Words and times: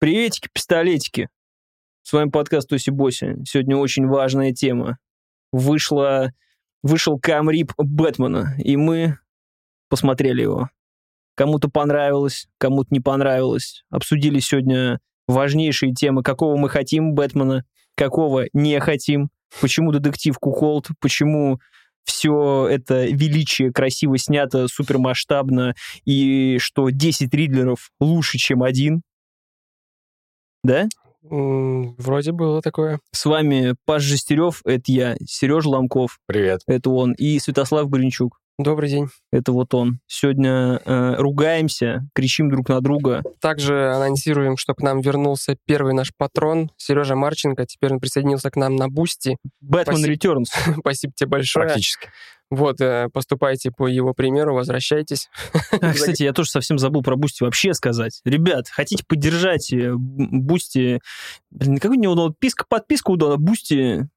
Приветики, 0.00 0.48
пистолетики. 0.54 1.28
С 2.04 2.12
вами 2.12 2.30
подкаст 2.30 2.68
Тоси 2.68 2.90
Боси. 2.90 3.36
Сегодня 3.44 3.76
очень 3.76 4.06
важная 4.06 4.52
тема. 4.52 4.98
Вышла, 5.50 6.30
вышел 6.84 7.18
камрип 7.18 7.72
Бэтмена, 7.76 8.54
и 8.58 8.76
мы 8.76 9.18
посмотрели 9.88 10.42
его. 10.42 10.68
Кому-то 11.34 11.68
понравилось, 11.68 12.46
кому-то 12.58 12.90
не 12.90 13.00
понравилось. 13.00 13.82
Обсудили 13.90 14.38
сегодня 14.38 15.00
важнейшие 15.26 15.92
темы, 15.92 16.22
какого 16.22 16.56
мы 16.56 16.68
хотим 16.68 17.14
Бэтмена, 17.14 17.64
какого 17.96 18.44
не 18.52 18.78
хотим, 18.78 19.30
почему 19.60 19.90
детектив 19.90 20.38
Куколд, 20.38 20.86
почему 21.00 21.58
все 22.04 22.68
это 22.70 23.04
величие 23.06 23.72
красиво 23.72 24.16
снято, 24.16 24.68
супермасштабно, 24.68 25.74
и 26.04 26.58
что 26.60 26.90
10 26.90 27.34
Риддлеров 27.34 27.90
лучше, 27.98 28.38
чем 28.38 28.62
один. 28.62 29.02
Да? 30.62 30.88
Вроде 31.22 32.32
было 32.32 32.62
такое. 32.62 33.00
С 33.12 33.26
вами 33.26 33.74
Паш 33.84 34.02
Жестерев, 34.02 34.62
это 34.64 34.90
я, 34.92 35.16
Сережа 35.26 35.68
Ломков, 35.68 36.20
Привет. 36.26 36.62
это 36.66 36.90
он, 36.90 37.12
и 37.12 37.38
Святослав 37.38 37.88
Гринчук, 37.88 38.38
Добрый 38.58 38.90
день. 38.90 39.06
это 39.30 39.52
вот 39.52 39.72
он. 39.72 40.00
Сегодня 40.08 40.80
э, 40.84 41.14
ругаемся, 41.16 42.08
кричим 42.12 42.50
друг 42.50 42.68
на 42.68 42.80
друга. 42.80 43.22
Также 43.40 43.92
анонсируем, 43.92 44.56
что 44.56 44.74
к 44.74 44.82
нам 44.82 45.00
вернулся 45.00 45.56
первый 45.64 45.94
наш 45.94 46.10
патрон, 46.16 46.72
Сережа 46.76 47.14
Марченко. 47.14 47.66
Теперь 47.66 47.92
он 47.92 48.00
присоединился 48.00 48.50
к 48.50 48.56
нам 48.56 48.74
на 48.74 48.88
Boosty. 48.88 49.36
Batman 49.60 50.04
Returns. 50.04 50.48
Спасибо 50.80 51.12
тебе 51.14 51.28
большое. 51.28 51.66
Практически. 51.66 52.08
Вот, 52.50 52.80
э, 52.80 53.08
поступайте 53.12 53.70
по 53.70 53.86
его 53.86 54.14
примеру, 54.14 54.54
возвращайтесь. 54.54 55.28
А, 55.80 55.92
кстати, 55.92 56.22
я 56.22 56.32
тоже 56.32 56.50
совсем 56.50 56.78
забыл 56.78 57.02
про 57.02 57.16
Boosty 57.16 57.42
вообще 57.42 57.72
сказать. 57.72 58.20
Ребят, 58.24 58.68
хотите 58.68 59.04
поддержать 59.06 59.72
э, 59.72 59.92
Boosty? 59.94 61.00
Блин, 61.50 61.78
какой 61.78 61.96
у 61.96 62.00
него 62.00 62.14
ну, 62.14 62.28
подписка, 62.28 62.64
подписка 62.68 63.10
удобна. 63.10 63.36
Boosty 63.36 64.08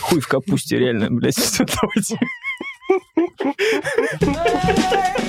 хуй 0.00 0.20
в 0.20 0.28
капусте, 0.28 0.78
реально, 0.78 1.10
блядь. 1.10 1.36
Давайте. 1.58 2.18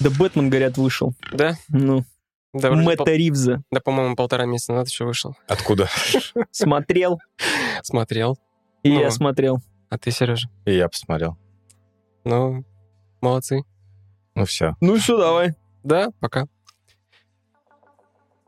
Да 0.00 0.10
Бэтмен, 0.10 0.48
говорят, 0.50 0.76
вышел. 0.78 1.14
Да? 1.32 1.54
Ну, 1.68 2.04
Да, 2.52 2.70
Мэтта 2.70 3.04
пол- 3.04 3.06
Ривза. 3.14 3.62
да, 3.70 3.80
по-моему, 3.80 4.16
полтора 4.16 4.44
месяца 4.46 4.72
назад 4.72 4.88
еще 4.88 5.04
вышел. 5.04 5.36
Откуда? 5.48 5.88
Смотрел, 6.50 7.18
Смотрел. 7.82 8.38
и 8.82 8.92
Ну. 8.92 9.00
я 9.00 9.10
смотрел. 9.10 9.58
А 9.90 9.98
ты, 9.98 10.10
Сережа? 10.10 10.48
И 10.64 10.74
я 10.74 10.88
посмотрел. 10.88 11.36
Ну, 12.24 12.64
молодцы. 13.20 13.62
Ну 14.34 14.44
все. 14.44 14.76
Ну 14.80 14.96
все, 14.98 15.16
давай. 15.18 15.54
Да, 15.82 16.10
пока. 16.20 16.46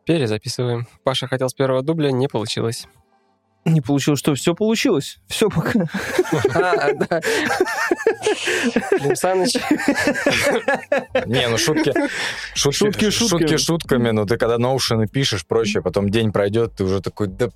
Перезаписываем. 0.04 0.86
Паша 1.04 1.26
хотел 1.26 1.48
с 1.48 1.54
первого 1.54 1.82
дубля, 1.82 2.10
не 2.10 2.28
получилось. 2.28 2.86
Не 3.66 3.80
получилось, 3.82 4.18
что 4.20 4.34
все 4.34 4.54
получилось. 4.54 5.18
Все 5.28 5.48
пока. 5.50 5.84
А, 6.54 6.92
да. 6.94 7.20
Клим 8.96 9.14
Саныч, 9.16 9.54
Не, 11.26 11.48
ну 11.48 11.58
шутки... 11.58 11.92
Шутки 12.54 12.76
Шутки, 12.78 13.10
шутками. 13.10 13.40
шутки 13.40 13.56
шутками, 13.58 14.10
но 14.10 14.24
ты 14.24 14.38
когда 14.38 14.56
ноушены 14.58 15.06
пишешь, 15.06 15.46
прочее, 15.46 15.82
потом 15.82 16.08
день 16.08 16.32
пройдет, 16.32 16.74
ты 16.76 16.84
уже 16.84 17.00
такой, 17.00 17.28
да... 17.28 17.50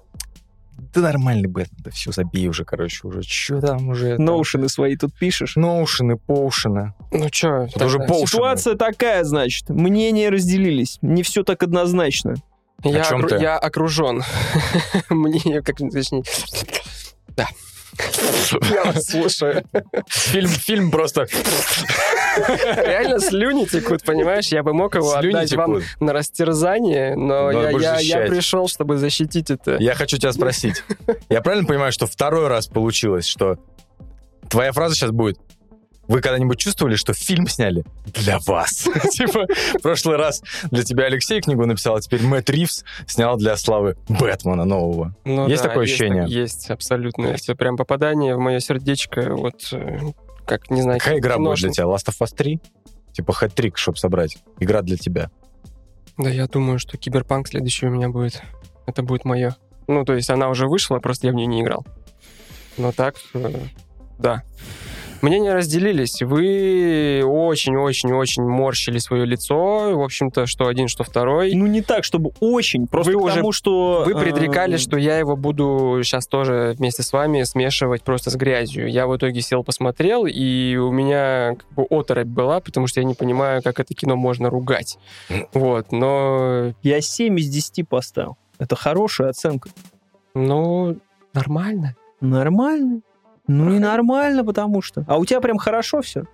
Да 0.92 1.00
нормальный 1.00 1.48
Бэтмен, 1.48 1.82
да 1.84 1.90
все, 1.90 2.12
забей 2.12 2.46
уже, 2.48 2.64
короче, 2.64 3.00
уже. 3.06 3.22
Че 3.22 3.60
там 3.60 3.88
уже? 3.88 4.16
там? 4.16 4.24
Ноушены 4.26 4.68
свои 4.68 4.96
тут 4.96 5.12
пишешь. 5.18 5.56
Ноушены, 5.56 6.16
поушены. 6.16 6.94
ну 7.10 7.30
чё? 7.30 7.62
Это 7.74 7.86
уже 7.86 7.98
пол- 8.00 8.26
Ситуация 8.26 8.74
такая, 8.76 9.24
значит. 9.24 9.70
Мнения 9.70 10.28
разделились. 10.30 10.98
Не 11.02 11.22
все 11.22 11.42
так 11.42 11.62
однозначно. 11.62 12.34
Я, 12.84 13.00
О 13.02 13.04
чем 13.04 13.20
окру- 13.24 13.28
ты? 13.28 13.36
я 13.42 13.56
окружен. 13.58 14.22
Мне, 15.08 15.62
как 15.62 15.76
точнее... 15.76 16.22
Да. 17.28 17.48
Я 18.72 18.84
вас 18.84 19.06
слушаю. 19.06 19.64
Фильм, 20.08 20.48
фильм 20.48 20.90
просто... 20.90 21.26
Реально 22.36 23.20
слюни 23.20 23.64
текут, 23.64 24.02
понимаешь? 24.02 24.48
Я 24.48 24.62
бы 24.62 24.72
мог 24.74 24.94
его 24.96 25.12
Слюни 25.20 25.34
отдать 25.36 25.52
вам 25.54 25.80
текут. 25.80 26.00
на 26.00 26.12
растерзание, 26.12 27.14
но 27.16 27.52
Надо 27.52 27.78
я, 27.78 27.98
я, 28.00 28.20
я 28.22 28.26
пришел, 28.28 28.66
чтобы 28.68 28.96
защитить 28.96 29.50
это. 29.50 29.76
Я 29.78 29.94
хочу 29.94 30.18
тебя 30.18 30.32
спросить. 30.32 30.82
Я 31.28 31.40
правильно 31.42 31.66
понимаю, 31.66 31.92
что 31.92 32.06
второй 32.06 32.48
раз 32.48 32.66
получилось, 32.66 33.26
что 33.26 33.58
твоя 34.48 34.72
фраза 34.72 34.96
сейчас 34.96 35.10
будет 35.12 35.38
вы 36.08 36.20
когда-нибудь 36.20 36.58
чувствовали, 36.58 36.96
что 36.96 37.12
фильм 37.14 37.46
сняли 37.46 37.84
для 38.06 38.38
вас? 38.40 38.88
Типа, 39.12 39.46
в 39.74 39.82
прошлый 39.82 40.16
раз 40.16 40.42
для 40.70 40.82
тебя 40.84 41.04
Алексей 41.04 41.40
книгу 41.40 41.64
написал, 41.66 41.96
а 41.96 42.00
теперь 42.00 42.22
Мэтт 42.22 42.50
Ривз 42.50 42.84
снял 43.06 43.36
для 43.36 43.56
Славы 43.56 43.96
Бэтмена 44.08 44.64
нового. 44.64 45.14
Ну 45.24 45.48
Есть 45.48 45.62
такое 45.62 45.84
ощущение? 45.84 46.26
Есть, 46.28 46.70
абсолютно. 46.70 47.26
Это 47.26 47.54
прям 47.54 47.76
попадание 47.76 48.36
в 48.36 48.38
мое 48.38 48.60
сердечко. 48.60 49.34
Вот, 49.34 49.68
э, 49.72 49.98
как, 50.46 50.70
не 50.70 50.82
знаю... 50.82 50.98
Какая 50.98 51.18
игра 51.18 51.38
будет 51.38 51.58
для 51.58 51.70
тебя? 51.70 51.84
Last 51.84 52.08
of 52.08 52.16
Us 52.20 52.34
3? 52.36 52.60
Типа 53.12 53.32
хэт-трик, 53.32 53.76
чтобы 53.76 53.98
собрать. 53.98 54.38
Игра 54.58 54.82
для 54.82 54.96
тебя. 54.96 55.30
Да, 56.18 56.30
я 56.30 56.46
думаю, 56.46 56.78
что 56.78 56.96
Киберпанк 56.96 57.48
следующий 57.48 57.86
у 57.86 57.90
меня 57.90 58.08
будет. 58.08 58.42
Это 58.86 59.02
будет 59.02 59.24
мое. 59.24 59.56
Ну, 59.86 60.04
то 60.04 60.14
есть 60.14 60.30
она 60.30 60.48
уже 60.48 60.66
вышла, 60.66 60.98
просто 60.98 61.26
я 61.26 61.32
в 61.32 61.36
нее 61.36 61.46
не 61.46 61.62
играл. 61.62 61.84
Но 62.76 62.92
так, 62.92 63.16
э, 63.34 63.52
да. 64.18 64.42
Мнения 65.24 65.54
разделились. 65.54 66.20
Вы 66.20 67.22
очень-очень-очень 67.24 68.42
морщили 68.42 68.98
свое 68.98 69.24
лицо. 69.24 69.96
В 69.96 70.02
общем-то, 70.02 70.44
что 70.44 70.66
один, 70.66 70.86
что 70.86 71.02
второй. 71.02 71.54
Ну, 71.54 71.66
не 71.66 71.80
так, 71.80 72.04
чтобы 72.04 72.32
очень. 72.40 72.86
Просто 72.86 73.12
Вы 73.12 73.18
уже- 73.18 73.32
потому, 73.36 73.50
что... 73.52 74.02
Вы 74.04 74.12
э, 74.12 74.20
предрекали, 74.20 74.76
что 74.76 74.98
я 74.98 75.16
его 75.16 75.34
буду 75.34 75.98
сейчас 76.02 76.26
тоже 76.26 76.74
вместе 76.76 77.02
с 77.02 77.10
вами 77.10 77.42
смешивать 77.44 78.02
просто 78.02 78.28
с 78.28 78.36
грязью. 78.36 78.86
Я 78.86 79.06
в 79.06 79.16
итоге 79.16 79.40
сел, 79.40 79.64
посмотрел, 79.64 80.26
и 80.26 80.76
у 80.76 80.92
меня 80.92 81.54
как 81.56 81.72
бы 81.72 81.86
оторопь 81.88 82.26
была, 82.26 82.60
потому 82.60 82.86
что 82.86 83.00
я 83.00 83.06
не 83.06 83.14
понимаю, 83.14 83.62
как 83.62 83.80
это 83.80 83.94
кино 83.94 84.16
можно 84.16 84.50
ругать. 84.50 84.98
Вот, 85.54 85.90
но, 85.90 86.74
Я 86.82 87.00
7 87.00 87.38
из 87.38 87.48
10 87.48 87.88
поставил. 87.88 88.36
Это 88.58 88.76
хорошая 88.76 89.30
оценка. 89.30 89.70
ну, 90.34 90.98
нормально. 91.32 91.96
Нормально. 92.20 93.00
Ну 93.46 93.74
и 93.74 93.78
нормально, 93.78 94.44
потому 94.44 94.82
что. 94.82 95.04
А 95.06 95.18
у 95.18 95.24
тебя 95.24 95.40
прям 95.40 95.58
хорошо 95.58 96.02
все. 96.02 96.24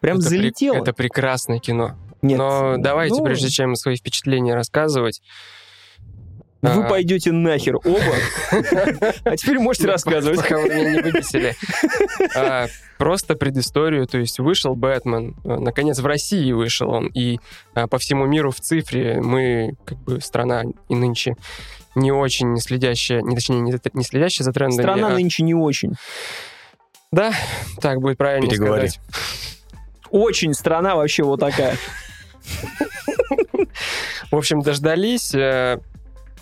Прям 0.00 0.18
Это 0.18 0.28
при- 0.28 0.36
залетело. 0.36 0.74
Это 0.76 0.92
прекрасное 0.92 1.58
кино. 1.58 1.96
Нет. 2.22 2.38
Но 2.38 2.76
давайте, 2.78 3.16
ну, 3.16 3.24
прежде 3.24 3.48
чем 3.48 3.74
свои 3.74 3.96
впечатления 3.96 4.54
рассказывать, 4.54 5.22
Вы 6.60 6.84
а, 6.84 6.88
пойдете 6.88 7.32
нахер 7.32 7.76
оба. 7.76 8.14
А 9.24 9.36
теперь 9.36 9.58
можете 9.58 9.86
рассказывать. 9.86 10.40
Пока 10.42 10.58
вы 10.58 10.68
меня 10.68 10.92
не 10.92 11.00
выбесили. 11.00 11.54
А, 12.36 12.66
Просто 12.98 13.34
предысторию, 13.34 14.06
то 14.06 14.18
есть 14.18 14.38
вышел 14.38 14.74
Бэтмен, 14.74 15.34
э, 15.42 15.56
наконец 15.56 16.00
в 16.00 16.04
России 16.04 16.52
вышел 16.52 16.90
он, 16.90 17.06
и 17.06 17.38
а, 17.72 17.86
по 17.86 17.96
всему 17.96 18.26
миру 18.26 18.50
в 18.50 18.60
цифре 18.60 19.22
мы, 19.22 19.74
как 19.86 19.96
бы, 20.00 20.20
страна 20.20 20.64
и 20.90 20.94
нынче 20.94 21.34
не 21.94 22.12
очень 22.12 22.58
следящая, 22.58 23.22
не 23.22 23.34
точнее, 23.34 23.60
не, 23.60 24.04
следящая 24.04 24.44
за 24.44 24.52
трендами. 24.52 24.82
Страна 24.82 25.08
а- 25.08 25.12
нынче 25.12 25.42
не 25.44 25.54
очень. 25.54 25.94
Да, 27.12 27.32
так 27.80 28.00
будет 28.00 28.18
правильно 28.18 28.48
Переговори. 28.48 28.88
сказать. 28.88 29.00
Очень 30.10 30.54
страна 30.54 30.94
вообще 30.94 31.24
вот 31.24 31.40
такая. 31.40 31.76
В 34.30 34.36
общем, 34.36 34.62
дождались. 34.62 35.34
э, 35.34 35.78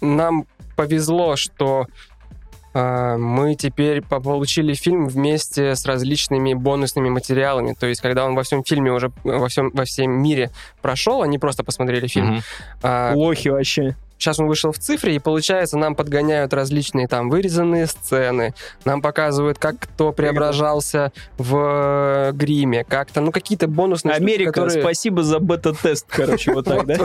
Нам 0.02 0.46
повезло, 0.76 1.36
что 1.36 1.86
а, 2.74 3.16
мы 3.16 3.54
теперь 3.56 4.02
по- 4.02 4.20
получили 4.20 4.74
фильм 4.74 5.08
вместе 5.08 5.74
с 5.74 5.86
различными 5.86 6.52
бонусными 6.54 7.08
материалами. 7.08 7.74
То 7.78 7.86
есть, 7.86 8.00
когда 8.02 8.26
он 8.26 8.34
во 8.34 8.42
всем 8.42 8.62
фильме 8.62 8.92
уже 8.92 9.10
во 9.24 9.48
всем 9.48 9.70
во 9.72 9.84
всем 9.86 10.10
мире 10.22 10.50
прошел, 10.82 11.22
они 11.22 11.38
просто 11.38 11.64
посмотрели 11.64 12.06
фильм. 12.08 12.26
Мгм. 12.34 12.42
а, 12.82 13.12
Лохи 13.14 13.48
вообще. 13.48 13.96
Сейчас 14.18 14.38
он 14.40 14.46
вышел 14.48 14.72
в 14.72 14.78
цифре, 14.78 15.14
и 15.16 15.18
получается, 15.18 15.78
нам 15.78 15.94
подгоняют 15.94 16.52
различные 16.52 17.06
там 17.08 17.30
вырезанные 17.30 17.86
сцены, 17.86 18.52
нам 18.84 19.00
показывают, 19.00 19.58
как 19.58 19.78
кто 19.78 20.12
преображался 20.12 21.12
в 21.38 22.32
гриме, 22.34 22.84
как-то, 22.84 23.20
ну, 23.20 23.32
какие-то 23.32 23.68
бонусные 23.68 24.14
штуки, 24.16 24.24
Америка, 24.24 24.52
которые- 24.52 24.82
спасибо 24.82 25.22
за 25.22 25.38
бета-тест, 25.38 26.06
короче, 26.08 26.52
вот 26.52 26.64
так, 26.66 26.84
да? 26.86 26.96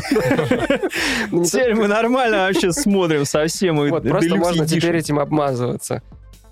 Ну, 1.31 1.44
Теперь 1.45 1.75
мы 1.75 1.88
нормально 1.88 2.48
вообще 2.48 2.71
смотрим 2.71 3.25
совсем. 3.25 3.77
просто 4.01 4.36
можно 4.36 4.66
теперь 4.68 4.98
этим 4.98 5.19
обмазываться. 5.19 6.01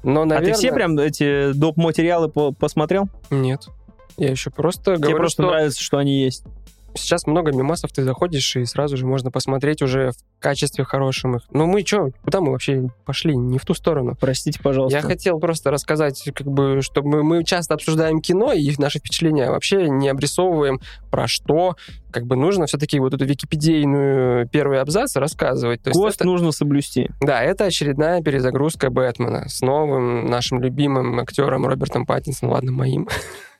Но, 0.03 0.21
А 0.21 0.25
наверное... 0.25 0.53
ты 0.53 0.57
все 0.59 0.71
прям 0.73 0.97
эти 0.97 1.53
доп. 1.53 1.77
материалы 1.77 2.27
по- 2.27 2.51
посмотрел? 2.51 3.07
Нет. 3.29 3.67
Я 4.17 4.29
еще 4.31 4.49
просто 4.49 4.95
Тебе 4.95 4.97
говорю, 4.97 5.17
просто 5.17 5.43
что 5.43 5.51
нравится, 5.51 5.83
что 5.83 5.97
они 5.97 6.23
есть. 6.23 6.43
Сейчас 6.95 7.27
много 7.27 7.51
мемасов, 7.51 7.91
ты 7.91 8.03
заходишь, 8.03 8.55
и 8.55 8.65
сразу 8.65 8.97
же 8.97 9.05
можно 9.05 9.31
посмотреть 9.31 9.81
уже 9.81 10.11
в 10.11 10.39
качестве 10.39 10.83
хорошем 10.83 11.37
их. 11.37 11.43
Ну 11.51 11.65
мы 11.65 11.85
что, 11.85 12.09
куда 12.23 12.41
мы 12.41 12.51
вообще 12.51 12.89
пошли? 13.05 13.35
Не 13.35 13.57
в 13.59 13.65
ту 13.65 13.73
сторону. 13.73 14.15
Простите, 14.19 14.59
пожалуйста. 14.61 14.97
Я 14.97 15.03
хотел 15.03 15.39
просто 15.39 15.71
рассказать, 15.71 16.23
как 16.33 16.47
бы, 16.47 16.81
чтобы 16.81 17.23
мы 17.23 17.43
часто 17.43 17.73
обсуждаем 17.73 18.21
кино 18.21 18.51
и 18.53 18.73
наши 18.77 18.99
впечатления 18.99 19.49
вообще 19.49 19.89
не 19.89 20.09
обрисовываем 20.09 20.79
про 21.09 21.27
что. 21.27 21.75
Как 22.11 22.25
бы 22.25 22.35
нужно 22.35 22.65
все-таки 22.65 22.99
вот 22.99 23.13
эту 23.13 23.25
википедийную 23.25 24.47
первый 24.49 24.79
абзац 24.81 25.15
рассказывать. 25.15 25.81
То 25.83 25.91
ГОСТ 25.91 26.17
это- 26.17 26.25
нужно 26.25 26.51
соблюсти. 26.51 27.09
Да, 27.21 27.41
это 27.41 27.65
очередная 27.65 28.21
перезагрузка 28.21 28.89
Бэтмена 28.89 29.47
с 29.47 29.61
новым 29.61 30.25
нашим 30.25 30.61
любимым 30.61 31.19
актером 31.19 31.65
Робертом 31.65 32.05
Паттинсоном, 32.05 32.53
ладно, 32.53 32.71
моим. 32.71 33.07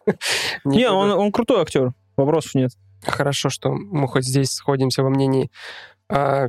Не, 0.66 0.90
он, 0.90 1.12
он 1.12 1.32
крутой 1.32 1.62
актер. 1.62 1.94
Вопросов 2.18 2.56
нет. 2.56 2.72
Хорошо, 3.06 3.50
что 3.50 3.72
мы 3.72 4.08
хоть 4.08 4.26
здесь 4.26 4.52
сходимся 4.52 5.04
во 5.04 5.10
мнении. 5.10 5.50
А, 6.10 6.48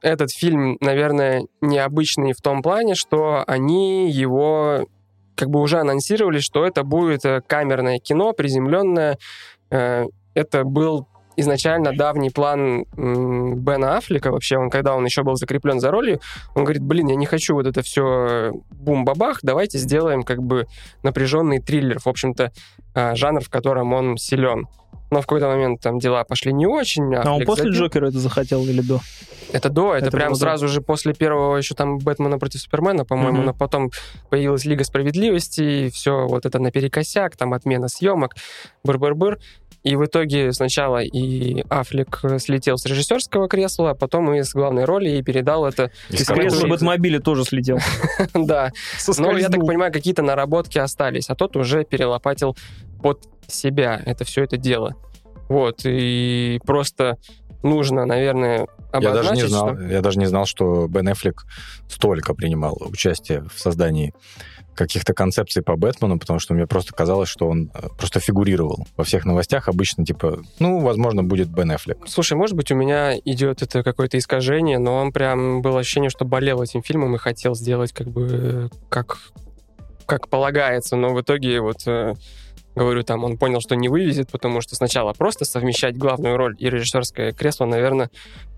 Этот 0.00 0.32
фильм, 0.32 0.78
наверное, 0.80 1.46
необычный 1.60 2.32
в 2.32 2.40
том 2.40 2.62
плане, 2.62 2.94
что 2.94 3.44
они 3.46 4.10
его 4.10 4.86
как 5.36 5.48
бы 5.48 5.60
уже 5.60 5.78
анонсировали, 5.78 6.40
что 6.40 6.66
это 6.66 6.82
будет 6.82 7.24
э, 7.24 7.40
камерное 7.46 7.98
кино, 7.98 8.32
приземленное. 8.32 9.18
Э, 9.70 10.06
Это 10.34 10.64
был 10.64 11.06
изначально 11.36 11.92
давний 11.96 12.30
план 12.30 12.84
Бена 12.94 13.96
Аффлека, 13.96 14.30
вообще, 14.30 14.58
он, 14.58 14.68
когда 14.70 14.94
он 14.94 15.04
еще 15.04 15.22
был 15.22 15.36
закреплен 15.36 15.80
за 15.80 15.90
ролью, 15.90 16.20
он 16.54 16.64
говорит, 16.64 16.82
блин, 16.82 17.06
я 17.08 17.16
не 17.16 17.24
хочу 17.26 17.54
вот 17.54 17.66
это 17.66 17.80
все 17.82 18.52
бум-бабах, 18.70 19.38
давайте 19.42 19.78
сделаем 19.78 20.24
как 20.24 20.42
бы 20.42 20.66
напряженный 21.02 21.58
триллер, 21.58 22.00
в 22.00 22.06
общем-то, 22.06 22.52
жанр, 22.94 23.40
в 23.40 23.48
котором 23.48 23.94
он 23.94 24.18
силен. 24.18 24.66
Но 25.12 25.20
в 25.20 25.26
какой-то 25.26 25.46
момент 25.46 25.80
там 25.82 25.98
дела 25.98 26.24
пошли 26.24 26.54
не 26.54 26.66
очень. 26.66 27.14
А 27.14 27.20
он 27.20 27.32
Аффлек 27.34 27.46
после 27.46 27.64
забил. 27.64 27.80
Джокера 27.82 28.08
это 28.08 28.18
захотел 28.18 28.64
или 28.64 28.80
до? 28.80 29.00
Это 29.52 29.68
до, 29.68 29.94
это, 29.94 30.06
Это 30.06 30.16
прям 30.16 30.28
было 30.30 30.38
до. 30.38 30.44
сразу 30.46 30.68
же 30.68 30.80
после 30.80 31.12
первого 31.12 31.56
еще 31.58 31.74
там 31.74 31.98
Бэтмена 31.98 32.38
против 32.38 32.60
Супермена, 32.62 33.04
по-моему, 33.04 33.36
Мгм. 33.38 33.46
но 33.46 33.52
потом 33.54 33.90
появилась 34.30 34.64
Лига 34.64 34.84
Справедливости, 34.84 35.60
и 35.60 35.90
все 35.90 36.26
вот 36.26 36.46
это 36.46 36.58
наперекосяк, 36.58 37.36
там 37.36 37.52
отмена 37.52 37.88
съемок, 37.88 38.34
быр-быр-быр. 38.84 39.38
И 39.82 39.96
в 39.96 40.04
итоге 40.04 40.52
сначала 40.52 41.02
и 41.02 41.64
Аффлек 41.68 42.20
слетел 42.38 42.78
с 42.78 42.86
режиссерского 42.86 43.48
кресла, 43.48 43.90
а 43.90 43.94
потом 43.94 44.32
и 44.32 44.42
с 44.42 44.52
главной 44.52 44.84
роли, 44.84 45.10
и 45.10 45.22
передал 45.22 45.66
это, 45.66 45.90
Из 46.08 46.24
Скорее, 46.24 46.50
Бэтмобиля 46.68 47.20
тоже 47.20 47.44
слетел. 47.44 47.78
да. 48.34 48.70
Но, 49.18 49.36
я 49.36 49.48
так 49.48 49.60
понимаю, 49.60 49.92
какие-то 49.92 50.22
наработки 50.22 50.78
остались, 50.78 51.28
а 51.30 51.34
тот 51.34 51.56
уже 51.56 51.84
перелопатил 51.84 52.56
под 53.02 53.28
себя 53.48 54.00
это 54.04 54.24
все 54.24 54.44
это 54.44 54.56
дело. 54.56 54.94
Вот, 55.48 55.80
и 55.84 56.60
просто 56.64 57.18
нужно, 57.62 58.06
наверное, 58.06 58.66
Я 58.92 59.00
даже, 59.00 59.34
не 59.34 59.42
обозначить, 59.42 59.48
знал, 59.48 59.74
что- 59.74 59.82
я 59.84 60.00
даже 60.00 60.18
не 60.18 60.26
знал, 60.26 60.46
что 60.46 60.86
Бен 60.88 61.12
Эффлек 61.12 61.44
столько 61.88 62.34
принимал 62.34 62.76
участие 62.80 63.44
в 63.52 63.58
создании 63.58 64.14
каких-то 64.74 65.14
концепций 65.14 65.62
по 65.62 65.76
Бэтмену, 65.76 66.18
потому 66.18 66.38
что 66.38 66.54
мне 66.54 66.66
просто 66.66 66.94
казалось, 66.94 67.28
что 67.28 67.48
он 67.48 67.70
э, 67.74 67.88
просто 67.96 68.20
фигурировал 68.20 68.86
во 68.96 69.04
всех 69.04 69.24
новостях 69.24 69.68
обычно, 69.68 70.04
типа, 70.04 70.42
ну, 70.58 70.80
возможно, 70.80 71.22
будет 71.22 71.48
Бен 71.48 71.74
Эффлек. 71.74 71.98
Слушай, 72.06 72.34
может 72.34 72.56
быть, 72.56 72.70
у 72.72 72.74
меня 72.74 73.16
идет 73.18 73.62
это 73.62 73.82
какое-то 73.82 74.18
искажение, 74.18 74.78
но 74.78 74.96
он 74.96 75.12
прям 75.12 75.62
было 75.62 75.80
ощущение, 75.80 76.10
что 76.10 76.24
болел 76.24 76.62
этим 76.62 76.82
фильмом 76.82 77.14
и 77.14 77.18
хотел 77.18 77.54
сделать 77.54 77.92
как 77.92 78.08
бы 78.08 78.70
как, 78.88 79.18
как 80.06 80.28
полагается, 80.28 80.96
но 80.96 81.14
в 81.14 81.20
итоге 81.20 81.60
вот 81.60 81.86
э, 81.86 82.14
говорю, 82.74 83.02
там 83.02 83.22
он 83.24 83.36
понял, 83.36 83.60
что 83.60 83.74
не 83.76 83.88
вывезет, 83.88 84.30
потому 84.30 84.60
что 84.62 84.74
сначала 84.76 85.12
просто 85.12 85.44
совмещать 85.44 85.96
главную 85.96 86.36
роль 86.36 86.56
и 86.58 86.70
режиссерское 86.70 87.32
кресло, 87.32 87.66
наверное, 87.66 88.08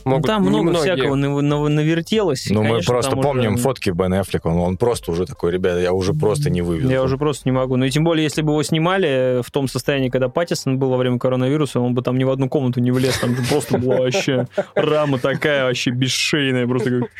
Ну, 0.04 0.12
могут 0.12 0.26
там 0.26 0.42
много 0.42 0.56
немногие. 0.66 0.94
всякого 0.94 1.14
нав- 1.16 1.42
нав- 1.42 1.68
навертелось. 1.68 2.46
Ну, 2.50 2.62
мы 2.62 2.80
просто 2.82 3.10
там 3.10 3.18
уже- 3.20 3.28
помним 3.28 3.56
фотки 3.56 3.90
Бена 3.90 4.20
Эффлека, 4.22 4.46
он, 4.48 4.58
он 4.60 4.76
просто 4.76 5.10
уже 5.10 5.26
такой, 5.26 5.50
ребята, 5.50 5.80
я 5.80 5.92
уже 5.92 6.12
просто 6.12 6.48
не 6.50 6.62
вывезу. 6.62 6.88
Я 6.90 7.02
уже 7.02 7.18
просто 7.18 7.48
не 7.48 7.52
могу. 7.52 7.76
Ну 7.76 7.84
и 7.86 7.90
тем 7.90 8.04
более, 8.04 8.22
если 8.24 8.42
бы 8.42 8.52
его 8.52 8.62
снимали 8.62 9.40
в 9.42 9.50
том 9.50 9.66
состоянии, 9.66 10.10
когда 10.10 10.28
Паттисон 10.28 10.78
был 10.78 10.90
во 10.90 10.96
время 10.96 11.18
коронавируса, 11.18 11.80
он 11.80 11.94
бы 11.94 12.02
там 12.02 12.16
ни 12.16 12.24
в 12.24 12.30
одну 12.30 12.48
комнату 12.48 12.80
не 12.80 12.92
влез. 12.92 13.18
Там 13.18 13.34
просто 13.48 13.78
была 13.78 13.96
вообще 13.96 14.46
рама 14.74 15.18
такая, 15.18 15.64
вообще 15.64 15.90
бесшейная. 15.90 16.66
Просто 16.68 17.00
как... 17.00 17.10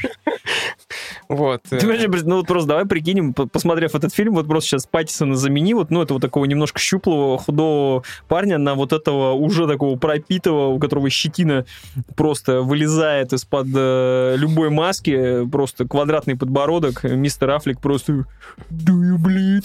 Вот. 1.34 1.62
э, 1.70 1.78
Ты 1.78 2.08
ну 2.25 2.36
вот 2.36 2.46
просто 2.46 2.69
давай 2.69 2.86
прикинем, 2.86 3.34
по- 3.34 3.46
посмотрев 3.46 3.94
этот 3.94 4.14
фильм, 4.14 4.34
вот 4.34 4.46
просто 4.46 4.70
сейчас 4.70 4.86
Паттисона 4.86 5.36
замени, 5.36 5.75
вот, 5.75 5.90
ну, 5.90 6.02
этого 6.02 6.20
такого 6.20 6.44
немножко 6.44 6.78
щуплого, 6.78 7.38
худого 7.38 8.04
парня 8.28 8.58
на 8.58 8.75
вот 8.75 8.92
этого 8.92 9.32
уже 9.32 9.66
такого 9.66 9.96
пропитого, 9.96 10.69
у 10.69 10.78
которого 10.78 11.10
щетина 11.10 11.64
просто 12.16 12.62
вылезает 12.62 13.32
из-под 13.32 13.66
э, 13.75 14.36
любой 14.38 14.70
маски, 14.70 15.46
просто 15.46 15.86
квадратный 15.86 16.36
подбородок, 16.36 17.04
мистер 17.04 17.50
Аффлек 17.50 17.81
просто 17.81 18.25
do 18.70 18.94
you 19.00 19.16
bleed? 19.19 19.64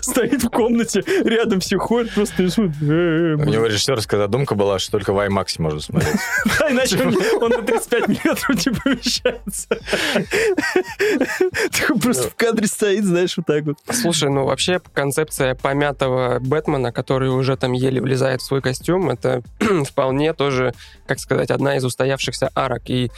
Стоит 0.00 0.42
в 0.42 0.50
комнате, 0.50 1.02
рядом 1.24 1.60
все 1.60 1.78
ходят, 1.78 2.12
просто 2.14 2.42
«Э, 2.42 2.46
э, 2.46 3.34
У 3.34 3.44
него 3.44 3.66
режиссерская 3.66 4.20
задумка 4.20 4.54
была, 4.54 4.78
что 4.78 4.92
только 4.92 5.12
в 5.12 5.18
IMAX 5.18 5.46
можно 5.58 5.80
смотреть. 5.80 6.16
да, 6.58 6.70
иначе 6.70 6.98
он, 7.40 7.50
на 7.50 7.62
35 7.62 8.08
миллиметров 8.08 8.66
не 8.66 8.72
Такой 11.72 11.98
просто 12.00 12.30
в 12.30 12.34
кадре 12.34 12.66
стоит, 12.66 13.04
знаешь, 13.04 13.36
вот 13.36 13.46
так 13.46 13.64
вот. 13.64 13.76
Слушай, 13.90 14.30
ну 14.30 14.44
вообще 14.44 14.80
концепция 14.92 15.54
помятого 15.54 16.38
Бэтмена, 16.40 16.92
который 16.92 17.28
уже 17.30 17.56
там 17.56 17.72
еле 17.72 18.00
влезает 18.00 18.40
в 18.40 18.44
свой 18.44 18.60
костюм, 18.62 19.10
это 19.10 19.42
вполне 19.86 20.32
тоже, 20.34 20.74
как 21.06 21.18
сказать, 21.18 21.50
одна 21.50 21.76
из 21.76 21.84
устоявшихся 21.84 22.50
арок. 22.54 22.82
И 22.90 23.10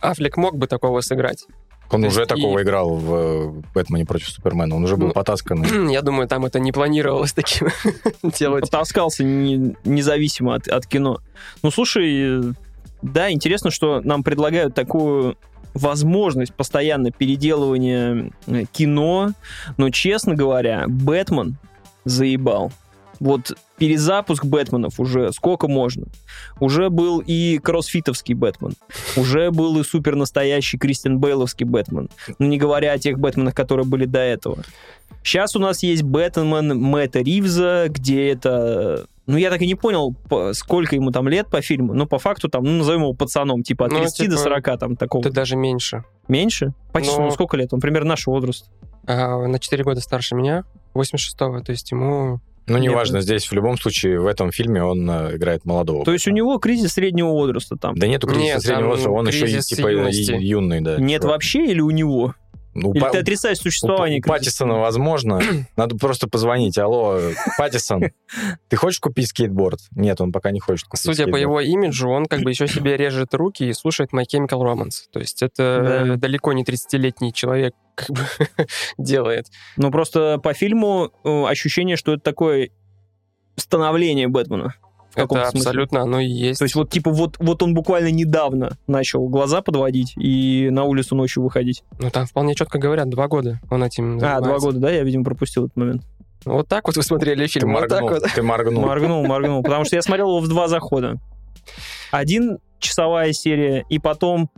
Аффлек 0.00 0.36
мог 0.36 0.56
бы 0.56 0.66
такого 0.66 1.00
сыграть. 1.00 1.46
Он 1.90 2.00
То 2.00 2.08
уже 2.08 2.20
есть 2.20 2.30
такого 2.30 2.58
и- 2.58 2.62
играл 2.62 2.94
в 2.96 3.14
э, 3.14 3.62
«Бэтмене 3.74 4.06
против 4.06 4.28
Супермена». 4.30 4.74
Он 4.74 4.84
уже 4.84 4.96
был 4.96 5.08
Ну, 5.08 5.12
потасканный. 5.12 5.92
Я 5.92 6.00
думаю, 6.00 6.26
там 6.26 6.46
это 6.46 6.58
не 6.58 6.72
планировалось 6.72 7.34
таким 7.34 7.68
делать. 8.22 8.62
Потаскался 8.62 9.22
не- 9.22 9.76
независимо 9.84 10.54
от, 10.54 10.66
от 10.66 10.86
кино. 10.86 11.20
Ну, 11.62 11.70
слушай, 11.70 12.54
да, 13.04 13.30
интересно, 13.30 13.70
что 13.70 14.00
нам 14.00 14.22
предлагают 14.22 14.74
такую 14.74 15.36
возможность 15.74 16.54
постоянно 16.54 17.10
переделывания 17.10 18.30
э, 18.46 18.64
кино, 18.72 19.32
но, 19.76 19.90
честно 19.90 20.34
говоря, 20.34 20.84
Бэтмен 20.88 21.56
заебал. 22.04 22.72
Вот 23.20 23.52
перезапуск 23.76 24.46
Бэтменов 24.46 24.98
уже 24.98 25.32
сколько 25.32 25.68
можно. 25.68 26.06
Уже 26.60 26.88
был 26.88 27.20
и 27.20 27.58
кроссфитовский 27.58 28.34
Бэтмен, 28.34 28.72
уже 29.16 29.50
был 29.50 29.78
и 29.78 29.84
супер 29.84 30.16
настоящий 30.16 30.78
Кристиан 30.78 31.18
Бейловский 31.18 31.66
Бэтмен, 31.66 32.08
ну 32.38 32.46
не 32.46 32.56
говоря 32.56 32.92
о 32.92 32.98
тех 32.98 33.18
Бэтменах, 33.18 33.54
которые 33.54 33.86
были 33.86 34.06
до 34.06 34.20
этого. 34.20 34.64
Сейчас 35.22 35.54
у 35.56 35.58
нас 35.58 35.82
есть 35.82 36.02
Бэтмен 36.02 36.80
Мэтта 36.80 37.20
Ривза, 37.20 37.86
где 37.88 38.30
это... 38.30 39.06
Ну, 39.26 39.36
я 39.38 39.48
так 39.50 39.62
и 39.62 39.66
не 39.66 39.74
понял, 39.74 40.14
по- 40.28 40.52
сколько 40.52 40.94
ему 40.94 41.10
там 41.10 41.28
лет 41.28 41.48
по 41.48 41.62
фильму, 41.62 41.94
но 41.94 42.06
по 42.06 42.18
факту 42.18 42.48
там, 42.48 42.62
ну, 42.64 42.72
назовем 42.72 43.00
его 43.02 43.14
пацаном, 43.14 43.62
типа 43.62 43.86
от 43.86 43.92
Ну, 43.92 43.98
30 44.00 44.18
до 44.28 44.36
типа, 44.36 44.36
40 44.50 44.78
там 44.78 44.96
такого. 44.96 45.22
Это 45.22 45.30
даже 45.32 45.56
меньше. 45.56 46.04
Меньше? 46.28 46.74
Паттисону 46.92 47.26
Но- 47.26 47.30
сколько 47.30 47.56
лет? 47.56 47.72
Он 47.72 47.80
примерно 47.80 48.10
нашего 48.10 48.34
возраста. 48.34 48.68
А, 49.06 49.46
на 49.46 49.58
4 49.58 49.82
года 49.84 50.00
старше 50.00 50.34
меня, 50.34 50.64
86-го, 50.94 51.60
то 51.60 51.72
есть 51.72 51.90
ему... 51.90 52.40
Ну, 52.66 52.78
Нет, 52.78 52.90
неважно, 52.90 53.16
ну- 53.16 53.20
здесь 53.22 53.46
в 53.46 53.52
любом 53.52 53.76
случае 53.76 54.18
в 54.20 54.26
этом 54.26 54.50
фильме 54.50 54.82
он 54.82 55.08
э, 55.10 55.36
играет 55.36 55.66
молодого. 55.66 56.02
То 56.04 56.12
есть 56.14 56.26
у 56.26 56.30
него 56.30 56.58
кризис 56.58 56.92
среднего 56.94 57.28
возраста 57.28 57.76
там. 57.76 57.94
Да 57.94 58.06
нету 58.06 58.26
кризиса 58.26 58.44
Нет, 58.54 58.62
среднего 58.62 58.88
возраста, 58.88 59.10
он 59.10 59.26
еще 59.28 59.46
и 59.46 59.60
типа 59.60 59.88
и- 59.88 59.96
юности. 59.96 60.32
и 60.32 60.46
юный, 60.46 60.80
да. 60.80 60.96
Нет 60.96 61.20
чувак. 61.20 61.34
вообще 61.36 61.66
или 61.66 61.80
у 61.80 61.90
него? 61.90 62.34
Ну, 62.74 62.92
Или 62.92 63.00
па- 63.00 63.10
ты 63.10 63.18
отрицаешь 63.18 63.58
у, 63.60 63.62
существование 63.62 64.18
у 64.18 64.22
кризиса? 64.22 64.38
Паттисона 64.38 64.78
возможно. 64.80 65.40
Надо 65.76 65.96
просто 65.96 66.28
позвонить. 66.28 66.76
Алло, 66.78 67.20
Паттисон, 67.56 68.04
ты 68.68 68.76
хочешь 68.76 68.98
купить 69.00 69.28
скейтборд? 69.28 69.78
Нет, 69.92 70.20
он 70.20 70.32
пока 70.32 70.50
не 70.50 70.60
хочет 70.60 70.86
купить 70.88 71.02
Судя 71.02 71.24
по 71.26 71.30
скейтборд. 71.36 71.40
его 71.42 71.60
имиджу, 71.60 72.08
он 72.10 72.26
как 72.26 72.40
бы 72.42 72.50
еще 72.50 72.66
себе 72.66 72.96
режет 72.96 73.32
руки 73.34 73.64
и 73.68 73.72
слушает 73.72 74.12
My 74.12 74.24
Chemical 74.24 74.60
Romance. 74.60 75.04
То 75.12 75.20
есть 75.20 75.42
это 75.42 76.04
Да. 76.06 76.14
э, 76.14 76.16
далеко 76.16 76.52
не 76.52 76.64
30-летний 76.64 77.32
человек 77.32 77.74
как 77.94 78.10
бы 78.10 78.22
делает. 78.98 79.46
Ну, 79.76 79.90
просто 79.90 80.38
по 80.42 80.52
фильму 80.52 81.12
э, 81.24 81.44
ощущение, 81.46 81.96
что 81.96 82.14
это 82.14 82.22
такое 82.22 82.70
становление 83.56 84.28
Бэтмена. 84.28 84.74
В 85.14 85.16
каком 85.16 85.38
Это 85.38 85.50
смысле? 85.52 85.68
абсолютно 85.68 86.00
оно 86.02 86.18
и 86.18 86.26
есть. 86.26 86.58
То 86.58 86.64
есть 86.64 86.74
вот 86.74 86.90
типа 86.90 87.10
вот, 87.10 87.36
вот 87.38 87.62
он 87.62 87.72
буквально 87.72 88.10
недавно 88.10 88.76
начал 88.88 89.28
глаза 89.28 89.62
подводить 89.62 90.14
и 90.16 90.68
на 90.70 90.82
улицу 90.84 91.14
ночью 91.14 91.42
выходить. 91.44 91.84
Ну, 92.00 92.10
там 92.10 92.26
вполне 92.26 92.56
четко 92.56 92.78
говорят, 92.78 93.08
два 93.08 93.28
года 93.28 93.60
он 93.70 93.84
этим 93.84 94.16
А, 94.16 94.18
два 94.18 94.34
занимается. 94.38 94.66
года, 94.66 94.78
да? 94.80 94.90
Я, 94.90 95.04
видимо, 95.04 95.22
пропустил 95.24 95.66
этот 95.66 95.76
момент. 95.76 96.02
Вот 96.44 96.66
так 96.68 96.86
вот 96.86 96.96
вы 96.96 97.02
смотрели 97.04 97.46
Ты 97.46 97.52
фильм, 97.60 97.72
вот 97.72 97.88
так 97.88 98.02
моргнул, 98.02 98.20
вот. 98.20 98.32
ты 98.34 98.42
моргнул. 98.42 98.82
Моргнул, 98.82 99.26
моргнул. 99.26 99.62
Потому 99.62 99.84
что 99.84 99.96
я 99.96 100.02
смотрел 100.02 100.28
его 100.28 100.40
в 100.40 100.48
два 100.48 100.66
захода. 100.68 101.20
Один 102.10 102.58
часовая 102.80 103.32
серия, 103.32 103.84
и 103.88 103.98
потом 103.98 104.50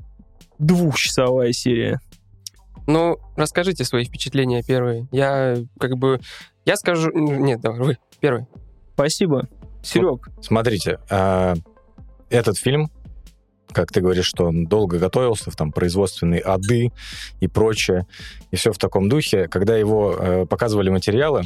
двухчасовая 0.59 1.53
серия. 1.53 2.01
Ну, 2.87 3.19
расскажите 3.37 3.85
свои 3.85 4.05
впечатления 4.05 4.63
первые. 4.63 5.07
Я 5.13 5.57
как 5.79 5.97
бы... 5.97 6.21
Я 6.65 6.77
скажу... 6.77 7.11
Нет, 7.13 7.61
давай, 7.61 7.81
вы 7.81 7.99
первый. 8.21 8.47
Спасибо. 8.95 9.49
Серег, 9.87 10.29
Смотрите, 10.41 10.99
а, 11.11 11.55
этот 12.29 12.59
фильм, 12.59 12.91
как 13.73 13.93
ты 13.93 14.01
говоришь, 14.01 14.27
что 14.27 14.47
он 14.47 14.67
долго 14.67 14.99
готовился, 14.99 15.51
там 15.51 15.73
производственные 15.73 16.43
ады 16.45 16.93
и 17.41 17.49
прочее, 17.49 18.07
и 18.51 18.57
все 18.57 18.73
в 18.73 18.79
таком 18.79 19.09
духе. 19.09 19.49
Когда 19.49 19.77
его 19.77 20.17
э, 20.19 20.47
показывали 20.47 20.89
материалы, 20.89 21.43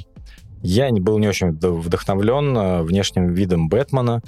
я 0.63 0.91
не 0.91 1.01
был 1.01 1.19
не 1.19 1.29
очень 1.29 1.49
вд- 1.49 1.81
вдохновлен 1.81 2.57
э, 2.57 2.83
внешним 2.83 3.33
видом 3.33 3.69
Бэтмена, 3.69 4.23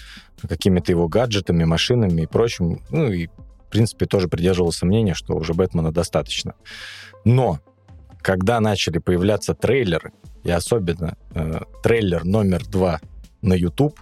какими-то 0.48 0.90
его 0.90 1.08
гаджетами, 1.08 1.64
машинами 1.64 2.22
и 2.22 2.26
прочим. 2.26 2.80
Ну 2.90 3.10
и, 3.10 3.28
в 3.28 3.70
принципе, 3.70 4.06
тоже 4.06 4.28
придерживался 4.28 4.86
мнения, 4.86 5.14
что 5.14 5.34
уже 5.34 5.54
Бэтмена 5.54 5.92
достаточно. 5.92 6.54
Но 7.24 7.60
когда 8.20 8.60
начали 8.60 8.98
появляться 8.98 9.54
трейлеры, 9.54 10.12
и 10.42 10.50
особенно 10.50 11.16
э, 11.34 11.60
трейлер 11.82 12.24
номер 12.24 12.64
два 12.66 13.00
на 13.42 13.54
YouTube, 13.54 13.98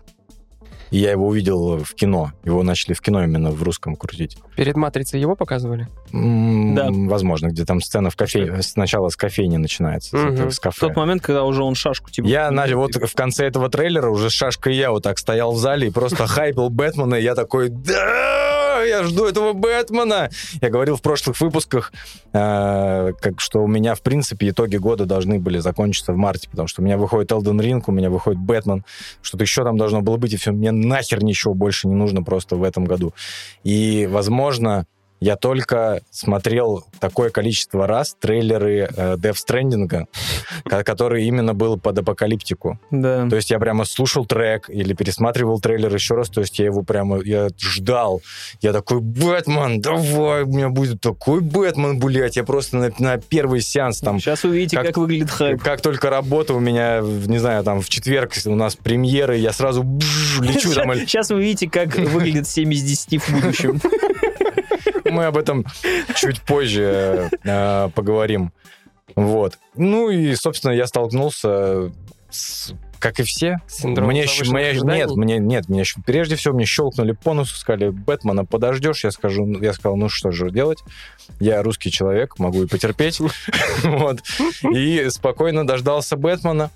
и 0.90 0.98
я 0.98 1.12
его 1.12 1.28
увидел 1.28 1.78
в 1.78 1.94
кино. 1.94 2.32
Его 2.44 2.62
начали 2.64 2.94
в 2.94 3.00
кино 3.00 3.22
именно 3.22 3.50
в 3.52 3.62
русском 3.62 3.94
крутить. 3.94 4.38
Перед 4.56 4.76
«Матрицей» 4.76 5.20
его 5.20 5.36
показывали? 5.36 5.86
М, 6.12 6.74
Да. 6.74 6.88
Возможно, 6.90 7.46
где 7.48 7.64
там 7.64 7.80
сцена 7.80 8.10
в 8.10 8.16
кофе... 8.16 8.60
Сначала 8.62 9.08
с 9.08 9.16
кофейни 9.16 9.56
начинается, 9.56 10.10
с 10.10 10.20
Мгм. 10.20 10.34
этого- 10.34 10.50
с 10.50 10.58
в 10.58 10.60
кафе. 10.60 10.80
тот 10.88 10.96
момент, 10.96 11.22
когда 11.22 11.44
уже 11.44 11.62
он 11.62 11.74
шашку 11.76 12.10
типа... 12.10 12.26
Я 12.26 12.50
на- 12.50 12.66
вот 12.76 12.96
в 12.96 13.14
конце 13.14 13.46
этого 13.46 13.68
трейлера 13.70 14.10
уже 14.10 14.30
с 14.30 14.32
шашкой 14.32 14.74
я 14.76 14.90
вот 14.90 15.04
так 15.04 15.18
стоял 15.18 15.52
в 15.52 15.58
зале 15.58 15.86
и 15.88 15.90
просто 15.90 16.26
хайпил 16.26 16.70
Бэтмена, 16.70 17.14
и 17.14 17.22
я 17.22 17.34
такой, 17.36 17.68
да, 17.68 18.59
я 18.82 19.04
жду 19.04 19.26
этого 19.26 19.52
Бэтмена. 19.52 20.30
Я 20.60 20.70
говорил 20.70 20.96
в 20.96 21.02
прошлых 21.02 21.40
выпусках, 21.40 21.92
э, 22.32 23.12
как, 23.20 23.40
что 23.40 23.62
у 23.62 23.66
меня, 23.66 23.94
в 23.94 24.02
принципе, 24.02 24.50
итоги 24.50 24.76
года 24.76 25.06
должны 25.06 25.38
были 25.38 25.58
закончиться 25.58 26.12
в 26.12 26.16
марте, 26.16 26.48
потому 26.50 26.68
что 26.68 26.82
у 26.82 26.84
меня 26.84 26.96
выходит 26.96 27.30
Elden 27.32 27.60
Ring, 27.60 27.82
у 27.86 27.92
меня 27.92 28.10
выходит 28.10 28.40
Бэтмен, 28.40 28.84
что-то 29.22 29.44
еще 29.44 29.64
там 29.64 29.76
должно 29.76 30.00
было 30.00 30.16
быть, 30.16 30.32
и 30.32 30.36
все, 30.36 30.52
мне 30.52 30.70
нахер 30.70 31.22
ничего 31.22 31.54
больше 31.54 31.88
не 31.88 31.94
нужно 31.94 32.22
просто 32.22 32.56
в 32.56 32.62
этом 32.62 32.84
году. 32.84 33.14
И, 33.64 34.08
возможно, 34.10 34.86
я 35.20 35.36
только 35.36 36.00
смотрел 36.10 36.84
такое 36.98 37.30
количество 37.30 37.86
раз 37.86 38.16
трейлеры 38.18 38.88
э, 38.94 39.16
Death 39.16 39.36
Stranding, 39.46 40.06
ко- 40.68 40.84
который 40.84 41.24
именно 41.24 41.54
был 41.54 41.78
под 41.78 41.98
апокалиптику. 41.98 42.78
Да. 42.90 43.28
То 43.28 43.36
есть 43.36 43.50
я 43.50 43.58
прямо 43.58 43.84
слушал 43.84 44.24
трек 44.26 44.68
или 44.70 44.94
пересматривал 44.94 45.60
трейлер 45.60 45.92
еще 45.94 46.14
раз, 46.14 46.28
то 46.30 46.40
есть 46.40 46.58
я 46.58 46.66
его 46.66 46.82
прямо, 46.82 47.20
я 47.22 47.48
ждал. 47.58 48.22
Я 48.60 48.72
такой, 48.72 49.00
Бэтмен, 49.00 49.80
давай, 49.80 50.42
у 50.44 50.46
меня 50.48 50.68
будет 50.70 51.00
такой 51.00 51.40
Бэтмен, 51.40 51.98
блядь. 51.98 52.36
Я 52.36 52.44
просто 52.44 52.76
на, 52.78 52.92
на 52.98 53.18
первый 53.18 53.60
сеанс 53.60 54.00
там 54.00 54.18
Сейчас 54.20 54.44
увидите, 54.44 54.76
как- 54.76 54.86
как, 54.86 54.96
выглядит 54.96 55.30
хайп. 55.30 55.62
как 55.62 55.80
только 55.80 56.10
работа 56.10 56.54
у 56.54 56.60
меня, 56.60 57.00
не 57.00 57.38
знаю, 57.38 57.62
там 57.62 57.80
в 57.82 57.88
четверг 57.88 58.32
у 58.46 58.54
нас 58.54 58.74
премьеры, 58.76 59.36
я 59.36 59.52
сразу 59.52 59.82
бжж, 59.82 60.40
лечу 60.40 60.72
там. 60.72 60.94
Сейчас 60.94 61.30
вы 61.30 61.36
увидите, 61.36 61.68
как 61.68 61.94
выглядит 61.96 62.48
7 62.48 62.72
из 62.72 62.82
10 62.82 63.22
в 63.22 63.32
будущем. 63.34 63.80
Мы 65.10 65.26
об 65.26 65.36
этом 65.36 65.64
чуть 66.14 66.40
позже 66.42 67.30
э, 67.44 67.88
поговорим. 67.94 68.52
Вот. 69.16 69.58
Ну 69.74 70.08
и, 70.10 70.34
собственно, 70.34 70.72
я 70.72 70.86
столкнулся 70.86 71.92
с 72.30 72.72
как 73.00 73.18
и 73.18 73.22
все. 73.22 73.56
Синдром 73.66 74.08
мне, 74.08 74.26
мне- 74.52 74.62
нет, 74.98 75.08
мне, 75.16 75.38
нет, 75.38 75.68
мне 75.70 75.84
щ- 75.84 76.02
прежде 76.04 76.36
всего 76.36 76.52
мне 76.54 76.66
щелкнули 76.66 77.12
по 77.12 77.32
носу, 77.32 77.56
сказали, 77.56 77.88
Бэтмена 77.88 78.44
подождешь, 78.44 79.04
я 79.04 79.10
скажу, 79.10 79.46
ну, 79.46 79.58
я 79.62 79.72
сказал, 79.72 79.96
ну 79.96 80.10
что 80.10 80.30
же 80.32 80.50
делать, 80.50 80.80
я 81.40 81.62
русский 81.62 81.90
человек, 81.90 82.38
могу 82.38 82.62
и 82.62 82.66
потерпеть, 82.66 83.18
вот, 83.84 84.20
и 84.70 85.06
спокойно 85.08 85.66
дождался 85.66 86.16
Бэтмена 86.18 86.70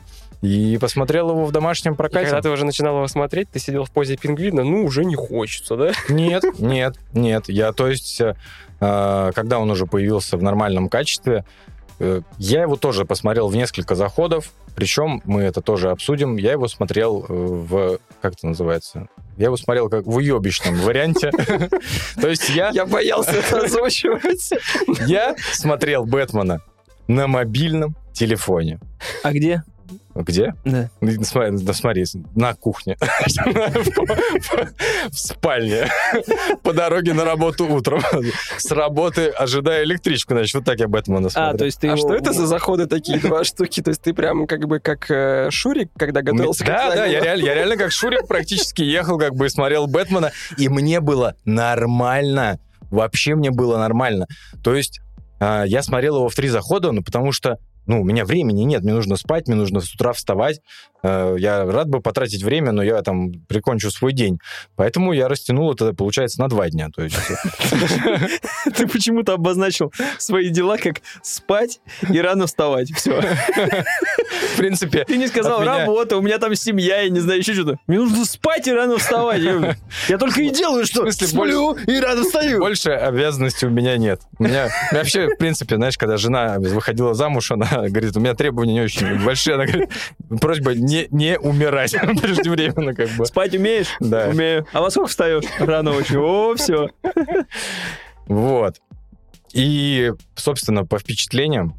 и 0.45 0.77
посмотрел 0.79 1.31
его 1.31 1.47
в 1.47 1.53
домашнем 1.53 1.95
И 1.95 1.97
прокате. 1.97 2.27
когда 2.27 2.43
ты 2.43 2.51
уже 2.51 2.67
начинал 2.67 2.97
его 2.97 3.09
смотреть, 3.09 3.51
ты 3.51 3.59
сидел 3.59 3.85
в 3.85 3.91
позе 3.91 4.17
пингвина, 4.17 4.63
ну, 4.63 4.85
уже 4.85 5.05
не 5.05 5.15
хочется, 5.15 5.77
да? 5.77 5.93
Нет, 6.11 6.45
нет, 6.59 6.97
нет. 7.15 7.49
Я, 7.49 7.73
то 7.73 7.89
есть, 7.89 8.21
э, 8.21 8.37
э, 8.81 9.33
когда 9.35 9.59
он 9.59 9.71
уже 9.71 9.87
появился 9.87 10.37
в 10.37 10.43
нормальном 10.43 10.91
качестве, 10.91 11.47
э, 11.99 12.21
я 12.37 12.63
его 12.63 12.77
тоже 12.77 13.07
посмотрел 13.07 13.49
в 13.49 13.57
несколько 13.57 13.95
заходов, 13.95 14.53
причем 14.77 15.23
мы 15.25 15.43
это 15.45 15.63
тоже 15.63 15.91
обсудим. 15.91 16.37
Я 16.37 16.53
его 16.53 16.69
смотрел 16.69 17.25
в... 17.29 17.99
Как 18.21 18.35
это 18.35 18.47
называется? 18.49 19.09
Я 19.39 19.47
его 19.47 19.57
смотрел 19.57 19.89
как 19.89 20.05
в 20.05 20.17
уебищном 20.17 20.75
варианте. 20.77 21.31
То 22.21 22.29
есть 22.29 22.51
я, 22.51 22.69
Я 22.71 22.85
боялся 22.85 23.31
это 23.33 23.65
озвучивать. 23.65 24.51
я 25.07 25.37
смотрел 25.53 26.05
Бэтмена 26.05 26.61
на 27.07 27.29
мобильном 27.29 27.97
телефоне. 28.13 28.79
А 29.23 29.33
где? 29.33 29.63
Где? 30.15 30.55
Да. 30.65 30.91
Ну, 31.01 31.25
Смотри, 31.25 31.59
да 31.65 31.73
смотри, 31.73 32.05
на 32.35 32.55
кухне. 32.55 32.97
В 35.11 35.17
спальне. 35.17 35.89
По 36.63 36.73
дороге 36.73 37.15
на 37.15 37.25
работу 37.25 37.67
утром. 37.67 38.01
С 38.57 38.71
работы 38.71 39.29
ожидая 39.29 39.85
электричку. 39.85 40.35
Значит, 40.35 40.55
вот 40.55 40.65
так 40.65 40.79
я 40.79 40.89
Бэтмена 40.89 41.29
А, 41.29 41.31
смотрел. 41.31 41.59
то 41.59 41.65
есть 41.65 41.81
ты 41.81 41.89
А 41.89 41.97
что 41.97 42.15
это 42.15 42.33
за 42.33 42.47
заходы 42.47 42.87
такие, 42.87 43.19
два 43.19 43.45
штуки? 43.45 43.83
То 43.83 43.91
есть 43.91 44.03
ты 44.03 44.15
прям 44.15 44.47
как 44.47 44.67
бы 44.67 44.81
как 44.81 45.11
э, 45.11 45.51
Шурик, 45.51 45.91
когда 45.97 46.23
готовился 46.23 46.65
к 46.65 46.67
Да, 46.67 46.95
да, 46.95 47.07
я 47.07 47.21
реально, 47.21 47.45
я 47.45 47.55
реально 47.55 47.77
как 47.77 47.93
Шурик 47.93 48.27
практически 48.29 48.83
ехал, 48.83 49.19
как 49.19 49.35
бы 49.35 49.47
и 49.47 49.49
смотрел 49.49 49.87
Бэтмена, 49.87 50.33
и 50.57 50.69
мне 50.69 51.01
было 51.01 51.35
нормально. 51.45 52.59
Вообще 52.91 53.35
мне 53.35 53.51
было 53.51 53.79
нормально. 53.79 54.27
То 54.63 54.75
есть 54.75 55.01
а, 55.41 55.65
я 55.65 55.83
смотрел 55.83 56.17
его 56.17 56.29
в 56.29 56.35
три 56.35 56.49
захода, 56.49 56.93
ну, 56.93 57.03
потому 57.03 57.33
что 57.33 57.59
ну, 57.87 58.01
у 58.01 58.05
меня 58.05 58.25
времени 58.25 58.63
нет, 58.63 58.83
мне 58.83 58.93
нужно 58.95 59.17
спать, 59.17 59.47
мне 59.47 59.57
нужно 59.57 59.81
с 59.81 59.93
утра 59.95 60.13
вставать. 60.13 60.61
Э, 61.03 61.37
Я 61.39 61.65
рад 61.65 61.89
бы 61.89 62.01
потратить 62.01 62.43
время, 62.43 62.73
но 62.73 62.83
я 62.83 63.03
там 63.03 63.33
прикончу 63.47 63.91
свой 63.91 64.13
день. 64.13 64.39
Поэтому 64.77 65.13
я 65.13 65.29
растянул 65.29 65.73
это, 65.73 65.93
получается, 65.93 66.41
на 66.41 66.49
два 66.49 66.71
дня. 66.71 66.89
Ты 68.77 68.87
почему-то 68.87 69.35
обозначил 69.35 69.93
свои 70.19 70.49
дела 70.49 70.79
как 70.79 71.03
спать 71.23 71.81
и 72.11 72.19
рано 72.21 72.47
вставать. 72.47 72.91
Все. 72.95 73.21
в 73.21 74.57
принципе, 74.57 75.05
Ты 75.05 75.17
не 75.19 75.29
сказал 75.29 75.63
работа, 75.63 76.17
у 76.17 76.23
меня 76.23 76.39
там 76.39 76.55
семья, 76.55 77.03
я 77.03 77.11
не 77.11 77.21
знаю, 77.21 77.41
еще 77.41 77.55
что-то. 77.55 77.79
Мне 77.87 77.99
нужно 77.99 78.25
спать 78.25 78.67
и 78.67 78.73
рано 78.73 78.99
вставать. 78.99 79.43
Я, 80.09 80.19
только 80.19 80.41
и 80.41 80.51
делаю, 80.51 80.87
что 80.87 81.11
сплю 81.11 81.75
и 81.75 82.01
рано 82.01 82.23
встаю. 82.25 82.61
больше 82.61 82.91
обязанностей 82.91 83.67
у 83.67 83.71
меня 83.71 83.97
нет. 83.97 84.23
У 84.39 84.45
меня 84.45 84.69
вообще, 84.93 85.29
в 85.29 85.37
принципе, 85.37 85.77
знаешь, 85.77 85.99
когда 85.99 86.17
жена 86.17 86.57
выходила 86.59 87.15
замуж, 87.15 87.51
она 87.51 87.74
говорит, 87.89 88.17
у 88.17 88.21
меня 88.21 88.35
требования 88.35 88.75
не 88.75 88.81
очень 88.83 89.25
большие. 89.25 89.55
Она 89.55 89.67
говорит, 89.67 89.91
просьба 90.41 90.75
не, 90.75 91.09
не 91.11 91.39
умирать 91.39 91.93
преждевременно, 92.23 92.95
как 92.95 93.11
бы. 93.11 93.27
Спать 93.27 93.55
умеешь? 93.55 93.89
Да. 94.01 94.29
Умею. 94.29 94.67
А 94.73 94.81
во 94.81 94.91
сколько 94.91 95.09
встаешь? 95.09 95.45
Рано 95.59 95.93
очень. 95.93 96.19
О, 96.19 96.55
все. 96.55 96.91
Вот. 98.27 98.81
И, 99.53 100.13
собственно, 100.35 100.85
по 100.85 100.99
впечатлениям, 100.99 101.75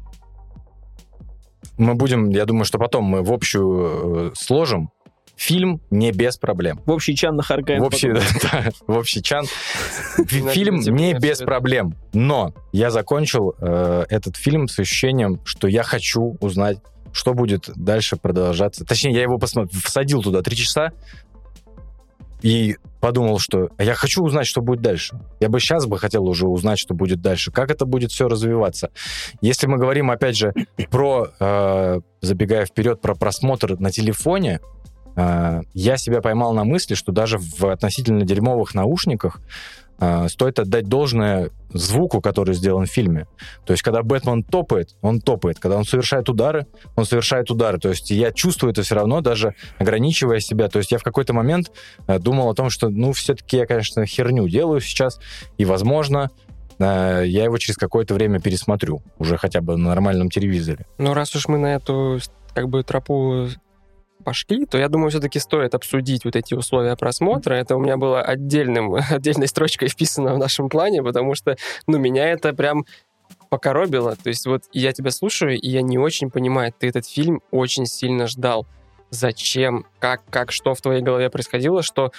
мы 1.76 1.94
будем, 1.94 2.30
я 2.30 2.46
думаю, 2.46 2.64
что 2.64 2.78
потом 2.78 3.04
мы 3.04 3.22
в 3.22 3.32
общую 3.32 4.30
э, 4.30 4.34
сложим. 4.34 4.90
Фильм 5.36 5.82
не 5.90 6.12
без 6.12 6.38
проблем. 6.38 6.80
В 6.86 6.90
общий 6.90 7.14
чан 7.14 7.36
нахаркаем. 7.36 7.82
В 7.82 7.86
общий, 7.86 8.08
потом. 8.08 8.24
да, 8.42 8.70
в 8.86 8.96
общий 8.96 9.22
чан. 9.22 9.44
Фильм 10.26 10.80
не 10.80 11.12
без 11.12 11.38
проблем. 11.38 11.94
Но 12.14 12.54
я 12.72 12.90
закончил 12.90 13.54
э, 13.60 14.06
этот 14.08 14.36
фильм 14.36 14.66
с 14.66 14.78
ощущением, 14.78 15.40
что 15.44 15.68
я 15.68 15.82
хочу 15.82 16.38
узнать, 16.40 16.78
что 17.12 17.34
будет 17.34 17.68
дальше 17.76 18.16
продолжаться. 18.16 18.86
Точнее, 18.86 19.12
я 19.12 19.22
его 19.22 19.38
посмотрел, 19.38 19.78
всадил 19.82 20.22
туда 20.22 20.40
три 20.40 20.56
часа 20.56 20.92
и 22.40 22.76
подумал, 23.00 23.38
что 23.38 23.68
я 23.78 23.94
хочу 23.94 24.22
узнать, 24.22 24.46
что 24.46 24.62
будет 24.62 24.80
дальше. 24.80 25.20
Я 25.38 25.50
бы 25.50 25.60
сейчас 25.60 25.86
бы 25.86 25.98
хотел 25.98 26.26
уже 26.26 26.46
узнать, 26.46 26.78
что 26.78 26.94
будет 26.94 27.20
дальше. 27.20 27.52
Как 27.52 27.70
это 27.70 27.84
будет 27.84 28.10
все 28.10 28.26
развиваться. 28.26 28.90
Если 29.42 29.66
мы 29.66 29.76
говорим, 29.76 30.10
опять 30.10 30.36
же, 30.36 30.54
про, 30.90 31.28
э, 31.38 32.00
забегая 32.22 32.64
вперед, 32.64 33.02
про 33.02 33.14
просмотр 33.14 33.78
на 33.78 33.90
телефоне, 33.90 34.60
я 35.16 35.96
себя 35.96 36.20
поймал 36.20 36.52
на 36.52 36.64
мысли, 36.64 36.94
что 36.94 37.10
даже 37.10 37.38
в 37.38 37.64
относительно 37.64 38.24
дерьмовых 38.24 38.74
наушниках 38.74 39.40
э, 39.98 40.28
стоит 40.28 40.58
отдать 40.58 40.86
должное 40.86 41.50
звуку, 41.70 42.20
который 42.20 42.54
сделан 42.54 42.86
в 42.86 42.90
фильме. 42.90 43.26
То 43.64 43.72
есть, 43.72 43.82
когда 43.82 44.02
Бэтмен 44.02 44.42
топает, 44.42 44.94
он 45.02 45.20
топает. 45.20 45.58
Когда 45.58 45.76
он 45.76 45.84
совершает 45.84 46.28
удары, 46.28 46.66
он 46.96 47.04
совершает 47.04 47.50
удары. 47.50 47.78
То 47.78 47.90
есть, 47.90 48.10
я 48.10 48.32
чувствую 48.32 48.72
это 48.72 48.82
все 48.82 48.94
равно, 48.94 49.20
даже 49.20 49.54
ограничивая 49.78 50.40
себя. 50.40 50.68
То 50.68 50.78
есть, 50.78 50.92
я 50.92 50.98
в 50.98 51.02
какой-то 51.02 51.32
момент 51.32 51.72
э, 52.06 52.18
думал 52.18 52.50
о 52.50 52.54
том, 52.54 52.70
что, 52.70 52.88
ну, 52.88 53.12
все-таки 53.12 53.56
я, 53.56 53.66
конечно, 53.66 54.06
херню 54.06 54.48
делаю 54.48 54.80
сейчас, 54.80 55.18
и, 55.58 55.64
возможно, 55.64 56.30
э, 56.78 57.22
я 57.26 57.44
его 57.44 57.58
через 57.58 57.76
какое-то 57.76 58.14
время 58.14 58.40
пересмотрю, 58.40 59.02
уже 59.18 59.36
хотя 59.36 59.60
бы 59.60 59.76
на 59.76 59.88
нормальном 59.88 60.30
телевизоре. 60.30 60.86
Ну, 60.98 61.14
раз 61.14 61.34
уж 61.34 61.48
мы 61.48 61.58
на 61.58 61.74
эту 61.74 62.20
как 62.54 62.68
бы 62.70 62.82
тропу 62.82 63.48
пошли, 64.26 64.66
то 64.66 64.76
я 64.76 64.88
думаю, 64.88 65.10
все-таки 65.10 65.38
стоит 65.38 65.76
обсудить 65.76 66.24
вот 66.24 66.34
эти 66.34 66.52
условия 66.54 66.96
просмотра. 66.96 67.54
Это 67.54 67.76
у 67.76 67.78
меня 67.80 67.96
было 67.96 68.20
отдельным, 68.20 68.94
отдельной 69.10 69.46
строчкой 69.46 69.88
вписано 69.88 70.34
в 70.34 70.38
нашем 70.38 70.68
плане, 70.68 71.00
потому 71.00 71.36
что, 71.36 71.56
ну, 71.86 71.98
меня 71.98 72.28
это 72.28 72.52
прям 72.52 72.84
покоробило. 73.50 74.16
То 74.16 74.28
есть 74.28 74.44
вот 74.46 74.64
я 74.72 74.92
тебя 74.92 75.12
слушаю, 75.12 75.56
и 75.56 75.68
я 75.68 75.80
не 75.82 75.96
очень 75.96 76.28
понимаю, 76.28 76.74
ты 76.76 76.88
этот 76.88 77.06
фильм 77.06 77.40
очень 77.52 77.86
сильно 77.86 78.26
ждал. 78.26 78.66
Зачем? 79.10 79.86
Как, 80.00 80.22
как, 80.28 80.50
что 80.50 80.74
в 80.74 80.80
твоей 80.80 81.02
голове 81.02 81.30
происходило, 81.30 81.84
что 81.84 82.10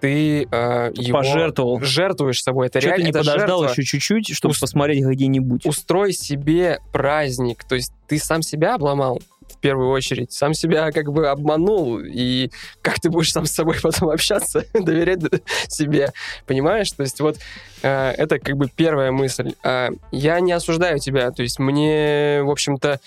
ты 0.00 0.42
э, 0.50 0.90
его 0.96 1.18
Пожертвовал. 1.18 1.80
жертвуешь 1.80 2.42
собой. 2.42 2.66
Это 2.66 2.80
ты 2.80 2.86
реально 2.86 3.04
не 3.04 3.10
это 3.10 3.20
подождал 3.20 3.60
жертва. 3.60 3.80
еще 3.80 3.84
чуть-чуть, 3.84 4.34
чтобы 4.34 4.50
Ус- 4.50 4.58
посмотреть 4.58 5.04
какие-нибудь? 5.04 5.64
Устрой 5.64 6.12
себе 6.12 6.80
праздник. 6.92 7.62
То 7.62 7.76
есть 7.76 7.92
ты 8.08 8.18
сам 8.18 8.42
себя 8.42 8.74
обломал 8.74 9.22
в 9.52 9.58
первую 9.58 9.90
очередь, 9.90 10.32
сам 10.32 10.54
себя 10.54 10.90
как 10.92 11.12
бы 11.12 11.28
обманул, 11.28 12.00
и 12.00 12.50
как 12.80 13.00
ты 13.00 13.10
будешь 13.10 13.32
сам 13.32 13.46
с 13.46 13.52
собой 13.52 13.76
потом 13.82 14.10
общаться, 14.10 14.64
доверять 14.74 15.20
себе, 15.68 16.12
понимаешь? 16.46 16.90
То 16.92 17.02
есть 17.02 17.20
вот 17.20 17.38
э, 17.82 18.10
это 18.16 18.38
как 18.38 18.56
бы 18.56 18.68
первая 18.74 19.12
мысль. 19.12 19.54
А, 19.62 19.90
я 20.10 20.40
не 20.40 20.52
осуждаю 20.52 20.98
тебя, 20.98 21.30
то 21.30 21.42
есть 21.42 21.58
мне, 21.58 22.42
в 22.42 22.50
общем-то, 22.50 23.00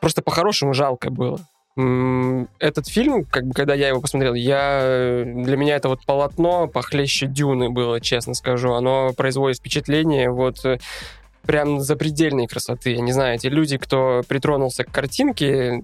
просто 0.00 0.22
по-хорошему 0.22 0.74
жалко 0.74 1.10
было. 1.10 1.40
Этот 2.58 2.88
фильм, 2.88 3.24
как 3.24 3.46
бы, 3.46 3.54
когда 3.54 3.74
я 3.74 3.88
его 3.88 4.00
посмотрел, 4.00 4.34
я, 4.34 4.80
э, 4.82 5.24
для 5.24 5.56
меня 5.56 5.76
это 5.76 5.88
вот 5.88 6.04
полотно 6.04 6.66
похлеще 6.66 7.26
Дюны 7.26 7.70
было, 7.70 8.00
честно 8.00 8.34
скажу. 8.34 8.72
Оно 8.72 9.12
производит 9.12 9.58
впечатление 9.58 10.30
вот 10.30 10.64
э, 10.64 10.78
прям 11.50 11.80
запредельной 11.80 12.46
красоты. 12.46 12.92
Я 12.92 13.00
не 13.00 13.10
знаю, 13.10 13.34
эти 13.34 13.48
люди, 13.48 13.76
кто 13.76 14.22
притронулся 14.28 14.84
к 14.84 14.92
картинке, 14.92 15.82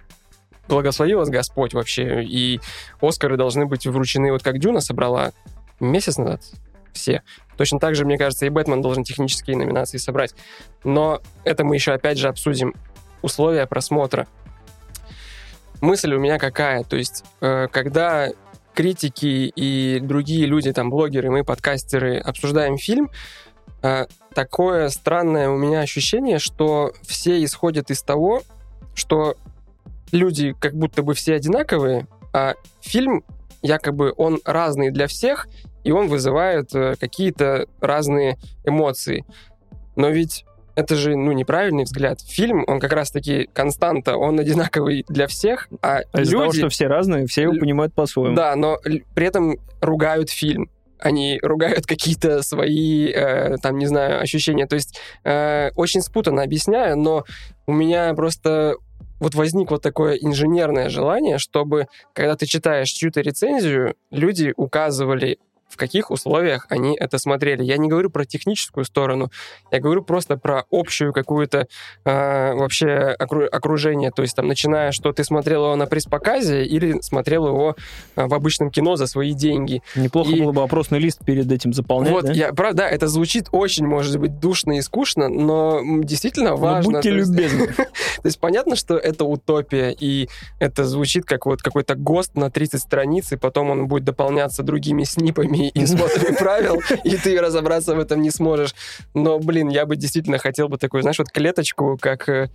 благослови 0.69 1.17
вас 1.17 1.29
Господь 1.29 1.75
вообще. 1.75 2.23
И 2.23 2.61
Оскары 3.01 3.37
должны 3.37 3.67
быть 3.67 3.85
вручены, 3.85 4.31
вот 4.31 4.45
как 4.45 4.61
Дюна 4.61 4.81
собрала 4.81 5.33
месяц 5.81 6.19
назад 6.19 6.41
все. 6.93 7.25
Точно 7.57 7.81
так 7.81 7.97
же, 7.97 8.05
мне 8.05 8.17
кажется, 8.17 8.47
и 8.47 8.49
Бэтмен 8.49 8.81
должен 8.81 9.03
технические 9.03 9.57
номинации 9.57 9.99
собрать. 9.99 10.37
Но 10.85 11.21
это 11.43 11.65
мы 11.65 11.75
еще 11.75 11.93
опять 11.93 12.17
же 12.17 12.29
обсудим. 12.29 12.73
Условия 13.23 13.67
просмотра. 13.67 14.29
Мысль 15.81 16.15
у 16.15 16.21
меня 16.21 16.39
какая? 16.39 16.85
То 16.85 16.95
есть, 16.97 17.25
э, 17.41 17.67
когда 17.73 18.31
критики 18.73 19.53
и 19.57 19.99
другие 19.99 20.47
люди, 20.47 20.73
там, 20.73 20.91
блогеры, 20.91 21.29
мы, 21.29 21.43
подкастеры, 21.43 22.19
обсуждаем 22.19 22.77
фильм, 22.77 23.11
такое 24.35 24.89
странное 24.89 25.49
у 25.49 25.57
меня 25.57 25.81
ощущение, 25.81 26.39
что 26.39 26.93
все 27.03 27.43
исходят 27.45 27.91
из 27.91 28.03
того, 28.03 28.43
что 28.95 29.37
люди 30.13 30.55
как 30.59 30.75
будто 30.75 31.03
бы 31.03 31.15
все 31.15 31.35
одинаковые, 31.35 32.07
а 32.33 32.55
фильм 32.81 33.25
якобы 33.63 34.13
он 34.17 34.41
разный 34.45 34.91
для 34.91 35.07
всех, 35.07 35.49
и 35.85 35.93
он 35.93 36.09
вызывает 36.09 36.75
э, 36.75 36.95
какие-то 36.99 37.67
разные 37.81 38.39
эмоции. 38.65 39.25
Но 39.95 40.09
ведь 40.09 40.45
это 40.75 40.95
же, 40.95 41.17
ну, 41.17 41.33
неправильный 41.33 41.85
взгляд. 41.85 42.21
Фильм, 42.21 42.65
он 42.67 42.81
как 42.81 42.93
раз-таки 42.93 43.49
константа, 43.53 44.17
он 44.17 44.39
одинаковый 44.39 45.05
для 45.09 45.27
всех, 45.27 45.69
а 45.81 46.01
А 46.13 46.21
из-за 46.21 46.33
того, 46.33 46.45
люди... 46.45 46.59
что 46.59 46.69
все 46.69 46.87
разные, 46.87 47.27
все 47.27 47.43
его 47.43 47.55
понимают 47.55 47.95
по-своему. 47.95 48.37
Да, 48.37 48.55
но 48.57 48.79
при 49.15 49.27
этом 49.27 49.57
ругают 49.81 50.29
фильм. 50.31 50.69
Они 50.99 51.39
ругают 51.43 51.87
какие-то 51.87 52.43
свои, 52.43 53.11
э, 53.11 53.57
там, 53.63 53.79
не 53.79 53.87
знаю, 53.87 54.21
ощущения. 54.21 54.67
То 54.67 54.77
есть 54.77 54.99
э, 55.25 55.71
очень 55.77 56.01
спутанно 56.01 56.43
объясняю, 56.43 56.97
но 56.97 57.25
у 57.67 57.73
меня 57.73 58.15
просто 58.15 58.77
вот 59.19 59.35
возник 59.35 59.71
вот 59.71 59.83
такое 59.83 60.15
инженерное 60.15 60.89
желание, 60.89 61.39
чтобы, 61.39 61.87
когда 62.13 62.37
ты 62.37 62.47
читаешь 62.47 62.91
чью-то 62.91 63.21
рецензию, 63.21 63.95
люди 64.11 64.53
указывали, 64.57 65.39
в 65.69 65.77
каких 65.77 66.11
условиях 66.11 66.67
они 66.71 66.97
это 66.97 67.19
смотрели. 67.19 67.63
Я 67.63 67.77
не 67.77 67.89
говорю 67.89 68.09
про 68.11 68.25
техническую 68.25 68.85
сторону, 68.85 69.31
я 69.71 69.81
говорю 69.81 70.03
просто 70.03 70.37
про 70.37 70.65
общую 70.71 71.13
какую-то 71.13 71.67
э, 72.05 72.55
вообще 72.55 73.15
окру- 73.19 73.47
окружение. 73.47 74.11
То 74.11 74.23
есть 74.23 74.37
там, 74.37 74.47
начиная, 74.47 74.93
что 74.93 75.13
ты 75.13 75.25
смотрел 75.25 75.65
его 75.65 75.77
на 75.77 75.87
пресс-показе 75.87 76.65
или 76.65 77.01
смотрел 77.01 77.47
его 77.49 77.77
э, 78.17 78.27
в 78.27 78.33
обычном 78.35 78.71
кино 78.71 78.97
за 78.97 79.07
свои 79.07 79.33
деньги. 79.35 79.83
Неплохо 79.97 80.31
И- 80.31 80.41
было 80.41 80.53
бы 80.53 80.63
опросный 80.63 80.99
лист 80.99 81.25
перед 81.25 81.51
этим 81.51 81.73
заполнять, 81.73 82.13
вот, 82.13 82.25
да? 82.27 82.33
я, 82.33 82.53
правда, 82.53 82.85
это 82.85 83.09
звучит 83.09 83.49
очень, 83.53 83.87
может 83.87 84.19
быть, 84.19 84.39
душно 84.39 84.79
и 84.79 84.83
скучно, 84.83 85.29
но 85.29 85.81
действительно 86.03 86.51
Но 86.51 86.57
важно. 86.57 86.93
будьте 86.93 87.11
То 87.11 87.17
любезны. 87.17 87.67
то 87.75 87.87
есть 88.25 88.39
понятно, 88.41 88.77
что 88.77 88.97
это 88.97 89.25
утопия, 89.25 89.91
и 89.99 90.29
это 90.59 90.85
звучит 90.85 91.25
как 91.25 91.47
вот 91.47 91.61
какой-то 91.63 91.95
ГОСТ 91.97 92.37
на 92.37 92.51
30 92.51 92.81
страниц, 92.81 93.33
и 93.33 93.37
потом 93.37 93.71
он 93.71 93.89
будет 93.89 94.05
дополняться 94.05 94.63
другими 94.63 95.03
снипами 95.05 95.56
и 95.57 95.87
смотрами 95.87 96.35
правил, 96.39 96.81
и 97.05 97.17
ты 97.17 97.41
разобраться 97.41 97.95
в 97.95 97.99
этом 97.99 98.21
не 98.23 98.31
сможешь. 98.31 98.75
Но, 99.15 99.39
блин, 99.39 99.69
я 99.69 99.87
бы 99.87 99.97
действительно 99.97 100.39
хотел 100.39 100.69
бы 100.69 100.79
такую, 100.79 101.03
знаешь, 101.03 101.19
вот 101.19 101.31
клеточку, 101.31 101.99
как... 102.01 102.29
э, 102.29 102.49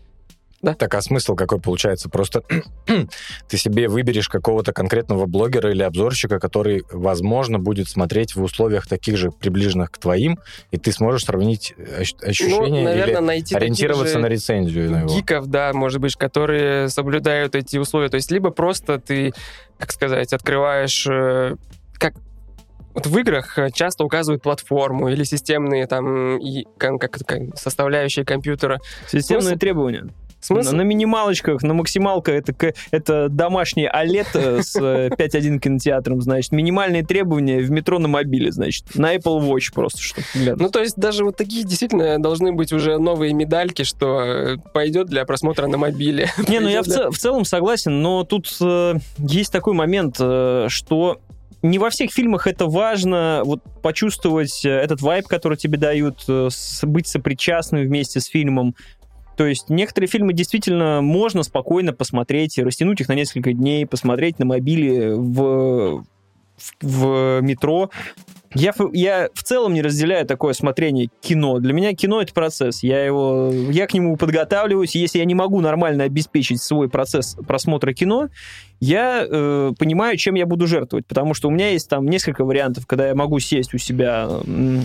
Так, 0.78 0.94
а 0.94 1.02
смысл 1.02 1.36
какой 1.36 1.60
получается? 1.60 2.08
Просто 2.10 2.44
ты 3.48 3.58
себе 3.58 3.88
выберешь 3.88 4.30
какого-то 4.30 4.74
конкретного 4.74 5.26
блогера 5.26 5.72
или 5.72 5.82
обзорщика, 5.84 6.40
который, 6.40 6.84
возможно, 6.92 7.58
будет 7.60 7.90
смотреть 7.90 8.36
в 8.36 8.44
условиях 8.44 8.88
таких 8.88 9.18
же 9.18 9.32
приближенных 9.32 9.90
к 9.92 9.98
твоим, 9.98 10.38
и 10.70 10.78
ты 10.78 10.92
сможешь 10.92 11.26
сравнить 11.26 11.74
ощ- 11.98 12.14
Ну, 12.22 12.28
ощущения 12.30 12.84
наверное, 12.84 13.16
или 13.22 13.26
найти 13.26 13.56
ориентироваться 13.56 14.20
на 14.20 14.28
рецензию 14.28 14.92
на 14.92 15.00
его. 15.02 15.10
гиков, 15.16 15.48
да, 15.48 15.74
может 15.74 16.00
быть, 16.00 16.16
которые 16.16 16.90
соблюдают 16.90 17.56
эти 17.56 17.78
условия. 17.78 18.10
То 18.10 18.16
есть 18.18 18.30
либо 18.32 18.52
просто 18.52 19.00
ты, 19.00 19.34
как 19.80 19.92
сказать, 19.92 20.32
открываешь... 20.34 21.08
э, 21.10 21.56
как 21.94 22.14
вот 22.94 23.08
в 23.08 23.18
играх 23.18 23.58
э, 23.58 23.70
часто 23.74 24.04
указывают 24.04 24.44
платформу 24.44 25.10
или 25.10 25.24
системные 25.24 25.88
там 25.88 26.38
и, 26.38 26.66
как, 26.78 27.00
как 27.00 27.58
составляющие 27.58 28.26
компьютера. 28.26 28.80
Системные 29.08 29.56
Смысл- 29.56 29.60
требования. 29.60 30.10
Смысл? 30.42 30.72
На, 30.72 30.78
на 30.78 30.82
минималочках, 30.82 31.62
на 31.62 31.76
максималках 31.76 32.34
это, 32.34 32.74
это 32.90 33.30
домашний 33.30 33.88
OLED 33.88 34.28
э, 34.34 34.62
с 34.64 34.76
э, 34.76 35.10
5.1 35.18 35.60
кинотеатром, 35.60 36.20
значит. 36.22 36.52
Минимальные 36.52 37.06
требования 37.06 37.60
в 37.60 37.70
метро 37.70 38.00
на 38.00 38.08
мобиле, 38.08 38.52
значит. 38.52 38.96
На 38.96 39.16
Apple 39.16 39.40
Watch 39.40 39.72
просто, 39.74 40.02
чтобы 40.02 40.26
глянуть. 40.34 40.60
Ну, 40.60 40.70
то 40.70 40.80
есть 40.80 40.98
даже 40.98 41.24
вот 41.24 41.38
такие 41.38 41.64
действительно 41.64 42.20
должны 42.20 42.54
быть 42.54 42.74
уже 42.74 42.98
новые 42.98 43.34
медальки, 43.34 43.84
что 43.84 44.22
э, 44.22 44.58
пойдет 44.74 45.08
для 45.08 45.26
просмотра 45.26 45.68
на 45.68 45.78
мобиле. 45.78 46.32
Не, 46.48 46.60
ну 46.60 46.70
я 46.70 46.82
в, 46.82 47.18
целом 47.18 47.46
согласен, 47.46 48.02
но 48.02 48.24
тут 48.24 48.48
э, 48.62 48.96
есть 49.20 49.52
такой 49.52 49.76
момент, 49.76 50.16
э, 50.20 50.66
что 50.70 51.20
не 51.62 51.80
во 51.80 51.90
всех 51.90 52.12
фильмах 52.12 52.48
это 52.48 52.66
важно, 52.66 53.42
вот 53.46 53.62
почувствовать 53.82 54.66
э, 54.66 54.70
этот 54.70 55.02
вайб, 55.02 55.28
который 55.28 55.58
тебе 55.58 55.78
дают, 55.78 56.24
э, 56.28 56.50
быть 56.84 57.08
сопричастным 57.08 57.84
вместе 57.84 58.20
с 58.20 58.26
фильмом. 58.26 58.76
То 59.38 59.46
есть 59.46 59.70
некоторые 59.70 60.08
фильмы 60.08 60.34
действительно 60.34 61.02
можно 61.02 61.44
спокойно 61.44 61.94
посмотреть 61.94 62.58
растянуть 62.58 63.02
их 63.02 63.08
на 63.08 63.14
несколько 63.14 63.54
дней, 63.54 63.86
посмотреть 63.86 64.40
на 64.40 64.46
мобиле 64.46 65.16
в, 65.16 66.04
в, 66.58 66.66
в 66.82 67.42
метро. 67.42 67.90
Я, 68.54 68.74
я 68.92 69.30
в 69.34 69.44
целом 69.44 69.74
не 69.74 69.82
разделяю 69.82 70.26
такое 70.26 70.54
смотрение 70.54 71.10
кино. 71.22 71.60
Для 71.60 71.74
меня 71.74 71.94
кино— 71.94 72.22
это 72.24 72.34
процесс. 72.34 72.84
Я, 72.84 73.04
его, 73.04 73.52
я 73.70 73.88
к 73.88 73.94
нему 73.94 74.18
подготавливаюсь. 74.18 74.96
Если 74.96 75.20
я 75.20 75.26
не 75.26 75.36
могу 75.36 75.62
нормально 75.62 76.04
обеспечить 76.04 76.62
свой 76.62 76.90
процесс 76.90 77.38
просмотра 77.48 77.94
кино, 77.94 78.28
я 78.82 79.26
э, 79.26 79.72
понимаю, 79.78 80.18
чем 80.18 80.36
я 80.36 80.46
буду 80.46 80.68
жертвовать. 80.68 81.06
Потому 81.06 81.34
что 81.34 81.48
у 81.48 81.52
меня 81.52 81.70
есть 81.70 81.88
там 81.88 82.06
несколько 82.08 82.44
вариантов, 82.44 82.86
когда 82.88 83.08
я 83.08 83.16
могу 83.16 83.40
сесть 83.40 83.74
у 83.74 83.78
себя, 83.78 84.28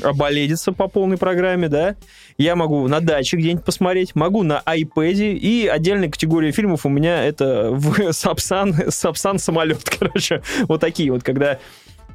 оболедиться 0.04 0.72
по 0.72 0.86
полной 0.86 1.16
программе, 1.16 1.68
да. 1.68 1.96
Я 2.38 2.54
могу 2.54 2.86
на 2.86 3.00
даче 3.00 3.36
где-нибудь 3.36 3.64
посмотреть, 3.64 4.14
могу 4.14 4.44
на 4.44 4.62
iPad, 4.64 5.32
и 5.32 5.66
отдельная 5.66 6.08
категория 6.08 6.52
фильмов 6.52 6.86
у 6.86 6.88
меня 6.88 7.24
это 7.24 7.70
в 7.72 8.12
Сапсан, 8.12 8.74
Сапсан 8.90 9.38
самолет, 9.38 9.82
короче. 9.98 10.42
Вот 10.68 10.80
такие 10.80 11.10
вот, 11.10 11.24
когда 11.24 11.58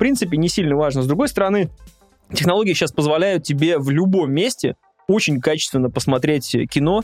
принципе, 0.02 0.36
не 0.38 0.50
сильно 0.50 0.76
важно. 0.76 1.04
С 1.04 1.08
другой 1.08 1.28
стороны, 1.30 1.70
технологии 2.34 2.74
сейчас 2.74 2.92
позволяют 2.92 3.44
тебе 3.44 3.78
в 3.78 3.90
любом 3.92 4.32
месте 4.34 4.76
очень 5.08 5.40
качественно 5.40 5.90
посмотреть 5.92 6.56
кино, 6.72 7.04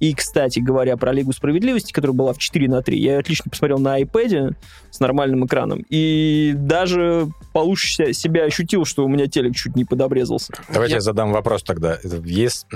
И, 0.00 0.14
кстати 0.14 0.60
говоря, 0.60 0.96
про 0.96 1.12
Лигу 1.12 1.32
Справедливости, 1.32 1.92
которая 1.92 2.14
была 2.16 2.32
в 2.32 2.38
4 2.38 2.68
на 2.68 2.82
3, 2.82 3.00
я 3.00 3.18
отлично 3.18 3.50
посмотрел 3.50 3.78
на 3.78 4.00
iPad 4.00 4.54
с 4.90 5.00
нормальным 5.00 5.44
экраном. 5.46 5.84
И 5.90 6.52
даже 6.54 7.26
получше 7.52 8.12
себя 8.12 8.44
ощутил, 8.44 8.84
что 8.84 9.04
у 9.04 9.08
меня 9.08 9.26
телек 9.26 9.56
чуть 9.56 9.74
не 9.74 9.84
подобрезался. 9.84 10.52
Давайте 10.72 10.92
Я- 10.92 10.96
я 10.98 11.00
задам 11.00 11.32
вопрос 11.32 11.64
тогда. 11.64 11.98
Есть 12.24 12.66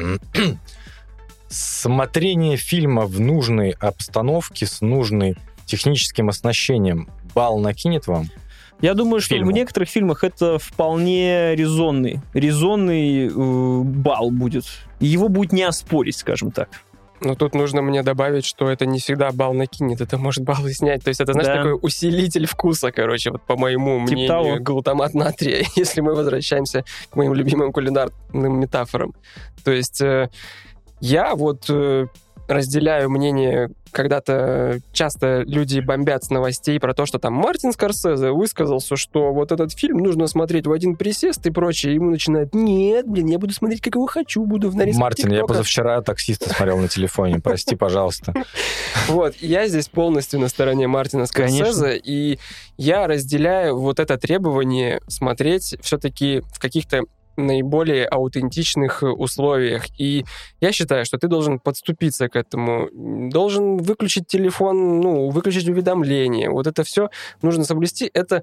смотрение 1.49 2.57
фильма 2.57 3.03
в 3.03 3.21
нужной 3.21 3.71
обстановке 3.71 4.67
с 4.67 4.81
нужной 4.81 5.37
техническим 5.67 6.29
оснащением 6.29 7.09
балл 7.35 7.59
накинет 7.61 8.07
вам? 8.07 8.31
Я 8.83 8.95
думаю, 8.95 9.21
что 9.21 9.35
Фильму. 9.37 9.51
в 9.51 9.55
некоторых 9.55 9.89
фильмах 9.89 10.25
это 10.25 10.59
вполне 10.59 11.55
резонный, 11.55 12.21
резонный 12.35 13.29
э, 13.29 13.31
балл 13.85 14.31
будет. 14.31 14.65
Его 15.01 15.29
будет 15.29 15.53
не 15.53 15.63
оспорить, 15.63 16.17
скажем 16.17 16.51
так. 16.51 16.69
Но 17.21 17.37
тут 17.37 17.55
нужно 17.55 17.83
мне 17.83 18.03
добавить, 18.03 18.45
что 18.45 18.69
это 18.69 18.85
не 18.85 18.99
всегда 18.99 19.31
балл 19.31 19.55
накинет, 19.55 20.01
это 20.01 20.19
может 20.19 20.43
баллы 20.43 20.73
снять. 20.73 21.05
То 21.05 21.09
есть 21.09 21.21
это, 21.21 21.33
знаешь, 21.33 21.47
Да. 21.47 21.57
такой 21.57 21.79
усилитель 21.81 22.47
вкуса, 22.47 22.91
короче, 22.91 23.31
вот 23.31 23.43
по 23.43 23.57
моему 23.57 24.01
Типа 24.01 24.13
мнению, 24.15 24.29
того. 24.29 24.57
глутамат 24.59 25.15
натрия, 25.15 25.65
если 25.77 26.01
мы 26.01 26.15
возвращаемся 26.15 26.85
к 27.11 27.15
моим 27.17 27.33
любимым 27.35 27.71
кулинарным 27.73 28.59
метафорам. 28.59 29.15
То 29.65 29.71
есть 29.71 30.01
э, 30.01 30.31
я 31.01 31.37
вот 31.37 31.67
э, 31.71 32.09
разделяю 32.49 33.11
мнение, 33.11 33.71
когда-то 33.91 34.81
часто 34.93 35.43
люди 35.43 35.81
бомбят 35.81 36.25
с 36.25 36.31
новостей 36.31 36.81
про 36.81 36.95
то, 36.95 37.07
что 37.07 37.19
там 37.19 37.35
Мартин 37.35 37.73
Скорсезе 37.73 38.31
высказался, 38.31 38.97
что 38.97 39.33
вот 39.33 39.53
этот 39.53 39.73
фильм 39.73 39.99
нужно 39.99 40.27
смотреть 40.27 40.67
в 40.67 40.73
один 40.73 40.97
присест 40.97 41.47
и 41.47 41.51
прочее. 41.51 41.93
И 41.93 41.95
ему 41.97 42.11
начинают, 42.11 42.55
нет, 42.55 43.07
блин, 43.07 43.27
я 43.27 43.39
буду 43.39 43.53
смотреть, 43.53 43.81
как 43.81 43.95
его 43.95 44.07
хочу, 44.07 44.45
буду 44.45 44.71
в 44.71 44.77
нарезке 44.77 45.01
Мартин, 45.01 45.29
я 45.29 45.37
ТикТока». 45.37 45.53
позавчера 45.53 46.03
таксиста 46.03 46.51
смотрел 46.51 46.79
на 46.79 46.89
телефоне. 46.89 47.41
Прости, 47.41 47.77
пожалуйста. 47.77 48.35
Вот, 49.09 49.35
я 49.41 49.67
здесь 49.67 49.89
полностью 49.89 50.39
на 50.39 50.49
стороне 50.49 50.87
Мартина 50.87 51.27
Скорсезе, 51.27 51.97
и 51.99 52.39
я 52.77 53.07
разделяю 53.07 53.77
вот 53.79 53.99
это 53.99 54.17
требование 54.17 55.01
смотреть 55.09 55.77
все-таки 55.83 56.43
в 56.53 56.59
каких-то 56.59 57.03
наиболее 57.37 58.07
аутентичных 58.07 59.03
э, 59.03 59.07
условиях. 59.07 59.85
И 59.99 60.25
я 60.61 60.73
считаю, 60.73 61.05
что 61.05 61.19
ты 61.19 61.29
должен 61.29 61.59
подступиться 61.59 62.29
к 62.29 62.37
этому, 62.37 62.89
должен 63.31 63.79
выключить 63.79 64.27
телефон, 64.27 65.01
ну, 65.01 65.31
выключить 65.31 65.69
уведомления. 65.69 66.51
Вот 66.51 66.67
это 66.67 66.85
все 66.85 67.11
нужно 67.43 67.65
соблюсти. 67.65 68.11
Это 68.13 68.43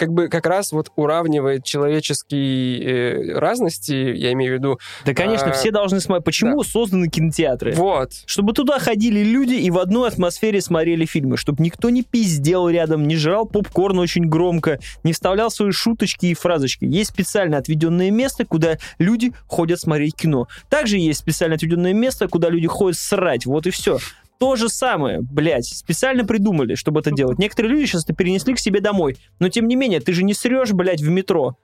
как 0.00 0.14
бы 0.14 0.28
как 0.28 0.46
раз 0.46 0.72
вот 0.72 0.90
уравнивает 0.96 1.62
человеческие 1.62 3.34
э, 3.34 3.38
разности, 3.38 3.92
я 3.92 4.32
имею 4.32 4.54
в 4.54 4.58
виду. 4.58 4.78
Да, 5.04 5.12
конечно, 5.12 5.50
А, 5.50 5.52
все 5.52 5.70
должны 5.70 6.00
смотреть. 6.00 6.24
Почему 6.24 6.64
созданы 6.64 7.08
кинотеатры? 7.08 7.72
Вот. 7.74 8.12
Чтобы 8.24 8.54
туда 8.54 8.78
ходили 8.78 9.22
люди 9.22 9.52
и 9.52 9.70
в 9.70 9.78
одной 9.78 10.08
атмосфере 10.08 10.62
смотрели 10.62 11.04
фильмы, 11.04 11.36
чтобы 11.36 11.62
никто 11.62 11.90
не 11.90 12.02
пиздел 12.02 12.70
рядом, 12.70 13.06
не 13.06 13.16
жрал 13.16 13.44
попкорн 13.44 13.98
очень 13.98 14.24
громко, 14.26 14.78
не 15.04 15.12
вставлял 15.12 15.50
свои 15.50 15.70
шуточки 15.72 16.26
и 16.26 16.34
фразочки. 16.34 16.86
Есть 16.86 17.10
специально 17.10 17.58
отведенное 17.58 18.10
место, 18.10 18.46
куда 18.46 18.78
люди 18.98 19.34
ходят 19.46 19.80
смотреть 19.80 20.16
кино. 20.16 20.48
Также 20.70 20.96
есть 20.96 21.20
специально 21.20 21.56
отведенное 21.56 21.92
место, 21.92 22.26
куда 22.26 22.48
люди 22.48 22.68
ходят 22.68 22.98
срать. 22.98 23.44
Вот 23.44 23.66
и 23.66 23.70
все. 23.70 23.98
То 24.40 24.56
же 24.56 24.70
самое, 24.70 25.20
блядь, 25.20 25.66
специально 25.66 26.24
придумали, 26.24 26.74
чтобы 26.74 27.00
это 27.00 27.10
делать. 27.10 27.38
Некоторые 27.38 27.72
люди 27.72 27.84
сейчас 27.84 28.04
это 28.04 28.14
перенесли 28.14 28.54
к 28.54 28.58
себе 28.58 28.80
домой. 28.80 29.18
Но 29.38 29.50
тем 29.50 29.68
не 29.68 29.76
менее, 29.76 30.00
ты 30.00 30.14
же 30.14 30.24
не 30.24 30.32
срешь, 30.32 30.72
блядь, 30.72 31.02
в 31.02 31.10
метро. 31.10 31.58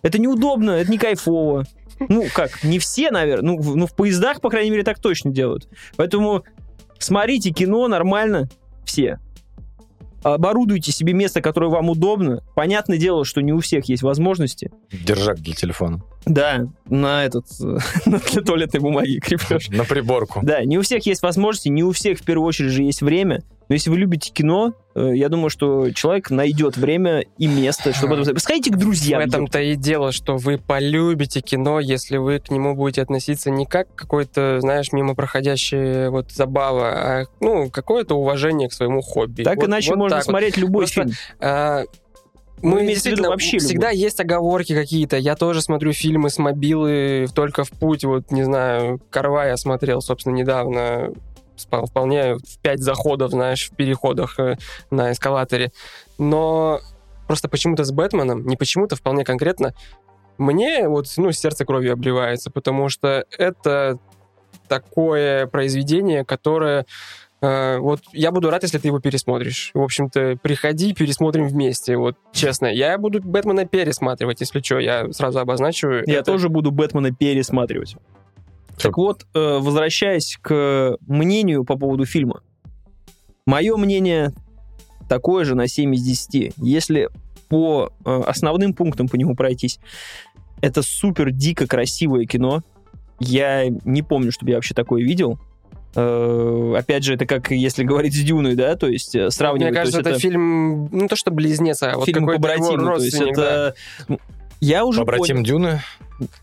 Это 0.00 0.18
неудобно, 0.18 0.70
это 0.70 0.90
не 0.90 0.96
кайфово. 0.96 1.66
Ну, 2.08 2.24
как, 2.34 2.64
не 2.64 2.78
все, 2.78 3.10
наверное. 3.10 3.52
Ну, 3.52 3.58
в, 3.60 3.76
ну, 3.76 3.86
в 3.86 3.94
поездах, 3.94 4.40
по 4.40 4.48
крайней 4.48 4.70
мере, 4.70 4.84
так 4.84 4.98
точно 5.00 5.32
делают. 5.32 5.68
Поэтому 5.96 6.44
смотрите 6.98 7.50
кино 7.50 7.88
нормально 7.88 8.48
все. 8.86 9.20
Оборудуйте 10.34 10.90
себе 10.90 11.12
место, 11.12 11.40
которое 11.40 11.70
вам 11.70 11.88
удобно. 11.88 12.42
Понятное 12.56 12.98
дело, 12.98 13.24
что 13.24 13.42
не 13.42 13.52
у 13.52 13.60
всех 13.60 13.84
есть 13.88 14.02
возможности. 14.02 14.72
Держак 14.90 15.38
для 15.38 15.54
телефона. 15.54 16.02
Да, 16.24 16.66
на 16.90 17.24
этот, 17.24 17.44
на 17.60 18.18
для 18.18 18.42
туалетной 18.42 18.80
бумаги 18.80 19.20
крепеж. 19.20 19.68
На 19.68 19.84
приборку. 19.84 20.40
Да, 20.42 20.64
не 20.64 20.78
у 20.78 20.82
всех 20.82 21.06
есть 21.06 21.22
возможности, 21.22 21.68
не 21.68 21.84
у 21.84 21.92
всех 21.92 22.18
в 22.18 22.24
первую 22.24 22.48
очередь 22.48 22.72
же 22.72 22.82
есть 22.82 23.02
время. 23.02 23.44
Но 23.68 23.74
если 23.74 23.90
вы 23.90 23.96
любите 23.98 24.30
кино, 24.30 24.74
э, 24.94 25.12
я 25.16 25.28
думаю, 25.28 25.50
что 25.50 25.90
человек 25.90 26.30
найдет 26.30 26.76
время 26.76 27.24
и 27.38 27.46
место, 27.46 27.92
чтобы 27.92 28.16
это. 28.16 28.38
Сходите 28.38 28.70
к 28.70 28.76
друзьям. 28.76 29.20
В 29.22 29.26
этом-то 29.26 29.60
и 29.60 29.74
дело, 29.74 30.12
что 30.12 30.36
вы 30.36 30.58
полюбите 30.58 31.40
кино, 31.40 31.80
если 31.80 32.16
вы 32.16 32.38
к 32.38 32.50
нему 32.50 32.74
будете 32.74 33.02
относиться 33.02 33.50
не 33.50 33.66
как 33.66 33.92
какой-то, 33.94 34.60
знаешь, 34.60 34.92
мимо 34.92 35.14
проходящая 35.14 36.10
вот 36.10 36.30
забава, 36.30 36.88
а 36.92 37.24
ну, 37.40 37.68
какое-то 37.70 38.14
уважение 38.14 38.68
к 38.68 38.72
своему 38.72 39.00
хобби. 39.00 39.42
Так 39.42 39.56
Вот- 39.56 39.66
иначе 39.66 39.90
вот 39.90 39.98
можно 39.98 40.18
так 40.18 40.26
вот. 40.26 40.30
смотреть 40.30 40.56
любой 40.56 40.82
Просто 40.84 41.02
фильм. 41.02 41.14
А, 41.40 41.82
Ну, 42.62 42.70
мы 42.70 42.80
виду 42.82 42.90
действительно 42.92 43.28
вообще 43.28 43.58
всегда 43.58 43.90
есть 43.90 44.18
оговорки 44.20 44.74
какие-то. 44.74 45.16
Я 45.18 45.36
тоже 45.36 45.60
смотрю 45.60 45.92
фильмы 45.92 46.30
с 46.30 46.38
мобилы 46.38 47.26
только 47.34 47.64
в 47.64 47.70
путь. 47.70 48.04
Вот, 48.04 48.30
не 48.30 48.44
знаю, 48.44 49.00
Карва 49.10 49.46
я 49.46 49.56
смотрел, 49.56 50.00
собственно, 50.00 50.34
недавно 50.34 51.10
вполне 51.60 52.34
в 52.34 52.58
пять 52.62 52.80
заходов, 52.80 53.30
знаешь, 53.30 53.70
в 53.70 53.76
переходах 53.76 54.38
э, 54.38 54.56
на 54.90 55.12
эскалаторе. 55.12 55.72
Но 56.18 56.80
просто 57.26 57.48
почему-то 57.48 57.84
с 57.84 57.92
Бэтменом, 57.92 58.46
не 58.46 58.56
почему-то, 58.56 58.96
вполне 58.96 59.24
конкретно, 59.24 59.74
мне 60.38 60.88
вот, 60.88 61.06
ну, 61.16 61.32
сердце 61.32 61.64
кровью 61.64 61.92
обливается, 61.94 62.50
потому 62.50 62.88
что 62.88 63.24
это 63.36 63.98
такое 64.68 65.46
произведение, 65.46 66.24
которое 66.24 66.84
э, 67.40 67.78
вот 67.78 68.00
я 68.12 68.30
буду 68.32 68.50
рад, 68.50 68.62
если 68.62 68.78
ты 68.78 68.88
его 68.88 68.98
пересмотришь. 69.00 69.70
В 69.74 69.80
общем-то, 69.80 70.38
приходи, 70.42 70.92
пересмотрим 70.92 71.48
вместе. 71.48 71.96
Вот 71.96 72.16
честно, 72.32 72.66
я 72.66 72.98
буду 72.98 73.20
Бэтмена 73.22 73.66
пересматривать, 73.66 74.40
если 74.40 74.60
что, 74.60 74.78
я 74.78 75.10
сразу 75.12 75.38
обозначу. 75.38 75.88
Я 76.06 76.18
это- 76.18 76.24
тоже 76.32 76.48
буду 76.48 76.70
Бэтмена 76.70 77.14
пересматривать. 77.14 77.96
Так 78.78 78.96
вот, 78.96 79.26
э, 79.34 79.58
возвращаясь 79.58 80.38
к 80.40 80.96
мнению 81.06 81.64
по 81.64 81.76
поводу 81.76 82.04
фильма. 82.04 82.42
Мое 83.46 83.76
мнение 83.76 84.32
такое 85.08 85.44
же 85.44 85.54
на 85.54 85.68
7 85.68 85.94
из 85.94 86.02
10. 86.02 86.54
Если 86.58 87.08
по 87.48 87.92
э, 88.04 88.22
основным 88.26 88.74
пунктам 88.74 89.08
по 89.08 89.16
нему 89.16 89.34
пройтись, 89.34 89.78
это 90.60 90.82
супер 90.82 91.30
дико 91.30 91.66
красивое 91.66 92.26
кино. 92.26 92.62
Я 93.18 93.68
не 93.68 94.02
помню, 94.02 94.32
чтобы 94.32 94.50
я 94.50 94.56
вообще 94.56 94.74
такое 94.74 95.02
видел. 95.02 95.38
Э, 95.94 96.74
опять 96.76 97.04
же, 97.04 97.14
это 97.14 97.24
как 97.24 97.50
если 97.50 97.84
говорить 97.84 98.14
с 98.14 98.20
Дюной, 98.20 98.56
да, 98.56 98.74
то 98.76 98.88
есть 98.88 99.16
сравнивать. 99.32 99.72
Мне 99.72 99.78
кажется, 99.78 100.00
есть 100.00 100.10
это, 100.10 100.18
фильм, 100.18 100.88
ну, 100.92 101.08
то, 101.08 101.16
что 101.16 101.30
близнец, 101.30 101.82
а 101.82 101.96
вот 101.96 102.04
фильм 102.04 102.26
побратимы, 102.26 102.96
то 102.96 103.02
есть 103.02 103.20
это... 103.20 103.74
Я 104.60 104.84
уже 104.84 105.00
Побратим 105.00 105.42
Дюны? 105.42 105.82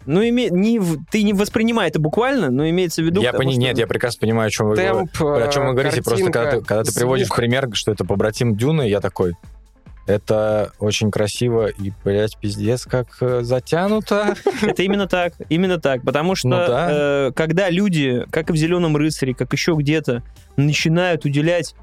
Ну, 0.06 0.22
име... 0.22 0.50
не 0.50 0.80
ты 1.10 1.24
не 1.24 1.34
воспринимай 1.34 1.90
это 1.90 2.00
буквально, 2.00 2.52
но 2.52 2.70
имеется 2.70 3.02
в 3.02 3.06
виду... 3.06 3.22
Я 3.22 3.32
потому 3.32 3.52
пони... 3.52 3.60
Нет, 3.60 3.78
я 3.78 3.88
прекрасно 3.88 4.20
понимаю, 4.20 4.48
о 4.48 4.52
чем 4.52 4.68
вы, 4.68 4.76
говорите. 4.76 5.12
Темп, 5.18 5.22
о 5.22 5.48
чем 5.48 5.68
вы 5.68 5.72
говорите. 5.74 6.04
Просто 6.04 6.26
когда 6.26 6.44
ты, 6.44 6.50
картинка, 6.50 6.68
когда 6.68 6.84
ты 6.84 6.94
приводишь 6.94 7.28
звук. 7.28 7.38
пример, 7.38 7.70
что 7.74 7.92
это 7.92 8.06
побратим 8.06 8.56
Дюны, 8.56 8.88
я 8.88 9.02
такой... 9.02 9.34
Это 10.06 10.74
очень 10.80 11.12
красиво 11.12 11.68
и, 11.68 11.94
блядь, 12.04 12.38
пиздец, 12.38 12.84
как 12.84 13.08
э, 13.22 13.40
затянуто. 13.42 14.36
Это 14.62 14.84
именно 14.84 15.08
так, 15.08 15.34
именно 15.48 15.80
так. 15.80 16.04
Потому 16.04 16.36
что 16.36 16.50
Ну 16.50 16.58
да. 16.58 16.88
э, 16.92 17.32
когда 17.34 17.70
люди, 17.70 18.26
как 18.30 18.50
и 18.50 18.54
в 18.54 18.58
«Зеленом 18.58 18.98
рыцаре», 18.98 19.34
как 19.34 19.54
еще 19.54 19.76
где-то, 19.78 20.22
начинают 20.58 21.24
уделять 21.24 21.74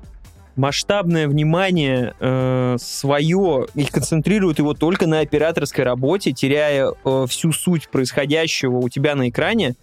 масштабное 0.60 1.26
внимание 1.26 2.14
э, 2.20 2.76
свое 2.78 3.66
и 3.74 3.84
концентрируют 3.86 4.58
его 4.58 4.74
только 4.74 5.06
на 5.06 5.20
операторской 5.20 5.84
работе, 5.84 6.32
теряя 6.32 6.92
э, 6.92 7.26
всю 7.28 7.52
суть 7.52 7.88
происходящего 7.88 8.76
у 8.76 8.88
тебя 8.90 9.14
на 9.14 9.30
экране, 9.30 9.74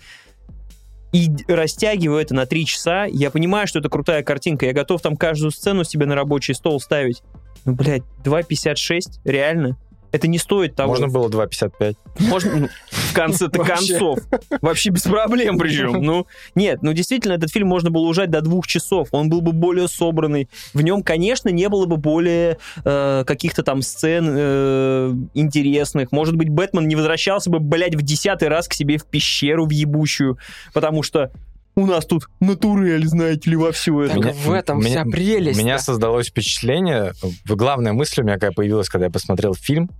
и 1.11 1.29
растягиваю 1.47 2.21
это 2.21 2.35
на 2.35 2.45
три 2.45 2.65
часа, 2.65 3.05
я 3.05 3.31
понимаю, 3.31 3.65
что 3.65 3.79
это 3.79 3.89
крутая 3.89 4.21
картинка, 4.21 4.67
я 4.67 4.73
готов 4.73 5.01
там 5.01 5.17
каждую 5.17 5.51
сцену 5.51 5.83
себе 5.83 6.05
на 6.05 6.13
рабочий 6.13 6.53
стол 6.53 6.79
ставить. 6.79 7.23
Ну, 7.65 7.73
блядь, 7.73 8.03
2.56, 8.23 9.21
реально? 9.25 9.77
Это 10.17 10.27
не 10.27 10.39
стоит 10.39 10.75
того. 10.75 10.89
Можно 10.89 11.09
было 11.09 11.29
2.55. 11.29 11.95
Можно, 12.19 12.55
ну, 12.55 12.69
в 12.89 13.13
конце-то 13.13 13.59
Вообще. 13.63 13.93
концов. 13.93 14.19
Вообще 14.61 14.89
без 14.89 15.03
проблем 15.03 15.59
причем. 15.59 16.01
Ну, 16.01 16.25
нет, 16.55 16.81
ну 16.81 16.91
действительно, 16.93 17.33
этот 17.33 17.51
фильм 17.51 17.67
можно 17.67 17.91
было 17.91 18.07
ужать 18.07 18.31
до 18.31 18.41
двух 18.41 18.65
часов. 18.65 19.09
Он 19.11 19.29
был 19.29 19.41
бы 19.41 19.51
более 19.51 19.87
собранный. 19.87 20.49
В 20.73 20.81
нем, 20.81 21.03
конечно, 21.03 21.49
не 21.49 21.69
было 21.69 21.85
бы 21.85 21.97
более 21.97 22.57
э, 22.83 23.23
каких-то 23.27 23.61
там 23.61 23.83
сцен 23.83 24.25
э, 24.27 25.13
интересных. 25.35 26.11
Может 26.11 26.35
быть, 26.35 26.49
Бэтмен 26.49 26.87
не 26.87 26.95
возвращался 26.95 27.51
бы, 27.51 27.59
блядь, 27.59 27.93
в 27.95 28.01
десятый 28.01 28.47
раз 28.47 28.67
к 28.67 28.73
себе 28.73 28.97
в 28.97 29.05
пещеру 29.05 29.67
в 29.67 29.69
ебущую, 29.69 30.39
потому 30.73 31.03
что 31.03 31.31
у 31.75 31.85
нас 31.85 32.07
тут 32.07 32.27
натурель, 32.39 33.05
знаете 33.07 33.51
ли, 33.51 33.55
во 33.55 33.71
всю 33.71 34.01
это. 34.01 34.15
Так 34.15 34.23
Меня- 34.23 34.33
в 34.33 34.51
этом 34.51 34.79
меня- 34.79 34.89
вся 34.89 35.03
прелесть. 35.05 35.59
У 35.59 35.63
меня 35.63 35.77
создалось 35.77 36.29
впечатление, 36.29 37.13
главная 37.45 37.93
мысль 37.93 38.21
у 38.21 38.23
меня 38.23 38.33
какая 38.33 38.51
появилась, 38.51 38.89
когда 38.89 39.05
я 39.05 39.11
посмотрел 39.11 39.53
фильм, 39.53 39.91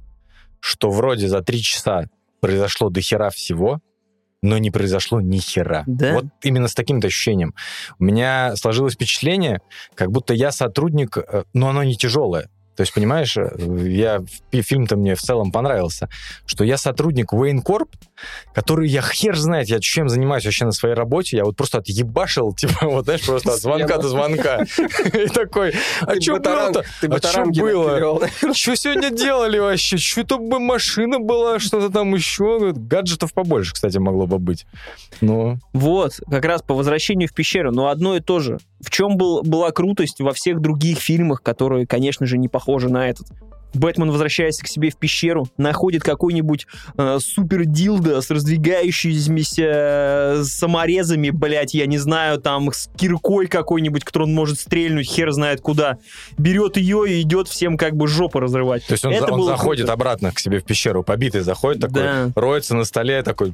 что 0.60 0.90
вроде 0.90 1.28
за 1.28 1.42
три 1.42 1.62
часа 1.62 2.06
произошло 2.40 2.90
до 2.90 3.02
хера 3.02 3.30
всего, 3.30 3.80
но 4.42 4.58
не 4.58 4.72
произошло 4.72 5.20
ни 5.22 5.38
хера. 5.38 5.84
Да? 5.88 6.14
Вот 6.14 6.26
именно 6.44 6.68
с 6.68 6.76
таким-то 6.76 7.08
ощущением. 7.08 7.54
У 8.00 8.04
меня 8.04 8.56
сложилось 8.56 8.94
впечатление, 8.94 9.62
как 9.96 10.12
будто 10.12 10.34
я 10.34 10.52
сотрудник, 10.52 11.18
э, 11.18 11.44
но 11.54 11.70
оно 11.70 11.84
не 11.84 11.96
тяжелое. 11.96 12.50
То 12.78 12.82
есть, 12.82 12.94
понимаешь, 12.94 13.36
э, 13.36 13.50
я, 13.90 14.20
фи- 14.52 14.62
фильм-то 14.62 14.96
мне 14.96 15.16
в 15.16 15.20
целом 15.20 15.52
понравился, 15.52 16.08
что 16.46 16.64
я 16.64 16.78
сотрудник 16.78 17.34
Wayne 17.34 17.64
Corp, 17.64 17.90
который, 18.54 18.88
я 18.88 19.02
хер 19.02 19.36
знает, 19.36 19.68
я 19.68 19.80
чем 19.80 20.08
занимаюсь 20.10 20.46
вообще 20.46 20.66
на 20.66 20.72
своей 20.72 20.94
работе, 20.96 21.38
я 21.38 21.44
вот 21.44 21.58
просто 21.58 21.80
отъебашил, 21.80 22.54
типа, 22.56 22.88
вот, 22.88 23.06
знаешь, 23.06 23.26
просто 23.26 23.54
от 23.54 23.60
звонка 23.60 23.98
до 23.98 24.08
звонка. 24.08 24.60
И 25.14 25.28
такой, 25.28 25.74
а 26.02 26.22
что 26.22 26.40
было-то? 26.40 26.84
Ты 27.02 27.08
А 27.08 27.20
чё 27.20 27.46
было? 27.46 28.28
Что 28.54 28.76
сегодня 28.76 29.10
делали 29.10 29.58
вообще? 29.58 29.98
Что-то 29.98 30.38
бы 30.38 30.60
машина 30.60 31.20
была, 31.20 31.58
что-то 31.60 31.90
там 31.90 32.14
еще. 32.14 32.74
Гаджетов 32.76 33.34
побольше, 33.34 33.74
кстати, 33.74 33.98
могло 33.98 34.28
бы 34.28 34.38
быть. 34.38 34.68
Ну, 35.22 35.58
Вот, 35.74 36.12
как 36.30 36.46
раз 36.46 36.62
по 36.62 36.76
возвращению 36.76 37.28
в 37.28 37.34
пещеру, 37.34 37.72
но 37.72 37.88
одно 37.88 38.16
и 38.16 38.20
то 38.20 38.40
же. 38.40 38.60
В 38.80 38.92
чем 38.92 39.18
был, 39.18 39.42
была 39.42 39.72
крутость 39.72 40.20
во 40.20 40.34
всех 40.34 40.62
других 40.62 41.00
фильмах, 41.00 41.42
которые, 41.42 41.88
конечно 41.88 42.28
же, 42.28 42.38
не 42.38 42.48
похожи 42.48 42.67
на 42.90 43.10
этот? 43.10 43.28
Бэтмен 43.74 44.10
возвращается 44.12 44.64
к 44.64 44.68
себе 44.68 44.90
в 44.90 44.98
пещеру, 44.98 45.48
находит 45.58 46.04
какой-нибудь 46.04 46.68
э, 46.98 47.18
супер 47.22 47.66
дилдо 47.66 48.22
с 48.22 48.30
раздвигающимися 48.30 49.64
э, 50.40 50.44
саморезами, 50.44 51.30
блядь, 51.30 51.74
я 51.74 51.86
не 51.86 51.98
знаю, 51.98 52.40
там, 52.40 52.72
с 52.72 52.90
киркой 52.98 53.48
какой-нибудь, 53.48 54.04
которую 54.04 54.30
он 54.30 54.36
может 54.36 54.60
стрельнуть, 54.60 55.08
хер 55.08 55.32
знает 55.32 55.62
куда. 55.62 55.98
Берет 56.38 56.78
ее 56.78 57.04
и 57.08 57.22
идет 57.22 57.48
всем 57.48 57.78
как 57.78 57.96
бы 57.96 58.08
жопу 58.08 58.40
разрывать. 58.40 58.86
то 58.88 58.94
есть 58.94 59.06
он, 59.06 59.14
Это 59.14 59.34
он 59.34 59.44
заходит 59.46 59.82
круто. 59.86 59.94
обратно 59.94 60.32
к 60.32 60.40
себе 60.40 60.60
в 60.60 60.64
пещеру, 60.64 61.04
побитый 61.04 61.42
заходит 61.42 61.82
такой, 61.82 62.02
Да. 62.04 62.32
роется 62.36 62.76
на 62.76 62.84
столе, 62.84 63.22
такой, 63.24 63.54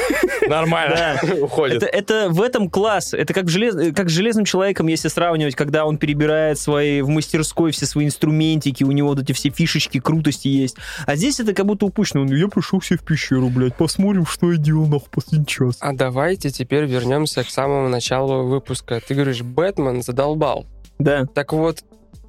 нормально, 0.48 1.18
уходит. 1.40 1.82
Это, 1.82 1.86
это 1.86 2.28
в 2.30 2.40
этом 2.42 2.68
класс. 2.70 3.14
Это 3.14 3.32
как, 3.32 3.46
желез- 3.48 3.92
как 3.92 4.08
с 4.08 4.12
железным 4.12 4.44
человеком, 4.44 4.86
если 4.86 5.08
сравнивать, 5.08 5.54
когда 5.54 5.84
он 5.86 5.98
перебирает 5.98 6.58
свои 6.58 7.00
в 7.02 7.08
мастерской 7.08 7.70
все 7.72 7.86
свои 7.86 8.06
инструментики, 8.06 8.84
у 8.84 8.92
него 8.92 9.08
вот 9.08 9.20
эти 9.20 9.32
все 9.32 9.50
фишечки, 9.64 9.98
крутости 10.00 10.48
есть. 10.48 10.76
А 11.06 11.16
здесь 11.16 11.40
это 11.40 11.54
как 11.54 11.66
будто 11.66 11.86
упущено. 11.86 12.22
Он, 12.22 12.28
я 12.34 12.48
пришел 12.48 12.80
себе 12.82 12.98
в 12.98 13.02
пещеру, 13.02 13.48
блядь, 13.48 13.76
посмотрим, 13.76 14.26
что 14.26 14.52
я 14.52 14.58
делал 14.58 14.86
нахуй 14.86 15.08
последний 15.10 15.46
час. 15.46 15.76
А 15.80 15.92
давайте 15.92 16.50
теперь 16.50 16.84
вернемся 16.84 17.42
к 17.44 17.50
самому 17.50 17.88
началу 17.88 18.44
выпуска. 18.46 19.00
Ты 19.06 19.14
говоришь, 19.14 19.42
Бэтмен 19.42 20.02
задолбал. 20.02 20.66
Да. 20.98 21.26
Так 21.34 21.52
вот, 21.52 21.82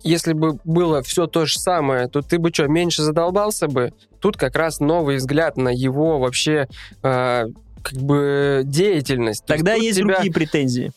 если 0.03 0.33
бы 0.33 0.59
было 0.63 1.01
все 1.03 1.27
то 1.27 1.45
же 1.45 1.59
самое, 1.59 2.07
то 2.07 2.21
ты 2.21 2.37
бы 2.39 2.49
что, 2.53 2.67
меньше 2.67 3.01
задолбался 3.03 3.67
бы? 3.67 3.91
Тут 4.19 4.37
как 4.37 4.55
раз 4.55 4.79
новый 4.79 5.17
взгляд 5.17 5.57
на 5.57 5.69
его 5.69 6.19
вообще 6.19 6.67
э, 7.03 7.45
как 7.83 7.97
бы 7.99 8.61
деятельность. 8.65 9.45
То 9.45 9.53
Тогда 9.53 9.73
тут 9.75 9.83
есть 9.83 9.97
тебя- 9.99 10.15
другие 10.15 10.33
претензии. 10.33 10.91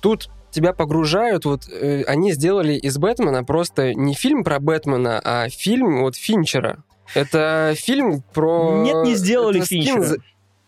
Тут 0.00 0.30
тебя 0.50 0.72
погружают, 0.72 1.44
вот 1.44 1.68
э, 1.68 2.02
они 2.04 2.32
сделали 2.32 2.74
из 2.74 2.98
Бэтмена 2.98 3.44
просто 3.44 3.94
не 3.94 4.14
фильм 4.14 4.44
про 4.44 4.58
Бэтмена, 4.60 5.20
а 5.22 5.48
фильм 5.48 6.02
вот 6.02 6.16
Финчера. 6.16 6.82
Это 7.14 7.74
фильм 7.76 8.22
про... 8.32 8.82
Нет, 8.82 9.04
не 9.04 9.14
сделали 9.14 9.58
это 9.60 9.66
Финчера. 9.68 10.02
за- 10.02 10.16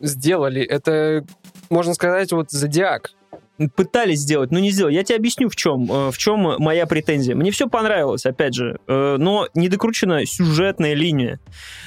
Сделали. 0.01 0.63
Это, 0.63 1.25
можно 1.71 1.95
сказать, 1.95 2.33
вот 2.33 2.51
Зодиак. 2.51 3.13
Пытались 3.77 4.21
сделать, 4.21 4.51
но 4.51 4.59
не 4.59 4.71
сделали. 4.71 4.95
Я 4.95 5.05
тебе 5.05 5.17
объясню, 5.17 5.49
в 5.49 5.57
чем, 5.57 5.91
э, 5.91 6.11
в 6.11 6.19
чем 6.19 6.57
моя 6.59 6.87
претензия. 6.87 7.35
Мне 7.35 7.51
все 7.51 7.69
понравилось, 7.69 8.25
опять 8.25 8.55
же, 8.55 8.79
э, 8.89 9.17
но 9.19 9.47
недокручена 9.55 10.25
сюжетная 10.27 10.95
линия. 10.95 11.39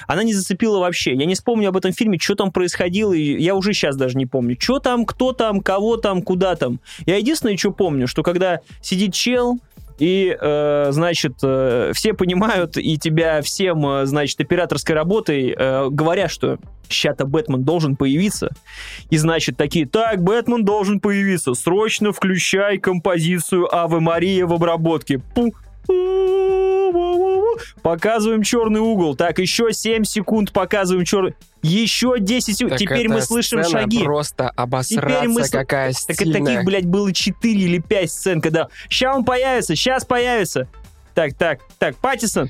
Она 0.07 0.23
не 0.23 0.33
зацепила 0.33 0.79
вообще. 0.79 1.13
Я 1.13 1.25
не 1.25 1.33
вспомню 1.33 1.69
об 1.69 1.77
этом 1.77 1.91
фильме, 1.91 2.19
что 2.19 2.35
там 2.35 2.51
происходило, 2.51 3.13
и 3.13 3.41
я 3.41 3.55
уже 3.55 3.73
сейчас 3.73 3.95
даже 3.95 4.17
не 4.17 4.25
помню. 4.25 4.55
Что 4.59 4.79
там, 4.79 5.05
кто 5.05 5.33
там, 5.33 5.61
кого 5.61 5.97
там, 5.97 6.21
куда 6.21 6.55
там. 6.55 6.79
Я 7.05 7.17
единственное, 7.17 7.57
что 7.57 7.71
помню, 7.71 8.07
что 8.07 8.23
когда 8.23 8.61
сидит 8.81 9.13
чел, 9.13 9.59
и, 9.97 10.35
э, 10.39 10.87
значит, 10.91 11.35
э, 11.43 11.91
все 11.93 12.13
понимают, 12.13 12.77
и 12.77 12.97
тебя 12.97 13.41
всем, 13.41 13.85
э, 13.87 14.05
значит, 14.05 14.39
операторской 14.41 14.95
работой 14.95 15.55
э, 15.57 15.89
говорят, 15.89 16.31
что 16.31 16.57
ща-то 16.89 17.25
Бэтмен 17.25 17.63
должен 17.63 17.95
появиться. 17.95 18.49
И, 19.09 19.17
значит, 19.17 19.57
такие, 19.57 19.87
так, 19.87 20.21
Бэтмен 20.21 20.65
должен 20.65 20.99
появиться, 20.99 21.53
срочно 21.53 22.11
включай 22.11 22.77
композицию 22.77 23.73
Аве 23.73 23.99
Мария 23.99 24.45
в 24.45 24.53
обработке. 24.53 25.19
Пу. 25.19 25.53
Показываем 27.81 28.41
черный 28.43 28.79
угол. 28.79 29.15
Так, 29.15 29.39
еще 29.39 29.71
7 29.71 30.03
секунд 30.03 30.51
показываем 30.51 31.05
черный... 31.05 31.35
Еще 31.61 32.15
10 32.19 32.57
секунд. 32.57 32.71
Так 32.73 32.79
Теперь 32.79 33.09
мы 33.09 33.21
слышим 33.21 33.63
сцена 33.63 33.81
шаги. 33.81 34.03
просто 34.03 34.49
обосраться, 34.49 35.09
Теперь 35.09 35.29
мы 35.29 35.47
какая 35.47 35.93
Так 35.93 36.09
и 36.09 36.13
стильная. 36.13 36.43
таких, 36.43 36.63
блядь, 36.65 36.85
было 36.85 37.11
4 37.11 37.53
или 37.53 37.79
5 37.79 38.11
сцен, 38.11 38.41
когда 38.41 38.67
ща 38.89 39.15
он 39.15 39.25
появится, 39.25 39.75
сейчас 39.75 40.05
появится. 40.05 40.67
Так, 41.15 41.33
так, 41.33 41.61
так, 41.79 41.95
Паттисон, 41.95 42.49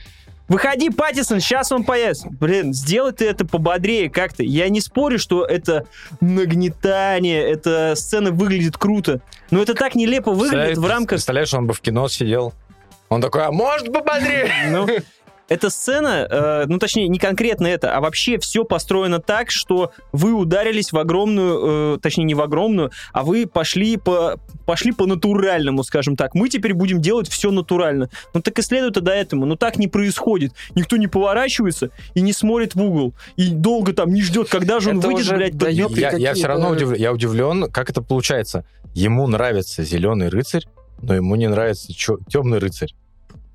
выходи, 0.49 0.89
Паттисон, 0.89 1.39
сейчас 1.39 1.71
он 1.71 1.85
появится. 1.85 2.27
Блин, 2.29 2.73
сделай 2.73 3.13
ты 3.13 3.25
это 3.25 3.45
пободрее 3.45 4.09
как-то. 4.09 4.43
Я 4.43 4.67
не 4.69 4.81
спорю, 4.81 5.17
что 5.17 5.45
это 5.45 5.85
нагнетание, 6.19 7.41
эта 7.41 7.93
сцена 7.95 8.31
выглядит 8.31 8.77
круто, 8.77 9.21
но 9.49 9.61
это 9.61 9.75
так 9.75 9.95
нелепо 9.95 10.31
выглядит 10.31 10.77
в 10.77 10.85
рамках... 10.85 11.17
Представляешь, 11.17 11.53
он 11.53 11.67
бы 11.67 11.73
в 11.73 11.79
кино 11.79 12.07
сидел. 12.09 12.53
Он 13.09 13.21
такой, 13.21 13.45
а 13.45 13.51
может 13.51 13.91
пободрее? 13.91 14.51
Ну, 14.71 14.87
эта 15.47 15.69
сцена, 15.69 16.27
э, 16.29 16.65
ну 16.67 16.79
точнее, 16.79 17.07
не 17.07 17.19
конкретно 17.19 17.67
это, 17.67 17.95
а 17.95 18.01
вообще 18.01 18.39
все 18.39 18.63
построено 18.63 19.19
так, 19.19 19.51
что 19.51 19.91
вы 20.11 20.33
ударились 20.33 20.91
в 20.91 20.97
огромную, 20.97 21.95
э, 21.95 21.99
точнее 21.99 22.23
не 22.23 22.33
в 22.33 22.41
огромную, 22.41 22.91
а 23.13 23.23
вы 23.23 23.45
пошли 23.45 23.97
по 23.97 24.39
пошли 24.65 24.91
по 24.91 25.05
натуральному, 25.05 25.83
скажем 25.83 26.15
так. 26.15 26.33
Мы 26.33 26.49
теперь 26.49 26.73
будем 26.73 26.99
делать 26.99 27.29
все 27.29 27.51
натурально. 27.51 28.09
Ну 28.33 28.41
так 28.41 28.57
и 28.57 28.63
следует 28.63 28.93
до 28.95 29.11
этому. 29.11 29.45
Но 29.45 29.55
так 29.55 29.77
не 29.77 29.87
происходит. 29.87 30.53
Никто 30.73 30.97
не 30.97 31.05
поворачивается 31.05 31.91
и 32.15 32.21
не 32.21 32.33
смотрит 32.33 32.73
в 32.73 32.81
угол. 32.81 33.13
И 33.35 33.49
долго 33.49 33.93
там 33.93 34.11
не 34.11 34.23
ждет, 34.23 34.49
когда 34.49 34.79
же 34.79 34.89
он 34.89 34.97
Это 34.97 35.07
выйдет, 35.07 35.21
уже 35.25 35.35
блядь, 35.35 35.59
победит. 35.59 35.97
Я, 35.97 36.11
я 36.17 36.33
все 36.33 36.47
равно 36.47 36.73
удив- 36.73 36.97
я 36.97 37.13
удивлен, 37.13 37.71
как 37.71 37.91
это 37.91 38.01
получается. 38.01 38.65
Ему 38.95 39.27
нравится 39.27 39.83
зеленый 39.83 40.29
рыцарь, 40.29 40.65
но 41.01 41.15
ему 41.15 41.35
не 41.35 41.47
нравится 41.47 41.93
темный 42.27 42.59
рыцарь. 42.59 42.93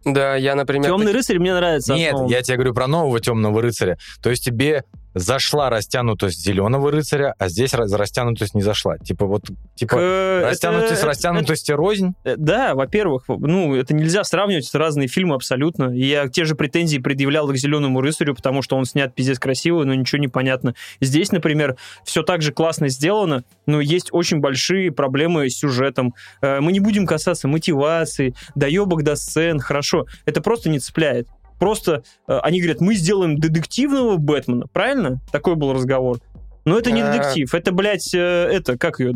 Да, 0.05 0.35
я, 0.35 0.55
например... 0.55 0.90
Темный 0.90 1.12
рыцарь 1.12 1.38
мне 1.38 1.55
нравится. 1.55 1.94
Нет, 1.94 2.14
основан. 2.14 2.31
я 2.31 2.42
тебе 2.42 2.57
говорю 2.57 2.74
про 2.74 2.87
нового 2.87 3.20
темного 3.20 3.61
рыцаря. 3.61 3.98
То 4.22 4.31
есть 4.31 4.44
тебе 4.44 4.85
зашла 5.14 5.70
растянутость 5.70 6.42
зеленого 6.44 6.90
рыцаря, 6.90 7.35
а 7.38 7.49
здесь 7.49 7.75
растянутость 7.75 8.55
не 8.55 8.62
зашла. 8.62 8.99
Типа 8.99 9.27
вот, 9.27 9.44
типа, 9.75 9.96
Э, 9.99 10.42
растянутость 10.44 10.92
это- 10.92 11.01
с 11.01 11.05
растянутостью 11.05 11.77
рознь. 11.77 12.14
Э, 12.25 12.37
Да, 12.37 12.75
во-первых, 12.75 13.25
ну, 13.29 13.75
это 13.75 13.94
нельзя 13.94 14.25
сравнивать, 14.25 14.68
это 14.68 14.79
разные 14.79 15.09
фильмы 15.09 15.35
абсолютно. 15.35 15.90
Я 15.90 16.29
те 16.29 16.44
же 16.44 16.55
претензии 16.55 16.99
предъявлял 16.99 17.49
к 17.49 17.57
«Зеленому 17.57 18.01
рыцарю», 18.01 18.35
потому 18.35 18.62
что 18.62 18.77
он 18.77 18.85
снят 18.85 19.14
пиздец 19.14 19.38
красиво, 19.38 19.85
но 19.85 19.94
ничего 19.94 20.20
не 20.20 20.29
понятно. 20.29 20.75
Здесь, 21.01 21.33
например, 21.33 21.77
все 22.05 22.23
так 22.23 22.42
же 22.42 22.53
классно 22.53 22.88
сделано, 22.88 23.44
но 23.66 23.81
есть 23.81 24.09
очень 24.12 24.38
большие 24.40 24.92
проблемы 24.92 25.49
с 25.51 25.57
сюжетом. 25.59 26.14
Э, 26.42 26.61
Мы 26.61 26.73
не 26.73 26.81
будем 26.81 27.07
касаться 27.07 27.49
мотивации, 27.49 28.35
доебок 28.55 29.03
до 29.03 29.16
сцен, 29.16 29.59
хорошо. 29.61 30.07
Это 30.27 30.40
просто 30.40 30.68
не 30.70 30.79
цепляет. 30.79 31.27
Просто 31.61 32.03
э, 32.27 32.38
они 32.42 32.59
говорят, 32.61 32.81
мы 32.81 32.94
сделаем 32.94 33.38
детективного 33.38 34.16
Бэтмена, 34.16 34.66
правильно? 34.66 35.20
Такой 35.31 35.55
был 35.55 35.73
разговор. 35.73 36.18
Но 36.64 36.79
это 36.79 36.90
не 36.90 37.03
А. 37.03 37.12
детектив, 37.12 37.55
это, 37.55 37.70
блядь, 37.70 38.12
э, 38.14 38.18
это, 38.18 38.77
как 38.77 38.99
ее, 38.99 39.12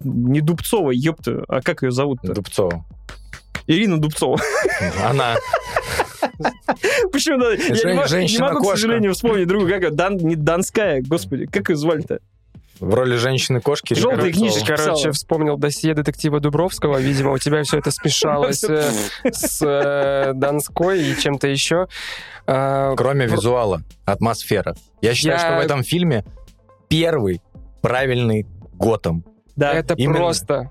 не 0.00 0.40
Дубцова, 0.40 0.90
ёпта, 0.90 1.44
а 1.48 1.62
как 1.62 1.82
ее 1.82 1.92
зовут-то? 1.92 2.34
Дубцова. 2.34 2.84
Ирина 3.66 3.98
Дубцова. 3.98 4.38
Она. 5.08 5.36
Почему? 7.12 7.44
Я 7.50 8.22
не 8.24 8.38
могу- 8.38 8.62
к 8.62 8.70
сожалению, 8.72 9.14
вспомнить 9.14 9.46
другую. 9.46 9.72
Как 9.72 9.90
не 10.20 10.36
Донская, 10.36 11.00
господи, 11.00 11.46
как 11.46 11.70
ее 11.70 11.76
звали-то? 11.76 12.18
В 12.80 12.92
роли 12.92 13.16
женщины-кошки. 13.16 13.94
Желтые 13.94 14.32
книжечки. 14.32 14.66
Короче, 14.66 14.94
писала. 14.94 15.12
вспомнил 15.12 15.56
досье 15.56 15.94
детектива 15.94 16.40
Дубровского. 16.40 16.98
Видимо, 16.98 17.32
у 17.32 17.38
тебя 17.38 17.62
все 17.62 17.78
это 17.78 17.90
смешалось 17.90 18.64
э, 18.64 18.90
с 19.24 19.62
э, 19.62 20.32
Донской 20.34 21.02
и 21.02 21.16
чем-то 21.16 21.46
еще. 21.46 21.86
А, 22.46 22.94
Кроме 22.96 23.26
визуала, 23.26 23.82
атмосфера. 24.04 24.74
Я 25.00 25.14
считаю, 25.14 25.38
что 25.38 25.56
в 25.56 25.60
этом 25.60 25.82
фильме 25.82 26.24
первый 26.88 27.40
правильный 27.80 28.46
Готэм. 28.74 29.24
Да. 29.56 29.72
Это 29.72 29.94
именно. 29.94 30.16
просто... 30.16 30.70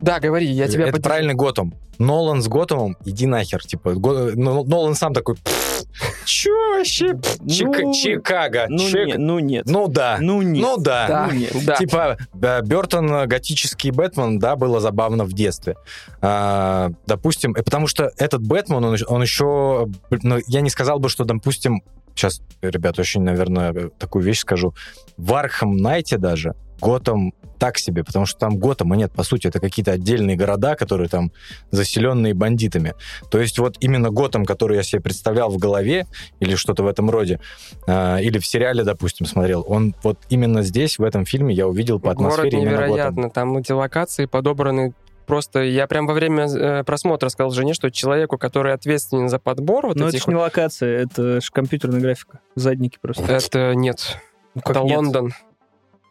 Да, 0.00 0.20
говори, 0.20 0.46
я 0.46 0.68
тебя 0.68 0.88
Это 0.88 1.00
правильный 1.00 1.34
Готэм. 1.34 1.74
Нолан 1.98 2.42
с 2.42 2.48
Готэмом, 2.48 2.96
иди 3.04 3.26
нахер. 3.26 3.64
Типа, 3.64 3.92
Го- 3.94 4.32
Нолан 4.34 4.96
сам 4.96 5.14
такой, 5.14 5.36
«Пф, 5.36 5.84
чё 6.24 6.50
вообще? 6.76 7.12
Чика- 7.46 7.82
Ну, 7.82 7.94
Чикаго. 7.94 8.66
Ну, 8.68 8.78
Чик- 8.88 9.06
нет, 9.06 9.18
ну 9.18 9.38
нет. 9.38 9.66
Ну 9.66 9.86
да. 9.86 10.16
Ну 10.20 10.42
нет. 10.42 10.62
Ну 10.62 10.76
да. 10.76 11.06
Да, 11.06 11.26
ну, 11.30 11.38
нет. 11.38 11.52
да. 11.64 11.76
Типа, 11.76 12.18
Бертон 12.34 13.12
э, 13.12 13.26
готический 13.26 13.92
Бэтмен, 13.92 14.40
да, 14.40 14.56
было 14.56 14.80
забавно 14.80 15.24
в 15.24 15.32
детстве. 15.34 15.76
А, 16.20 16.90
допустим, 17.06 17.52
э, 17.54 17.62
потому 17.62 17.86
что 17.86 18.10
этот 18.18 18.42
Бэтмен, 18.44 18.84
он, 18.84 18.96
он 19.06 19.22
еще... 19.22 19.86
ну, 20.10 20.38
я 20.48 20.60
не 20.62 20.70
сказал 20.70 20.98
бы, 20.98 21.08
что, 21.08 21.24
допустим, 21.24 21.82
сейчас, 22.16 22.40
ребят, 22.60 22.98
очень, 22.98 23.22
наверное, 23.22 23.90
такую 23.98 24.24
вещь 24.24 24.40
скажу. 24.40 24.74
В 25.16 25.32
Arkham 25.34 25.76
Knight 25.76 26.12
е 26.12 26.18
даже 26.18 26.54
Готэм 26.80 27.32
так 27.64 27.78
себе, 27.78 28.04
потому 28.04 28.26
что 28.26 28.38
там 28.38 28.58
Готэма 28.58 28.94
нет, 28.94 29.10
по 29.12 29.22
сути, 29.22 29.46
это 29.46 29.58
какие-то 29.58 29.92
отдельные 29.92 30.36
города, 30.36 30.76
которые 30.76 31.08
там 31.08 31.32
заселенные 31.70 32.34
бандитами. 32.34 32.92
То 33.30 33.38
есть 33.40 33.58
вот 33.58 33.78
именно 33.80 34.10
Готэм, 34.10 34.44
который 34.44 34.76
я 34.76 34.82
себе 34.82 35.00
представлял 35.00 35.48
в 35.48 35.56
голове, 35.56 36.06
или 36.40 36.56
что-то 36.56 36.82
в 36.82 36.86
этом 36.86 37.08
роде, 37.08 37.40
э, 37.86 38.20
или 38.22 38.38
в 38.38 38.44
сериале, 38.44 38.84
допустим, 38.84 39.24
смотрел, 39.24 39.64
он 39.66 39.94
вот 40.02 40.18
именно 40.28 40.60
здесь, 40.60 40.98
в 40.98 41.02
этом 41.04 41.24
фильме, 41.24 41.54
я 41.54 41.66
увидел 41.66 41.98
по 42.00 42.12
Город 42.12 42.18
атмосфере 42.18 42.58
Готэм. 42.58 42.68
невероятно. 42.68 43.30
Там 43.30 43.56
эти 43.56 43.72
локации 43.72 44.26
подобраны 44.26 44.92
просто... 45.24 45.62
Я 45.62 45.86
прям 45.86 46.06
во 46.06 46.12
время 46.12 46.44
э, 46.44 46.84
просмотра 46.84 47.30
сказал 47.30 47.50
жене, 47.50 47.72
что 47.72 47.90
человеку, 47.90 48.36
который 48.36 48.74
ответственен 48.74 49.30
за 49.30 49.38
подбор 49.38 49.86
вот 49.86 49.96
Но 49.96 50.08
это 50.08 50.16
этих 50.18 50.24
ж 50.24 50.28
не 50.28 50.34
локация, 50.34 50.98
это 50.98 51.40
ж 51.40 51.50
компьютерная 51.50 52.00
графика. 52.00 52.40
Задники 52.56 52.98
просто. 53.00 53.22
вот- 53.22 53.30
Это 53.30 53.74
нет. 53.74 54.18
Ну, 54.54 54.60
это 54.66 54.80
нет? 54.82 54.96
Лондон. 54.96 55.32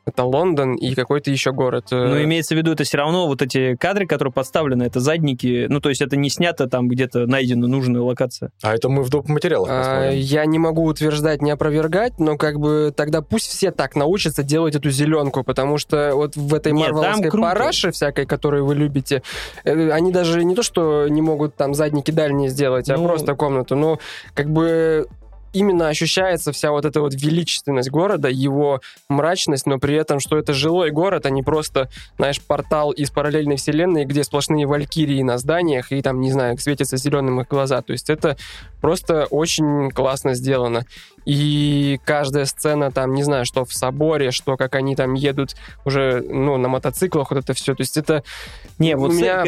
Это 0.05 0.23
Лондон 0.25 0.75
и 0.75 0.93
какой-то 0.95 1.31
еще 1.31 1.51
город. 1.53 1.87
э, 1.91 1.95
Но 1.95 2.21
имеется 2.23 2.55
в 2.55 2.57
виду, 2.57 2.73
это 2.73 2.83
все 2.83 2.97
равно 2.97 3.27
вот 3.27 3.41
эти 3.41 3.75
кадры, 3.77 4.05
которые 4.05 4.33
подставлены, 4.33 4.83
это 4.83 4.99
задники, 4.99 5.67
ну, 5.69 5.79
то 5.79 5.89
есть 5.89 6.01
это 6.01 6.17
не 6.17 6.29
снято 6.29 6.67
там 6.67 6.89
где-то 6.89 7.25
найдена 7.25 7.67
нужная 7.67 8.01
локация. 8.01 8.51
А 8.61 8.73
это 8.75 8.89
мы 8.89 9.03
в 9.03 9.09
доп. 9.09 9.29
материалах 9.29 9.69
А. 9.71 10.09
Я 10.11 10.45
не 10.45 10.59
могу 10.59 10.83
утверждать, 10.83 11.41
не 11.41 11.51
опровергать, 11.51 12.19
но 12.19 12.35
как 12.37 12.59
бы 12.59 12.93
тогда 12.95 13.21
пусть 13.21 13.47
все 13.47 13.71
так 13.71 13.95
научатся 13.95 14.43
делать 14.43 14.75
эту 14.75 14.89
зеленку, 14.89 15.43
потому 15.43 15.77
что 15.77 16.11
вот 16.15 16.35
в 16.35 16.53
этой 16.53 16.73
Нет, 16.73 16.91
марвеловской 16.91 17.31
параше 17.31 17.91
всякой, 17.91 18.25
которую 18.25 18.65
вы 18.65 18.75
любите, 18.75 19.23
э, 19.63 19.89
они 19.91 20.11
даже 20.11 20.43
не 20.43 20.53
то, 20.55 20.63
что 20.63 21.07
не 21.07 21.21
могут 21.21 21.55
там 21.55 21.73
задники 21.73 22.11
дальние 22.11 22.49
сделать, 22.49 22.89
а 22.89 22.97
Ну- 22.97 23.07
просто 23.07 23.35
комнату, 23.35 23.75
но 23.75 23.99
как 24.33 24.49
бы 24.49 25.07
именно 25.53 25.87
ощущается 25.87 26.51
вся 26.51 26.71
вот 26.71 26.85
эта 26.85 26.99
вот 27.01 27.13
величественность 27.13 27.89
города, 27.89 28.27
его 28.27 28.81
мрачность, 29.09 29.65
но 29.65 29.79
при 29.79 29.95
этом, 29.95 30.19
что 30.19 30.37
это 30.37 30.53
жилой 30.53 30.91
город, 30.91 31.25
а 31.25 31.29
не 31.29 31.43
просто, 31.43 31.89
знаешь, 32.17 32.41
портал 32.41 32.91
из 32.91 33.09
параллельной 33.11 33.55
вселенной, 33.55 34.05
где 34.05 34.23
сплошные 34.23 34.65
валькирии 34.65 35.21
на 35.21 35.37
зданиях, 35.37 35.91
и 35.91 36.01
там, 36.01 36.19
не 36.19 36.31
знаю, 36.31 36.57
светятся 36.57 36.97
зеленым 36.97 37.41
их 37.41 37.47
глаза. 37.47 37.81
То 37.81 37.93
есть 37.93 38.09
это 38.09 38.37
просто 38.81 39.25
очень 39.29 39.91
классно 39.91 40.33
сделано. 40.33 40.85
И 41.25 41.99
каждая 42.05 42.45
сцена 42.45 42.91
там, 42.91 43.13
не 43.13 43.23
знаю, 43.23 43.45
что 43.45 43.65
в 43.65 43.73
соборе, 43.73 44.31
что 44.31 44.57
как 44.57 44.75
они 44.75 44.95
там 44.95 45.13
едут 45.13 45.55
уже, 45.85 46.21
ну, 46.21 46.57
на 46.57 46.67
мотоциклах, 46.67 47.31
вот 47.31 47.39
это 47.43 47.53
все. 47.53 47.73
То 47.75 47.81
есть 47.81 47.97
это 47.97 48.23
Не, 48.79 48.95
вот 48.95 49.13
меня- 49.13 49.43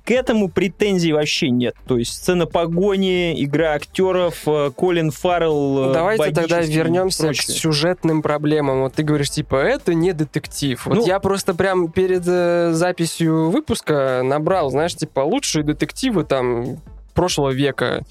к, 0.00 0.04
к 0.06 0.10
этому 0.10 0.48
претензий 0.48 1.12
вообще 1.12 1.50
нет. 1.50 1.74
То 1.86 1.98
есть 1.98 2.12
сцена 2.14 2.46
погони, 2.46 3.42
игра 3.44 3.72
актеров, 3.74 4.36
э, 4.46 4.70
Колин 4.76 5.10
Фаррелл, 5.10 5.90
э, 5.90 5.92
Давайте 5.92 6.32
тогда 6.32 6.60
вернемся 6.60 7.22
к 7.24 7.26
прочее. 7.26 7.56
сюжетным 7.56 8.22
проблемам. 8.22 8.80
Вот 8.80 8.94
ты 8.94 9.02
говоришь, 9.02 9.30
типа, 9.30 9.56
это 9.56 9.94
не 9.94 10.12
детектив. 10.12 10.84
Вот 10.86 10.96
Ну- 10.96 11.06
я 11.06 11.20
просто 11.20 11.54
прям 11.54 11.90
перед 11.90 12.22
э, 12.26 12.70
записью 12.72 13.50
выпуска 13.50 14.22
набрал, 14.24 14.70
знаешь, 14.70 14.94
типа, 14.94 15.20
лучшие 15.20 15.64
детективы 15.64 16.24
там 16.24 16.78
прошлого 17.14 17.50
века. 17.50 18.02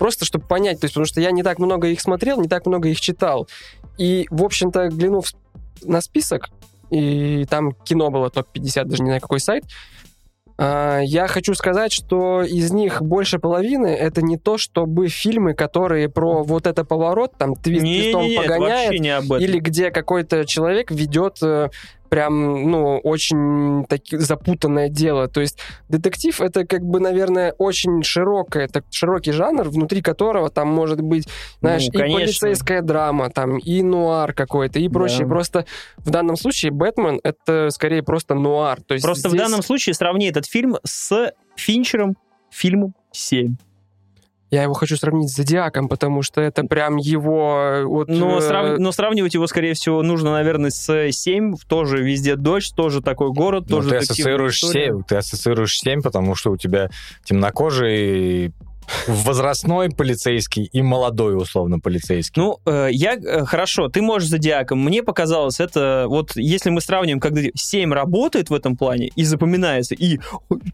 Просто 0.00 0.24
чтобы 0.24 0.46
понять, 0.46 0.80
то 0.80 0.86
есть, 0.86 0.94
потому 0.94 1.04
что 1.04 1.20
я 1.20 1.30
не 1.30 1.42
так 1.42 1.58
много 1.58 1.88
их 1.88 2.00
смотрел, 2.00 2.40
не 2.40 2.48
так 2.48 2.64
много 2.64 2.88
их 2.88 2.98
читал. 3.02 3.46
И, 3.98 4.26
в 4.30 4.42
общем-то, 4.42 4.88
глянув 4.88 5.26
на 5.82 6.00
список, 6.00 6.48
и 6.88 7.44
там 7.50 7.72
кино 7.72 8.08
было 8.08 8.30
топ-50, 8.30 8.84
даже 8.84 9.02
не 9.02 9.10
знаю, 9.10 9.20
какой 9.20 9.40
сайт, 9.40 9.64
а, 10.56 11.00
я 11.00 11.26
хочу 11.26 11.54
сказать, 11.54 11.92
что 11.92 12.42
из 12.42 12.72
них 12.72 13.02
больше 13.02 13.38
половины 13.38 13.88
это 13.88 14.22
не 14.22 14.38
то, 14.38 14.56
чтобы 14.56 15.08
фильмы, 15.08 15.52
которые 15.52 16.08
про 16.08 16.44
вот 16.44 16.66
это 16.66 16.82
поворот, 16.82 17.32
там 17.36 17.54
твист 17.54 17.82
твистом 17.82 18.22
Не-не-не, 18.22 18.34
это 18.36 18.42
погоняет, 18.42 19.00
не 19.00 19.10
об 19.10 19.24
этом. 19.24 19.40
или 19.40 19.58
где 19.58 19.90
какой-то 19.90 20.46
человек 20.46 20.90
ведет 20.90 21.42
э, 21.42 21.68
прям, 22.10 22.70
ну, 22.70 22.98
очень 22.98 23.86
таки, 23.88 24.18
запутанное 24.18 24.88
дело. 24.90 25.28
То 25.28 25.40
есть 25.40 25.58
детектив 25.88 26.38
это 26.40 26.66
как 26.66 26.82
бы, 26.82 27.00
наверное, 27.00 27.52
очень 27.56 28.02
широкое, 28.02 28.68
так, 28.68 28.84
широкий 28.90 29.32
жанр, 29.32 29.68
внутри 29.70 30.02
которого 30.02 30.50
там 30.50 30.68
может 30.68 31.00
быть, 31.00 31.28
знаешь, 31.60 31.86
Ну, 31.92 32.00
и 32.04 32.12
полицейская 32.12 32.82
драма, 32.82 33.30
там, 33.30 33.56
и 33.58 33.82
нуар 33.82 34.32
какой-то, 34.34 34.78
и 34.78 34.88
прочее. 34.88 35.20
Да. 35.20 35.28
Просто 35.28 35.64
в 35.98 36.10
данном 36.10 36.36
случае 36.36 36.72
Бэтмен 36.72 37.20
это 37.22 37.70
скорее 37.70 38.02
просто 38.02 38.34
нуар. 38.34 38.82
То 38.82 38.94
есть 38.94 39.04
Просто 39.06 39.28
в 39.28 39.30
здесь- 39.32 39.42
данном 39.42 39.62
случае 39.62 39.94
сравни 39.94 40.28
этот 40.28 40.46
фильм 40.46 40.76
с 40.84 41.32
Финчером 41.56 42.16
фильмом 42.50 42.94
7. 43.12 43.54
Я 44.50 44.64
его 44.64 44.74
хочу 44.74 44.96
сравнить 44.96 45.30
с 45.30 45.36
Зодиаком, 45.36 45.88
потому 45.88 46.22
что 46.22 46.40
это 46.40 46.64
прям 46.64 46.96
его... 46.96 47.56
э, 47.60 47.84
Вот, 47.84 48.08
Но, 48.08 48.38
э, 48.38 48.40
срав- 48.40 48.78
но 48.78 48.90
сравнивать 48.92 49.34
его, 49.34 49.46
скорее 49.46 49.74
всего, 49.74 50.02
нужно, 50.02 50.32
наверное, 50.32 50.70
с 50.70 51.12
7. 51.12 51.54
Тоже 51.68 51.98
везде 52.02 52.34
дождь, 52.36 52.74
тоже 52.74 53.00
такой 53.00 53.30
город, 53.30 53.64
Ну, 53.68 53.76
тоже 53.76 53.90
ты 53.90 53.96
ассоциируешь 53.96 54.56
история. 54.62 54.86
7, 54.86 55.02
ты 55.04 55.16
ассоциируешь 55.16 55.78
7, 55.78 56.02
потому 56.02 56.34
что 56.34 56.50
у 56.50 56.56
тебя 56.56 56.90
темнокожий, 57.24 58.52
возрастной 59.06 59.90
полицейский 59.90 60.64
и 60.72 60.82
молодой, 60.82 61.36
условно, 61.36 61.78
полицейский. 61.80 62.40
Ну, 62.40 62.58
э, 62.66 62.88
я... 62.92 63.14
э, 63.14 63.44
хорошо, 63.44 63.88
ты 63.88 64.02
можешь 64.02 64.28
зодиаком. 64.28 64.82
Мне 64.82 65.02
показалось, 65.02 65.60
это... 65.60 66.06
Вот 66.08 66.32
если 66.36 66.70
мы 66.70 66.80
сравним, 66.80 67.20
когда 67.20 67.40
7 67.54 67.92
работает 67.92 68.50
в 68.50 68.54
этом 68.54 68.76
плане 68.76 69.10
и 69.16 69.24
запоминается, 69.24 69.94
и 69.94 70.18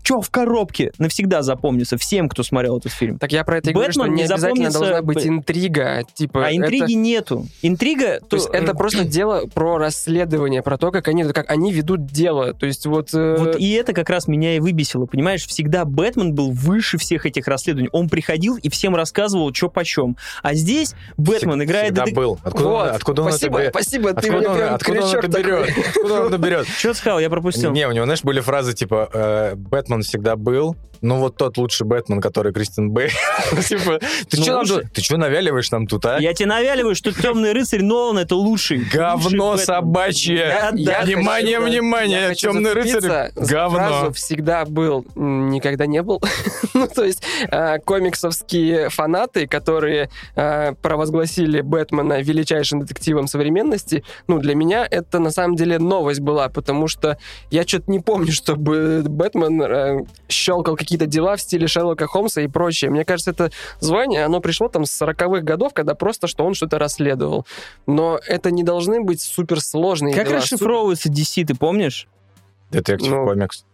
что 0.02 0.20
в 0.20 0.30
коробке, 0.30 0.92
навсегда 0.98 1.42
запомнится 1.42 1.96
всем, 1.98 2.28
кто 2.28 2.42
смотрел 2.42 2.78
этот 2.78 2.92
фильм. 2.92 3.18
Так 3.18 3.32
я 3.32 3.44
про 3.44 3.58
это 3.58 3.70
и 3.70 3.72
говорю, 3.72 3.92
что 3.92 4.00
Бэтмен 4.02 4.14
не 4.16 4.22
не 4.22 4.28
обязательно 4.28 4.70
должна 4.70 5.02
быть 5.02 5.26
интрига. 5.26 6.04
Типа, 6.14 6.46
А 6.46 6.50
это- 6.50 6.56
интриги 6.56 6.92
нету. 6.92 7.46
Интрига... 7.62 8.20
То 8.20 8.36
есть 8.36 8.48
это 8.52 8.74
просто 8.76 9.04
дело 9.04 9.46
про 9.52 9.78
расследование, 9.78 10.62
про 10.62 10.78
то, 10.78 10.90
как 10.90 11.08
они, 11.08 11.24
как 11.24 11.50
они 11.50 11.72
ведут 11.72 12.06
дело. 12.06 12.52
То 12.54 12.66
есть 12.66 12.86
вот... 12.86 13.12
э, 13.14 13.36
Вот 13.38 13.56
и 13.58 13.72
это 13.72 13.92
как 13.92 14.10
раз 14.10 14.28
меня 14.28 14.56
и 14.56 14.60
выбесило, 14.60 15.06
понимаешь? 15.06 15.46
Всегда 15.46 15.84
Бэтмен 15.84 16.34
был 16.34 16.50
выше 16.50 16.98
всех 16.98 17.26
этих 17.26 17.46
расследований. 17.46 17.88
Он 17.92 18.05
приходил 18.08 18.56
и 18.56 18.68
всем 18.68 18.96
рассказывал, 18.96 19.52
что 19.54 19.68
почем. 19.68 20.16
А 20.42 20.54
здесь 20.54 20.94
Бэтмен 21.16 21.62
играет... 21.62 21.86
Всегда 21.86 22.04
детек- 22.04 22.16
был. 22.16 22.38
Откуда, 22.42 22.68
вот, 22.68 22.88
он, 22.88 22.94
откуда 22.94 23.22
он 23.22 23.28
это 23.28 23.36
спасибо, 23.36 23.62
спасибо, 23.70 24.14
ты 24.14 24.28
Откуда 24.30 24.50
он, 24.50 24.62
откуда 24.74 25.04
он 25.04 25.16
это 25.16 25.28
берет? 25.42 25.86
Откуда 25.88 26.14
он 26.14 26.26
это 26.28 26.38
берет? 26.38 26.66
Что 26.66 26.92
ты 26.92 26.98
сказал? 26.98 27.20
Я 27.20 27.30
пропустил. 27.30 27.72
Не, 27.72 27.86
у 27.88 27.92
него, 27.92 28.04
знаешь, 28.04 28.22
были 28.22 28.40
фразы 28.40 28.74
типа 28.74 29.08
э, 29.12 29.54
«Бэтмен 29.56 30.02
всегда 30.02 30.36
был», 30.36 30.76
ну 31.00 31.18
вот 31.18 31.36
тот 31.36 31.56
лучший 31.56 31.86
Бэтмен, 31.86 32.20
который 32.20 32.52
Кристин 32.52 32.90
Бэй. 32.90 33.10
Типа, 33.68 33.98
ты 34.28 34.38
Ну, 34.38 34.64
что 35.00 35.16
навяливаешь 35.16 35.70
нам 35.70 35.86
тут, 35.86 36.06
а? 36.06 36.18
Я 36.18 36.32
тебе 36.34 36.48
навяливаю, 36.48 36.94
что 36.94 37.12
темный 37.12 37.52
рыцарь 37.52 37.82
Нолан 37.82 38.18
это 38.18 38.36
лучший. 38.36 38.78
Говно 38.92 39.56
собачье! 39.56 40.70
Внимание, 40.72 41.60
внимание! 41.60 42.34
Темный 42.34 42.72
рыцарь 42.72 43.32
говно. 43.34 44.12
«всегда 44.12 44.64
был», 44.64 45.04
никогда 45.14 45.86
не 45.86 46.02
был. 46.02 46.22
ну, 46.74 46.88
то 46.88 47.04
есть 47.04 47.22
э, 47.50 47.78
комиксовские 47.78 48.88
фанаты, 48.90 49.46
которые 49.46 50.10
э, 50.34 50.72
провозгласили 50.82 51.60
Бэтмена 51.60 52.20
величайшим 52.20 52.80
детективом 52.80 53.26
современности, 53.26 54.04
ну, 54.28 54.38
для 54.38 54.54
меня 54.54 54.86
это 54.88 55.18
на 55.18 55.30
самом 55.30 55.56
деле 55.56 55.78
новость 55.78 56.20
была, 56.20 56.48
потому 56.48 56.88
что 56.88 57.18
я 57.50 57.66
что-то 57.66 57.90
не 57.90 58.00
помню, 58.00 58.32
чтобы 58.32 59.02
Бэтмен 59.06 59.62
э, 59.62 60.04
щелкал 60.28 60.76
какие-то 60.86 61.06
дела 61.06 61.34
в 61.36 61.40
стиле 61.42 61.66
Шерлока 61.66 62.06
Холмса 62.06 62.42
и 62.42 62.46
прочее. 62.46 62.90
Мне 62.92 63.04
кажется, 63.04 63.32
это 63.32 63.50
звание, 63.80 64.24
оно 64.24 64.40
пришло 64.40 64.68
там 64.68 64.84
с 64.86 65.02
40-х 65.02 65.40
годов, 65.40 65.74
когда 65.74 65.94
просто, 65.96 66.28
что 66.28 66.46
он 66.46 66.54
что-то 66.54 66.78
расследовал. 66.78 67.44
Но 67.86 68.20
это 68.24 68.52
не 68.52 68.62
должны 68.62 69.02
быть 69.02 69.20
суперсложные 69.20 70.14
Как 70.14 70.28
дела. 70.28 70.38
расшифровывается 70.38 71.08
DC, 71.10 71.44
ты 71.44 71.54
помнишь? 71.56 72.06
Детектив 72.70 73.10
Ну, 73.10 73.26
комикс. 73.26 73.64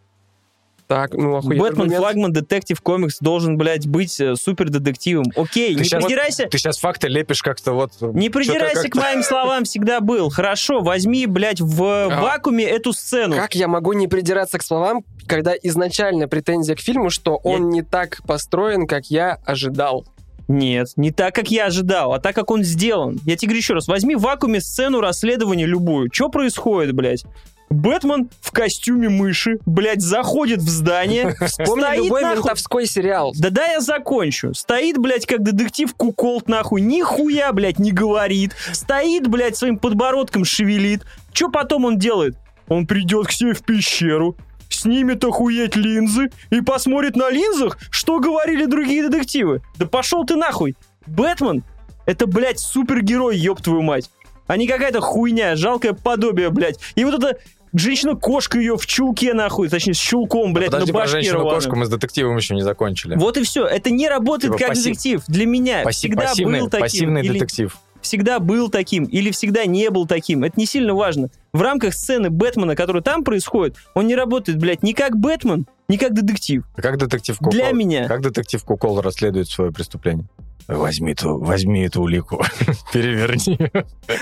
Так, 0.92 1.14
ну, 1.14 1.36
охуенно. 1.36 1.62
Бэтмен, 1.62 1.90
флагман, 1.90 2.32
детектив, 2.34 2.78
комикс 2.82 3.18
должен, 3.20 3.56
блядь, 3.56 3.86
быть 3.86 4.20
э, 4.20 4.36
супер 4.36 4.68
детективом. 4.68 5.24
Окей, 5.36 5.74
Ты 5.74 5.80
не 5.80 5.88
щас- 5.88 6.04
придирайся. 6.04 6.46
Ты 6.50 6.58
сейчас 6.58 6.78
факты 6.78 7.08
лепишь 7.08 7.42
как-то 7.42 7.72
вот... 7.72 7.92
Не 8.00 8.28
придирайся 8.28 8.90
к 8.90 8.94
моим 8.94 9.22
словам, 9.22 9.64
всегда 9.64 10.00
был. 10.00 10.28
Хорошо, 10.28 10.82
возьми, 10.82 11.24
блядь, 11.26 11.62
в 11.62 11.82
А. 11.82 12.20
вакууме 12.20 12.64
эту 12.64 12.92
сцену. 12.92 13.36
Как 13.36 13.54
я 13.54 13.68
могу 13.68 13.94
не 13.94 14.06
придираться 14.06 14.58
к 14.58 14.62
словам, 14.62 15.02
когда 15.26 15.54
изначально 15.62 16.28
претензия 16.28 16.76
к 16.76 16.80
фильму, 16.80 17.08
что 17.08 17.36
он 17.36 17.70
не 17.70 17.80
так 17.80 18.20
построен, 18.26 18.86
как 18.86 19.06
я 19.06 19.38
ожидал? 19.46 20.04
Нет, 20.48 20.88
не 20.96 21.10
так, 21.10 21.34
как 21.34 21.50
я 21.50 21.66
ожидал, 21.66 22.12
а 22.12 22.18
так, 22.20 22.34
как 22.34 22.50
он 22.50 22.64
сделан. 22.64 23.18
Я 23.24 23.36
тебе 23.36 23.48
говорю 23.48 23.58
еще 23.60 23.74
раз, 23.74 23.88
возьми 23.88 24.14
в 24.16 24.20
вакууме 24.20 24.60
сцену 24.60 25.00
расследования 25.00 25.64
любую. 25.64 26.10
Что 26.12 26.28
происходит, 26.28 26.92
блядь? 26.94 27.24
Бэтмен 27.72 28.30
в 28.40 28.50
костюме 28.52 29.08
мыши, 29.08 29.58
блядь, 29.66 30.00
заходит 30.02 30.60
в 30.60 30.68
здание, 30.68 31.34
Помню 31.64 31.84
стоит 31.84 32.04
любой 32.04 32.22
нахуй- 32.22 32.36
ментовской 32.36 32.86
сериал. 32.86 33.32
Да 33.38 33.50
да 33.50 33.66
я 33.66 33.80
закончу. 33.80 34.54
Стоит, 34.54 34.98
блядь, 34.98 35.26
как 35.26 35.42
детектив 35.42 35.92
Куколт, 35.94 36.48
нахуй. 36.48 36.80
Нихуя, 36.80 37.52
блядь, 37.52 37.78
не 37.78 37.92
говорит. 37.92 38.54
Стоит, 38.72 39.26
блядь, 39.28 39.56
своим 39.56 39.78
подбородком 39.78 40.44
шевелит. 40.44 41.02
Что 41.32 41.48
потом 41.48 41.84
он 41.84 41.98
делает? 41.98 42.36
Он 42.68 42.86
придет 42.86 43.26
к 43.26 43.32
себе 43.32 43.54
в 43.54 43.62
пещеру, 43.62 44.36
снимет 44.68 45.24
охуеть 45.24 45.76
линзы 45.76 46.30
и 46.50 46.60
посмотрит 46.60 47.16
на 47.16 47.28
линзах, 47.30 47.78
что 47.90 48.18
говорили 48.20 48.64
другие 48.66 49.08
детективы. 49.08 49.60
Да 49.76 49.86
пошел 49.86 50.24
ты 50.24 50.36
нахуй. 50.36 50.76
Бэтмен— 51.06 51.64
это, 52.06 52.26
блядь, 52.26 52.58
супергерой, 52.60 53.36
ёб 53.36 53.60
твою 53.60 53.82
мать. 53.82 54.10
а 54.46 54.56
не 54.56 54.66
какая-то 54.66 55.00
хуйня, 55.00 55.56
жалкое 55.56 55.92
подобие, 55.92 56.50
блядь. 56.50 56.78
И 56.94 57.04
вот 57.04 57.14
эта 57.22 57.38
женщина-кошка 57.80 58.58
ее 58.58 58.76
в 58.76 58.86
чулке, 58.86 59.34
нахуй, 59.34 59.68
точнее, 59.68 59.94
с 59.94 59.98
чулком, 59.98 60.52
блядь, 60.52 60.66
Подожди, 60.70 60.92
на 60.92 60.98
про 60.98 61.02
башке 61.04 61.12
женщину-кошку 61.22 61.70
рваной. 61.70 61.78
мы 61.80 61.86
с 61.86 61.88
детективом 61.90 62.36
еще 62.36 62.54
не 62.54 62.62
закончили. 62.62 63.16
Вот 63.16 63.36
и 63.36 63.42
все. 63.42 63.66
Это 63.66 63.90
не 63.90 64.08
работает 64.08 64.52
Типа 64.54 64.58
как 64.66 64.76
пассив- 64.76 64.82
детектив. 64.84 65.22
Для 65.28 65.46
меня 65.46 65.82
Пасси- 65.82 65.90
всегда 65.92 66.22
пассивный, 66.22 66.60
был 66.60 66.68
таким. 66.68 66.82
пассивный 66.84 67.22
или 67.22 67.32
детектив. 67.38 67.76
всегда 68.00 68.38
был 68.40 68.68
таким, 68.68 69.04
или 69.04 69.30
всегда 69.30 69.64
не 69.64 69.88
был 69.90 70.06
таким. 70.06 70.44
Это 70.44 70.58
не 70.58 70.66
сильно 70.66 70.94
важно. 70.94 71.30
В 71.52 71.62
рамках 71.62 71.94
сцены 71.94 72.30
Бэтмена, 72.30 72.74
которая 72.76 73.02
там 73.02 73.22
происходит, 73.24 73.76
он 73.94 74.06
не 74.06 74.14
работает, 74.16 74.58
блядь, 74.58 74.82
ни 74.82 74.92
как 74.92 75.16
Бэтмен, 75.16 75.66
ни 75.88 75.96
как 75.96 76.12
детектив. 76.14 76.64
А 76.76 76.82
Как 76.82 76.98
детектив 76.98 77.36
Кукол? 77.38 77.52
Для 77.52 77.70
меня. 77.72 78.08
Как 78.08 78.20
детектив 78.22 78.62
Кукол 78.64 79.00
расследует 79.00 79.48
свое 79.48 79.70
преступление? 79.72 80.26
Возьми 80.68 81.14
ту, 81.14 81.38
возьми 81.38 81.82
эту 81.82 82.02
улику, 82.02 82.42
переверни. 82.92 83.58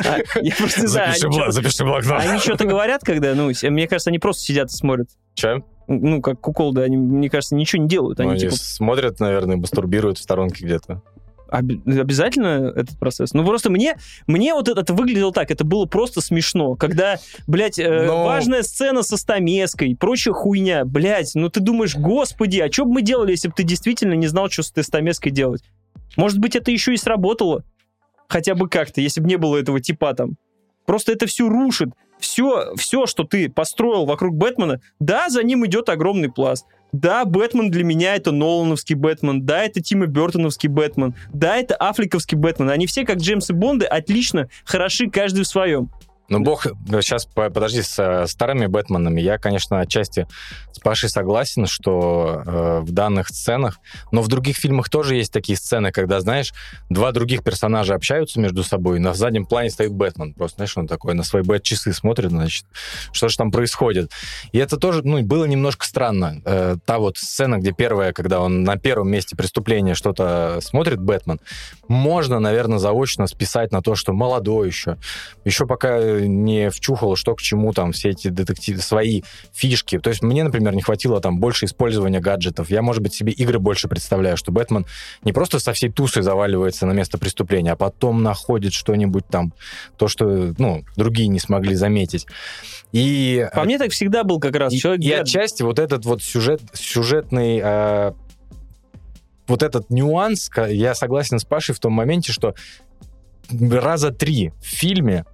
А, 0.05 0.19
я 0.41 0.55
просто 0.57 0.87
Запиши, 0.89 1.27
они 1.27 1.39
бла- 1.39 1.51
запиши 1.51 1.85
блокнот. 1.85 2.21
они 2.21 2.39
что-то 2.39 2.65
говорят, 2.65 3.03
когда, 3.03 3.35
ну, 3.35 3.51
мне 3.63 3.87
кажется, 3.89 4.11
они 4.11 4.19
просто 4.19 4.43
сидят 4.45 4.71
и 4.71 4.75
смотрят. 4.75 5.09
Че? 5.35 5.63
Ну, 5.87 6.21
как 6.23 6.41
куколды, 6.41 6.83
они, 6.83 6.97
мне 6.97 7.29
кажется, 7.29 7.55
ничего 7.55 7.83
не 7.83 7.89
делают. 7.89 8.19
Ну, 8.19 8.25
Они, 8.25 8.33
Они 8.33 8.41
типа, 8.41 8.55
смотрят, 8.57 9.21
наверное, 9.21 9.57
мастурбируют 9.57 10.19
в 10.19 10.23
сторонке 10.23 10.65
где-то. 10.65 11.03
Обязательно 11.51 12.73
этот 12.77 12.99
процесс. 12.99 13.35
Ну, 13.35 13.45
просто 13.45 13.71
мне, 13.71 13.97
мне 14.29 14.55
вот 14.55 14.69
это, 14.69 14.83
это 14.83 14.95
выглядело 14.95 15.33
так, 15.33 15.51
это 15.51 15.65
было 15.65 15.87
просто 15.87 16.21
смешно, 16.21 16.75
когда, 16.77 17.19
блядь, 17.49 17.79
э, 17.79 18.07
Но- 18.07 18.25
важная 18.25 18.63
сцена 18.63 19.03
со 19.03 19.17
стамеской, 19.17 19.97
прочая 19.97 20.33
хуйня, 20.33 20.85
блядь, 20.85 21.33
ну 21.35 21.49
ты 21.49 21.59
думаешь, 21.61 21.97
господи, 21.97 22.61
а 22.61 22.71
что 22.73 22.85
бы 22.85 22.93
мы 22.95 23.03
делали, 23.03 23.33
если 23.33 23.49
бы 23.49 23.55
ты 23.57 23.65
действительно 23.65 24.15
не 24.15 24.29
знал, 24.29 24.49
что 24.49 24.63
с 24.63 24.71
этой 24.71 24.85
стамеской 24.85 25.31
делать? 25.31 25.63
Может 26.21 26.39
быть, 26.39 26.55
это 26.55 26.71
еще 26.71 26.93
и 26.93 26.99
сработало? 26.99 27.65
Хотя 28.29 28.55
бы 28.55 28.69
как-то, 28.69 29.01
если 29.01 29.23
бы 29.23 29.27
не 29.27 29.37
было 29.39 29.57
этого 29.57 29.81
типа 29.81 30.13
там. 30.13 30.37
Просто 30.85 31.13
это 31.13 31.27
все 31.27 31.49
рушит. 31.49 31.89
Все, 32.19 32.75
все, 32.77 33.07
что 33.07 33.25
ты 33.25 33.49
построил 33.49 34.05
вокруг 34.05 34.35
Бэтмена, 34.35 34.83
да, 34.99 35.31
за 35.31 35.43
ним 35.43 35.65
идет 35.65 35.89
огромный 35.89 36.31
пласт. 36.31 36.67
Да, 36.93 37.25
Бэтмен 37.25 37.71
для 37.71 37.85
меня 37.85 38.17
это 38.17 38.33
Нолановский 38.33 38.97
Бэтмен, 38.97 39.47
да, 39.47 39.65
это 39.65 39.81
Тима 39.81 40.05
Бертоновский 40.05 40.69
Бэтмен, 40.69 41.15
да, 41.33 41.57
это 41.57 41.75
Аффлековский 41.77 42.37
Бэтмен. 42.37 42.69
Они 42.69 42.87
все, 42.87 43.07
как 43.07 43.17
Джеймс 43.17 43.49
и 43.49 43.55
Бонды, 43.55 43.87
отлично 43.87 44.51
хороши 44.67 45.09
каждый 45.09 45.45
в 45.45 45.49
своем. 45.49 45.89
Ну, 46.31 46.39
бог, 46.39 46.65
сейчас 46.65 47.27
подожди, 47.27 47.83
с 47.83 47.99
э, 47.99 48.29
старыми 48.29 48.67
Бэтменами 48.67 49.21
я, 49.21 49.37
конечно, 49.37 49.81
отчасти 49.81 50.29
с 50.71 50.79
Пашей 50.79 51.09
согласен, 51.09 51.67
что 51.67 52.45
э, 52.47 52.81
в 52.83 52.93
данных 52.93 53.31
сценах, 53.31 53.81
но 54.13 54.23
в 54.23 54.29
других 54.29 54.57
фильмах 54.57 54.89
тоже 54.89 55.17
есть 55.17 55.33
такие 55.33 55.59
сцены, 55.59 55.91
когда, 55.91 56.21
знаешь, 56.21 56.53
два 56.89 57.11
других 57.11 57.43
персонажа 57.43 57.97
общаются 57.97 58.39
между 58.39 58.63
собой, 58.63 58.99
и 58.99 59.01
на 59.01 59.13
заднем 59.13 59.45
плане 59.45 59.71
стоит 59.71 59.93
Бэтмен, 59.93 60.35
просто, 60.35 60.59
знаешь, 60.59 60.77
он 60.77 60.87
такой 60.87 61.15
на 61.15 61.25
свои 61.25 61.43
бэт-часы 61.43 61.93
смотрит, 61.93 62.31
значит, 62.31 62.65
что 63.11 63.29
же 63.29 63.37
там 63.37 63.51
происходит. 63.51 64.13
И 64.53 64.59
это 64.59 64.77
тоже, 64.77 65.03
ну, 65.03 65.21
было 65.23 65.47
немножко 65.47 65.85
странно. 65.85 66.41
Э, 66.45 66.77
та 66.85 67.01
вот 67.01 67.19
сцена, 67.19 67.59
где 67.59 67.73
первая, 67.73 68.13
когда 68.13 68.39
он 68.39 68.63
на 68.63 68.77
первом 68.77 69.11
месте 69.11 69.35
преступления 69.35 69.95
что-то 69.95 70.61
смотрит, 70.63 71.01
Бэтмен, 71.01 71.41
можно, 71.89 72.39
наверное, 72.39 72.79
заочно 72.79 73.27
списать 73.27 73.73
на 73.73 73.83
то, 73.83 73.97
что 73.97 74.13
молодой 74.13 74.69
еще, 74.69 74.97
еще 75.45 75.67
пока 75.67 76.20
не 76.29 76.71
вчухал, 76.71 77.17
что 77.17 77.35
к 77.35 77.43
чему 77.43 77.73
там 77.73 77.93
все 77.93 78.11
эти 78.11 78.29
детективы, 78.29 78.81
свои 78.81 79.23
фишки. 79.53 79.99
То 79.99 80.11
есть 80.11 80.23
мне, 80.23 80.45
например, 80.45 80.75
не 80.75 80.83
хватило 80.83 81.21
там 81.21 81.39
больше 81.39 81.67
использования 81.67 82.21
гаджетов. 82.21 82.71
Я, 82.71 82.83
может 82.83 83.03
быть, 83.03 83.15
себе 83.15 83.33
игры 83.33 83.59
больше 83.59 83.89
представляю, 83.89 84.37
что 84.37 84.53
Бэтмен 84.53 84.87
не 85.23 85.33
просто 85.33 85.59
со 85.59 85.73
всей 85.73 85.91
тусой 85.91 86.23
заваливается 86.23 86.87
на 86.87 86.93
место 86.93 87.19
преступления, 87.19 87.73
а 87.73 87.77
потом 87.77 88.23
находит 88.23 88.73
что-нибудь 88.73 89.27
там, 89.27 89.53
то, 89.97 90.09
что, 90.09 90.55
ну, 90.59 90.85
другие 90.97 91.29
не 91.29 91.41
смогли 91.41 91.75
заметить. 91.75 92.27
И 92.93 93.47
По 93.55 93.65
мне 93.65 93.79
так 93.79 93.93
всегда 93.93 94.25
был 94.25 94.41
как 94.41 94.57
раз 94.57 94.73
и, 94.73 94.79
человек 94.79 95.05
и 95.05 95.13
отчасти 95.13 95.63
вот 95.63 95.79
этот 95.79 96.05
вот 96.05 96.23
сюжет, 96.23 96.61
сюжетный 96.73 97.61
э, 97.63 98.13
вот 99.47 99.63
этот 99.63 99.91
нюанс, 99.91 100.51
я 100.69 100.95
согласен 100.95 101.39
с 101.39 101.45
Пашей 101.45 101.75
в 101.75 101.81
том 101.81 101.93
моменте, 101.93 102.33
что 102.33 102.55
раза 103.51 104.11
три 104.11 104.53
в 104.61 104.67
фильме 104.67 105.25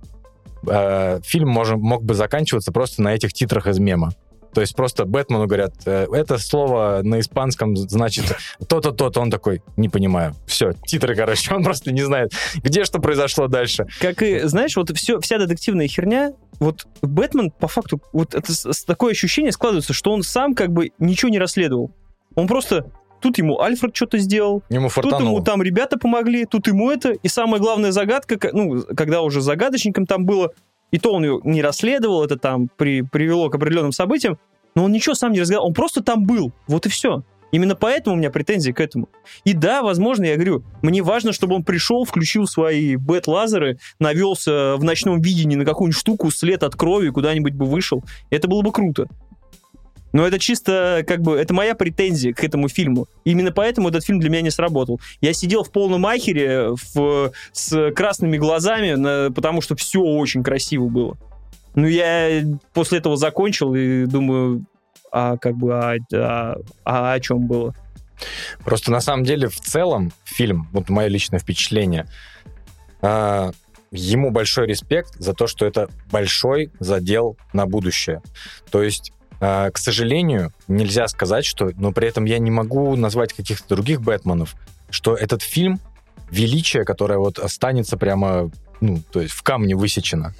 э, 0.68 1.20
фильм 1.24 1.48
можем, 1.48 1.80
мог 1.80 2.04
бы 2.04 2.14
заканчиваться 2.14 2.72
просто 2.72 3.02
на 3.02 3.14
этих 3.14 3.32
титрах 3.32 3.66
из 3.66 3.78
мема. 3.78 4.12
То 4.56 4.62
есть 4.62 4.74
просто 4.74 5.04
Бэтмену 5.04 5.46
говорят, 5.46 5.74
э, 5.84 6.06
это 6.14 6.38
слово 6.38 7.00
на 7.02 7.20
испанском 7.20 7.76
значит 7.76 8.24
то-то, 8.66 8.92
то-то. 8.92 9.20
Он 9.20 9.30
такой, 9.30 9.62
не 9.76 9.90
понимаю. 9.90 10.34
Все, 10.46 10.72
титры, 10.86 11.14
короче, 11.14 11.54
он 11.54 11.62
просто 11.62 11.92
не 11.92 12.02
знает, 12.02 12.32
где 12.56 12.86
что 12.86 12.98
произошло 12.98 13.48
дальше. 13.48 13.86
Как 14.00 14.22
и, 14.22 14.40
знаешь, 14.44 14.74
вот 14.76 14.96
все, 14.96 15.20
вся 15.20 15.36
детективная 15.36 15.88
херня, 15.88 16.32
вот 16.58 16.86
Бэтмен, 17.02 17.50
по 17.50 17.68
факту, 17.68 18.00
вот 18.14 18.34
это 18.34 18.50
такое 18.86 19.12
ощущение 19.12 19.52
складывается, 19.52 19.92
что 19.92 20.10
он 20.10 20.22
сам 20.22 20.54
как 20.54 20.72
бы 20.72 20.90
ничего 20.98 21.28
не 21.28 21.38
расследовал. 21.38 21.90
Он 22.34 22.46
просто... 22.46 22.90
Тут 23.26 23.38
ему 23.38 23.60
Альфред 23.60 23.96
что-то 23.96 24.18
сделал, 24.18 24.62
Ему 24.68 24.88
Тут 24.88 25.10
ему 25.20 25.40
там 25.42 25.60
ребята 25.60 25.98
помогли, 25.98 26.44
тут 26.44 26.68
ему 26.68 26.92
это. 26.92 27.10
И 27.10 27.26
самая 27.26 27.60
главная 27.60 27.90
загадка, 27.90 28.38
ка- 28.38 28.50
ну, 28.52 28.84
когда 28.96 29.22
уже 29.22 29.40
загадочником 29.40 30.06
там 30.06 30.24
было, 30.24 30.52
и 30.92 30.98
то 31.00 31.12
он 31.12 31.24
ее 31.24 31.40
не 31.42 31.60
расследовал, 31.60 32.22
это 32.24 32.38
там 32.38 32.68
при, 32.76 33.02
привело 33.02 33.50
к 33.50 33.56
определенным 33.56 33.90
событиям, 33.90 34.38
но 34.76 34.84
он 34.84 34.92
ничего 34.92 35.16
сам 35.16 35.32
не 35.32 35.40
разгадал, 35.40 35.66
он 35.66 35.74
просто 35.74 36.04
там 36.04 36.24
был, 36.24 36.52
вот 36.68 36.86
и 36.86 36.88
все. 36.88 37.24
Именно 37.50 37.74
поэтому 37.74 38.14
у 38.14 38.18
меня 38.18 38.30
претензии 38.30 38.70
к 38.70 38.80
этому. 38.80 39.08
И 39.42 39.54
да, 39.54 39.82
возможно, 39.82 40.24
я 40.24 40.34
говорю, 40.36 40.62
мне 40.82 41.02
важно, 41.02 41.32
чтобы 41.32 41.56
он 41.56 41.64
пришел, 41.64 42.04
включил 42.04 42.46
свои 42.46 42.94
бет-лазеры, 42.94 43.78
навелся 43.98 44.76
в 44.76 44.84
ночном 44.84 45.20
видении 45.20 45.56
на 45.56 45.64
какую-нибудь 45.64 45.98
штуку, 45.98 46.30
след 46.30 46.62
от 46.62 46.76
крови, 46.76 47.08
куда-нибудь 47.08 47.54
бы 47.54 47.66
вышел. 47.66 48.04
Это 48.30 48.46
было 48.46 48.62
бы 48.62 48.70
круто. 48.70 49.08
Но 50.12 50.26
это 50.26 50.38
чисто, 50.38 51.04
как 51.06 51.20
бы, 51.20 51.36
это 51.36 51.52
моя 51.52 51.74
претензия 51.74 52.32
к 52.32 52.42
этому 52.44 52.68
фильму. 52.68 53.06
Именно 53.24 53.52
поэтому 53.52 53.88
этот 53.88 54.04
фильм 54.04 54.20
для 54.20 54.30
меня 54.30 54.42
не 54.42 54.50
сработал. 54.50 55.00
Я 55.20 55.32
сидел 55.32 55.62
в 55.64 55.70
полном 55.70 56.06
ахере 56.06 56.70
в, 56.94 57.32
с 57.52 57.90
красными 57.92 58.38
глазами, 58.38 58.92
на- 58.92 59.30
потому 59.32 59.60
что 59.60 59.76
все 59.76 60.00
очень 60.00 60.42
красиво 60.42 60.86
было. 60.88 61.16
Ну, 61.74 61.86
я 61.86 62.42
после 62.72 62.98
этого 62.98 63.16
закончил 63.16 63.74
и 63.74 64.06
думаю, 64.06 64.64
а 65.12 65.36
как 65.36 65.56
бы, 65.56 65.74
а, 65.74 65.96
а- 66.14 66.56
а 66.84 67.12
о 67.12 67.20
чем 67.20 67.46
было? 67.46 67.74
Просто 68.64 68.90
на 68.90 69.00
самом 69.00 69.24
деле 69.24 69.48
в 69.48 69.60
целом 69.60 70.12
фильм, 70.24 70.68
вот 70.72 70.88
мое 70.88 71.08
личное 71.08 71.38
впечатление, 71.38 72.06
а, 73.02 73.50
ему 73.90 74.30
большой 74.30 74.66
респект 74.66 75.14
за 75.18 75.34
то, 75.34 75.46
что 75.46 75.66
это 75.66 75.90
большой 76.10 76.70
задел 76.80 77.36
на 77.52 77.66
будущее. 77.66 78.22
То 78.70 78.82
есть, 78.82 79.12
к 79.38 79.72
сожалению, 79.74 80.52
нельзя 80.68 81.08
сказать, 81.08 81.44
что, 81.44 81.70
но 81.76 81.92
при 81.92 82.08
этом 82.08 82.24
я 82.24 82.38
не 82.38 82.50
могу 82.50 82.96
назвать 82.96 83.32
каких-то 83.32 83.74
других 83.74 84.00
Бэтменов, 84.00 84.54
что 84.90 85.14
этот 85.14 85.42
фильм 85.42 85.80
величие, 86.30 86.84
которое 86.84 87.18
вот 87.18 87.38
останется 87.38 87.96
прямо, 87.96 88.50
ну, 88.80 89.02
то 89.12 89.20
есть 89.20 89.34
в 89.34 89.42
камне 89.42 89.76
высечено. 89.76 90.34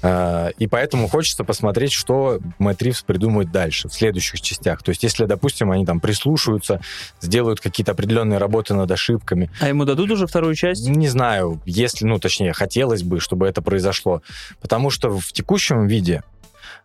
А, 0.00 0.48
И 0.58 0.66
поэтому 0.66 1.08
хочется 1.08 1.44
посмотреть, 1.44 1.92
что 1.92 2.38
Мэтт 2.58 2.82
Ривз 2.82 3.02
придумает 3.02 3.50
дальше, 3.50 3.88
в 3.88 3.94
следующих 3.94 4.40
частях. 4.40 4.82
То 4.82 4.90
есть, 4.90 5.02
если, 5.02 5.24
допустим, 5.24 5.70
они 5.70 5.84
там 5.84 6.00
прислушаются, 6.00 6.80
сделают 7.20 7.60
какие-то 7.60 7.92
определенные 7.92 8.38
работы 8.38 8.74
над 8.74 8.90
ошибками. 8.90 9.50
А 9.60 9.68
ему 9.68 9.84
дадут 9.84 10.10
уже 10.10 10.26
вторую 10.26 10.54
часть? 10.54 10.86
Не 10.88 11.08
знаю, 11.08 11.60
если, 11.64 12.04
ну, 12.04 12.18
точнее, 12.18 12.52
хотелось 12.52 13.02
бы, 13.02 13.20
чтобы 13.20 13.48
это 13.48 13.60
произошло. 13.60 14.22
Потому 14.60 14.90
что 14.90 15.10
в 15.10 15.32
текущем 15.32 15.86
виде 15.86 16.22
а, 16.22 16.37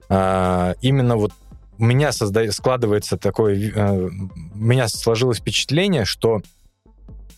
именно 0.09 1.15
вот 1.15 1.31
у 1.79 1.83
меня 1.85 2.09
созда- 2.09 2.51
складывается 2.51 3.17
такое... 3.17 3.71
э, 3.73 4.07
У 4.07 4.57
меня 4.57 4.87
сложилось 4.87 5.39
впечатление, 5.39 6.05
что 6.05 6.41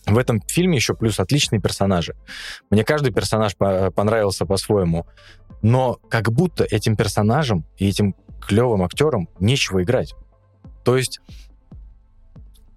в 0.06 0.18
этом 0.18 0.40
фильме 0.40 0.76
еще 0.76 0.94
плюс 0.94 1.18
отличные 1.18 1.60
персонажи. 1.60 2.14
Мне 2.70 2.84
каждый 2.84 3.12
персонаж 3.12 3.56
по- 3.56 3.90
понравился 3.90 4.44
по-своему. 4.46 5.06
Но 5.62 5.98
как 6.10 6.30
будто 6.32 6.64
этим 6.64 6.96
персонажам 6.96 7.64
и 7.78 7.88
этим 7.88 8.14
клевым 8.40 8.82
актерам 8.82 9.28
нечего 9.40 9.82
играть. 9.82 10.14
То 10.84 10.96
есть 10.96 11.20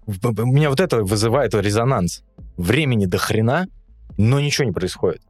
меня 0.06 0.70
вот 0.70 0.80
это 0.80 1.04
вызывает 1.04 1.54
резонанс. 1.54 2.24
Времени 2.56 3.06
до 3.06 3.18
хрена, 3.18 3.68
но 4.16 4.40
ничего 4.40 4.64
не 4.66 4.72
происходит. 4.72 5.22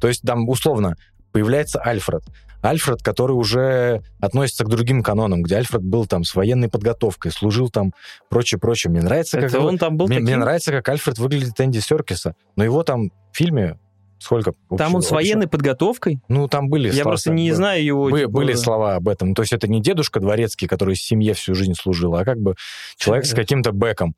То 0.00 0.08
есть 0.08 0.22
там 0.22 0.48
условно 0.48 0.96
появляется 1.32 1.80
Альфред. 1.80 2.22
Альфред, 2.62 3.02
который 3.02 3.32
уже 3.32 4.02
относится 4.20 4.64
к 4.64 4.68
другим 4.68 5.02
канонам, 5.02 5.42
где 5.42 5.56
Альфред 5.56 5.82
был 5.82 6.06
там 6.06 6.24
с 6.24 6.34
военной 6.34 6.68
подготовкой, 6.68 7.32
служил 7.32 7.70
там, 7.70 7.92
прочее-прочее. 8.28 8.90
Мне 8.90 9.02
нравится, 9.02 9.40
как 9.40 9.52
его- 9.52 9.66
он 9.66 9.78
там 9.78 9.96
был 9.96 10.06
мне, 10.08 10.18
мне 10.18 10.26
таким? 10.26 10.40
нравится, 10.40 10.70
как 10.72 10.88
Альфред 10.88 11.18
выглядит 11.18 11.60
Энди 11.60 11.78
Серкиса, 11.78 12.34
но 12.56 12.64
его 12.64 12.82
там 12.82 13.10
в 13.32 13.36
фильме 13.36 13.78
сколько? 14.18 14.52
Там 14.76 14.94
он 14.94 15.00
с 15.00 15.06
общего- 15.06 15.14
военной 15.16 15.48
подготовкой? 15.48 16.20
Ну, 16.28 16.46
там 16.48 16.68
были 16.68 16.88
Я 16.88 16.92
слова- 16.92 17.10
просто 17.12 17.32
не 17.32 17.50
знаю 17.52 17.82
его... 17.82 18.04
Были, 18.10 18.20
типа, 18.24 18.32
были 18.32 18.52
слова 18.52 18.96
об 18.96 19.08
этом. 19.08 19.34
То 19.34 19.40
есть 19.40 19.54
это 19.54 19.66
не 19.66 19.80
дедушка 19.80 20.20
дворецкий, 20.20 20.68
который 20.68 20.94
в 20.94 21.00
семье 21.00 21.32
всю 21.32 21.54
жизнь 21.54 21.72
служил, 21.74 22.14
а 22.16 22.24
как 22.26 22.38
бы 22.38 22.54
человек 22.98 23.24
с 23.24 23.32
Э. 23.32 23.36
каким-то 23.36 23.72
бэком. 23.72 24.14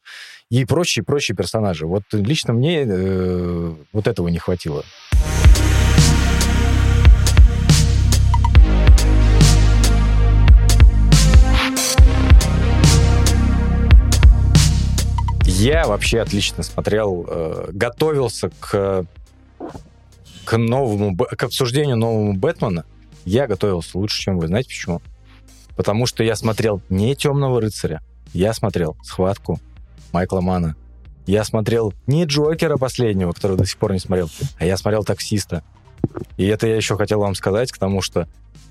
И 0.50 0.64
прочие, 0.64 1.04
прочие 1.04 1.36
персонажи. 1.36 1.86
Вот 1.86 2.02
лично 2.12 2.52
мне 2.52 2.82
э, 2.84 3.74
вот 3.92 4.06
этого 4.08 4.26
не 4.26 4.38
хватило. 4.38 4.82
Я 15.62 15.86
вообще 15.86 16.20
отлично 16.20 16.64
смотрел, 16.64 17.24
э, 17.28 17.68
готовился 17.72 18.50
к, 18.58 19.06
к 20.44 20.58
новому, 20.58 21.16
к 21.16 21.40
обсуждению 21.40 21.96
нового 21.96 22.32
Бэтмена. 22.32 22.84
Я 23.24 23.46
готовился 23.46 23.96
лучше, 23.96 24.20
чем 24.20 24.38
вы. 24.38 24.48
Знаете 24.48 24.70
почему? 24.70 25.00
Потому 25.76 26.06
что 26.06 26.24
я 26.24 26.34
смотрел 26.34 26.82
не 26.88 27.14
«Темного 27.14 27.60
рыцаря», 27.60 28.02
я 28.32 28.54
смотрел 28.54 28.96
«Схватку» 29.04 29.60
Майкла 30.10 30.40
Мана. 30.40 30.74
Я 31.26 31.44
смотрел 31.44 31.94
не 32.08 32.24
Джокера 32.24 32.76
последнего, 32.76 33.30
которого 33.30 33.58
до 33.58 33.64
сих 33.64 33.78
пор 33.78 33.92
не 33.92 34.00
смотрел, 34.00 34.28
а 34.58 34.64
я 34.64 34.76
смотрел 34.76 35.04
«Таксиста». 35.04 35.62
И 36.38 36.44
это 36.44 36.66
я 36.66 36.74
еще 36.74 36.96
хотел 36.96 37.20
вам 37.20 37.36
сказать, 37.36 37.70
к 37.70 37.78
тому, 37.78 38.02
что 38.02 38.26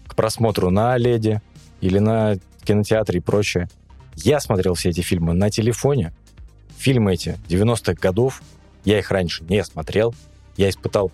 к 0.07 0.15
просмотру 0.15 0.69
на 0.71 0.97
Леди 0.97 1.41
или 1.79 1.99
на 1.99 2.35
кинотеатре 2.65 3.19
и 3.19 3.23
прочее, 3.23 3.69
я 4.17 4.41
смотрел 4.41 4.73
все 4.73 4.89
эти 4.89 4.99
фильмы 4.99 5.31
на 5.31 5.49
телефоне. 5.49 6.13
Фильмы 6.81 7.13
эти 7.13 7.37
90-х 7.47 7.93
годов, 7.93 8.41
я 8.85 8.97
их 8.97 9.11
раньше 9.11 9.43
не 9.43 9.63
смотрел. 9.63 10.15
Я 10.57 10.67
испытал 10.67 11.11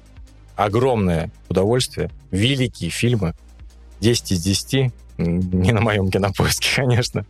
огромное 0.56 1.30
удовольствие. 1.50 2.10
Великие 2.32 2.90
фильмы. 2.90 3.36
10 4.00 4.32
из 4.32 4.42
10. 4.44 4.94
М, 5.18 5.40
Не 5.62 5.74
на 5.74 5.82
моем 5.82 6.10
кинопоиске, 6.10 6.70
конечно. 6.78 7.26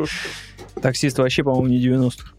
Таксист 0.80 1.18
вообще, 1.18 1.44
по-моему, 1.44 1.68
не 1.68 1.84
90-х. 1.84 2.34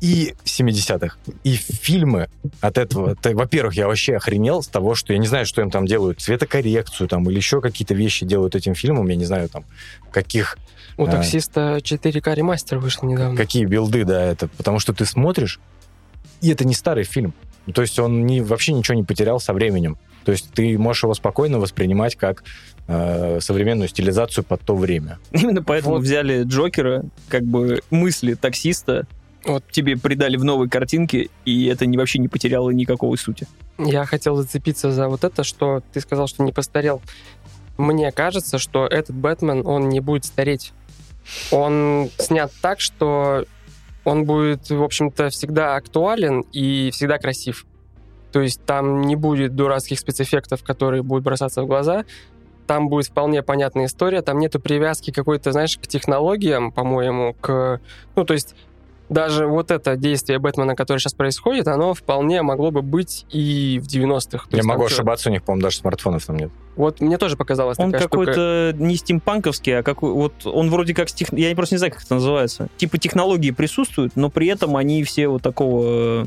И 0.00 0.34
70-х. 0.44 1.16
И 1.44 1.54
фильмы 1.56 2.28
от 2.60 2.78
этого... 2.78 3.10
это, 3.12 3.34
Во-первых, 3.36 3.74
я 3.74 3.86
вообще 3.86 4.16
охренел 4.16 4.62
с 4.62 4.66
того, 4.68 4.94
что 4.94 5.12
я 5.12 5.18
не 5.18 5.26
знаю, 5.26 5.44
что 5.46 5.60
им 5.60 5.70
там 5.70 5.86
делают. 5.86 6.20
Цветокоррекцию 6.20 7.06
там 7.08 7.28
или 7.28 7.36
еще 7.36 7.60
какие-то 7.60 7.94
вещи 7.94 8.24
делают 8.24 8.54
этим 8.54 8.74
фильмом. 8.74 9.06
Я 9.08 9.16
не 9.16 9.26
знаю, 9.26 9.48
там, 9.50 9.64
каких 10.10 10.56
У 10.96 11.04
А. 11.04 11.10
таксиста 11.10 11.76
4К 11.82 12.34
ремастер 12.34 12.78
вышел 12.78 13.06
недавно. 13.08 13.36
какие 13.36 13.66
билды, 13.66 14.04
да, 14.04 14.24
это. 14.24 14.48
Потому 14.48 14.78
что 14.78 14.94
ты 14.94 15.04
смотришь, 15.04 15.60
и 16.40 16.48
это 16.50 16.64
не 16.64 16.74
старый 16.74 17.04
фильм. 17.04 17.34
То 17.74 17.82
есть 17.82 17.98
он 17.98 18.24
не, 18.24 18.40
вообще 18.40 18.72
ничего 18.72 18.94
не 18.96 19.04
потерял 19.04 19.38
со 19.38 19.52
временем. 19.52 19.98
То 20.24 20.32
есть 20.32 20.50
ты 20.52 20.78
можешь 20.78 21.02
его 21.02 21.14
спокойно 21.14 21.58
воспринимать 21.58 22.16
как 22.16 22.42
э, 22.88 23.38
современную 23.40 23.88
стилизацию 23.88 24.44
под 24.44 24.60
то 24.62 24.74
время. 24.76 25.18
Именно 25.32 25.62
поэтому 25.62 25.96
Вот. 25.96 26.02
взяли 26.04 26.42
Джокера, 26.44 27.04
как 27.28 27.42
бы 27.42 27.82
мысли 27.90 28.34
таксиста, 28.34 29.06
Вот. 29.44 29.64
тебе 29.70 29.96
придали 29.96 30.36
в 30.36 30.44
новой 30.44 30.68
картинке, 30.68 31.30
и 31.44 31.66
это 31.66 31.86
не, 31.86 31.96
вообще 31.96 32.18
не 32.18 32.28
потеряло 32.28 32.70
никакой 32.70 33.16
сути. 33.16 33.46
Я 33.78 34.04
хотел 34.04 34.36
зацепиться 34.36 34.92
за 34.92 35.08
вот 35.08 35.24
это, 35.24 35.44
что 35.44 35.82
ты 35.92 36.00
сказал, 36.00 36.26
что 36.26 36.42
не 36.42 36.52
постарел. 36.52 37.00
Мне 37.78 38.12
кажется, 38.12 38.58
что 38.58 38.86
этот 38.86 39.16
Бэтмен, 39.16 39.66
он 39.66 39.88
не 39.88 40.00
будет 40.00 40.26
стареть. 40.26 40.72
Он 41.50 42.10
снят 42.18 42.52
так, 42.60 42.80
что 42.80 43.46
он 44.04 44.24
будет, 44.24 44.68
в 44.68 44.82
общем-то, 44.82 45.30
всегда 45.30 45.76
актуален 45.76 46.44
и 46.52 46.90
всегда 46.92 47.18
красив. 47.18 47.66
То 48.32 48.40
есть 48.40 48.64
там 48.64 49.02
не 49.02 49.16
будет 49.16 49.54
дурацких 49.54 49.98
спецэффектов, 49.98 50.62
которые 50.62 51.02
будут 51.02 51.24
бросаться 51.24 51.62
в 51.62 51.66
глаза. 51.66 52.04
Там 52.66 52.88
будет 52.88 53.06
вполне 53.06 53.42
понятная 53.42 53.86
история. 53.86 54.22
Там 54.22 54.38
нету 54.38 54.60
привязки 54.60 55.10
какой-то, 55.10 55.52
знаешь, 55.52 55.76
к 55.76 55.86
технологиям, 55.86 56.70
по-моему, 56.70 57.34
к... 57.40 57.80
Ну, 58.14 58.24
то 58.24 58.34
есть 58.34 58.54
даже 59.10 59.46
вот 59.46 59.70
это 59.70 59.96
действие 59.96 60.38
Бэтмена, 60.38 60.74
которое 60.76 60.98
сейчас 61.00 61.12
происходит, 61.14 61.68
оно 61.68 61.92
вполне 61.94 62.42
могло 62.42 62.70
бы 62.70 62.80
быть 62.80 63.26
и 63.30 63.80
в 63.82 63.86
90-х. 63.86 64.46
То 64.48 64.56
Я 64.56 64.62
могу 64.62 64.82
там 64.82 64.88
чё- 64.88 64.94
ошибаться, 64.94 65.28
у 65.28 65.32
них, 65.32 65.42
по-моему, 65.42 65.62
даже 65.64 65.76
смартфонов 65.78 66.24
там 66.24 66.36
нет. 66.36 66.50
Вот 66.76 67.00
мне 67.00 67.18
тоже 67.18 67.36
показалось 67.36 67.78
Он 67.78 67.90
штука. 67.90 68.04
какой-то 68.04 68.72
не 68.78 68.96
стимпанковский, 68.96 69.78
а 69.78 69.82
какой 69.82 70.12
вот 70.12 70.46
он 70.46 70.70
вроде 70.70 70.94
как 70.94 71.08
тех- 71.10 71.32
я 71.32 71.54
просто 71.54 71.74
не 71.74 71.78
знаю, 71.78 71.92
как 71.92 72.02
это 72.04 72.14
называется. 72.14 72.68
Типа 72.76 72.96
технологии 72.98 73.50
присутствуют, 73.50 74.12
но 74.16 74.30
при 74.30 74.46
этом 74.46 74.76
они 74.76 75.02
все 75.04 75.28
вот 75.28 75.42
такого 75.42 76.22
э, 76.22 76.26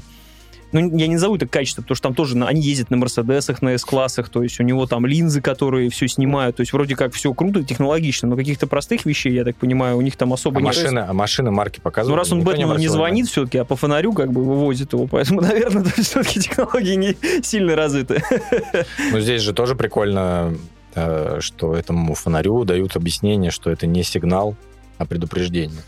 ну, 0.73 0.97
я 0.97 1.07
не 1.07 1.13
назову 1.15 1.35
это 1.35 1.47
качество, 1.47 1.81
потому 1.81 1.95
что 1.95 2.03
там 2.09 2.15
тоже 2.15 2.35
на- 2.37 2.47
они 2.47 2.61
ездят 2.61 2.89
на 2.91 2.97
Мерседесах, 2.97 3.61
на 3.61 3.77
С-классах, 3.77 4.29
то 4.29 4.43
есть 4.43 4.59
у 4.59 4.63
него 4.63 4.85
там 4.87 5.05
линзы, 5.05 5.41
которые 5.41 5.89
все 5.89 6.07
снимают, 6.07 6.57
то 6.57 6.61
есть 6.61 6.73
вроде 6.73 6.95
как 6.95 7.13
все 7.13 7.33
круто, 7.33 7.63
технологично, 7.63 8.27
но 8.27 8.35
каких-то 8.35 8.67
простых 8.67 9.05
вещей, 9.05 9.33
я 9.33 9.43
так 9.43 9.55
понимаю, 9.55 9.97
у 9.97 10.01
них 10.01 10.15
там 10.17 10.33
особо 10.33 10.57
А 10.57 10.61
не... 10.61 10.67
машины, 10.67 10.99
а 10.99 11.13
машины 11.13 11.51
марки 11.51 11.77
Ну, 11.77 11.83
показывают? 11.83 12.17
раз 12.17 12.31
он 12.31 12.41
Бэтмену 12.41 12.67
не 12.67 12.71
обратил 12.73 12.91
звонит 12.93 13.27
все-таки, 13.27 13.57
а 13.59 13.65
по 13.65 13.75
фонарю 13.75 14.13
как 14.13 14.31
бы 14.31 14.43
вывозит 14.43 14.93
его, 14.93 15.07
поэтому, 15.07 15.41
наверное, 15.49 15.83
все-таки 15.97 16.39
технологии 16.41 16.95
не 16.95 17.17
сильно 17.43 17.75
развиты. 17.75 18.21
Ну, 19.11 19.19
здесь 19.19 19.41
же 19.41 19.53
тоже 19.53 19.75
прикольно, 19.75 20.55
э, 20.95 21.37
что 21.39 21.75
этому 21.75 22.13
фонарю 22.15 22.63
дают 22.63 22.95
объяснение, 22.95 23.51
что 23.51 23.69
это 23.69 23.85
не 23.87 24.03
сигнал, 24.03 24.55
а 24.97 25.05
предупреждение. 25.05 25.81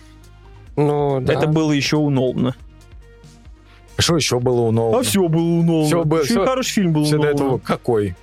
Ну, 0.75 1.19
да. 1.21 1.33
Это 1.33 1.47
было 1.47 1.71
еще 1.71 1.97
у 1.97 2.09
Нолана. 2.09 2.55
Что 3.97 4.15
еще 4.17 4.39
было 4.39 4.61
у 4.61 4.71
нового? 4.71 4.99
А 4.99 5.03
все 5.03 5.27
было 5.27 5.41
у 5.41 5.63
Нолана. 5.63 5.85
Еще 5.85 6.01
и 6.01 6.25
всё- 6.25 6.45
хороший 6.45 6.71
фильм 6.71 6.93
был 6.93 7.05
Все 7.05 7.15
у 7.15 7.19
до 7.19 7.23
Нолана. 7.27 7.35
этого 7.35 7.57
какой? 7.59 8.15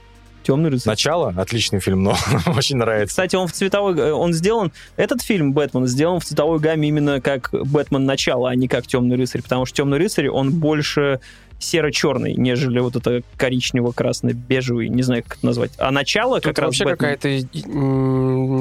Темный 0.43 0.71
рыцарь. 0.71 0.91
Начало? 0.91 1.33
Отличный 1.37 1.79
фильм, 1.81 2.03
но 2.03 2.17
очень 2.57 2.77
нравится. 2.77 3.09
Кстати, 3.11 3.37
он 3.37 3.47
в 3.47 3.53
цветовой... 3.53 4.13
Он 4.13 4.33
сделан... 4.33 4.73
Этот 4.97 5.23
фильм, 5.23 5.53
Бэтмен, 5.53 5.87
сделан 5.87 6.19
в 6.21 6.25
цветовой 6.25 6.59
гамме 6.59 6.89
именно 6.89 7.21
как 7.21 7.51
Бэтмен 7.53 8.05
начало, 8.05 8.51
а 8.51 8.55
не 8.57 8.67
как 8.69 8.87
Темный 8.89 9.17
рыцарь. 9.17 9.41
Потому 9.43 9.67
что 9.67 9.77
Темный 9.77 9.99
рыцарь, 9.99 10.29
он 10.29 10.51
больше 10.53 11.21
серо-черный, 11.61 12.35
нежели 12.35 12.81
вот 12.81 12.97
это 12.97 13.23
коричнево-красно-бежевый, 13.39 14.89
не 14.89 15.03
знаю, 15.03 15.23
как 15.23 15.37
это 15.39 15.47
назвать. 15.47 15.71
А 15.79 15.93
начало 15.93 16.41
Тут 16.41 16.57
как 16.57 16.59
раз 16.59 16.81
вообще 16.81 16.97
какая-то 16.97 17.29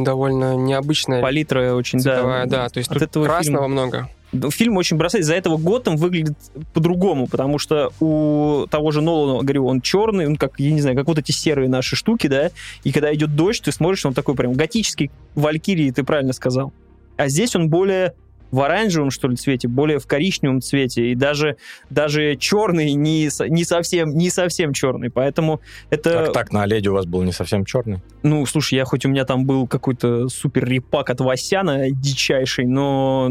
довольно 0.03 0.55
необычная 0.55 1.22
Палитра 1.22 1.74
очень, 1.74 1.99
цветовая, 1.99 2.45
да. 2.45 2.64
да. 2.64 2.70
То 2.70 2.78
есть 2.78 2.89
От 2.91 2.99
тут 2.99 3.03
этого 3.09 3.26
красного 3.26 3.66
фильма- 3.66 3.72
много. 3.72 4.09
Фильм 4.52 4.78
очень 4.78 4.98
бросает. 4.98 5.26
За 5.26 5.36
этого 5.36 5.58
Готэм 5.58 5.98
выглядит 5.98 6.38
по-другому, 6.74 7.28
потому 7.28 7.58
что 7.60 7.92
у 8.00 8.66
того 8.70 8.92
же 8.92 9.02
Нолана, 9.02 9.44
говорю, 9.44 9.66
он 9.66 9.82
черный, 9.82 10.26
он 10.28 10.38
как, 10.38 10.60
я 10.60 10.72
не 10.72 10.82
знаю, 10.82 10.96
как 10.96 11.08
вот 11.08 11.20
эти 11.20 11.32
серые 11.32 11.68
наши 11.68 11.96
штуки, 11.96 12.28
да, 12.28 12.52
и 12.84 12.92
когда 12.92 13.14
идет 13.14 13.36
дождь, 13.36 13.64
ты 13.64 13.72
смотришь, 13.72 14.06
он 14.06 14.14
такой 14.14 14.36
прям 14.36 14.54
готический 14.54 15.12
Валькирии, 15.36 15.92
ты 15.92 16.04
правильно 16.04 16.34
сказал. 16.34 16.72
А 17.18 17.28
здесь 17.28 17.56
он 17.56 17.70
более 17.70 18.14
в 18.52 18.60
оранжевом, 18.60 19.12
что 19.12 19.28
ли, 19.28 19.36
цвете, 19.36 19.68
более 19.68 20.00
в 20.00 20.08
коричневом 20.08 20.62
цвете, 20.62 21.12
и 21.12 21.16
даже, 21.16 21.58
даже 21.90 22.36
черный 22.36 22.94
не, 22.94 23.30
не, 23.50 23.64
совсем, 23.64 24.16
не 24.18 24.30
совсем 24.30 24.74
черный, 24.74 25.10
поэтому 25.10 25.62
это... 25.90 26.26
Как 26.26 26.34
так, 26.34 26.52
на 26.52 26.64
Оледе 26.64 26.90
у 26.90 26.94
вас 26.94 27.06
был 27.06 27.24
не 27.24 27.32
совсем 27.32 27.66
черный? 27.66 28.00
Ну, 28.24 28.46
слушай, 28.46 28.76
я 28.76 28.86
хоть 28.86 29.06
у 29.06 29.10
меня 29.10 29.26
там 29.26 29.46
был 29.46 29.68
какой-то 29.68 30.28
супер 30.28 30.66
репак 30.66 31.10
от 31.10 31.22
Васяна 31.22 31.92
дичайший, 31.92 32.66
но 32.66 33.30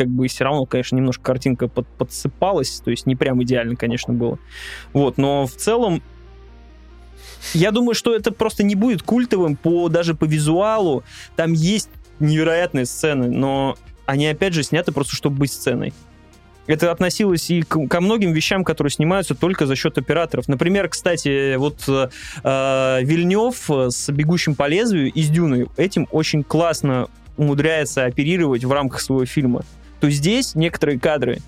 как 0.00 0.08
бы 0.08 0.28
все 0.28 0.44
равно, 0.44 0.64
конечно, 0.64 0.96
немножко 0.96 1.22
картинка 1.22 1.68
под- 1.68 1.86
подсыпалась, 1.86 2.80
то 2.82 2.90
есть 2.90 3.04
не 3.04 3.16
прям 3.16 3.42
идеально, 3.42 3.76
конечно, 3.76 4.14
было. 4.14 4.38
Вот, 4.94 5.18
но 5.18 5.46
в 5.46 5.52
целом 5.52 6.02
я 7.52 7.70
думаю, 7.70 7.94
что 7.94 8.16
это 8.16 8.32
просто 8.32 8.62
не 8.62 8.74
будет 8.74 9.02
культовым 9.02 9.56
по 9.56 9.90
даже 9.90 10.14
по 10.14 10.24
визуалу. 10.24 11.04
Там 11.36 11.52
есть 11.52 11.90
невероятные 12.18 12.86
сцены, 12.86 13.28
но 13.28 13.76
они 14.06 14.26
опять 14.26 14.54
же 14.54 14.62
сняты 14.62 14.90
просто 14.90 15.14
чтобы 15.14 15.36
быть 15.36 15.52
сценой. 15.52 15.92
Это 16.66 16.90
относилось 16.90 17.50
и 17.50 17.60
к- 17.60 17.86
ко 17.86 18.00
многим 18.00 18.32
вещам, 18.32 18.64
которые 18.64 18.90
снимаются 18.92 19.34
только 19.34 19.66
за 19.66 19.76
счет 19.76 19.98
операторов. 19.98 20.48
Например, 20.48 20.88
кстати, 20.88 21.56
вот 21.56 21.86
э, 21.88 22.08
э, 22.42 22.98
Вильнев 23.02 23.70
э, 23.70 23.90
с 23.90 24.10
«Бегущим 24.10 24.54
по 24.54 24.66
лезвию» 24.66 25.12
из 25.12 25.28
«Дюны» 25.28 25.66
этим 25.76 26.08
очень 26.10 26.42
классно 26.42 27.08
умудряется 27.36 28.04
оперировать 28.04 28.64
в 28.64 28.72
рамках 28.72 29.00
своего 29.00 29.24
фильма. 29.24 29.62
То 30.00 30.10
здесь 30.10 30.54
некоторые 30.54 30.98
кадры 30.98 31.40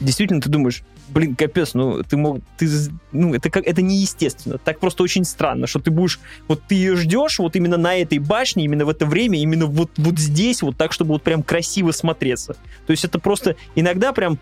действительно 0.00 0.40
ты 0.40 0.48
думаешь, 0.48 0.82
блин, 1.08 1.36
капец, 1.36 1.74
ну 1.74 2.02
ты 2.02 2.16
мог, 2.16 2.40
ты, 2.56 2.68
ну 3.12 3.34
это 3.34 3.50
как, 3.50 3.66
это 3.66 3.82
неестественно, 3.82 4.58
так 4.58 4.80
просто 4.80 5.02
очень 5.02 5.24
странно, 5.24 5.66
что 5.66 5.78
ты 5.78 5.90
будешь, 5.90 6.20
вот 6.48 6.62
ты 6.66 6.74
ее 6.74 6.96
ждешь 6.96 7.38
вот 7.38 7.56
именно 7.56 7.76
на 7.76 7.94
этой 7.96 8.18
башне, 8.18 8.64
именно 8.64 8.84
в 8.84 8.88
это 8.88 9.06
время, 9.06 9.38
именно 9.38 9.66
вот 9.66 9.90
вот 9.96 10.18
здесь, 10.18 10.62
вот 10.62 10.76
так, 10.76 10.92
чтобы 10.92 11.12
вот 11.12 11.22
прям 11.22 11.42
красиво 11.42 11.92
смотреться. 11.92 12.56
То 12.86 12.90
есть 12.90 13.04
это 13.04 13.18
просто 13.18 13.56
иногда 13.74 14.12
прям 14.12 14.38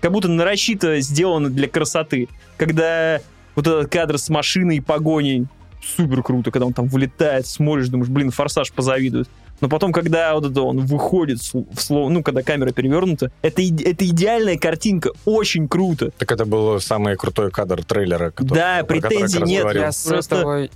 как 0.00 0.12
будто 0.12 0.28
нарочито 0.28 1.00
сделано 1.00 1.50
для 1.50 1.68
красоты, 1.68 2.28
когда 2.56 3.20
вот 3.54 3.66
этот 3.66 3.90
кадр 3.90 4.18
с 4.18 4.28
машиной 4.28 4.76
и 4.76 4.80
погоней 4.80 5.46
супер 5.82 6.22
круто, 6.22 6.50
когда 6.50 6.66
он 6.66 6.72
там 6.72 6.86
вылетает, 6.88 7.46
смотришь, 7.46 7.88
думаешь, 7.88 8.10
блин, 8.10 8.30
форсаж 8.30 8.72
позавидует. 8.72 9.28
Но 9.60 9.68
потом, 9.68 9.92
когда 9.92 10.34
вот 10.34 10.50
это 10.50 10.60
он 10.62 10.80
выходит 10.84 11.38
в 11.40 11.80
слово, 11.80 12.08
ну, 12.10 12.22
когда 12.22 12.42
камера 12.42 12.72
перевернута, 12.72 13.30
это, 13.42 13.62
это 13.62 14.06
идеальная 14.06 14.58
картинка, 14.58 15.10
очень 15.24 15.68
круто. 15.68 16.10
Так 16.18 16.30
это 16.32 16.44
был 16.44 16.80
самый 16.80 17.16
крутой 17.16 17.50
кадр 17.50 17.84
трейлера. 17.84 18.30
который- 18.30 18.56
Да, 18.58 18.84
претензий 18.84 19.42
нет, 19.42 19.62
говорил. 19.62 19.82
Я 19.82 19.92
с 19.92 20.04
Просто- 20.04 20.36
этого 20.36 20.68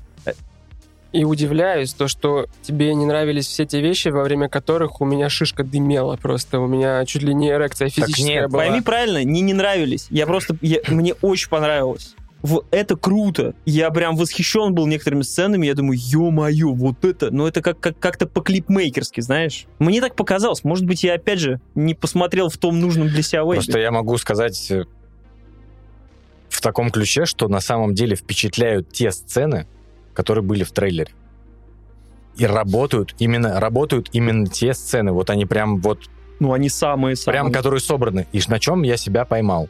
и 1.13 1.25
удивляюсь, 1.25 1.93
то, 1.93 2.07
что 2.07 2.47
тебе 2.63 2.95
не 2.95 3.05
нравились 3.05 3.47
все 3.49 3.67
те 3.67 3.81
вещи, 3.81 4.09
во 4.09 4.23
время 4.23 4.49
которых 4.49 5.01
у 5.01 5.05
меня 5.05 5.29
шишка 5.29 5.65
дымела 5.65 6.17
просто. 6.17 6.61
У 6.61 6.69
меня 6.69 7.05
чуть 7.05 7.23
ли 7.23 7.35
не 7.35 7.51
эрекция 7.51 7.89
физическая 7.89 8.43
нет, 8.43 8.51
была. 8.51 8.63
Пойми 8.63 8.81
правильно, 8.81 9.25
не 9.25 9.41
не 9.41 9.53
нравились. 9.53 10.07
Я 10.11 10.27
просто, 10.27 10.57
я- 10.61 10.79
мне 10.89 11.15
очень 11.15 11.49
понравилось. 11.49 12.15
Вот 12.43 12.67
это 12.71 12.97
круто. 12.97 13.55
Я 13.65 13.91
прям 13.91 14.17
восхищен 14.17 14.75
был 14.75 14.87
некоторыми 14.87 15.23
сценами. 15.23 15.67
Я 15.67 15.75
думаю, 15.75 15.99
ё-моё, 16.01 16.73
вот 16.73 17.05
это. 17.05 17.31
Ну, 17.31 17.47
это 17.47 17.61
как, 17.63 17.79
как, 17.81 17.99
как-то 17.99 18.27
по-клипмейкерски, 18.27 19.21
знаешь. 19.21 19.67
Мне 19.79 20.01
так 20.01 20.17
показалось. 20.17 20.65
Может 20.65 20.87
быть, 20.87 21.03
я, 21.05 21.15
опять 21.15 21.39
же, 21.39 21.61
не 21.75 21.95
посмотрел 21.95 22.49
в 22.49 22.57
том 22.57 22.81
нужном 22.81 23.09
для 23.09 23.23
себя 23.23 23.43
вейбе. 23.43 23.57
Просто 23.57 23.79
я 23.79 23.91
могу 23.91 24.17
сказать 24.17 24.71
э, 24.71 24.85
в 26.49 26.61
таком 26.61 26.91
ключе, 26.91 27.27
что 27.27 27.49
на 27.49 27.61
самом 27.61 27.95
деле 27.95 28.17
впечатляют 28.17 28.91
те 28.91 29.11
сцены, 29.13 29.67
которые 30.15 30.43
были 30.45 30.65
в 30.65 30.73
трейлере. 30.73 31.13
И 32.37 32.47
работают 32.47 33.15
именно, 33.19 33.61
работают 33.61 34.09
именно 34.13 34.47
те 34.47 34.73
сцены. 34.73 35.13
Вот 35.13 35.29
они 35.31 35.45
прям 35.47 35.79
вот 35.81 36.09
Ну, 36.39 36.53
они 36.53 36.69
самые-самые. 36.71 37.39
прям 37.41 37.53
которые 37.53 37.81
собраны. 37.81 38.27
И 38.33 38.41
на 38.49 38.59
чем 38.59 38.83
я 38.83 38.97
себя 38.97 39.25
поймал? 39.25 39.69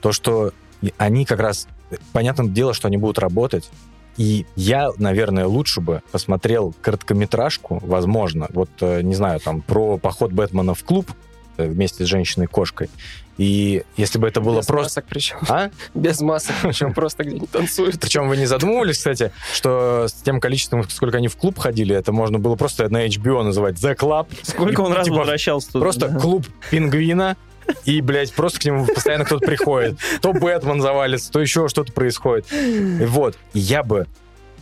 То, 0.00 0.10
что 0.12 0.52
они 0.98 1.24
как 1.24 1.38
раз... 1.38 1.68
Понятное 2.12 2.46
дело, 2.46 2.74
что 2.74 2.88
они 2.88 2.96
будут 2.96 3.18
работать. 3.18 3.70
И 4.16 4.46
я, 4.56 4.90
наверное, 4.98 5.46
лучше 5.46 5.80
бы 5.80 6.02
посмотрел 6.10 6.74
короткометражку, 6.82 7.80
возможно, 7.82 8.48
вот, 8.52 8.70
э, 8.80 9.00
не 9.02 9.14
знаю, 9.14 9.40
там, 9.40 9.62
про 9.62 9.96
поход 9.96 10.32
Бэтмена 10.32 10.74
в 10.74 10.84
клуб 10.84 11.10
э, 11.56 11.66
вместе 11.66 12.04
с 12.04 12.08
женщиной-кошкой. 12.08 12.90
И 13.38 13.84
если 13.96 14.18
бы 14.18 14.28
это 14.28 14.42
было 14.42 14.58
Без 14.58 14.66
просто... 14.66 15.00
масок 15.00 15.04
причем. 15.08 15.38
А? 15.48 15.70
Без 15.94 16.20
масок, 16.20 16.54
причем 16.62 16.92
просто 16.92 17.24
где-нибудь 17.24 17.50
танцуют. 17.50 17.98
Причем 17.98 18.28
вы 18.28 18.36
не 18.36 18.44
задумывались, 18.44 18.98
кстати, 18.98 19.32
что 19.54 20.06
с 20.08 20.12
тем 20.12 20.40
количеством, 20.40 20.88
сколько 20.90 21.16
они 21.16 21.28
в 21.28 21.36
клуб 21.36 21.58
ходили, 21.58 21.96
это 21.96 22.12
можно 22.12 22.38
было 22.38 22.56
просто 22.56 22.88
на 22.90 23.06
HBO 23.06 23.42
называть 23.42 23.76
The 23.76 23.96
Club. 23.96 24.26
Сколько 24.42 24.82
он 24.82 24.92
И, 24.92 24.96
раз 24.96 25.06
типа, 25.06 25.16
возвращался 25.16 25.72
туда. 25.72 25.80
Просто 25.80 26.08
да. 26.08 26.20
клуб 26.20 26.46
пингвина, 26.70 27.36
и, 27.84 28.00
блядь, 28.00 28.32
просто 28.32 28.60
к 28.60 28.64
нему 28.64 28.86
постоянно 28.86 29.24
кто-то 29.24 29.46
приходит. 29.46 29.98
То 30.20 30.32
Бэтмен 30.32 30.80
завалится, 30.80 31.30
то 31.30 31.40
еще 31.40 31.68
что-то 31.68 31.92
происходит. 31.92 32.46
Вот, 32.50 33.38
я 33.54 33.82
бы 33.82 34.06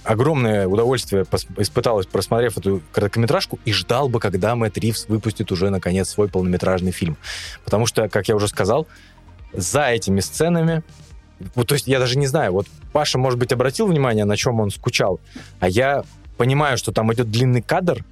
огромное 0.03 0.66
удовольствие 0.66 1.26
испыталось, 1.59 2.07
просмотрев 2.07 2.57
эту 2.57 2.82
короткометражку, 2.92 3.59
и 3.64 3.72
ждал 3.72 4.09
бы, 4.09 4.18
когда 4.18 4.55
Мэтт 4.57 4.78
Ривз 4.78 5.07
выпустит 5.09 5.53
уже, 5.53 5.70
наконец, 5.70 6.09
свой 6.09 6.28
полнометражный 6.28 6.92
фильм. 6.92 7.16
Потому 7.64 7.86
что, 7.86 8.09
как 8.09 8.28
я 8.28 8.36
уже 8.36 8.48
сказал, 8.48 8.86
за 9.53 9.88
этими 9.88 10.20
сценами 10.20 10.82
вот, 11.55 11.68
то 11.68 11.74
есть 11.74 11.86
я 11.86 11.98
даже 11.98 12.18
не 12.18 12.26
знаю, 12.26 12.53
вот 12.53 12.66
Паша, 12.92 13.18
может 13.18 13.38
быть, 13.38 13.53
обратил 13.53 13.86
внимание, 13.86 14.24
на 14.24 14.36
чем 14.36 14.61
он 14.61 14.70
скучал, 14.70 15.20
а 15.59 15.68
я 15.68 16.05
понимаю, 16.36 16.76
что 16.76 16.92
там 16.92 17.12
идет 17.12 17.30
длинный 17.30 17.62
кадр, 17.62 18.05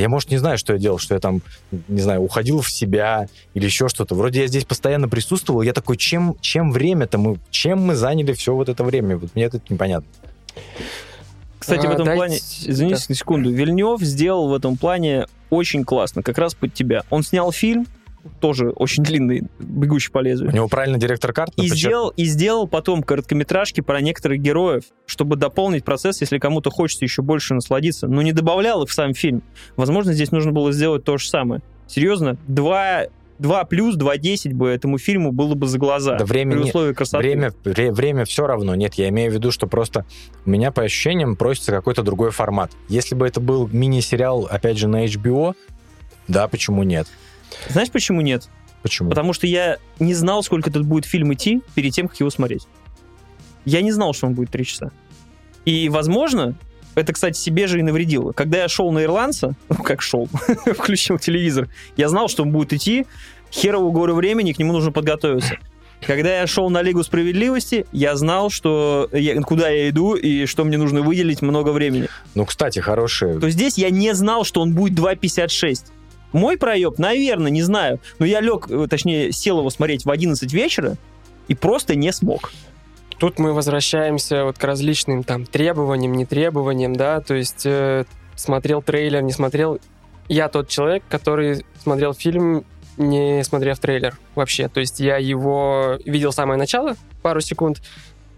я, 0.00 0.08
может, 0.08 0.30
не 0.30 0.36
знаю, 0.38 0.58
что 0.58 0.72
я 0.74 0.78
делал, 0.78 0.98
что 0.98 1.14
я 1.14 1.20
там, 1.20 1.40
не 1.88 2.00
знаю, 2.00 2.20
уходил 2.22 2.60
в 2.60 2.70
себя 2.70 3.28
или 3.54 3.64
еще 3.64 3.88
что-то. 3.88 4.14
Вроде 4.14 4.40
я 4.42 4.46
здесь 4.46 4.64
постоянно 4.64 5.08
присутствовал, 5.08 5.62
я 5.62 5.72
такой, 5.72 5.96
чем, 5.96 6.36
чем 6.40 6.70
время-то 6.72 7.18
мы, 7.18 7.38
чем 7.50 7.80
мы 7.82 7.94
заняли 7.94 8.32
все 8.32 8.54
вот 8.54 8.68
это 8.68 8.84
время? 8.84 9.16
Вот 9.16 9.34
мне 9.34 9.44
это 9.44 9.60
непонятно. 9.68 10.08
Кстати, 11.58 11.86
в 11.86 11.90
А, 11.90 11.94
этом 11.94 12.04
дайте- 12.04 12.16
плане, 12.18 12.36
извините 12.36 13.04
на 13.08 13.14
секунду, 13.14 13.50
Вильнев 13.50 14.00
сделал 14.00 14.48
в 14.48 14.54
этом 14.54 14.76
плане 14.76 15.26
очень 15.50 15.84
классно, 15.84 16.22
как 16.22 16.38
раз 16.38 16.54
под 16.54 16.74
тебя. 16.74 17.02
Он 17.10 17.22
снял 17.22 17.50
фильм, 17.50 17.86
тоже 18.40 18.70
очень 18.70 19.02
длинный, 19.02 19.44
«Бегущий 19.58 20.10
по 20.10 20.18
У 20.18 20.22
лезвию», 20.22 20.52
него 20.52 20.68
правильно 20.68 20.98
директор 20.98 21.32
карт 21.32 21.52
и 21.56 21.68
сделал, 21.68 22.10
и 22.10 22.24
сделал 22.24 22.66
потом 22.66 23.02
короткометражки 23.02 23.80
про 23.80 24.00
некоторых 24.00 24.40
героев, 24.40 24.84
чтобы 25.06 25.36
дополнить 25.36 25.84
процесс, 25.84 26.20
если 26.20 26.38
кому-то 26.38 26.70
хочется 26.70 27.04
еще 27.04 27.22
больше 27.22 27.54
насладиться, 27.54 28.06
но 28.06 28.22
не 28.22 28.32
добавлял 28.32 28.82
их 28.82 28.90
в 28.90 28.92
сам 28.92 29.14
фильм. 29.14 29.42
Возможно, 29.76 30.12
здесь 30.12 30.32
нужно 30.32 30.52
было 30.52 30.72
сделать 30.72 31.04
то 31.04 31.18
же 31.18 31.28
самое. 31.28 31.62
Серьезно, 31.86 32.36
2, 32.48 33.04
2 33.38 33.64
плюс, 33.64 33.96
2.10 33.96 34.54
бы 34.54 34.68
этому 34.68 34.98
фильму 34.98 35.32
было 35.32 35.54
бы 35.54 35.66
за 35.66 35.78
глаза. 35.78 36.16
Да 36.16 36.24
время 36.24 36.56
при 36.56 36.62
условии 36.64 36.92
красоты. 36.94 37.22
Время, 37.22 37.52
вре- 37.64 37.92
время 37.92 38.24
все 38.24 38.46
равно. 38.46 38.74
Нет, 38.74 38.94
я 38.94 39.08
имею 39.08 39.30
в 39.30 39.34
виду, 39.34 39.50
что 39.52 39.66
просто 39.66 40.04
у 40.44 40.50
меня 40.50 40.72
по 40.72 40.82
ощущениям 40.82 41.36
просится 41.36 41.72
какой-то 41.72 42.02
другой 42.02 42.30
формат. 42.30 42.72
Если 42.88 43.14
бы 43.14 43.26
это 43.26 43.40
был 43.40 43.68
мини-сериал, 43.70 44.48
опять 44.50 44.78
же, 44.78 44.88
на 44.88 45.04
HBO, 45.04 45.54
да, 46.28 46.48
почему 46.48 46.82
нет? 46.82 47.06
Знаешь, 47.68 47.90
почему 47.90 48.20
нет? 48.20 48.48
Почему? 48.82 49.08
Потому 49.10 49.32
что 49.32 49.46
я 49.46 49.78
не 49.98 50.14
знал, 50.14 50.42
сколько 50.42 50.70
тут 50.70 50.84
будет 50.84 51.04
фильм 51.06 51.32
идти 51.34 51.62
перед 51.74 51.92
тем, 51.92 52.08
как 52.08 52.18
его 52.20 52.30
смотреть. 52.30 52.66
Я 53.64 53.82
не 53.82 53.90
знал, 53.92 54.14
что 54.14 54.26
он 54.26 54.34
будет 54.34 54.50
три 54.50 54.64
часа. 54.64 54.92
И, 55.64 55.88
возможно, 55.88 56.54
это, 56.94 57.12
кстати, 57.12 57.36
себе 57.36 57.66
же 57.66 57.80
и 57.80 57.82
навредило. 57.82 58.32
Когда 58.32 58.58
я 58.58 58.68
шел 58.68 58.92
на 58.92 59.02
ирландца, 59.02 59.56
ну, 59.68 59.82
как 59.82 60.02
шел, 60.02 60.26
включил 60.78 61.18
телевизор, 61.18 61.68
я 61.96 62.08
знал, 62.08 62.28
что 62.28 62.44
он 62.44 62.52
будет 62.52 62.72
идти, 62.72 63.06
херово 63.50 63.90
горы 63.90 64.14
времени, 64.14 64.52
к 64.52 64.58
нему 64.58 64.72
нужно 64.72 64.92
подготовиться. 64.92 65.58
Когда 66.06 66.40
я 66.40 66.46
шел 66.46 66.68
на 66.68 66.82
Лигу 66.82 67.02
Справедливости, 67.02 67.86
я 67.90 68.16
знал, 68.16 68.50
что 68.50 69.08
я- 69.12 69.40
куда 69.40 69.70
я 69.70 69.88
иду 69.88 70.14
и 70.14 70.44
что 70.44 70.62
мне 70.64 70.76
нужно 70.76 71.00
выделить 71.00 71.40
много 71.42 71.70
времени. 71.70 72.08
Ну, 72.34 72.44
кстати, 72.44 72.78
хорошие. 72.80 73.40
То 73.40 73.48
здесь 73.48 73.78
я 73.78 73.88
не 73.90 74.14
знал, 74.14 74.44
что 74.44 74.60
он 74.60 74.74
будет 74.74 74.96
2.56. 74.96 75.86
Мой 76.36 76.58
проеб, 76.58 76.98
наверное, 76.98 77.50
не 77.50 77.62
знаю. 77.62 77.98
Но 78.18 78.26
я 78.26 78.42
лег, 78.42 78.70
э, 78.70 78.86
точнее, 78.90 79.32
сел 79.32 79.58
его 79.60 79.70
смотреть 79.70 80.04
в 80.04 80.10
11 80.10 80.52
вечера 80.52 80.98
и 81.48 81.54
просто 81.54 81.94
не 81.94 82.12
смог. 82.12 82.52
Тут 83.16 83.38
мы 83.38 83.54
возвращаемся 83.54 84.44
вот 84.44 84.58
к 84.58 84.64
различным 84.64 85.24
там 85.24 85.46
требованиям, 85.46 86.12
не 86.12 86.26
требованиям, 86.26 86.94
да, 86.94 87.22
то 87.22 87.34
есть 87.34 87.64
э, 87.64 88.04
смотрел 88.34 88.82
трейлер, 88.82 89.22
не 89.22 89.32
смотрел. 89.32 89.80
Я 90.28 90.50
тот 90.50 90.68
человек, 90.68 91.04
который 91.08 91.64
смотрел 91.82 92.12
фильм, 92.12 92.66
не 92.98 93.42
смотрев 93.42 93.78
трейлер 93.78 94.18
вообще. 94.34 94.68
То 94.68 94.80
есть 94.80 95.00
я 95.00 95.16
его 95.16 95.98
видел 96.04 96.32
самое 96.32 96.58
начало, 96.58 96.96
пару 97.22 97.40
секунд, 97.40 97.80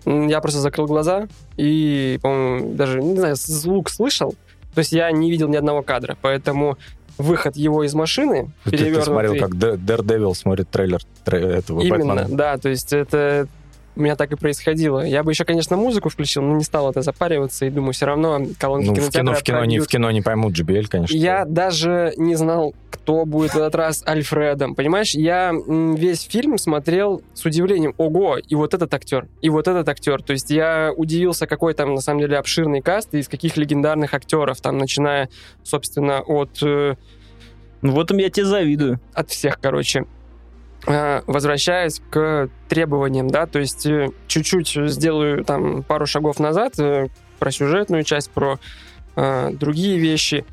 я 0.04 0.40
просто 0.40 0.60
закрыл 0.60 0.86
глаза 0.86 1.26
и, 1.56 2.20
по-моему, 2.22 2.74
даже, 2.74 3.02
не 3.02 3.16
знаю, 3.16 3.34
звук 3.34 3.90
слышал. 3.90 4.36
То 4.72 4.82
есть 4.82 4.92
я 4.92 5.10
не 5.10 5.32
видел 5.32 5.48
ни 5.48 5.56
одного 5.56 5.82
кадра, 5.82 6.16
поэтому 6.22 6.78
выход 7.18 7.56
его 7.56 7.84
из 7.84 7.94
машины, 7.94 8.50
Ты, 8.64 8.70
ты 8.78 9.02
смотрел, 9.02 9.36
как 9.36 9.56
Д- 9.58 9.74
Daredevil 9.74 10.34
смотрит 10.34 10.68
трейлер 10.70 11.00
тре- 11.24 11.40
этого 11.58 11.80
Именно, 11.80 12.14
Бэтмена. 12.14 12.36
да, 12.36 12.56
то 12.58 12.68
есть 12.68 12.92
это 12.92 13.48
у 13.98 14.00
меня 14.02 14.14
так 14.14 14.32
и 14.32 14.36
происходило. 14.36 15.00
Я 15.04 15.22
бы 15.24 15.32
еще, 15.32 15.44
конечно, 15.44 15.76
музыку 15.76 16.08
включил, 16.08 16.42
но 16.42 16.56
не 16.56 16.64
стал 16.64 16.90
это 16.90 17.02
запариваться, 17.02 17.66
и 17.66 17.70
думаю, 17.70 17.92
все 17.92 18.06
равно 18.06 18.40
колонки 18.58 18.86
Ну, 18.86 18.94
в 18.94 19.10
кино, 19.10 19.34
в, 19.34 19.42
кино 19.42 19.64
не, 19.64 19.80
в 19.80 19.86
кино 19.88 20.10
не 20.12 20.22
поймут 20.22 20.58
JBL, 20.58 20.86
конечно. 20.88 21.16
Я 21.16 21.44
даже 21.44 22.14
не 22.16 22.36
знал, 22.36 22.74
кто 22.90 23.24
будет 23.24 23.54
в 23.54 23.56
этот 23.58 23.74
раз 23.74 24.04
Альфредом. 24.06 24.74
Понимаешь, 24.76 25.14
я 25.14 25.52
весь 25.66 26.22
фильм 26.22 26.58
смотрел 26.58 27.22
с 27.34 27.44
удивлением. 27.44 27.94
Ого, 27.98 28.38
и 28.38 28.54
вот 28.54 28.72
этот 28.72 28.94
актер, 28.94 29.26
и 29.42 29.50
вот 29.50 29.66
этот 29.66 29.88
актер. 29.88 30.22
То 30.22 30.32
есть 30.32 30.50
я 30.50 30.92
удивился, 30.96 31.46
какой 31.46 31.74
там 31.74 31.94
на 31.94 32.00
самом 32.00 32.20
деле 32.20 32.38
обширный 32.38 32.80
каст, 32.80 33.14
и 33.14 33.18
из 33.18 33.28
каких 33.28 33.56
легендарных 33.56 34.14
актеров, 34.14 34.60
там, 34.60 34.78
начиная, 34.78 35.28
собственно, 35.64 36.20
от 36.20 36.62
э, 36.62 36.94
Ну, 37.82 37.92
в 37.92 38.00
этом 38.00 38.18
я 38.18 38.30
тебе 38.30 38.46
завидую. 38.46 39.00
от 39.12 39.30
всех, 39.30 39.58
короче. 39.60 40.04
А, 40.90 41.22
Возвращаясь 41.26 42.00
к 42.10 42.48
требованиям, 42.68 43.28
да, 43.28 43.46
то 43.46 43.58
есть 43.58 43.84
э, 43.84 44.08
чуть-чуть 44.26 44.90
сделаю 44.90 45.44
там 45.44 45.82
пару 45.82 46.06
шагов 46.06 46.40
назад 46.40 46.78
э, 46.78 47.08
про 47.38 47.50
сюжетную 47.50 48.04
часть, 48.04 48.30
про 48.30 48.58
э, 49.14 49.50
другие 49.52 49.98
вещи. 49.98 50.46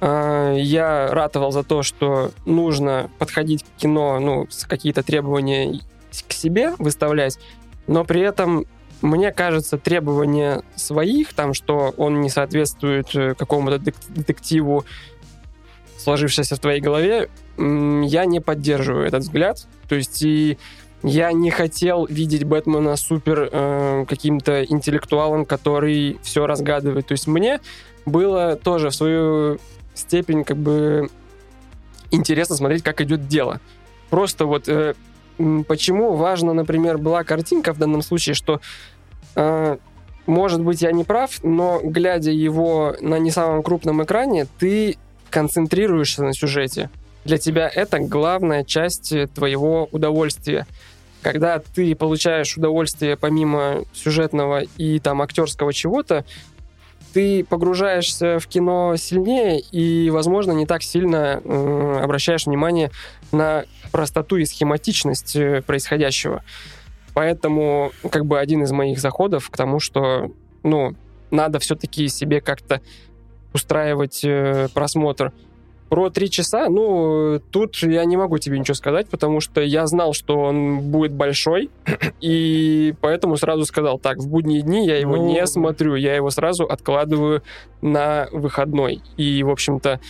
А, 0.00 0.54
Я 0.54 1.08
ратовал 1.08 1.50
за 1.50 1.64
то, 1.64 1.82
что 1.82 2.30
нужно 2.44 3.10
подходить 3.18 3.64
к 3.64 3.80
кино, 3.80 4.20
ну, 4.20 4.46
с 4.48 4.66
какие-то 4.66 5.02
требования 5.02 5.80
к 6.28 6.32
себе 6.32 6.74
выставлять, 6.78 7.40
но 7.88 8.04
при 8.04 8.20
этом 8.20 8.66
мне 9.02 9.30
кажется, 9.32 9.76
требования 9.78 10.62
своих, 10.74 11.34
там, 11.34 11.54
что 11.54 11.92
он 11.96 12.20
не 12.20 12.30
соответствует 12.30 13.14
э, 13.16 13.34
какому-то 13.34 13.78
детективу, 13.78 14.84
сложившейся 15.98 16.54
в 16.54 16.60
твоей 16.60 16.80
голове, 16.80 17.28
я 17.58 18.24
не 18.26 18.40
поддерживаю 18.40 19.06
этот 19.06 19.22
взгляд. 19.22 19.66
То 19.88 19.94
есть 19.94 20.22
и 20.22 20.58
я 21.02 21.32
не 21.32 21.50
хотел 21.50 22.06
видеть 22.06 22.44
Бэтмена 22.44 22.96
супер 22.96 23.48
э, 23.50 24.04
каким-то 24.08 24.64
интеллектуалом, 24.64 25.44
который 25.44 26.18
все 26.22 26.46
разгадывает. 26.46 27.06
То 27.06 27.12
есть 27.12 27.26
мне 27.26 27.60
было 28.04 28.56
тоже 28.56 28.90
в 28.90 28.94
свою 28.94 29.58
степень 29.94 30.44
как 30.44 30.56
бы 30.56 31.08
интересно 32.10 32.56
смотреть, 32.56 32.82
как 32.82 33.00
идет 33.00 33.28
дело. 33.28 33.60
Просто 34.10 34.46
вот 34.46 34.68
э, 34.68 34.94
почему 35.68 36.14
важно, 36.14 36.52
например, 36.52 36.98
была 36.98 37.24
картинка 37.24 37.72
в 37.72 37.78
данном 37.78 38.02
случае, 38.02 38.34
что 38.34 38.60
э, 39.36 39.76
может 40.26 40.60
быть, 40.60 40.82
я 40.82 40.90
не 40.90 41.04
прав, 41.04 41.38
но 41.44 41.80
глядя 41.82 42.32
его 42.32 42.96
на 43.00 43.18
не 43.18 43.30
самом 43.30 43.62
крупном 43.62 44.02
экране, 44.02 44.46
ты 44.58 44.96
концентрируешься 45.30 46.24
на 46.24 46.32
сюжете. 46.32 46.90
Для 47.26 47.38
тебя 47.38 47.68
это 47.68 47.98
главная 47.98 48.62
часть 48.62 49.12
твоего 49.34 49.88
удовольствия. 49.90 50.64
Когда 51.22 51.58
ты 51.58 51.96
получаешь 51.96 52.56
удовольствие 52.56 53.16
помимо 53.16 53.84
сюжетного 53.92 54.60
и 54.76 55.00
там 55.00 55.20
актерского 55.20 55.72
чего-то, 55.72 56.24
ты 57.12 57.42
погружаешься 57.42 58.38
в 58.38 58.46
кино 58.46 58.94
сильнее 58.96 59.58
и, 59.58 60.08
возможно, 60.10 60.52
не 60.52 60.66
так 60.66 60.84
сильно 60.84 61.40
э, 61.42 62.00
обращаешь 62.00 62.46
внимание 62.46 62.92
на 63.32 63.64
простоту 63.90 64.36
и 64.36 64.44
схематичность 64.44 65.34
э, 65.34 65.62
происходящего. 65.62 66.44
Поэтому 67.12 67.90
как 68.08 68.24
бы 68.24 68.38
один 68.38 68.62
из 68.62 68.70
моих 68.70 69.00
заходов 69.00 69.50
к 69.50 69.56
тому, 69.56 69.80
что, 69.80 70.30
ну, 70.62 70.94
надо 71.32 71.58
все-таки 71.58 72.06
себе 72.06 72.40
как-то 72.40 72.80
устраивать 73.52 74.20
э, 74.22 74.68
просмотр. 74.72 75.32
Про 75.88 76.10
три 76.10 76.30
часа, 76.30 76.68
ну, 76.68 77.40
тут 77.50 77.76
я 77.76 78.04
не 78.04 78.16
могу 78.16 78.38
тебе 78.38 78.58
ничего 78.58 78.74
сказать, 78.74 79.08
потому 79.08 79.40
что 79.40 79.60
я 79.60 79.86
знал, 79.86 80.14
что 80.14 80.38
он 80.38 80.80
будет 80.80 81.12
большой, 81.12 81.70
и 82.20 82.94
поэтому 83.00 83.36
сразу 83.36 83.64
сказал, 83.64 83.98
так, 83.98 84.18
в 84.18 84.28
будние 84.28 84.62
дни 84.62 84.86
я 84.86 84.98
его 84.98 85.16
Ну, 85.16 85.26
не 85.28 85.46
смотрю, 85.46 85.94
я 85.94 86.16
его 86.16 86.30
сразу 86.30 86.64
откладываю 86.64 87.42
на 87.82 88.28
выходной. 88.32 89.00
И, 89.16 89.42
в 89.42 89.50
общем-то, 89.50 90.00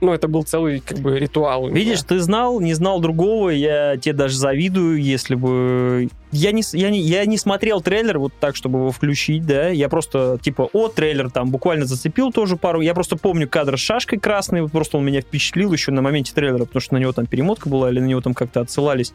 ну, 0.00 0.12
это 0.12 0.28
был 0.28 0.42
целый, 0.42 0.80
как 0.80 0.98
бы, 0.98 1.18
ритуал. 1.18 1.68
Видишь, 1.68 2.02
ты 2.02 2.20
знал, 2.20 2.60
не 2.60 2.74
знал 2.74 3.00
другого, 3.00 3.50
я 3.50 3.96
тебе 3.96 4.14
даже 4.14 4.36
завидую, 4.36 5.00
если 5.02 5.34
бы... 5.34 6.08
Я 6.32 6.52
не, 6.52 6.62
я, 6.72 6.90
не, 6.90 7.00
я 7.00 7.26
не 7.26 7.36
смотрел 7.36 7.80
трейлер 7.80 8.18
вот 8.18 8.32
так, 8.38 8.54
чтобы 8.56 8.78
его 8.78 8.92
включить, 8.92 9.44
да, 9.46 9.68
я 9.68 9.88
просто, 9.88 10.38
типа, 10.40 10.68
о, 10.72 10.88
трейлер 10.88 11.30
там 11.30 11.50
буквально 11.50 11.86
зацепил 11.86 12.30
тоже 12.32 12.56
пару, 12.56 12.80
я 12.80 12.94
просто 12.94 13.16
помню 13.16 13.48
кадр 13.48 13.76
с 13.76 13.80
шашкой 13.80 14.18
красной, 14.18 14.62
вот 14.62 14.72
просто 14.72 14.96
он 14.96 15.04
меня 15.04 15.20
впечатлил 15.20 15.72
еще 15.72 15.90
на 15.90 16.02
моменте 16.02 16.32
трейлера, 16.32 16.64
потому 16.64 16.80
что 16.80 16.94
на 16.94 16.98
него 16.98 17.12
там 17.12 17.26
перемотка 17.26 17.68
была 17.68 17.90
или 17.90 18.00
на 18.00 18.06
него 18.06 18.20
там 18.20 18.34
как-то 18.34 18.60
отсылались. 18.60 19.12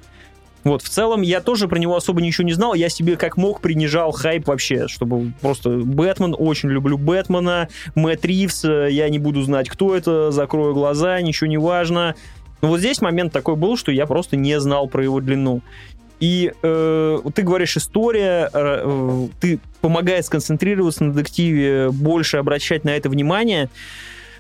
Вот, 0.66 0.82
в 0.82 0.90
целом, 0.90 1.22
я 1.22 1.42
тоже 1.42 1.68
про 1.68 1.78
него 1.78 1.96
особо 1.96 2.22
ничего 2.22 2.44
не 2.46 2.54
знал, 2.54 2.74
я 2.74 2.90
себе 2.90 3.18
как 3.18 3.38
мог 3.38 3.62
принижал 3.62 4.12
хайп 4.12 4.48
вообще, 4.48 4.88
чтобы 4.88 5.32
просто 5.40 5.70
Бэтмен, 5.70 6.36
очень 6.38 6.70
люблю 6.70 6.98
Бэтмена, 6.98 7.70
Мэтт 7.94 8.26
Ривз, 8.26 8.66
э, 8.66 8.88
я 8.90 9.08
не 9.10 9.20
буду 9.20 9.44
знать, 9.44 9.70
кто 9.70 9.96
это, 9.96 10.32
закрою 10.32 10.74
глаза, 10.74 11.22
ничего 11.22 11.48
не 11.48 11.60
важно. 11.60 12.16
Но 12.62 12.70
вот 12.70 12.80
здесь 12.80 13.00
момент 13.00 13.32
такой 13.32 13.56
был, 13.56 13.78
что 13.78 13.92
я 13.92 14.08
просто 14.08 14.38
не 14.38 14.60
знал 14.60 14.88
про 14.88 15.04
его 15.04 15.22
длину. 15.22 15.62
И 16.20 16.52
э, 16.64 17.20
ты 17.36 17.42
говоришь, 17.44 17.78
история, 17.78 18.50
э, 18.52 18.82
э, 18.84 19.28
ты 19.40 19.60
помогает 19.82 20.26
сконцентрироваться 20.26 21.04
на 21.04 21.14
детективе, 21.14 21.92
больше 21.92 22.38
обращать 22.38 22.86
на 22.86 22.90
это 22.90 23.10
внимание. 23.10 23.70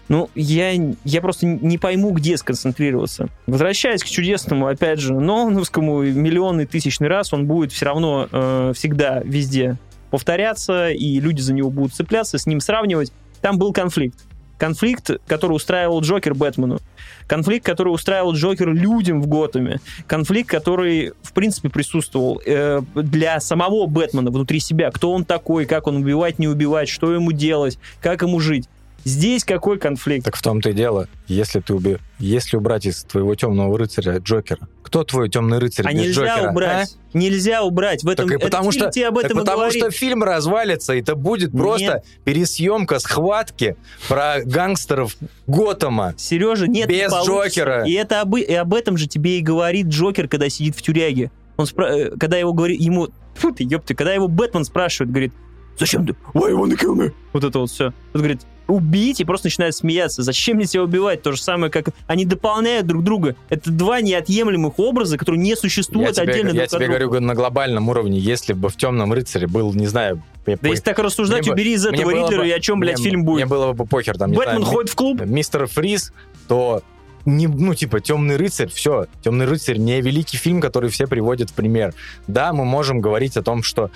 Ну, 0.07 0.29
я, 0.35 0.71
я 1.03 1.21
просто 1.21 1.45
не 1.47 1.77
пойму, 1.77 2.11
где 2.11 2.37
сконцентрироваться. 2.37 3.29
Возвращаясь 3.47 4.03
к 4.03 4.07
чудесному, 4.07 4.67
опять 4.67 4.99
же, 4.99 5.13
Нолановскому, 5.13 6.03
миллионный 6.03 6.65
тысячный 6.65 7.07
раз, 7.07 7.33
он 7.33 7.47
будет 7.47 7.71
все 7.71 7.85
равно 7.85 8.27
э, 8.31 8.73
всегда 8.75 9.21
везде 9.23 9.77
повторяться, 10.11 10.89
и 10.91 11.19
люди 11.19 11.41
за 11.41 11.53
него 11.53 11.69
будут 11.69 11.93
цепляться, 11.93 12.37
с 12.37 12.45
ним 12.45 12.59
сравнивать. 12.59 13.11
Там 13.41 13.57
был 13.57 13.73
конфликт. 13.73 14.19
Конфликт, 14.57 15.11
который 15.27 15.53
устраивал 15.53 15.99
Джокер 16.01 16.33
Бэтмену. 16.33 16.79
Конфликт, 17.27 17.65
который 17.65 17.89
устраивал 17.89 18.33
Джокер 18.33 18.73
людям 18.73 19.21
в 19.21 19.27
Готэме. 19.27 19.81
Конфликт, 20.07 20.49
который, 20.49 21.11
в 21.21 21.33
принципе, 21.33 21.69
присутствовал 21.69 22.41
э, 22.45 22.81
для 22.95 23.39
самого 23.41 23.87
Бэтмена 23.87 24.31
внутри 24.31 24.59
себя. 24.59 24.91
Кто 24.91 25.11
он 25.11 25.25
такой, 25.25 25.65
как 25.65 25.87
он 25.87 25.97
убивать, 25.97 26.39
не 26.39 26.47
убивать, 26.47 26.87
что 26.87 27.13
ему 27.13 27.33
делать, 27.33 27.77
как 28.01 28.21
ему 28.21 28.39
жить. 28.39 28.69
Здесь 29.05 29.43
какой 29.43 29.77
конфликт? 29.77 30.25
Так 30.25 30.35
в 30.35 30.41
том-то 30.41 30.71
и 30.71 30.73
дело, 30.73 31.07
если 31.27 31.59
ты 31.59 31.75
уби... 31.75 31.97
если 32.17 32.57
убрать 32.57 32.87
из 32.87 33.03
твоего 33.03 33.35
темного 33.35 33.77
рыцаря 33.77 34.17
Джокера, 34.17 34.67
кто 34.81 35.03
твой 35.03 35.29
темный 35.29 35.59
рыцарь 35.59 35.85
А 35.87 35.91
без 35.93 36.01
нельзя 36.01 36.25
Джокера? 36.35 36.49
убрать. 36.51 36.97
Нельзя 37.13 37.61
убрать. 37.63 38.03
В 38.03 38.09
этом 38.09 38.27
Так 38.27 38.39
и 38.39 38.41
потому 38.43 38.71
что- 38.71 38.89
тебе 38.89 39.07
об 39.09 39.15
Так 39.15 39.25
этом 39.25 39.37
и 39.37 39.41
потому 39.41 39.57
говорит. 39.59 39.79
что 39.81 39.91
фильм 39.91 40.23
развалится, 40.23 40.93
и 40.95 41.01
это 41.01 41.15
будет 41.15 41.51
просто 41.51 42.01
пересъемка 42.23 42.97
схватки 42.97 43.77
про 44.09 44.41
гангстеров 44.43 45.15
Готэма. 45.45 46.15
Сережа, 46.17 46.67
нет, 46.67 46.89
не 46.89 46.95
Без 46.95 47.11
получится. 47.11 47.31
Джокера. 47.61 47.83
И 47.85 47.91
это 47.93 48.21
об, 48.21 48.35
и 48.35 48.53
об 48.53 48.73
этом 48.73 48.97
же 48.97 49.07
тебе 49.07 49.37
и 49.37 49.41
говорит 49.41 49.85
Джокер, 49.87 50.27
когда 50.27 50.49
сидит 50.49 50.75
в 50.75 50.81
тюряге. 50.81 51.29
Он 51.57 51.65
спра- 51.67 51.89
э, 51.89 52.17
когда 52.17 52.37
его 52.37 52.53
говорит, 52.53 52.81
ему, 52.81 53.09
фу 53.35 53.51
ты, 53.53 53.63
ёпты, 53.63 53.93
когда 53.93 54.13
его 54.13 54.27
Бэтмен 54.27 54.65
спрашивает, 54.65 55.11
говорит, 55.11 55.31
зачем 55.79 56.05
ты? 56.07 56.15
Why 56.33 56.51
you 56.51 56.57
wanna 56.59 56.75
kill 56.75 56.95
me? 56.95 57.13
Вот 57.33 57.43
это 57.43 57.59
вот 57.59 57.69
все. 57.69 57.85
Он 58.13 58.21
говорит, 58.21 58.41
убить, 58.67 59.19
и 59.21 59.25
просто 59.25 59.47
начинает 59.47 59.75
смеяться. 59.75 60.23
Зачем 60.23 60.57
мне 60.57 60.65
тебя 60.65 60.83
убивать? 60.83 61.21
То 61.21 61.31
же 61.31 61.41
самое, 61.41 61.71
как 61.71 61.89
они 62.07 62.25
дополняют 62.25 62.87
друг 62.87 63.03
друга. 63.03 63.35
Это 63.49 63.71
два 63.71 64.01
неотъемлемых 64.01 64.79
образа, 64.79 65.17
которые 65.17 65.41
не 65.41 65.51
Я 65.51 65.55
существуют 65.55 66.15
тебе, 66.15 66.23
отдельно 66.31 66.47
я 66.47 66.53
друг 66.53 66.63
от 66.63 66.69
тебе 66.69 66.85
друга. 66.87 67.05
говорю 67.05 67.25
на 67.25 67.35
глобальном 67.35 67.89
уровне, 67.89 68.17
если 68.19 68.53
бы 68.53 68.69
в 68.69 68.75
темном 68.77 69.13
рыцаре 69.13 69.47
был, 69.47 69.73
не 69.73 69.87
знаю, 69.87 70.21
я 70.47 70.55
Да 70.55 70.61
по- 70.61 70.65
если 70.67 70.83
так 70.83 70.99
рассуждать, 70.99 71.41
Мне 71.41 71.49
бы- 71.51 71.53
убери 71.53 71.73
из 71.73 71.85
мне 71.85 71.99
этого 71.99 72.11
Ридлера, 72.11 72.41
бы- 72.41 72.47
и 72.47 72.51
о 72.51 72.59
чем, 72.59 72.79
блядь, 72.79 72.97
мне- 72.99 73.05
фильм 73.09 73.23
будет? 73.25 73.35
Мне 73.37 73.45
было 73.45 73.73
бы 73.73 73.85
похер, 73.85 74.17
там, 74.17 74.31
Бэтмен 74.31 74.57
знаю, 74.61 74.65
ходит 74.65 74.89
в 74.91 74.95
клуб? 74.95 75.21
мистер 75.25 75.67
Фриз, 75.67 76.11
то 76.47 76.81
не, 77.25 77.47
ну, 77.47 77.73
типа, 77.73 78.01
Темный 78.01 78.35
рыцарь, 78.37 78.69
все. 78.69 79.07
Темный 79.23 79.45
рыцарь 79.47 79.77
не 79.77 79.99
великий 80.01 80.37
фильм, 80.37 80.61
который 80.61 80.89
все 80.91 81.07
приводят 81.07 81.49
в 81.49 81.53
пример. 81.53 81.93
Да, 82.27 82.53
мы 82.53 82.65
можем 82.65 83.01
говорить 83.01 83.35
о 83.37 83.41
том, 83.41 83.63
что 83.63 83.89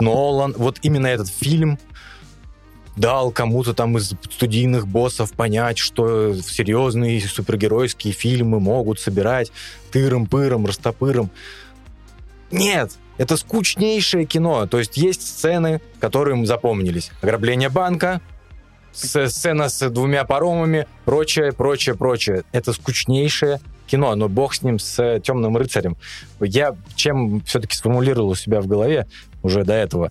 Нолан, 0.00 0.54
вот 0.58 0.78
именно 0.82 1.06
этот 1.06 1.28
фильм 1.28 1.78
дал 2.96 3.30
кому-то 3.30 3.74
там 3.74 3.96
из 3.98 4.14
студийных 4.30 4.86
боссов 4.86 5.32
понять, 5.32 5.78
что 5.78 6.34
серьезные 6.34 7.20
супергеройские 7.20 8.12
фильмы 8.12 8.60
могут 8.60 9.00
собирать 9.00 9.50
тыром-пыром, 9.92 10.66
растопыром. 10.66 11.30
Нет, 12.50 12.92
это 13.18 13.36
скучнейшее 13.36 14.26
кино. 14.26 14.66
То 14.66 14.78
есть 14.78 14.96
есть 14.96 15.22
сцены, 15.22 15.80
которые 16.00 16.38
им 16.38 16.46
запомнились. 16.46 17.10
Ограбление 17.20 17.68
банка, 17.68 18.20
сцена 18.92 19.68
с 19.68 19.90
двумя 19.90 20.24
паромами, 20.24 20.86
прочее, 21.04 21.52
прочее, 21.52 21.96
прочее. 21.96 22.44
Это 22.52 22.72
скучнейшее 22.72 23.60
кино, 23.86 24.14
но 24.14 24.28
бог 24.28 24.54
с 24.54 24.62
ним, 24.62 24.78
с 24.78 25.20
темным 25.20 25.56
рыцарем. 25.56 25.96
Я 26.40 26.76
чем 26.94 27.40
все-таки 27.42 27.76
сформулировал 27.76 28.30
у 28.30 28.34
себя 28.34 28.60
в 28.60 28.66
голове 28.66 29.06
уже 29.42 29.64
до 29.64 29.74
этого, 29.74 30.10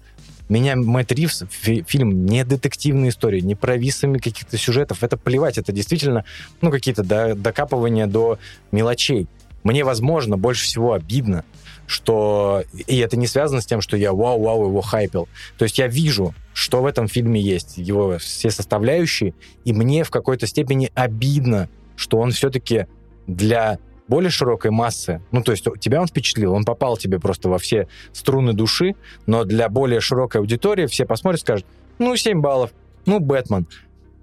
меня 0.49 0.75
Мэтт 0.75 1.11
Ривз, 1.11 1.43
фи- 1.49 1.85
фильм 1.87 2.25
не 2.25 2.43
детективная 2.43 3.09
история, 3.09 3.41
не 3.41 3.55
про 3.55 3.77
висами 3.77 4.17
каких-то 4.17 4.57
сюжетов, 4.57 5.03
это 5.03 5.17
плевать, 5.17 5.57
это 5.57 5.71
действительно, 5.71 6.25
ну, 6.61 6.71
какие-то 6.71 7.03
до- 7.03 7.35
докапывания 7.35 8.07
до 8.07 8.39
мелочей. 8.71 9.27
Мне, 9.63 9.83
возможно, 9.83 10.37
больше 10.37 10.65
всего 10.65 10.93
обидно, 10.93 11.45
что... 11.87 12.63
И 12.87 12.97
это 12.97 13.15
не 13.15 13.27
связано 13.27 13.61
с 13.61 13.65
тем, 13.65 13.79
что 13.79 13.95
я 13.95 14.11
вау-вау 14.11 14.67
его 14.67 14.81
хайпил. 14.81 15.29
То 15.57 15.63
есть 15.63 15.77
я 15.77 15.87
вижу, 15.87 16.35
что 16.53 16.81
в 16.81 16.85
этом 16.85 17.07
фильме 17.07 17.39
есть, 17.39 17.77
его 17.77 18.17
все 18.17 18.51
составляющие, 18.51 19.33
и 19.63 19.71
мне 19.71 20.03
в 20.03 20.09
какой-то 20.09 20.47
степени 20.47 20.91
обидно, 20.93 21.69
что 21.95 22.17
он 22.17 22.31
все-таки 22.31 22.87
для 23.27 23.79
более 24.07 24.29
широкой 24.29 24.71
массы, 24.71 25.21
ну, 25.31 25.41
то 25.41 25.51
есть 25.51 25.65
тебя 25.79 26.01
он 26.01 26.07
впечатлил, 26.07 26.53
он 26.53 26.65
попал 26.65 26.97
тебе 26.97 27.19
просто 27.19 27.49
во 27.49 27.57
все 27.57 27.87
струны 28.11 28.53
души, 28.53 28.95
но 29.25 29.43
для 29.43 29.69
более 29.69 30.01
широкой 30.01 30.41
аудитории 30.41 30.85
все 30.87 31.05
посмотрят 31.05 31.41
скажут, 31.41 31.65
ну, 31.99 32.15
7 32.15 32.41
баллов, 32.41 32.71
ну, 33.05 33.19
Бэтмен. 33.19 33.67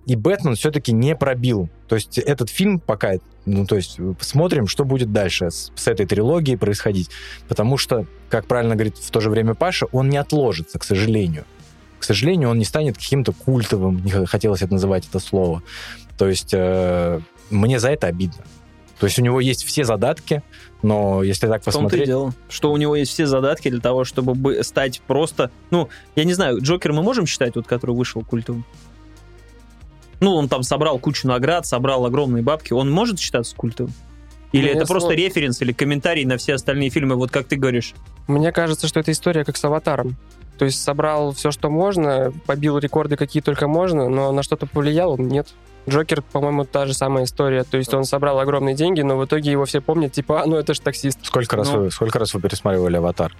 И 0.06 0.16
Бэтмен 0.16 0.54
все-таки 0.56 0.92
не 0.92 1.14
пробил. 1.14 1.68
То 1.86 1.94
есть 1.94 2.18
этот 2.18 2.50
фильм 2.50 2.80
пока, 2.80 3.14
ну, 3.44 3.66
то 3.66 3.76
есть 3.76 3.98
смотрим, 4.20 4.66
что 4.66 4.84
будет 4.84 5.12
дальше 5.12 5.50
с, 5.50 5.70
с 5.74 5.86
этой 5.86 6.06
трилогией 6.06 6.58
происходить. 6.58 7.10
Потому 7.48 7.76
что, 7.76 8.06
как 8.28 8.46
правильно 8.46 8.74
говорит 8.74 8.96
в 8.96 9.10
то 9.10 9.20
же 9.20 9.30
время 9.30 9.54
Паша, 9.54 9.86
он 9.92 10.08
не 10.08 10.16
отложится, 10.16 10.78
к 10.78 10.84
сожалению. 10.84 11.44
К 11.98 12.04
сожалению, 12.04 12.48
он 12.48 12.58
не 12.58 12.64
станет 12.64 12.96
каким-то 12.96 13.32
культовым, 13.32 14.02
не 14.02 14.26
хотелось 14.26 14.62
это 14.62 14.72
называть 14.72 15.06
это 15.06 15.18
слово. 15.18 15.62
То 16.16 16.28
есть 16.28 16.54
э, 16.54 17.20
мне 17.50 17.78
за 17.78 17.90
это 17.90 18.06
обидно. 18.06 18.42
То 19.00 19.06
есть 19.06 19.18
у 19.18 19.22
него 19.22 19.40
есть 19.40 19.64
все 19.64 19.84
задатки, 19.84 20.42
но 20.82 21.22
если 21.22 21.48
так 21.48 21.62
В 21.62 21.64
том-то 21.64 21.70
и 21.70 21.82
посмотреть... 21.82 22.06
дело, 22.06 22.34
что 22.50 22.70
у 22.70 22.76
него 22.76 22.94
есть 22.96 23.10
все 23.10 23.26
задатки 23.26 23.70
для 23.70 23.80
того, 23.80 24.04
чтобы 24.04 24.34
бы- 24.34 24.62
стать 24.62 25.00
просто... 25.06 25.50
Ну, 25.70 25.88
я 26.16 26.24
не 26.24 26.34
знаю, 26.34 26.60
Джокер 26.60 26.92
мы 26.92 27.02
можем 27.02 27.26
считать, 27.26 27.56
вот, 27.56 27.66
который 27.66 27.96
вышел 27.96 28.22
культовым? 28.22 28.64
Ну, 30.20 30.34
он 30.34 30.50
там 30.50 30.62
собрал 30.62 30.98
кучу 30.98 31.26
наград, 31.26 31.64
собрал 31.64 32.04
огромные 32.04 32.42
бабки. 32.42 32.74
Он 32.74 32.90
может 32.90 33.18
считаться 33.18 33.56
культовым? 33.56 33.94
Или 34.52 34.64
Мне 34.64 34.72
это 34.72 34.86
просто 34.86 35.12
сло- 35.12 35.16
референс 35.16 35.62
или 35.62 35.72
комментарий 35.72 36.26
на 36.26 36.36
все 36.36 36.54
остальные 36.54 36.90
фильмы, 36.90 37.14
вот 37.14 37.30
как 37.30 37.46
ты 37.46 37.56
говоришь? 37.56 37.94
Мне 38.26 38.52
кажется, 38.52 38.86
что 38.86 39.00
это 39.00 39.12
история 39.12 39.44
как 39.44 39.56
с 39.56 39.64
«Аватаром». 39.64 40.16
То 40.58 40.66
есть 40.66 40.82
собрал 40.82 41.32
все, 41.32 41.52
что 41.52 41.70
можно, 41.70 42.34
побил 42.44 42.76
рекорды, 42.76 43.16
какие 43.16 43.42
только 43.42 43.66
можно, 43.66 44.10
но 44.10 44.30
на 44.30 44.42
что-то 44.42 44.66
повлиял 44.66 45.12
он? 45.12 45.26
Нет. 45.28 45.48
Джокер, 45.88 46.22
по-моему, 46.22 46.64
та 46.64 46.86
же 46.86 46.94
самая 46.94 47.24
история. 47.24 47.64
То 47.64 47.76
есть 47.78 47.92
он 47.94 48.04
собрал 48.04 48.38
огромные 48.38 48.74
деньги, 48.74 49.00
но 49.00 49.16
в 49.16 49.24
итоге 49.24 49.50
его 49.50 49.64
все 49.64 49.80
помнят, 49.80 50.12
типа, 50.12 50.42
а, 50.42 50.46
ну 50.46 50.56
это 50.56 50.74
же 50.74 50.80
таксист. 50.80 51.18
Сколько, 51.24 51.56
раз 51.56 51.70
Ну. 51.72 51.80
вы, 51.84 51.90
сколько 51.90 52.18
раз 52.18 52.34
вы 52.34 52.40
пересматривали 52.40 52.96
«Аватар»? 52.96 53.34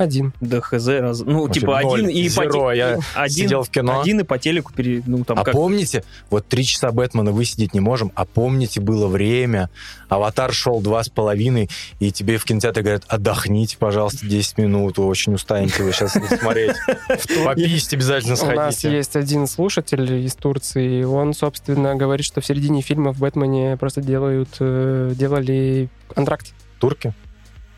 Один. 0.00 0.32
Да 0.40 0.62
хз, 0.62 0.86
раз... 0.88 1.20
ну, 1.20 1.42
Вообще 1.42 1.60
типа 1.60 1.78
один 1.80 2.08
и 2.08 2.24
по, 2.30 2.44
зеро. 2.44 2.72
те- 2.72 2.78
Я 2.78 2.98
один, 3.14 3.36
сидел 3.36 3.62
в 3.64 3.68
кино. 3.68 4.00
один 4.00 4.20
и 4.20 4.22
по 4.22 4.38
телеку 4.38 4.72
пере... 4.72 5.02
ну, 5.04 5.24
там 5.24 5.38
а 5.38 5.44
как... 5.44 5.52
помните, 5.52 6.04
вот 6.30 6.46
три 6.46 6.64
часа 6.64 6.90
Бэтмена 6.90 7.32
высидеть 7.32 7.74
не 7.74 7.80
можем, 7.80 8.10
а 8.14 8.24
помните, 8.24 8.80
было 8.80 9.08
время, 9.08 9.68
Аватар 10.08 10.54
шел 10.54 10.80
два 10.80 11.04
с 11.04 11.10
половиной, 11.10 11.68
и 11.98 12.10
тебе 12.10 12.38
в 12.38 12.46
кинотеатре 12.46 12.82
говорят, 12.82 13.04
отдохните, 13.08 13.76
пожалуйста, 13.76 14.24
10 14.26 14.56
минут, 14.56 14.96
вы 14.96 15.04
очень 15.04 15.34
устанете, 15.34 15.82
вы 15.82 15.92
сейчас 15.92 16.12
смотреть. 16.12 16.76
Пописать 17.44 17.92
обязательно 17.92 18.36
У 18.40 18.46
нас 18.54 18.76
сходите. 18.76 18.96
есть 18.96 19.16
один 19.16 19.46
слушатель 19.46 20.24
из 20.24 20.34
Турции, 20.34 21.02
он, 21.02 21.34
собственно, 21.34 21.94
говорит, 21.94 22.24
что 22.24 22.40
в 22.40 22.46
середине 22.46 22.80
фильма 22.80 23.12
в 23.12 23.18
Бэтмене 23.18 23.76
просто 23.76 24.00
делают, 24.00 24.48
э, 24.60 25.12
делали 25.14 25.90
антракт. 26.16 26.54
Турки? 26.78 27.12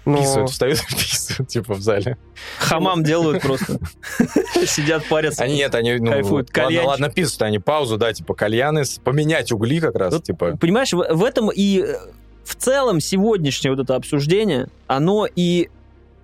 Но- 0.05 0.19
Писают, 0.19 0.51
встают 0.51 0.81
и 0.81 0.95
писают, 0.97 1.49
типа, 1.49 1.75
в 1.75 1.81
зале. 1.81 2.19
Хамам 2.59 3.05
делают 3.05 3.43
просто. 3.43 3.79
Сидят, 4.67 5.05
парятся. 5.09 5.45
Они 5.45 5.57
нет, 5.57 5.75
они, 5.75 5.95
ну, 5.95 6.11
Кайфуют. 6.11 6.51
ладно, 6.57 6.83
ладно, 6.85 7.11
писают, 7.11 7.43
они 7.43 7.59
паузу, 7.59 7.99
да, 7.99 8.13
типа, 8.13 8.35
кальяны, 8.35 8.83
поменять 9.05 9.53
угли 9.53 9.81
как 9.81 9.95
раз, 9.95 10.15
Вот 10.15 10.25
типа. 10.25 10.57
Понимаешь, 10.57 10.93
в, 10.93 10.97
в 10.97 11.25
этом 11.25 11.51
и 11.55 11.83
э, 11.83 11.95
в 12.45 12.57
целом 12.57 13.01
сегодняшнее 13.01 13.71
вот 13.75 13.81
это 13.83 13.95
обсуждение, 13.95 14.69
оно 14.89 15.27
и 15.33 15.69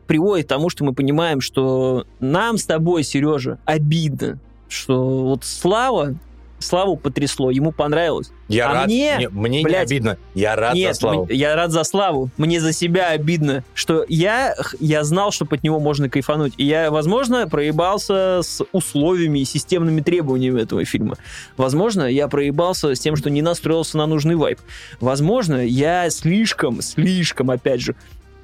приводит 0.09 0.47
к 0.47 0.49
тому, 0.49 0.71
что 0.71 0.85
мы 0.85 0.93
понимаем, 0.93 1.41
что 1.41 2.05
нам 2.19 2.59
с 2.59 2.65
тобой, 2.65 3.05
Сережа, 3.05 3.59
обидно, 3.65 4.39
что 4.69 5.25
вот 5.25 5.45
Слава, 5.45 6.15
Славу 6.59 6.97
потрясло, 6.97 7.51
ему 7.51 7.73
понравилось. 7.73 8.31
Я 8.49 8.71
а 8.71 8.75
рад, 8.75 8.87
мне, 8.87 9.17
не, 9.19 9.29
мне 9.29 9.59
не 9.59 9.65
блядь, 9.65 9.91
обидно, 9.91 10.17
я 10.35 10.57
рад 10.57 10.75
Нет, 10.75 10.95
за 10.95 11.01
Славу. 11.01 11.29
я 11.31 11.55
рад 11.55 11.71
за 11.71 11.85
Славу. 11.85 12.31
Мне 12.39 12.61
за 12.61 12.73
себя 12.73 13.09
обидно, 13.09 13.63
что 13.75 14.05
я, 14.09 14.55
я 14.81 15.05
знал, 15.05 15.31
что 15.31 15.45
под 15.45 15.63
него 15.63 15.79
можно 15.81 16.09
кайфануть. 16.09 16.55
И 16.57 16.65
я, 16.65 16.91
возможно, 16.91 17.47
проебался 17.47 18.41
с 18.43 18.65
условиями 18.73 19.41
и 19.41 19.45
системными 19.45 20.01
требованиями 20.01 20.63
этого 20.63 20.85
фильма. 20.85 21.17
Возможно, 21.57 22.05
я 22.05 22.27
проебался 22.29 22.95
с 22.95 23.01
тем, 23.01 23.17
что 23.17 23.29
не 23.29 23.43
настроился 23.43 23.99
на 23.99 24.07
нужный 24.07 24.37
вайп. 24.37 24.59
Возможно, 25.01 25.65
я 25.65 26.09
слишком, 26.11 26.81
слишком, 26.81 27.51
опять 27.51 27.83
же, 27.83 27.95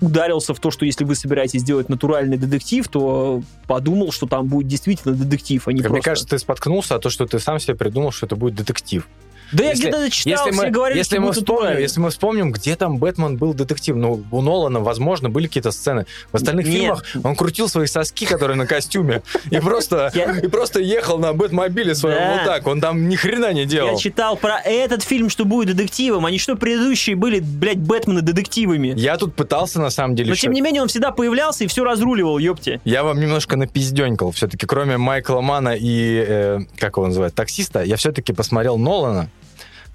ударился 0.01 0.55
в 0.55 0.61
то, 0.61 0.71
что 0.71 0.85
если 0.85 1.05
вы 1.05 1.15
собираетесь 1.15 1.63
делать 1.63 1.89
натуральный 1.89 2.37
детектив, 2.37 2.87
то 2.89 3.43
подумал, 3.67 4.13
что 4.13 4.27
там 4.27 4.47
будет 4.47 4.69
действительно 4.69 5.15
детектив, 5.15 5.67
а 5.67 5.73
не 5.73 5.81
Мне 5.81 5.89
просто... 5.89 6.05
кажется, 6.05 6.29
ты 6.31 6.39
споткнулся, 6.39 6.97
а 6.97 6.99
то, 6.99 7.11
что 7.11 7.27
ты 7.27 7.39
сам 7.39 7.59
себе 7.59 7.75
придумал, 7.75 8.11
что 8.11 8.27
это 8.27 8.37
будет 8.37 8.55
детектив. 8.55 9.07
Да 9.53 9.65
я 9.65 9.71
если- 9.71 9.83
где-то 9.89 10.11
читал, 10.11 10.31
если 10.47 10.51
все 10.51 10.63
мы, 10.67 10.71
говорили, 10.71 10.99
если, 10.99 11.19
мы 11.19 11.33
вспомним, 11.33 11.79
если 11.79 12.01
мы 12.01 12.11
вспомним, 12.11 12.53
где 12.53 12.77
там 12.77 12.99
Бэтмен 12.99 13.37
был 13.37 13.55
детектив, 13.55 13.97
ну, 13.97 14.25
у 14.31 14.41
Нолана, 14.43 14.81
возможно, 14.81 15.29
были 15.31 15.47
какие-то 15.47 15.71
сцены. 15.71 16.07
В 16.33 16.37
остальных 16.37 16.67
Нет. 16.67 16.75
фильмах 16.75 17.05
он 17.23 17.37
крутил 17.37 17.69
свои 17.69 17.87
соски, 17.87 18.27
которые 18.27 18.57
на 18.57 18.67
костюме, 18.67 19.23
и 19.51 19.59
просто, 19.61 20.11
Я- 20.15 20.39
и 20.39 20.49
просто 20.49 20.81
ехал 20.81 21.19
на 21.19 21.33
Бэтмобиле 21.33 21.95
своем 21.95 22.33
вот 22.33 22.45
так. 22.45 22.67
Он 22.67 22.81
там 22.81 23.09
ни 23.09 23.17
хрена 23.17 23.53
не 23.53 23.65
делал. 23.67 23.93
Я 23.93 23.97
читал 23.97 24.37
про 24.37 24.61
этот 24.61 25.03
фильм, 25.03 25.29
что 25.31 25.45
будет 25.45 25.77
детективом, 25.77 26.27
не 26.29 26.39
что 26.39 26.57
предыдущие 26.57 27.17
были, 27.17 27.41
блядь, 27.41 27.79
Бэтмены 27.79 28.23
детективами. 28.23 28.95
Я 28.97 29.17
тут 29.17 29.35
пытался, 29.35 29.81
на 29.81 29.91
самом 29.91 30.17
деле, 30.17 30.31
Но, 30.31 30.37
тем 30.37 30.53
не 30.53 30.61
менее, 30.61 30.83
он 30.83 30.89
всегда 30.89 31.11
появлялся 31.11 31.65
и 31.65 31.67
все 31.67 31.85
разруливал, 31.85 32.39
ёпте. 32.39 32.81
Я 32.85 33.03
вам 33.05 33.21
немножко 33.21 33.57
напизденькал. 33.57 34.33
Все-таки, 34.33 34.67
кроме 34.67 34.97
Майкла 34.97 35.41
Мана 35.41 35.75
и, 35.79 36.25
э, 36.27 36.61
как 36.79 36.97
его 36.97 37.07
называют, 37.07 37.35
таксиста, 37.35 37.83
я 37.83 37.97
все-таки 37.97 38.33
посмотрел 38.33 38.79
Нолана, 38.79 39.29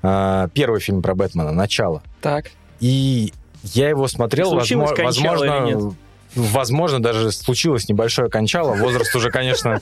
первый 0.02 0.80
фильм 0.80 1.02
про 1.02 1.16
Бэтмена, 1.16 1.52
«Начало». 1.52 2.02
Так. 2.22 2.52
И 2.80 3.34
я 3.64 3.89
его 3.89 4.08
смотрел, 4.08 4.56
возможно, 4.56 5.66
нет? 5.66 5.93
возможно, 6.36 7.02
даже 7.02 7.32
случилось 7.32 7.89
небольшое 7.89 8.30
кончало. 8.30 8.76
Возраст 8.76 9.16
уже, 9.16 9.32
конечно, 9.32 9.82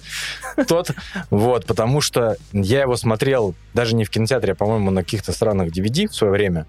тот. 0.68 0.92
Вот, 1.30 1.66
потому 1.66 2.02
что 2.02 2.38
я 2.54 2.82
его 2.82 2.96
смотрел 2.96 3.54
даже 3.74 3.96
не 3.96 4.06
в 4.06 4.10
кинотеатре, 4.10 4.54
а, 4.54 4.56
по-моему, 4.56 4.92
на 4.92 5.04
каких-то 5.04 5.32
странных 5.32 5.72
DVD 5.72 6.08
в 6.08 6.16
свое 6.16 6.34
время. 6.34 6.66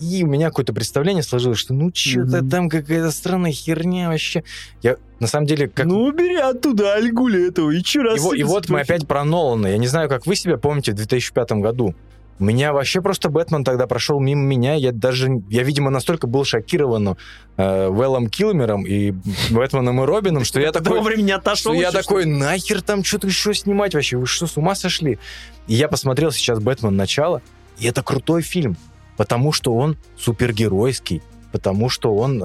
И 0.00 0.22
у 0.22 0.28
меня 0.28 0.48
какое-то 0.48 0.72
представление 0.72 1.24
сложилось, 1.24 1.58
что 1.58 1.74
ну 1.74 1.90
что-то 1.92 2.44
там 2.48 2.68
какая-то 2.68 3.10
странная 3.10 3.50
херня 3.50 4.08
вообще. 4.08 4.44
Я 4.80 4.96
на 5.18 5.26
самом 5.26 5.46
деле 5.46 5.68
как 5.68 5.86
Ну, 5.86 6.04
убери 6.04 6.36
оттуда 6.36 6.94
Альгуля 6.94 7.48
этого, 7.48 7.72
и 7.72 7.82
че 7.82 8.02
раз... 8.02 8.24
и, 8.32 8.38
и 8.38 8.42
вот 8.44 8.68
мы 8.68 8.80
опять 8.80 9.08
про 9.08 9.24
Нолана. 9.24 9.66
Я 9.66 9.78
не 9.78 9.88
знаю, 9.88 10.08
как 10.08 10.24
вы 10.26 10.36
себя 10.36 10.56
помните 10.56 10.92
в 10.92 10.94
2005 10.94 11.52
году. 11.52 11.96
У 12.38 12.44
меня 12.44 12.72
вообще 12.72 13.00
просто 13.00 13.30
Бэтмен 13.30 13.64
тогда 13.64 13.86
прошел 13.86 14.20
мимо 14.20 14.42
меня. 14.42 14.74
Я 14.74 14.92
даже, 14.92 15.42
я, 15.48 15.64
видимо, 15.64 15.90
настолько 15.90 16.26
был 16.26 16.44
шокирован 16.44 17.16
э, 17.56 17.88
Вэллом 17.88 18.28
Килмером 18.28 18.86
и 18.86 19.12
Бэтменом 19.50 20.02
и 20.02 20.06
Робином, 20.06 20.44
что 20.44 20.60
я 20.60 20.70
такой... 20.70 21.00
Что 21.00 21.00
отошел. 21.36 21.72
я 21.74 21.90
такой, 21.90 22.26
нахер 22.26 22.80
там 22.82 23.02
что-то 23.02 23.26
еще 23.26 23.54
снимать 23.54 23.94
вообще? 23.94 24.16
Вы 24.16 24.26
что, 24.26 24.46
с 24.46 24.56
ума 24.56 24.74
сошли? 24.76 25.18
И 25.66 25.74
я 25.74 25.88
посмотрел 25.88 26.30
сейчас 26.30 26.60
«Бэтмен. 26.60 26.94
Начало», 26.94 27.42
и 27.78 27.86
это 27.86 28.02
крутой 28.02 28.42
фильм, 28.42 28.76
потому 29.16 29.52
что 29.52 29.74
он 29.74 29.96
супергеройский, 30.16 31.22
потому 31.52 31.88
что 31.88 32.14
он 32.14 32.38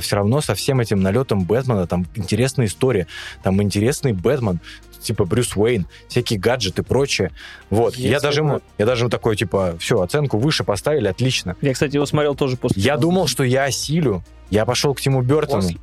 все 0.00 0.16
равно 0.16 0.40
со 0.40 0.54
всем 0.54 0.80
этим 0.80 1.00
налетом 1.00 1.44
Бэтмена, 1.44 1.86
там 1.86 2.06
интересная 2.14 2.66
история, 2.66 3.06
там 3.42 3.62
интересный 3.62 4.12
Бэтмен, 4.12 4.60
типа 5.06 5.24
Брюс 5.24 5.56
Уэйн, 5.56 5.86
всякие 6.08 6.38
гаджеты 6.38 6.82
и 6.82 6.84
прочее. 6.84 7.30
Вот. 7.70 7.96
Есть 7.96 8.10
я 8.10 8.20
даже, 8.20 8.40
ему, 8.40 8.60
я 8.78 8.86
даже 8.86 9.08
такой, 9.08 9.36
типа, 9.36 9.76
все, 9.78 10.00
оценку 10.00 10.38
выше 10.38 10.64
поставили, 10.64 11.08
отлично. 11.08 11.56
Я, 11.60 11.72
кстати, 11.72 11.94
его 11.94 12.06
смотрел 12.06 12.34
тоже 12.34 12.56
после. 12.56 12.82
Я 12.82 12.96
думал, 12.96 13.26
что 13.26 13.44
я 13.44 13.64
осилю. 13.64 14.22
Я 14.50 14.64
пошел 14.64 14.94
к 14.94 15.00
Тиму 15.00 15.22
Бертону. 15.22 15.62
После. 15.62 15.78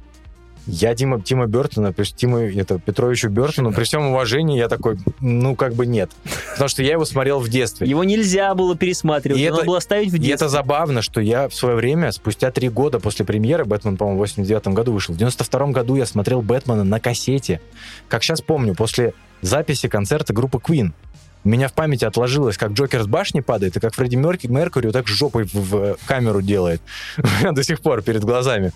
Я 0.65 0.93
Дима, 0.95 1.19
Тима 1.21 1.45
Бертона, 1.45 1.91
то 1.93 1.99
есть 2.01 2.15
Тиму 2.15 2.37
это, 2.37 2.79
Петровичу 2.79 3.29
Бертону, 3.29 3.73
при 3.73 3.83
всем 3.83 4.07
уважении, 4.07 4.57
я 4.57 4.69
такой, 4.69 4.97
ну, 5.19 5.55
как 5.55 5.73
бы 5.73 5.85
нет. 5.85 6.09
Потому 6.53 6.69
что 6.69 6.83
я 6.83 6.93
его 6.93 7.03
смотрел 7.05 7.39
в 7.39 7.49
детстве. 7.49 7.87
Его 7.87 8.03
нельзя 8.03 8.53
было 8.55 8.75
пересматривать, 8.75 9.39
И 9.39 9.43
это- 9.43 9.65
было 9.65 9.79
ставить 9.79 10.11
в 10.11 10.15
И 10.15 10.19
детстве. 10.19 10.33
это 10.35 10.47
забавно, 10.49 11.01
что 11.01 11.19
я 11.19 11.49
в 11.49 11.53
свое 11.55 11.75
время, 11.75 12.11
спустя 12.11 12.49
три 12.51 12.69
года 12.69 12.99
после 12.99 13.25
премьеры, 13.25 13.65
Бэтмен, 13.65 13.97
по-моему, 13.97 14.17
в 14.17 14.21
89 14.21 14.73
году 14.73 14.93
вышел, 14.93 15.13
в 15.13 15.17
92 15.17 15.71
году 15.73 15.95
я 15.95 16.05
смотрел 16.05 16.41
Бэтмена 16.41 16.83
на 16.83 16.99
кассете. 16.99 17.59
Как 18.07 18.23
сейчас 18.23 18.41
помню, 18.41 18.73
после 18.75 19.13
записи 19.41 19.89
концерта 19.89 20.31
группы 20.33 20.59
Queen. 20.59 20.91
У 21.43 21.49
меня 21.49 21.67
в 21.67 21.73
памяти 21.73 22.05
отложилось, 22.05 22.57
как 22.57 22.71
Джокер 22.71 23.03
с 23.03 23.07
башни 23.07 23.41
падает, 23.41 23.75
и 23.75 23.79
как 23.79 23.93
Фредди 23.95 24.15
Мерки, 24.15 24.47
Меркури 24.47 24.87
вот 24.87 24.93
так 24.93 25.07
жопой 25.07 25.43
в, 25.51 25.95
в 25.95 25.97
камеру 26.05 26.41
делает. 26.41 26.81
До 27.43 27.63
сих 27.63 27.81
пор 27.81 28.01
перед 28.01 28.23
глазами. 28.23 28.71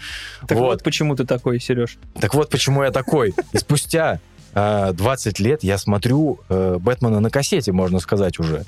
Так 0.48 0.58
вот. 0.58 0.66
вот. 0.66 0.84
почему 0.84 1.16
ты 1.16 1.26
такой, 1.26 1.60
Сереж. 1.60 1.98
Так 2.20 2.34
вот, 2.34 2.50
почему 2.50 2.84
я 2.84 2.92
такой. 2.92 3.34
И 3.54 3.58
спустя 3.58 4.20
э, 4.54 4.92
20 4.94 5.40
лет 5.40 5.64
я 5.64 5.78
смотрю 5.78 6.40
э, 6.50 6.78
Бэтмена 6.80 7.22
на 7.22 7.30
кассете, 7.30 7.72
можно 7.72 8.00
сказать, 8.00 8.38
уже. 8.40 8.66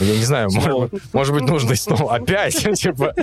Я 0.00 0.16
не 0.16 0.24
знаю, 0.24 0.50
может, 0.50 0.90
быть- 0.90 1.02
может 1.12 1.34
быть, 1.34 1.44
нужно 1.44 1.76
снова 1.76 2.16
опять. 2.16 2.56
типа. 2.78 3.14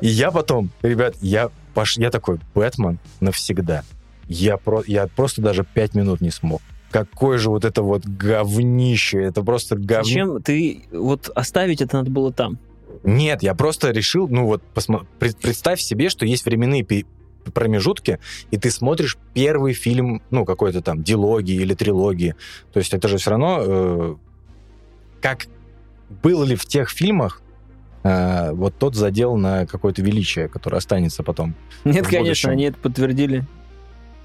И 0.00 0.08
я 0.08 0.30
потом, 0.30 0.70
ребят, 0.82 1.16
я, 1.20 1.50
пош... 1.74 1.96
я 1.96 2.10
такой, 2.10 2.38
Бэтмен 2.54 2.98
навсегда. 3.20 3.82
Я, 4.28 4.56
про... 4.56 4.82
я 4.86 5.08
просто 5.08 5.42
даже 5.42 5.64
5 5.64 5.94
минут 5.94 6.20
не 6.20 6.30
смог. 6.30 6.62
Какое 6.94 7.38
же 7.38 7.50
вот 7.50 7.64
это 7.64 7.82
вот 7.82 8.06
говнище. 8.06 9.20
Это 9.20 9.42
просто 9.42 9.74
говнище. 9.74 10.04
Зачем 10.04 10.42
ты... 10.42 10.82
Вот 10.92 11.28
оставить 11.34 11.82
это 11.82 11.96
надо 11.96 12.12
было 12.12 12.32
там. 12.32 12.56
Нет, 13.02 13.42
я 13.42 13.56
просто 13.56 13.90
решил, 13.90 14.28
ну 14.28 14.46
вот, 14.46 14.62
посмо- 14.72 15.04
пред- 15.18 15.36
представь 15.38 15.80
себе, 15.80 16.08
что 16.08 16.24
есть 16.24 16.46
временные 16.46 16.86
промежутки, 17.52 18.20
и 18.52 18.58
ты 18.58 18.70
смотришь 18.70 19.18
первый 19.32 19.72
фильм, 19.72 20.22
ну, 20.30 20.44
какой-то 20.44 20.82
там 20.82 21.02
дилогии 21.02 21.56
или 21.56 21.74
трилогии. 21.74 22.36
То 22.72 22.78
есть 22.78 22.94
это 22.94 23.08
же 23.08 23.16
все 23.16 23.30
равно, 23.30 23.58
э, 23.60 24.14
как 25.20 25.48
было 26.22 26.44
ли 26.44 26.54
в 26.54 26.64
тех 26.64 26.90
фильмах 26.90 27.42
э, 28.04 28.52
вот 28.52 28.78
тот 28.78 28.94
задел 28.94 29.34
на 29.36 29.66
какое-то 29.66 30.00
величие, 30.00 30.48
которое 30.48 30.76
останется 30.76 31.24
потом. 31.24 31.56
Нет, 31.84 32.06
конечно, 32.06 32.52
они 32.52 32.66
это 32.66 32.78
подтвердили. 32.78 33.44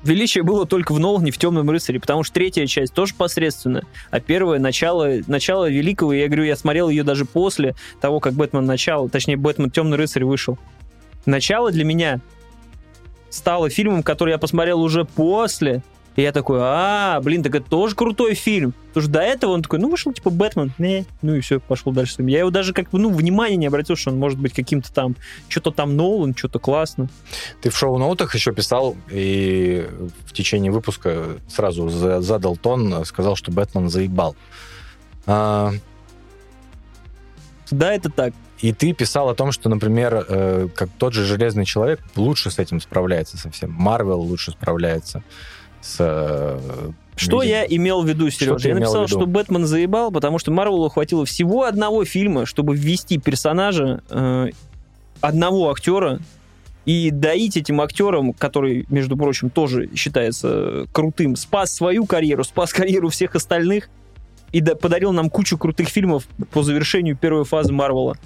Величие 0.03 0.43
было 0.43 0.65
только 0.65 0.93
в 0.93 0.99
Нолане, 0.99 1.31
в 1.31 1.37
Темном 1.37 1.69
рыцаре, 1.69 1.99
потому 1.99 2.23
что 2.23 2.33
третья 2.33 2.65
часть 2.67 2.93
тоже 2.93 3.13
посредственная, 3.13 3.83
а 4.11 4.21
первое 4.21 4.57
начало, 4.57 5.17
начало 5.27 5.69
великого, 5.69 6.13
я 6.13 6.27
говорю, 6.27 6.43
я 6.43 6.55
смотрел 6.55 6.89
ее 6.89 7.03
даже 7.03 7.25
после 7.25 7.75
того, 7.99 8.21
как 8.21 8.33
Бэтмен 8.33 8.65
начало, 8.65 9.09
точнее, 9.09 9.35
Бэтмен 9.35 9.71
Темный 9.71 9.97
рыцарь 9.97 10.23
вышел. 10.23 10.57
Начало 11.25 11.71
для 11.71 11.83
меня 11.83 12.21
стало 13.29 13.69
фильмом, 13.69 14.03
который 14.03 14.31
я 14.31 14.37
посмотрел 14.37 14.81
уже 14.81 15.03
после. 15.03 15.83
И 16.15 16.21
я 16.21 16.31
такой, 16.31 16.59
а, 16.61 17.21
блин, 17.21 17.43
так 17.43 17.55
это 17.55 17.69
тоже 17.69 17.95
крутой 17.95 18.33
фильм. 18.33 18.73
Потому 18.89 19.03
что 19.03 19.11
до 19.11 19.19
этого 19.21 19.51
он 19.51 19.61
такой, 19.61 19.79
ну, 19.79 19.89
вышел 19.89 20.11
типа 20.11 20.29
Бэтмен, 20.31 20.73
не, 20.77 21.05
ну 21.21 21.35
и 21.35 21.39
все, 21.39 21.59
пошел 21.59 21.91
дальше. 21.91 22.13
с. 22.15 22.19
Я 22.19 22.39
его 22.39 22.49
даже 22.49 22.73
как 22.73 22.89
бы, 22.89 22.99
ну, 22.99 23.09
внимания 23.09 23.55
не 23.55 23.67
обратил, 23.67 23.95
что 23.95 24.09
он 24.11 24.17
может 24.17 24.39
быть 24.39 24.53
каким-то 24.53 24.91
там, 24.91 25.15
что-то 25.47 25.71
там 25.71 25.95
Нолан, 25.95 26.35
что-то 26.35 26.59
классно. 26.59 27.07
Ты 27.61 27.69
в 27.69 27.77
шоу-ноутах 27.77 28.35
еще 28.35 28.51
писал 28.53 28.97
и 29.09 29.87
в 30.25 30.33
течение 30.33 30.71
выпуска 30.71 31.37
сразу 31.47 31.87
за- 31.89 32.21
задал 32.21 32.57
тон, 32.57 33.05
сказал, 33.05 33.35
что 33.35 33.51
Бэтмен 33.51 33.89
заебал. 33.89 34.35
А, 35.25 35.71
Да, 37.71 37.93
это 37.93 38.09
так. 38.09 38.33
И 38.59 38.73
ты 38.73 38.91
писал 38.93 39.29
о 39.29 39.35
том, 39.35 39.51
что, 39.53 39.69
например, 39.69 40.25
э, 40.27 40.67
как 40.75 40.89
тот 40.97 41.13
же 41.13 41.23
Железный 41.23 41.63
Человек 41.65 42.01
лучше 42.15 42.51
с 42.51 42.59
этим 42.59 42.81
справляется 42.81 43.37
совсем. 43.37 43.71
Марвел 43.71 44.19
лучше 44.19 44.51
справляется 44.51 45.23
с... 45.81 45.97
э, 45.99 46.91
Что 47.15 47.41
видимо. 47.41 47.57
я 47.57 47.65
имел 47.65 48.01
в 48.01 48.07
виду, 48.07 48.29
Сережа? 48.29 48.67
Я 48.67 48.75
написал, 48.75 49.07
что 49.07 49.25
Бэтмен 49.25 49.65
заебал, 49.65 50.11
потому 50.11 50.39
что 50.39 50.51
Марвелу 50.51 50.89
хватило 50.89 51.25
всего 51.25 51.63
одного 51.63 52.05
фильма, 52.05 52.45
чтобы 52.45 52.75
ввести 52.75 53.17
персонажа 53.17 54.01
э, 54.09 54.49
одного 55.21 55.71
актера 55.71 56.19
и 56.85 57.11
доить 57.11 57.57
этим 57.57 57.81
актером, 57.81 58.33
который, 58.33 58.85
между 58.89 59.15
прочим, 59.17 59.49
тоже 59.49 59.89
считается 59.95 60.85
крутым, 60.91 61.35
спас 61.35 61.73
свою 61.73 62.05
карьеру, 62.05 62.43
спас 62.43 62.73
карьеру 62.73 63.09
всех 63.09 63.35
остальных 63.35 63.89
и 64.51 64.61
да- 64.61 64.75
подарил 64.75 65.11
нам 65.11 65.29
кучу 65.29 65.57
крутых 65.57 65.89
фильмов 65.89 66.27
по 66.51 66.63
завершению 66.63 67.15
первой 67.15 67.43
фазы 67.43 67.73
Марвела. 67.73 68.17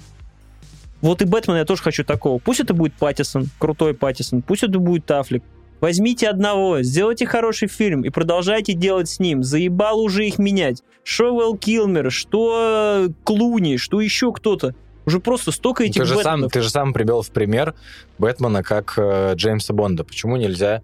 Вот 1.02 1.20
и 1.20 1.26
Бэтмена 1.26 1.58
я 1.58 1.64
тоже 1.66 1.82
хочу 1.82 2.02
такого. 2.04 2.38
Пусть 2.38 2.60
это 2.60 2.72
будет 2.72 2.94
Паттисон, 2.94 3.48
крутой 3.58 3.92
Паттисон, 3.92 4.40
пусть 4.40 4.62
это 4.62 4.78
будет 4.78 5.04
Тафлик. 5.04 5.42
Возьмите 5.80 6.28
одного, 6.28 6.82
сделайте 6.82 7.26
хороший 7.26 7.68
фильм 7.68 8.02
и 8.02 8.10
продолжайте 8.10 8.72
делать 8.72 9.08
с 9.08 9.18
ним. 9.20 9.42
Заебал 9.42 10.00
уже 10.00 10.26
их 10.26 10.38
менять. 10.38 10.82
Что 11.02 11.34
Вэл 11.34 11.56
Килмер, 11.56 12.10
что 12.10 13.06
э, 13.06 13.12
Клуни, 13.24 13.76
что 13.76 14.00
еще 14.00 14.32
кто-то. 14.32 14.74
Уже 15.06 15.20
просто 15.20 15.52
столько 15.52 15.84
этих 15.84 16.00
Ты 16.00 16.06
же, 16.06 16.14
сам, 16.14 16.22
Бэтменов. 16.40 16.52
ты 16.52 16.60
же 16.62 16.70
сам 16.70 16.92
привел 16.94 17.20
в 17.20 17.30
пример 17.30 17.74
Бэтмена 18.18 18.62
как 18.62 18.94
э, 18.96 19.34
Джеймса 19.34 19.74
Бонда. 19.74 20.04
Почему 20.04 20.36
нельзя 20.36 20.80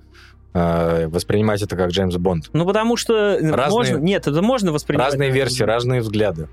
э, 0.53 1.07
воспринимать 1.09 1.63
это 1.63 1.75
как 1.75 1.91
Джеймс 1.91 2.17
Бонд? 2.17 2.51
Ну, 2.53 2.67
потому 2.67 2.99
что 2.99 3.39
Разные- 3.41 3.71
можно... 3.71 3.97
Нет, 3.97 4.27
это 4.27 4.43
можно 4.43 4.73
воспринимать. 4.73 5.07
Разные 5.13 5.31
версии, 5.31 5.63
разные 5.63 6.03
взгляды. 6.03 6.49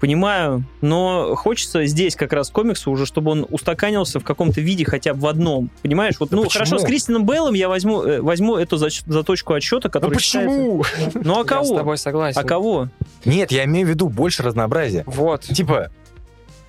Понимаю, 0.00 0.64
но 0.80 1.34
хочется 1.36 1.84
здесь 1.84 2.16
как 2.16 2.32
раз 2.32 2.48
комиксу 2.50 2.90
уже, 2.90 3.04
чтобы 3.04 3.32
он 3.32 3.46
устаканился 3.50 4.18
в 4.18 4.24
каком-то 4.24 4.60
виде 4.62 4.84
хотя 4.84 5.12
бы 5.14 5.20
в 5.20 5.26
одном. 5.26 5.70
Понимаешь? 5.82 6.14
Вот, 6.18 6.30
Да 6.30 6.36
ну, 6.36 6.44
почему? 6.44 6.64
хорошо, 6.64 6.78
с 6.78 6.84
Кристином 6.84 7.26
Бейлом 7.26 7.52
я 7.54 7.68
возьму, 7.68 8.02
э, 8.02 8.20
возьму 8.22 8.56
эту 8.56 8.78
за, 8.78 8.88
за 9.06 9.22
точку 9.22 9.52
отсчета, 9.52 9.88
Ну 9.88 9.92
которая 9.92 10.14
почему? 10.16 10.82
считается- 10.84 11.20
Ну, 11.24 11.34
а 11.34 11.38
Я 11.38 11.44
с 11.44 11.46
кого? 11.46 11.76
тобой 11.76 11.98
согласен. 11.98 12.40
А 12.40 12.44
кого? 12.44 12.88
Нет, 13.26 13.52
я 13.52 13.64
имею 13.64 13.86
в 13.86 13.90
виду 13.90 14.08
больше 14.08 14.42
разнообразия. 14.42 15.04
Вот. 15.06 15.42
Типа, 15.42 15.90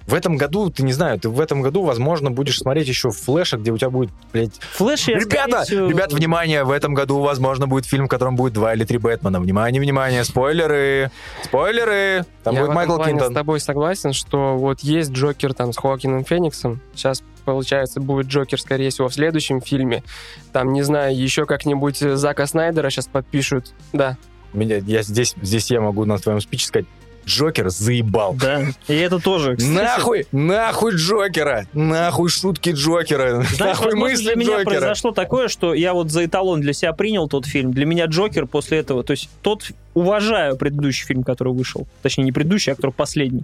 в 0.07 0.13
этом 0.13 0.37
году, 0.37 0.69
ты 0.69 0.83
не 0.83 0.93
знаю, 0.93 1.19
ты 1.19 1.29
в 1.29 1.39
этом 1.39 1.61
году, 1.61 1.83
возможно, 1.83 2.31
будешь 2.31 2.57
смотреть 2.57 2.87
еще 2.87 3.11
флеша, 3.11 3.57
где 3.57 3.71
у 3.71 3.77
тебя 3.77 3.89
будет, 3.89 4.09
блядь... 4.33 4.55
Флэш 4.73 5.07
я, 5.07 5.19
Ребята, 5.19 5.63
всего- 5.63 5.87
ребят, 5.87 6.11
внимание, 6.13 6.63
в 6.63 6.71
этом 6.71 6.93
году, 6.93 7.19
возможно, 7.19 7.67
будет 7.67 7.85
фильм, 7.85 8.05
в 8.05 8.09
котором 8.09 8.35
будет 8.35 8.53
два 8.53 8.73
или 8.73 8.83
три 8.83 8.97
Бэтмена. 8.97 9.39
Внимание, 9.39 9.81
внимание, 9.81 10.23
спойлеры, 10.23 11.11
спойлеры. 11.43 12.25
Там 12.43 12.55
я 12.55 12.61
будет 12.61 12.73
Майкл 12.75 12.97
Кинтон. 13.03 13.31
с 13.31 13.33
тобой 13.33 13.59
согласен, 13.59 14.13
что 14.13 14.57
вот 14.57 14.79
есть 14.81 15.11
Джокер 15.11 15.53
там 15.53 15.73
с 15.73 15.77
Хоакином 15.77 16.23
Фениксом. 16.25 16.81
Сейчас, 16.95 17.23
получается, 17.45 17.99
будет 18.01 18.27
Джокер, 18.27 18.59
скорее 18.59 18.89
всего, 18.89 19.07
в 19.09 19.13
следующем 19.13 19.61
фильме. 19.61 20.03
Там, 20.51 20.73
не 20.73 20.81
знаю, 20.81 21.15
еще 21.15 21.45
как-нибудь 21.45 21.97
Зака 21.97 22.47
Снайдера 22.47 22.89
сейчас 22.89 23.07
подпишут. 23.07 23.73
Да. 23.93 24.17
Меня, 24.53 24.77
я 24.77 25.01
здесь, 25.03 25.35
здесь 25.41 25.71
я 25.71 25.79
могу 25.81 26.05
на 26.05 26.17
твоем 26.17 26.41
спиче 26.41 26.67
сказать, 26.67 26.85
Джокер 27.25 27.69
заебал. 27.69 28.33
Да, 28.33 28.63
и 28.87 28.93
это 28.95 29.19
тоже. 29.19 29.55
кстати. 29.55 29.71
Нахуй, 29.73 30.27
нахуй 30.31 30.95
Джокера, 30.95 31.65
нахуй 31.73 32.29
шутки 32.29 32.71
Джокера, 32.71 33.43
Знаешь, 33.43 33.59
нахуй 33.59 33.95
мысли 33.95 34.23
для 34.23 34.35
меня 34.35 34.57
Джокера. 34.57 34.79
произошло 34.79 35.11
такое, 35.11 35.47
что 35.47 35.73
я 35.73 35.93
вот 35.93 36.11
за 36.11 36.25
эталон 36.25 36.61
для 36.61 36.73
себя 36.73 36.93
принял 36.93 37.27
тот 37.27 37.45
фильм. 37.45 37.71
Для 37.71 37.85
меня 37.85 38.05
Джокер 38.05 38.47
после 38.47 38.79
этого, 38.79 39.03
то 39.03 39.11
есть 39.11 39.29
тот, 39.41 39.71
уважаю 39.93 40.57
предыдущий 40.57 41.05
фильм, 41.05 41.23
который 41.23 41.53
вышел. 41.53 41.87
Точнее, 42.01 42.23
не 42.23 42.31
предыдущий, 42.31 42.73
а 42.73 42.75
который 42.75 42.91
последний. 42.91 43.43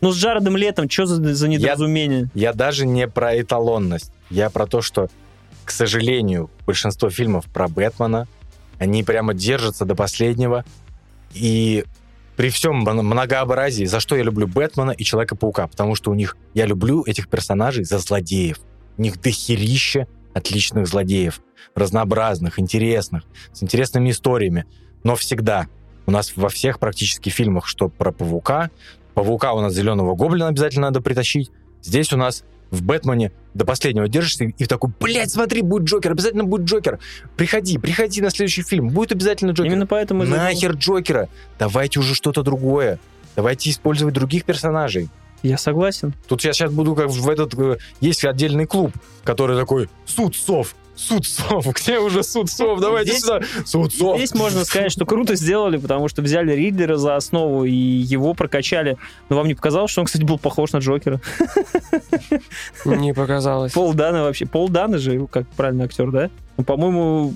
Но 0.00 0.12
с 0.12 0.16
Джаредом 0.16 0.56
Летом, 0.56 0.90
что 0.90 1.06
за, 1.06 1.34
за 1.34 1.48
недоразумение? 1.48 2.28
Я 2.34 2.52
даже 2.52 2.86
не 2.86 3.06
про 3.06 3.40
эталонность. 3.40 4.10
Я 4.30 4.50
про 4.50 4.66
то, 4.66 4.82
что, 4.82 5.08
к 5.64 5.70
сожалению, 5.70 6.50
большинство 6.66 7.08
фильмов 7.08 7.44
про 7.46 7.68
Бэтмена, 7.68 8.26
они 8.78 9.04
прямо 9.04 9.32
держатся 9.32 9.84
до 9.84 9.94
последнего. 9.94 10.64
И 11.34 11.84
при 12.36 12.50
всем 12.50 12.80
мно- 12.82 13.02
многообразии, 13.02 13.84
за 13.84 14.00
что 14.00 14.16
я 14.16 14.22
люблю 14.22 14.46
Бэтмена 14.46 14.92
и 14.92 15.04
Человека-паука, 15.04 15.66
потому 15.66 15.94
что 15.94 16.10
у 16.10 16.14
них, 16.14 16.36
я 16.54 16.66
люблю 16.66 17.02
этих 17.04 17.28
персонажей 17.28 17.84
за 17.84 17.98
злодеев. 17.98 18.58
У 18.96 19.02
них 19.02 19.20
дохерища 19.20 20.06
отличных 20.34 20.86
злодеев, 20.86 21.40
разнообразных, 21.74 22.58
интересных, 22.58 23.24
с 23.52 23.62
интересными 23.62 24.10
историями. 24.10 24.64
Но 25.04 25.16
всегда 25.16 25.68
у 26.06 26.10
нас 26.10 26.32
во 26.36 26.48
всех 26.48 26.78
практически 26.78 27.28
фильмах, 27.28 27.66
что 27.66 27.88
про 27.88 28.12
Паука, 28.12 28.70
Паука 29.14 29.52
у 29.52 29.60
нас 29.60 29.74
Зеленого 29.74 30.14
Гоблина 30.14 30.48
обязательно 30.48 30.86
надо 30.88 31.00
притащить, 31.00 31.50
Здесь 31.82 32.12
у 32.12 32.16
нас 32.16 32.44
в 32.72 32.82
Бэтмене 32.82 33.30
до 33.54 33.64
последнего 33.64 34.08
держишься 34.08 34.46
и 34.46 34.64
такой, 34.64 34.90
блядь, 34.98 35.30
смотри, 35.30 35.62
будет 35.62 35.84
Джокер, 35.84 36.10
обязательно 36.10 36.42
будет 36.42 36.62
Джокер. 36.62 36.98
Приходи, 37.36 37.78
приходи 37.78 38.20
на 38.20 38.30
следующий 38.30 38.62
фильм, 38.62 38.88
будет 38.88 39.12
обязательно 39.12 39.50
Джокер. 39.50 39.70
Именно 39.70 39.86
поэтому... 39.86 40.24
Нахер 40.24 40.72
Джокера. 40.72 41.28
Давайте 41.58 42.00
уже 42.00 42.14
что-то 42.14 42.42
другое. 42.42 42.98
Давайте 43.36 43.70
использовать 43.70 44.14
других 44.14 44.44
персонажей. 44.44 45.08
Я 45.42 45.58
согласен. 45.58 46.14
Тут 46.28 46.44
я 46.44 46.52
сейчас 46.52 46.72
буду 46.72 46.94
как 46.94 47.10
в 47.10 47.28
этот... 47.28 47.54
э, 47.58 47.76
Есть 48.00 48.24
отдельный 48.24 48.66
клуб, 48.66 48.92
который 49.24 49.58
такой, 49.58 49.88
суд 50.06 50.34
сов, 50.34 50.74
суд 50.94 51.26
сов, 51.26 51.66
где 51.74 51.98
уже 51.98 52.22
суд 52.22 52.50
сов, 52.50 52.80
давайте 52.80 53.12
Здесь- 53.12 53.22
сюда, 53.22 53.40
суд 53.64 53.94
сов. 53.94 54.16
Здесь 54.16 54.34
можно 54.34 54.64
сказать, 54.64 54.92
что 54.92 55.04
круто 55.06 55.34
сделали, 55.34 55.76
потому 55.76 56.08
что 56.08 56.22
взяли 56.22 56.52
Ридлера 56.52 56.96
за 56.96 57.16
основу 57.16 57.64
и 57.64 57.72
его 57.72 58.34
прокачали. 58.34 58.96
Но 59.28 59.36
вам 59.36 59.48
не 59.48 59.54
показалось, 59.54 59.90
что 59.90 60.00
он, 60.00 60.06
кстати, 60.06 60.22
был 60.22 60.38
похож 60.38 60.72
на 60.72 60.78
Джокера? 60.78 61.20
Не 62.84 63.14
показалось. 63.14 63.72
Пол 63.72 63.94
Дана 63.94 64.22
вообще. 64.22 64.46
Пол 64.46 64.68
Дана 64.68 64.98
же, 64.98 65.26
как 65.28 65.46
правильно 65.48 65.84
актер, 65.84 66.10
да? 66.10 66.30
Ну, 66.56 66.64
по-моему, 66.64 67.34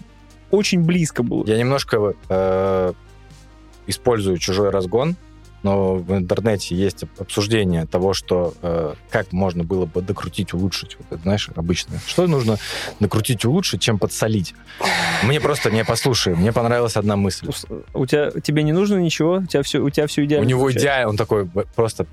очень 0.51 0.83
близко 0.83 1.23
было. 1.23 1.45
Я 1.47 1.59
немножко 1.59 2.15
э, 2.29 2.93
использую 3.87 4.39
чужой 4.39 4.71
разгон, 4.71 5.17
но 5.63 5.95
в 5.97 6.13
интернете 6.17 6.75
есть 6.77 7.03
об- 7.03 7.11
обсуждение 7.19 7.87
того, 7.87 8.13
что 8.15 8.55
э, 8.63 8.95
как 9.11 9.33
можно 9.33 9.65
было 9.65 9.87
бы 9.87 10.01
докрутить, 10.03 10.55
улучшить. 10.55 10.97
Вот 10.99 11.07
это, 11.11 11.23
знаешь, 11.23 11.49
обычно. 11.57 11.99
Что 12.07 12.27
нужно 12.27 12.57
докрутить, 13.01 13.45
улучшить, 13.45 13.81
чем 13.81 13.99
подсолить? 13.99 14.55
Мне 15.25 15.41
просто, 15.41 15.71
не 15.71 15.85
послушай, 15.85 16.35
мне 16.37 16.53
понравилась 16.53 16.97
одна 16.97 17.17
мысль. 17.17 17.49
У 17.95 18.07
тебя, 18.07 18.31
тебе 18.31 18.63
не 18.63 18.73
нужно 18.73 18.97
ничего? 18.99 19.37
У 19.39 19.47
тебя 19.47 19.63
все, 19.63 19.81
у 19.81 19.91
тебя 19.91 20.07
все 20.07 20.23
У 20.23 20.25
идеально. 20.27 20.47
него 20.47 20.61
получается. 20.61 20.87
идеально, 20.87 21.09
он 21.11 21.17
такой 21.17 21.47
просто 21.75 22.07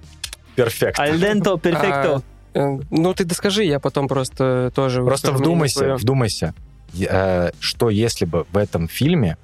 перфект. 0.55 0.99
Альденто, 0.99 1.57
перфекто. 1.57 2.21
Э, 2.53 2.79
Ну, 2.89 3.13
ты 3.13 3.25
доскажи, 3.25 3.63
я 3.63 3.79
потом 3.79 4.07
просто 4.07 4.71
тоже... 4.75 5.03
Просто 5.03 5.31
вдумайся, 5.31 5.79
свое. 5.79 5.95
вдумайся, 5.95 6.53
э, 6.99 7.51
что 7.59 7.89
если 7.89 8.25
бы 8.25 8.45
в 8.51 8.57
этом 8.57 8.87
фильме 8.87 9.37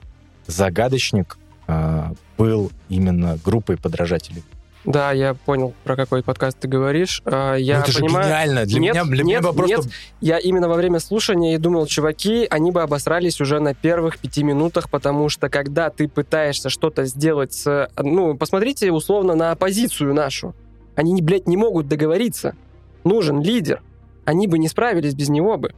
загадочник 0.47 1.37
э, 1.69 2.13
был 2.37 2.71
именно 2.89 3.37
группой 3.43 3.77
подражателей. 3.77 4.43
Да, 4.85 5.11
я 5.11 5.33
понял, 5.33 5.73
про 5.83 5.95
какой 5.95 6.23
подкаст 6.23 6.57
ты 6.59 6.67
говоришь. 6.67 7.21
А, 7.25 7.55
Я 7.55 7.77
ну, 7.77 7.83
это 7.83 7.91
же 7.91 7.99
понимаю, 7.99 8.25
гениально. 8.25 8.65
Для 8.65 8.79
Нет, 8.79 8.95
меня, 8.95 9.03
для 9.03 9.23
меня 9.23 9.35
нет, 9.35 9.43
бы 9.43 9.53
просто... 9.53 9.75
нет. 9.75 9.89
я 10.21 10.37
именно 10.39 10.69
во 10.69 10.75
время 10.75 10.99
слушания 10.99 11.55
и 11.55 11.57
думал, 11.57 11.85
чуваки, 11.85 12.47
они 12.49 12.71
бы 12.71 12.81
обосрались 12.81 13.41
уже 13.41 13.59
на 13.59 13.75
первых 13.75 14.17
пяти 14.19 14.41
минутах, 14.41 14.89
потому 14.89 15.27
что 15.27 15.49
когда 15.49 15.89
ты 15.89 16.07
пытаешься 16.07 16.69
что-то 16.69 17.05
сделать 17.05 17.53
с... 17.53 17.89
Ну, 17.97 18.37
посмотрите 18.37 18.91
условно 18.91 19.35
на 19.35 19.51
оппозицию 19.51 20.13
нашу. 20.13 20.55
Они, 20.95 21.21
блядь, 21.21 21.47
не 21.47 21.57
могут 21.57 21.87
договориться. 21.87 22.55
Нужен 23.03 23.41
лидер. 23.41 23.81
Они 24.23 24.47
бы 24.47 24.57
не 24.57 24.69
справились 24.69 25.13
без 25.13 25.29
него 25.29 25.57
бы. 25.57 25.73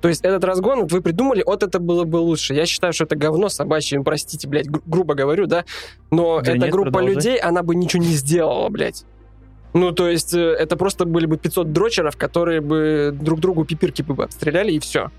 То 0.00 0.08
есть 0.08 0.22
этот 0.24 0.42
разгон 0.44 0.80
вот 0.82 0.92
вы 0.92 1.02
придумали, 1.02 1.42
вот 1.44 1.62
это 1.62 1.78
было 1.78 2.04
бы 2.04 2.16
лучше. 2.16 2.54
Я 2.54 2.64
считаю, 2.66 2.92
что 2.92 3.04
это 3.04 3.16
говно 3.16 3.48
собачье, 3.50 3.98
ну, 3.98 4.04
простите, 4.04 4.48
блядь, 4.48 4.66
гру- 4.68 4.82
грубо 4.86 5.14
говорю, 5.14 5.46
да? 5.46 5.64
Но 6.10 6.40
Да 6.40 6.52
эта 6.52 6.60
нет, 6.62 6.70
группа 6.70 6.90
продолжай. 6.90 7.14
людей, 7.14 7.36
она 7.38 7.62
бы 7.62 7.74
ничего 7.74 8.02
не 8.02 8.14
сделала, 8.14 8.68
блядь. 8.70 9.04
Ну, 9.74 9.92
то 9.92 10.08
есть, 10.08 10.32
э, 10.34 10.38
это 10.40 10.76
просто 10.76 11.04
были 11.04 11.26
бы 11.26 11.36
500 11.36 11.72
дрочеров, 11.72 12.16
которые 12.16 12.60
бы 12.60 13.14
друг 13.20 13.40
другу 13.40 13.64
пипирки 13.64 14.02
бы 14.02 14.24
обстреляли, 14.24 14.72
и 14.72 14.78
все. 14.80 15.10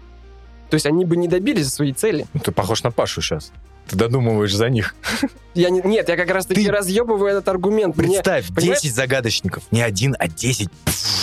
То 0.69 0.75
есть, 0.75 0.85
они 0.85 1.05
бы 1.05 1.15
не 1.15 1.27
добились 1.27 1.69
своей 1.69 1.93
цели. 1.93 2.25
Ну, 2.33 2.39
Ты 2.39 2.51
похож 2.51 2.83
на 2.83 2.91
Пашу 2.91 3.21
сейчас. 3.21 3.51
Ты 3.87 3.95
додумываешь 3.95 4.53
за 4.55 4.69
них. 4.69 4.95
Я 5.53 5.69
не, 5.69 5.81
нет, 5.81 6.07
я 6.07 6.15
как 6.15 6.29
раз-таки 6.29 6.65
Ты- 6.65 6.71
разъебываю 6.71 7.27
этот 7.27 7.47
аргумент. 7.49 7.97
Мне- 7.97 8.07
Представь, 8.07 8.47
понимаешь? 8.55 8.81
10 8.81 8.95
загадочников. 8.95 9.63
Не 9.71 9.81
один, 9.81 10.15
а 10.17 10.27
10. 10.27 10.69
Пфф. 10.85 11.20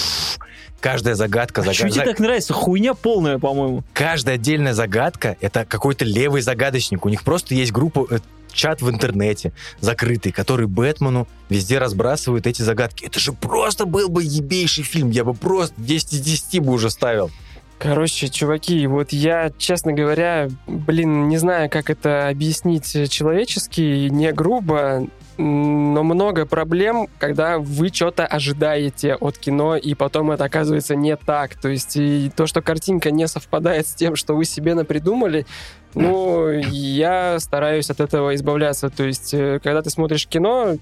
Каждая 0.81 1.15
загадка, 1.15 1.61
А 1.63 1.65
что 1.65 1.73
загадка. 1.75 1.95
тебе 2.01 2.05
так 2.07 2.19
нравится? 2.21 2.53
Хуйня 2.53 2.95
полная, 2.95 3.39
по-моему. 3.39 3.83
Каждая 3.93 4.37
отдельная 4.37 4.75
загадка— 4.75 5.37
это 5.41 5.65
какой-то 5.65 6.05
левый 6.05 6.41
загадочник. 6.41 7.05
У 7.05 7.09
них 7.09 7.25
просто 7.25 7.55
есть 7.55 7.73
группа, 7.73 8.07
э, 8.11 8.19
чат 8.53 8.81
в 8.81 8.89
интернете 8.89 9.53
закрытый, 9.81 10.33
который 10.33 10.67
Бэтмену 10.67 11.27
везде 11.49 11.79
разбрасывают 11.79 12.47
эти 12.47 12.63
загадки. 12.63 13.05
Это 13.05 13.19
же 13.19 13.33
просто 13.33 13.87
был 13.87 14.09
бы 14.09 14.23
ебейший 14.23 14.85
фильм. 14.85 15.11
Я 15.11 15.25
бы 15.25 15.35
просто 15.35 15.75
10 15.79 16.13
из 16.15 16.21
10 16.21 16.61
бы 16.61 16.73
уже 16.73 16.91
ставил. 16.91 17.31
Короче, 17.79 18.29
чуваки, 18.29 18.85
вот 18.89 19.13
я, 19.13 19.53
честно 19.57 19.93
говоря, 19.93 20.49
блин, 20.67 21.29
не 21.29 21.39
знаю, 21.39 21.71
как 21.71 21.91
это 21.91 22.29
объяснить 22.29 22.91
человечески, 23.09 24.09
не 24.09 24.33
грубо, 24.33 25.07
но 25.39 26.03
много 26.03 26.47
проблем, 26.47 27.09
когда 27.19 27.59
вы 27.59 27.89
что-то 27.89 28.27
ожидаете 28.27 29.15
от 29.15 29.39
кино, 29.39 29.77
и 29.77 29.95
потом 29.95 30.33
это 30.33 30.45
оказывается 30.45 30.97
не 30.97 31.17
так. 31.17 31.55
То 31.55 31.69
есть 31.69 31.97
и 31.97 32.31
то, 32.35 32.49
что 32.49 32.61
картинка 32.61 33.13
не 33.13 33.29
совпадает 33.29 33.87
с 33.87 33.95
тем, 33.95 34.17
что 34.17 34.35
вы 34.35 34.45
себе 34.45 34.75
напридумали, 34.75 35.47
ну, 35.95 36.51
я 36.51 37.39
стараюсь 37.39 37.89
от 37.89 38.01
этого 38.01 38.35
избавляться. 38.35 38.91
То 38.91 39.05
есть, 39.05 39.33
э, 39.33 39.61
когда 39.63 39.81
ты 39.81 39.91
смотришь 39.91 40.27
кино, 40.27 40.77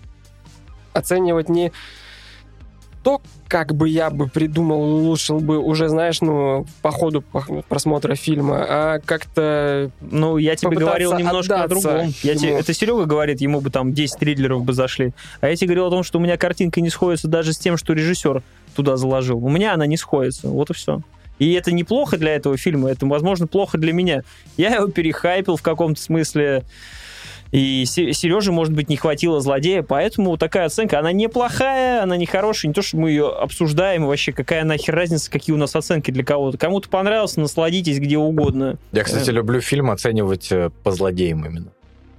оценивать 0.95 1.51
не 1.51 1.71
то, 3.07 3.23
как 3.47 3.73
бы 3.73 3.89
я 3.89 4.11
бы 4.11 4.27
придумал, 4.27 4.81
улучшил 4.81 5.39
бы 5.39 5.59
уже, 5.59 5.89
знаешь, 5.89 6.21
ну, 6.23 6.67
по 6.83 6.91
ходу 6.91 7.23
просмотра 7.69 8.17
фильма, 8.17 8.67
а 8.69 8.99
как-то... 8.99 9.93
Ну, 10.01 10.39
я 10.39 10.57
тебе 10.57 10.77
говорил 10.77 11.17
немножко 11.17 11.63
о 11.63 11.69
другом. 11.69 12.13
Я 12.25 12.35
тебе, 12.35 12.59
это 12.59 12.75
Серега 12.75 13.05
говорит, 13.05 13.41
ему 13.41 13.61
бы 13.61 13.71
там 13.71 13.93
10 13.93 14.19
триллеров 14.19 14.65
бы 14.65 14.73
зашли. 14.73 15.13
А 15.41 15.49
я 15.49 15.55
тебе 15.55 15.69
говорил 15.69 15.87
о 15.87 15.91
том, 15.91 16.03
что 16.03 16.19
у 16.19 16.21
меня 16.21 16.37
картинка 16.37 16.81
не 16.81 16.91
сходится 16.91 17.29
даже 17.29 17.53
с 17.53 17.59
тем, 17.59 17.77
что 17.77 17.93
режиссер 17.93 18.43
туда 18.75 18.97
заложил. 18.97 19.39
У 19.39 19.51
меня 19.51 19.75
она 19.75 19.87
не 19.87 19.97
сходится. 19.97 20.49
Вот 20.49 20.71
и 20.71 20.75
все. 20.75 21.01
И 21.39 21.53
это 21.53 21.71
неплохо 21.71 22.17
для 22.17 22.35
этого 22.35 22.57
фильма, 22.57 22.91
это, 22.91 23.07
возможно, 23.07 23.47
плохо 23.47 23.79
для 23.79 23.93
меня. 23.93 24.23
Я 24.57 24.75
его 24.75 24.89
перехайпил 24.89 25.55
в 25.55 25.63
каком-то 25.63 26.03
смысле. 26.03 26.65
И 27.53 27.85
Сереже, 27.87 28.53
может 28.53 28.75
быть, 28.75 28.89
не 28.89 28.97
хватило 28.97 29.41
злодея, 29.41 29.83
поэтому 29.83 30.37
такая 30.37 30.67
оценка, 30.67 30.99
она 30.99 31.13
неплохая, 31.13 32.03
она 32.03 32.17
не 32.17 32.27
хорошая, 32.27 32.69
не 32.69 32.75
то, 32.75 32.83
что 32.83 32.97
мы 32.97 33.11
ее 33.11 33.29
обсуждаем, 33.29 34.07
вообще 34.07 34.33
какая 34.33 34.65
нахер 34.65 34.95
разница, 34.95 35.31
какие 35.31 35.55
у 35.55 35.59
нас 35.59 35.75
оценки 35.77 36.11
для 36.11 36.25
кого-то. 36.25 36.59
Кому-то 36.59 36.89
понравился, 36.89 37.41
насладитесь 37.41 37.99
где 37.99 38.19
угодно. 38.19 38.79
Я, 38.93 39.05
кстати, 39.05 39.31
люблю 39.31 39.61
фильм 39.61 39.91
оценивать 39.91 40.51
э, 40.51 40.71
по 40.83 40.91
злодеям 40.91 41.45
именно. 41.45 41.73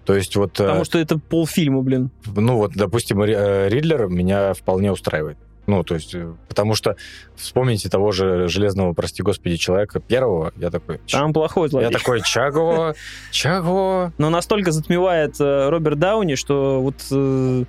То 0.05 0.15
есть 0.15 0.35
вот, 0.37 0.59
э, 0.59 0.63
Потому 0.63 0.85
что 0.85 0.99
это 0.99 1.17
полфильма, 1.19 1.81
блин. 1.81 2.09
ну 2.33 2.55
вот, 2.55 2.71
допустим, 2.75 3.23
Ри- 3.23 3.35
э, 3.35 3.67
Ридлер 3.69 4.07
меня 4.07 4.53
вполне 4.53 4.91
устраивает. 4.91 5.37
Ну, 5.67 5.83
то 5.83 5.95
есть, 5.95 6.15
э, 6.15 6.33
потому 6.47 6.75
что 6.75 6.95
вспомните 7.35 7.89
того 7.89 8.11
же 8.13 8.47
Железного, 8.47 8.93
прости 8.93 9.21
господи, 9.21 9.57
человека 9.57 9.99
первого, 9.99 10.53
я 10.55 10.69
такой... 10.71 10.99
«Ч- 11.05 11.17
Там 11.17 11.33
плохой 11.33 11.67
злодей. 11.69 11.89
Я 11.91 11.97
такой, 11.97 12.21
Чаго, 12.21 12.95
Чаго. 13.31 14.13
Но 14.17 14.29
настолько 14.29 14.71
затмевает 14.71 15.35
э, 15.41 15.69
Роберт 15.69 15.99
Дауни, 15.99 16.35
что 16.35 16.81
вот 16.81 16.95
э, 17.11 17.65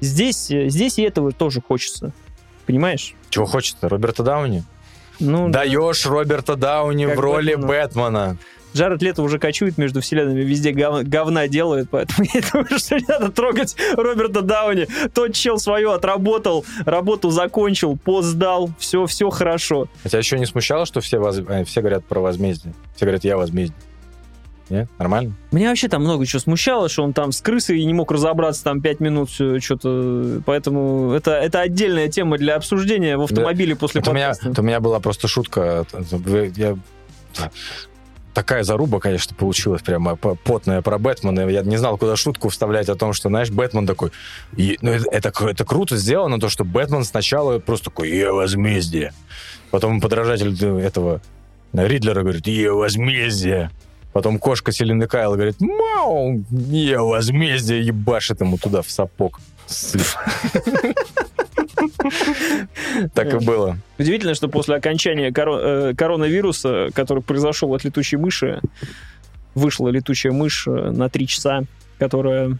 здесь, 0.00 0.50
э, 0.52 0.68
здесь 0.68 0.98
и 0.98 1.02
этого 1.02 1.32
тоже 1.32 1.60
хочется. 1.60 2.12
Понимаешь? 2.66 3.14
Чего 3.28 3.46
хочется? 3.46 3.88
Роберта 3.88 4.22
Дауни? 4.22 4.62
Ну, 5.18 5.48
Даешь 5.50 6.06
Роберта 6.06 6.54
Дауни 6.56 7.06
Как 7.06 7.16
в 7.16 7.20
роли 7.20 7.54
Бэтмена. 7.56 7.66
Бэтмена. 7.68 8.36
Джаред 8.74 9.02
Лето 9.02 9.22
уже 9.22 9.38
кочует 9.38 9.78
между 9.78 10.00
вселенными, 10.00 10.40
везде 10.40 10.72
гов- 10.72 11.02
говна 11.04 11.48
делает, 11.48 11.88
поэтому 11.90 12.26
я 12.34 12.40
думаю, 12.52 12.78
что 12.78 12.96
не 12.98 13.04
надо 13.06 13.30
трогать 13.30 13.76
Роберта 13.96 14.42
Дауни. 14.42 14.86
Тот 15.14 15.34
чел 15.34 15.58
свое 15.58 15.92
отработал, 15.92 16.64
работу 16.84 17.30
закончил, 17.30 17.96
пост 17.96 18.28
сдал, 18.28 18.70
все, 18.78 19.06
все 19.06 19.30
хорошо. 19.30 19.88
А 20.04 20.08
тебя 20.08 20.18
еще 20.20 20.38
не 20.38 20.46
смущало, 20.46 20.86
что 20.86 21.00
все, 21.00 21.18
воз- 21.18 21.38
э, 21.46 21.64
все 21.64 21.80
говорят 21.80 22.04
про 22.04 22.20
возмездие? 22.20 22.74
Все 22.96 23.04
говорят, 23.04 23.24
я 23.24 23.36
возмездие. 23.36 23.76
Нет? 24.70 24.88
Нормально? 24.98 25.34
Меня 25.50 25.68
вообще 25.68 25.88
там 25.88 26.02
много 26.02 26.24
чего 26.24 26.40
смущало, 26.40 26.88
что 26.88 27.02
он 27.02 27.12
там 27.12 27.32
с 27.32 27.42
крысой 27.42 27.80
и 27.80 27.84
не 27.84 27.92
мог 27.92 28.10
разобраться 28.10 28.64
там 28.64 28.80
пять 28.80 29.00
минут, 29.00 29.28
что-то. 29.30 30.40
Поэтому 30.46 31.12
это, 31.12 31.32
это 31.32 31.60
отдельная 31.60 32.08
тема 32.08 32.38
для 32.38 32.54
обсуждения 32.56 33.18
в 33.18 33.22
автомобиле 33.22 33.76
после 33.76 34.00
Это 34.00 34.12
у, 34.12 34.14
меня, 34.14 34.28
подкаста. 34.28 34.50
это 34.50 34.62
у 34.62 34.64
меня 34.64 34.80
была 34.80 34.98
просто 35.00 35.28
шутка. 35.28 35.84
Я... 36.56 36.78
Такая 38.34 38.62
заруба, 38.62 38.98
конечно, 38.98 39.36
получилась 39.36 39.82
прямо 39.82 40.16
потная 40.16 40.80
про 40.80 40.98
Бэтмена. 40.98 41.48
Я 41.50 41.62
не 41.62 41.76
знал, 41.76 41.98
куда 41.98 42.16
шутку 42.16 42.48
вставлять 42.48 42.88
о 42.88 42.94
том, 42.94 43.12
что, 43.12 43.28
знаешь, 43.28 43.50
Бэтмен 43.50 43.86
такой... 43.86 44.10
и- 44.56 44.78
ну, 44.80 44.90
это, 44.90 45.04
это, 45.10 45.28
кру- 45.28 45.50
это 45.50 45.64
круто 45.66 45.96
сделано, 45.98 46.40
то, 46.40 46.48
что 46.48 46.64
Бэтмен 46.64 47.04
сначала 47.04 47.58
просто 47.58 47.86
такой 47.86 48.10
«Я 48.10 48.32
возмездие». 48.32 49.12
Потом 49.70 50.00
подражатель 50.00 50.54
этого 50.80 51.20
Ридлера 51.74 52.22
говорит 52.22 52.46
«Я 52.46 52.72
возмездие». 52.72 53.70
Потом 54.14 54.38
кошка 54.38 54.72
Селины 54.72 55.06
Кайл 55.06 55.34
говорит 55.34 55.60
«Мау, 55.60 56.42
я 56.50 57.02
возмездие» 57.02 57.82
ебашит 57.84 58.40
ему 58.40 58.56
туда 58.58 58.80
в 58.82 58.90
сапог. 58.90 59.40
Так 63.14 63.34
и 63.34 63.44
было. 63.44 63.76
Удивительно, 63.98 64.34
что 64.34 64.48
после 64.48 64.76
окончания 64.76 65.30
коро- 65.30 65.90
э, 65.90 65.94
коронавируса, 65.94 66.88
который 66.94 67.22
произошел 67.22 67.72
от 67.74 67.84
летучей 67.84 68.18
мыши, 68.18 68.60
вышла 69.54 69.88
летучая 69.88 70.32
мышь 70.32 70.66
э, 70.66 70.70
на 70.90 71.08
три 71.08 71.26
часа, 71.26 71.62
которая 71.98 72.58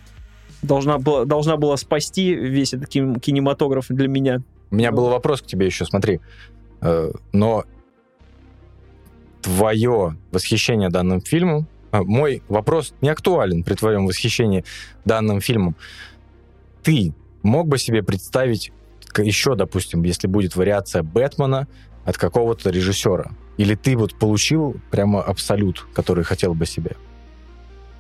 должна 0.62 0.98
была, 0.98 1.24
должна 1.24 1.56
была 1.56 1.76
спасти 1.76 2.34
весь 2.34 2.74
этот 2.74 2.88
кин- 2.88 3.18
кинематограф 3.18 3.86
для 3.88 4.08
меня. 4.08 4.42
У 4.70 4.76
меня 4.76 4.92
был 4.92 5.08
вопрос 5.08 5.42
к 5.42 5.46
тебе 5.46 5.66
еще, 5.66 5.84
смотри. 5.84 6.20
Э, 6.80 7.10
Но 7.32 7.64
твое 9.42 10.16
восхищение 10.30 10.88
данным 10.88 11.20
фильмом, 11.20 11.66
мой 11.92 12.42
вопрос 12.48 12.94
не 13.00 13.08
актуален 13.08 13.64
при 13.64 13.74
твоем 13.74 14.06
восхищении 14.06 14.64
данным 15.04 15.40
фильмом. 15.40 15.74
Ты 16.82 17.12
мог 17.42 17.68
бы 17.68 17.78
себе 17.78 18.02
представить 18.02 18.72
еще, 19.18 19.54
допустим, 19.54 20.02
если 20.02 20.26
будет 20.26 20.56
вариация 20.56 21.02
Бэтмена 21.02 21.66
от 22.04 22.18
какого-то 22.18 22.70
режиссера? 22.70 23.30
Или 23.58 23.74
ты 23.74 23.96
вот 23.96 24.14
получил 24.14 24.76
прямо 24.90 25.20
абсолют, 25.22 25.86
который 25.94 26.24
хотел 26.24 26.54
бы 26.54 26.66
себе? 26.66 26.92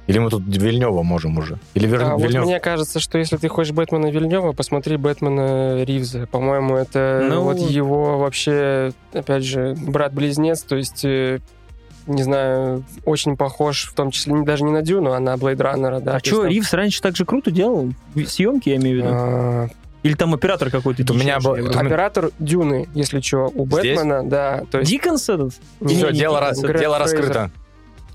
Или 0.08 0.18
мы 0.18 0.30
тут 0.30 0.42
Вильнева 0.46 1.02
можем 1.02 1.38
уже? 1.38 1.58
Или 1.74 1.86
Вер... 1.86 2.02
А 2.02 2.16
вот 2.16 2.22
Вильнёв- 2.28 2.44
мне 2.44 2.58
кажется, 2.58 2.98
что 2.98 3.18
если 3.18 3.36
ты 3.36 3.48
хочешь 3.48 3.72
Бэтмена 3.72 4.06
Вильнева, 4.10 4.52
посмотри 4.52 4.96
Бэтмена 4.96 5.84
Ривза. 5.84 6.26
По-моему, 6.26 6.76
это 6.76 7.24
Ну- 7.30 7.42
вот 7.42 7.58
его 7.58 8.18
вообще, 8.18 8.92
опять 9.12 9.44
же, 9.44 9.76
брат-близнец, 9.80 10.62
то 10.62 10.74
есть, 10.74 11.04
э, 11.04 11.38
не 12.08 12.24
знаю, 12.24 12.82
очень 13.04 13.36
похож, 13.36 13.84
в 13.84 13.94
том 13.94 14.10
числе 14.10 14.32
не- 14.32 14.44
даже 14.44 14.64
не 14.64 14.72
на 14.72 14.82
Дюну, 14.82 15.12
а 15.12 15.20
на 15.20 15.36
Блейд 15.36 15.60
Раннера, 15.60 16.00
да. 16.00 16.16
а 16.16 16.20
То 16.20 16.26
что, 16.26 16.44
есть 16.46 16.56
Ривз 16.56 16.72
раньше 16.72 17.00
так 17.00 17.14
же 17.16 17.24
круто 17.24 17.52
делал? 17.52 17.92
Съемки, 18.26 18.70
я 18.70 18.76
имею 18.76 19.02
в 19.02 19.04
там, 19.04 19.12
виду? 19.14 19.24
а, 19.24 19.68
Или 20.02 20.14
там 20.14 20.34
оператор 20.34 20.70
какой-то 20.70 21.12
у 21.12 21.16
меня 21.16 21.38
был- 21.38 21.54
Оператор 21.54 22.30
Дюны, 22.38 22.88
если 22.94 23.20
что, 23.20 23.50
у 23.54 23.66
Здесь? 23.66 23.96
Бэтмена, 23.98 24.28
да. 24.28 24.64
То 24.70 24.78
есть 24.80 24.90
Диконс 24.90 25.28
этот? 25.28 25.54
Не, 25.80 25.94
Всё, 25.94 26.10
не 26.10 26.18
дело, 26.18 26.40
Диккенс, 26.40 26.60
Грег 26.60 26.80
дело 26.80 26.98
раскрыто. 26.98 27.50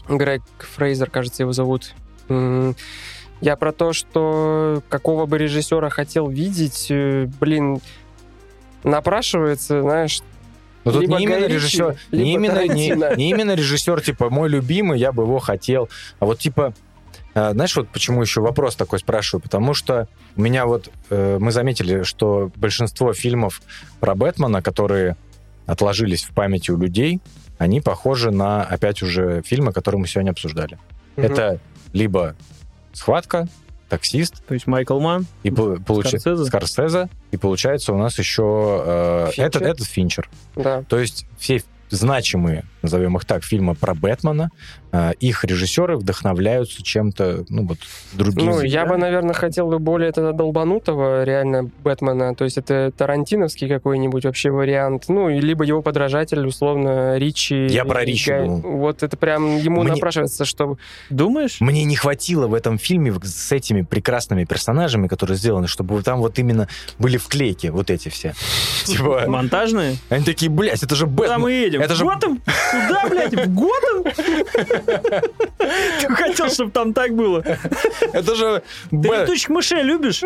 Грег 0.09 0.41
Фрейзер, 0.75 1.09
кажется, 1.09 1.43
его 1.43 1.53
зовут. 1.53 1.93
Я 2.29 3.55
про 3.55 3.71
то, 3.71 3.93
что 3.93 4.81
какого 4.89 5.27
бы 5.27 5.37
режиссера 5.37 5.89
хотел 5.89 6.27
видеть, 6.27 6.87
э, 6.89 7.29
блин, 7.39 7.81
напрашивается, 8.83 9.81
знаешь, 9.81 10.21
Но 10.83 10.91
тут 10.91 11.01
Либо 11.01 11.17
не 11.17 11.23
именно 11.25 11.45
режиссер, 11.45 11.97
не 12.11 12.33
именно, 12.33 12.65
не, 12.67 13.15
не 13.15 13.29
именно 13.29 13.53
режиссер, 13.53 14.01
типа, 14.01 14.29
мой 14.29 14.49
любимый, 14.49 14.97
я 14.99 15.11
бы 15.11 15.23
его 15.23 15.37
хотел. 15.39 15.87
А 16.19 16.25
вот, 16.25 16.39
типа, 16.39 16.73
знаешь, 17.53 17.75
вот 17.75 17.89
почему 17.89 18.21
еще 18.21 18.41
вопрос 18.41 18.75
такой 18.75 18.99
спрашиваю? 18.99 19.41
Потому 19.41 19.73
что 19.73 20.07
у 20.35 20.41
меня 20.41 20.65
вот, 20.65 20.89
э, 21.09 21.37
мы 21.39 21.51
заметили, 21.51 22.03
что 22.03 22.51
большинство 22.55 23.13
фильмов 23.13 23.61
про 23.99 24.15
Бэтмена, 24.15 24.61
которые 24.61 25.17
отложились 25.65 26.23
в 26.23 26.31
памяти 26.31 26.71
у 26.71 26.77
людей, 26.77 27.19
они 27.57 27.81
похожи 27.81 28.31
на, 28.31 28.63
опять 28.63 29.01
уже, 29.01 29.41
фильмы, 29.45 29.73
которые 29.73 29.99
мы 29.99 30.07
сегодня 30.07 30.31
обсуждали. 30.31 30.77
Мгм. 31.15 31.25
Это 31.25 31.59
либо 31.93 32.35
«Схватка», 32.93 33.47
«Таксист», 33.89 34.45
То 34.45 34.53
есть 34.53 34.67
Майкл 34.67 34.99
Ман. 34.99 35.25
и 35.43 35.49
по- 35.51 35.77
Скорсезе. 35.77 36.45
Скорсезе, 36.45 37.09
и 37.31 37.37
получается 37.37 37.93
у 37.93 37.97
нас 37.97 38.19
еще 38.19 38.83
э, 38.85 39.27
Финчер. 39.31 39.45
этот, 39.45 39.61
этот 39.61 39.87
Финчер. 39.87 40.29
Да. 40.55 40.83
То 40.89 40.99
есть 40.99 41.25
все 41.39 41.61
значимые, 41.89 42.65
назовем 42.87 43.17
их 43.17 43.25
так, 43.25 43.43
фильмы 43.43 43.75
про 43.75 43.93
Бэтмена, 43.93 44.49
э, 44.91 45.11
их 45.19 45.43
режиссеры 45.43 45.97
вдохновляются 45.97 46.81
чем-то, 46.81 47.45
ну 47.49 47.67
вот, 47.67 47.77
другим. 48.13 48.45
Ну, 48.45 48.61
я 48.61 48.85
бы, 48.85 48.97
наверное, 48.97 49.33
хотел 49.33 49.67
бы 49.67 49.79
более 49.79 50.11
тогда 50.11 50.31
долбанутого 50.31 51.23
реально 51.23 51.69
Бэтмена. 51.83 52.33
То 52.35 52.45
есть 52.45 52.57
это 52.57 52.91
тарантиновский 52.97 53.67
какой-нибудь 53.67 54.23
вообще 54.25 54.49
вариант. 54.49 55.05
Ну, 55.09 55.29
либо 55.29 55.63
его 55.63 55.81
подражатель, 55.81 56.45
условно, 56.45 57.17
Ричи. 57.17 57.67
Я 57.67 57.83
про 57.85 58.03
Ричи 58.05 58.31
Гай- 58.31 58.45
думал. 58.45 58.61
Вот 58.77 59.03
это 59.03 59.17
прям 59.17 59.57
ему 59.57 59.83
Мне- 59.83 59.93
напрашивается, 59.93 60.45
что... 60.45 60.77
Думаешь? 61.09 61.57
Мне 61.59 61.83
не 61.83 61.95
хватило 61.95 62.47
в 62.47 62.53
этом 62.53 62.77
фильме 62.77 63.13
с 63.23 63.51
этими 63.51 63.81
прекрасными 63.81 64.45
персонажами, 64.45 65.07
которые 65.07 65.37
сделаны, 65.37 65.67
чтобы 65.67 66.01
там 66.03 66.19
вот 66.19 66.39
именно 66.39 66.67
были 66.99 67.17
вклейки 67.17 67.67
вот 67.67 67.89
эти 67.89 68.09
все. 68.09 68.33
Типа, 68.85 69.25
Монтажные? 69.27 69.97
они 70.09 70.23
такие, 70.23 70.49
блядь, 70.49 70.83
это 70.83 70.95
же 70.95 71.05
Куда 71.05 71.17
Бэтмен. 71.17 71.41
мы 71.41 71.51
едем? 71.51 71.81
это 71.81 71.93
же- 71.95 72.05
Готэм? 72.05 72.41
Куда, 72.87 73.09
блядь? 73.09 73.33
В 73.33 73.53
Готэм? 73.53 74.03
Ты 75.57 76.15
хотел, 76.15 76.49
чтобы 76.49 76.71
там 76.71 76.93
так 76.93 77.13
было? 77.15 77.43
Это 78.13 78.35
же 78.35 78.63
Ты 78.89 78.95
летучих 78.95 79.49
мышей 79.49 79.81
любишь? 79.83 80.23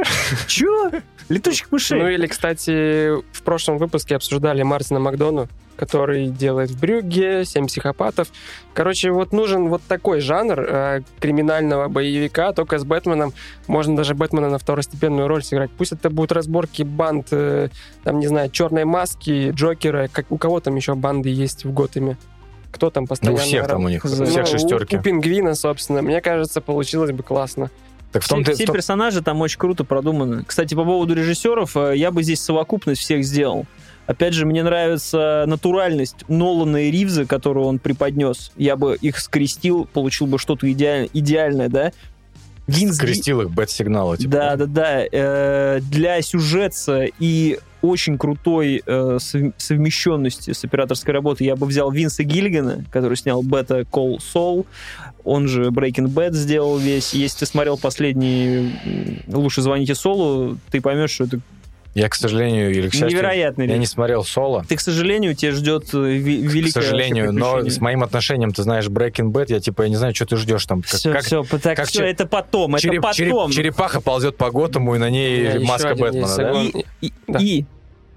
Чё? 0.47 0.91
Летучих 1.29 1.67
Ну 1.71 1.75
мышей? 1.75 2.13
или, 2.15 2.27
кстати, 2.27 3.09
в 3.33 3.41
прошлом 3.43 3.77
выпуске 3.77 4.15
обсуждали 4.15 4.63
Мартина 4.63 4.99
Макдону, 4.99 5.47
который 5.77 6.27
делает 6.27 6.69
в 6.71 6.79
Брюгге, 6.79 7.45
«Семь 7.45 7.67
психопатов». 7.67 8.27
Короче, 8.73 9.11
вот 9.11 9.31
нужен 9.31 9.69
вот 9.69 9.81
такой 9.87 10.19
жанр 10.19 10.59
э, 10.59 11.01
криминального 11.19 11.87
боевика, 11.87 12.51
только 12.53 12.77
с 12.77 12.83
Бэтменом. 12.83 13.33
Можно 13.67 13.95
даже 13.95 14.13
Бэтмена 14.13 14.49
на 14.49 14.57
второстепенную 14.59 15.27
роль 15.27 15.43
сыграть. 15.43 15.71
Пусть 15.71 15.93
это 15.93 16.09
будут 16.09 16.33
разборки 16.33 16.83
банд, 16.83 17.27
э, 17.31 17.69
там, 18.03 18.19
не 18.19 18.27
знаю, 18.27 18.49
черной 18.51 18.83
маски, 18.85 19.51
Джокера, 19.51 20.09
как 20.11 20.31
у 20.31 20.37
кого 20.37 20.59
там 20.59 20.75
еще 20.75 20.95
банды 20.95 21.29
есть 21.29 21.63
в 21.65 21.73
Готэме? 21.73 22.17
Кто 22.71 22.89
там 22.89 23.03
Ну, 23.03 23.05
у 23.05 23.07
постоянно... 23.09 23.39
всех 23.41 23.67
там 23.67 23.85
у 23.85 23.89
них, 23.89 24.03
у 24.05 24.07
Ну, 24.07 24.25
всех 24.25 24.43
у- 24.45 24.47
шестерки. 24.47 24.97
У, 24.97 25.01
пингвина, 25.01 25.55
собственно. 25.55 26.01
Мне 26.01 26.21
кажется, 26.21 26.61
получилось 26.61 27.11
бы 27.11 27.21
классно. 27.23 27.69
Так 28.11 28.23
в 28.23 28.27
том 28.27 28.43
все 28.43 28.51
ты... 28.53 28.63
все 28.63 28.73
персонажи 28.73 29.21
там 29.21 29.39
очень 29.41 29.57
круто 29.59 29.83
продуманы. 29.83 30.43
Кстати, 30.45 30.73
по 30.75 30.83
поводу 30.83 31.13
режиссеров, 31.13 31.77
э, 31.77 31.93
я 31.97 32.11
бы 32.11 32.23
здесь 32.23 32.41
совокупность 32.41 33.01
всех 33.01 33.23
сделал. 33.23 33.65
Опять 34.07 34.33
же, 34.33 34.45
мне 34.45 34.63
нравится 34.63 35.45
натуральность 35.47 36.25
Нолана 36.27 36.77
и 36.87 36.91
Ривза, 36.91 37.25
которую 37.25 37.67
он 37.67 37.79
преподнес. 37.79 38.51
Я 38.57 38.75
бы 38.75 38.97
их 38.99 39.19
скрестил, 39.19 39.85
получил 39.85 40.27
бы 40.27 40.39
что-то 40.39 40.69
идеаль- 40.69 41.09
идеальное, 41.13 41.69
да? 41.69 41.91
Винс 42.67 42.95
скрестил 42.97 43.41
их 43.41 43.51
бэт-сигналы. 43.51 44.17
типа. 44.17 44.31
Да, 44.31 44.55
да, 44.55 44.65
да. 44.65 45.03
Э, 45.11 45.79
для 45.81 46.21
сюжета 46.21 47.07
и 47.19 47.59
очень 47.81 48.17
крутой 48.17 48.81
э, 48.85 49.17
сов- 49.19 49.53
совмещенности 49.57 50.51
с 50.53 50.63
операторской 50.63 51.13
работой 51.13 51.47
я 51.47 51.55
бы 51.55 51.65
взял 51.65 51.91
Винса 51.91 52.23
Гиллигана, 52.23 52.83
который 52.91 53.17
снял 53.17 53.43
Better 53.43 53.85
Call 53.89 54.17
Saul, 54.17 54.65
он 55.23 55.47
же 55.47 55.65
Breaking 55.65 56.07
Bad 56.07 56.33
сделал 56.33 56.77
весь. 56.77 57.13
Если 57.13 57.39
ты 57.39 57.45
смотрел 57.45 57.77
последний 57.77 58.73
«Лучше 59.27 59.61
звоните 59.61 59.95
Солу», 59.95 60.57
ты 60.71 60.81
поймешь, 60.81 61.11
что 61.11 61.25
это 61.25 61.39
Я, 61.93 62.07
к 62.07 62.15
сожалению, 62.15 62.71
или 62.71 62.87
к 62.87 62.93
счастью, 62.93 63.09
невероятный 63.09 63.65
я 63.65 63.73
вещь. 63.73 63.79
не 63.81 63.85
смотрел 63.85 64.23
соло. 64.23 64.63
Ты, 64.67 64.77
к 64.77 64.81
сожалению, 64.81 65.35
тебя 65.35 65.51
ждет 65.51 65.93
э, 65.93 65.97
великое 65.97 66.69
К 66.69 66.83
сожалению, 66.85 67.33
но 67.33 67.59
с 67.67 67.79
моим 67.81 68.01
отношением, 68.03 68.53
ты 68.53 68.63
знаешь, 68.63 68.87
Breaking 68.87 69.31
Bad, 69.33 69.47
я 69.49 69.59
типа, 69.59 69.81
я 69.81 69.89
не 69.89 69.97
знаю, 69.97 70.15
что 70.15 70.25
ты 70.25 70.37
ждешь 70.37 70.65
там. 70.65 70.81
Как, 70.83 70.89
все, 70.91 71.11
как 71.11 71.23
все, 71.23 71.43
так, 71.43 71.75
как 71.75 71.87
все, 71.87 71.99
че- 71.99 72.05
это 72.05 72.25
потом, 72.25 72.75
это 72.75 72.87
череп- 72.87 73.03
череп- 73.13 73.31
потом. 73.31 73.51
черепаха 73.51 73.99
ползет 73.99 74.37
по 74.37 74.49
Готэму, 74.51 74.95
и 74.95 74.99
на 74.99 75.09
ней 75.09 75.59
маска 75.59 75.95
Бэтмена, 75.95 76.37
да? 76.37 76.63
И, 76.63 76.85
и- 77.07 77.13
Да. 77.27 77.39
и 77.39 77.65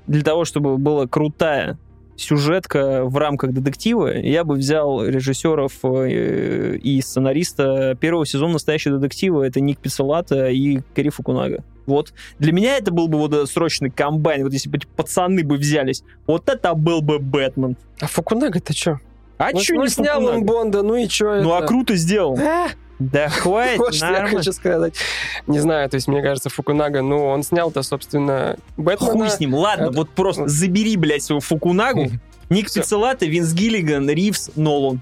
для 0.07 0.23
того, 0.23 0.45
чтобы 0.45 0.79
была 0.79 1.09
крутая 1.09 1.77
сюжетка 2.17 3.05
в 3.05 3.17
рамках 3.17 3.53
детектива, 3.53 4.17
я 4.17 4.45
бы 4.45 4.55
взял 4.55 5.05
режиссеров 5.05 5.73
э, 5.83 6.77
и 6.77 7.01
сценариста 7.01 7.97
первого 8.01 8.25
сезона 8.25 8.53
«Настоящего 8.55 8.99
детектива». 8.99 9.43
Это 9.43 9.61
Ник 9.61 9.79
Пиццелата 9.79 10.49
и 10.49 10.79
Кери 10.95 11.11
Фукунага. 11.11 11.65
Вот. 11.86 12.12
Для 12.39 12.52
меня 12.52 12.77
это 12.77 12.90
был 12.90 13.09
бы 13.09 13.19
вот 13.19 13.32
этот 13.32 13.51
срочный 13.51 13.90
комбайн. 13.90 14.43
Вот 14.44 14.52
если 14.52 14.69
бы 14.69 14.78
эти 14.78 14.86
пацаны 14.86 15.44
бы 15.44 15.56
взялись, 15.56 16.02
вот 16.27 16.48
это 16.48 16.74
был 16.74 17.02
бы 17.02 17.19
Бэтмен. 17.19 17.77
А 18.01 18.06
Фукунага-то 18.06 18.73
что? 18.74 19.01
А 19.39 19.51
ну, 19.52 19.61
чё 19.61 19.74
ну, 19.74 19.82
не 19.82 19.89
снял 19.89 20.20
Фукунага? 20.20 20.36
он 20.39 20.44
Бонда, 20.44 20.82
ну 20.82 20.97
и 20.97 21.09
что 21.09 21.40
Ну, 21.43 21.52
а 21.55 21.59
это? 21.59 21.66
круто 21.66 21.97
сделал. 21.97 22.39
А, 22.39 22.69
Да 22.98 23.28
хватит, 23.31 23.78
Вот 23.78 23.94
что 23.94 24.06
я 24.06 24.27
хочу 24.28 24.52
сказать. 24.52 24.94
Не 25.47 25.59
знаю, 25.59 25.90
то 25.90 25.97
есть, 25.97 26.06
мне 26.06 26.23
кажется, 26.23 26.51
Фукунага, 26.51 27.02
ну, 27.02 27.27
он 27.27 27.43
снял-то, 27.43 27.82
собственно, 27.82 28.56
Бэтмена. 28.77 29.12
Хуй 29.12 29.31
с 29.31 29.40
ним, 29.40 29.55
ладно, 29.55 29.85
Это- 29.86 29.93
вот 29.97 30.11
просто 30.11 30.48
забери, 30.48 30.97
блядь, 30.97 31.23
своего 31.23 31.40
Фукунагу. 31.40 32.11
Ник. 32.51 32.73
Пиццелата, 32.73 33.27
Винс 33.27 33.52
Гиллиган, 33.52 34.09
Ривз, 34.09 34.51
Нолан. 34.55 35.01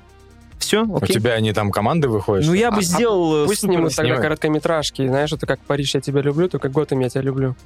Все, 0.62 0.84
У 0.84 0.97
окей. 0.97 1.16
тебя 1.16 1.32
они 1.32 1.52
там 1.52 1.72
команды 1.72 2.09
выходят? 2.09 2.47
Ну, 2.47 2.55
я 2.55 2.70
бы 2.70 2.76
А- 2.76 2.80
а 2.80 2.82
сделал 2.82 3.44
э, 3.44 3.47
Пусть 3.47 3.62
снимут 3.62 3.97
тогда 3.97 4.16
короткометражки. 4.16 5.06
Знаешь, 5.06 5.32
это 5.32 5.44
как 5.44 5.59
Париж, 5.60 5.97
я 5.97 6.01
тебя 6.01 6.20
люблю, 6.22 6.48
только 6.48 6.68
Готэм, 6.68 7.01
я 7.01 7.09
тебя 7.09 7.22
люблю. 7.22 7.56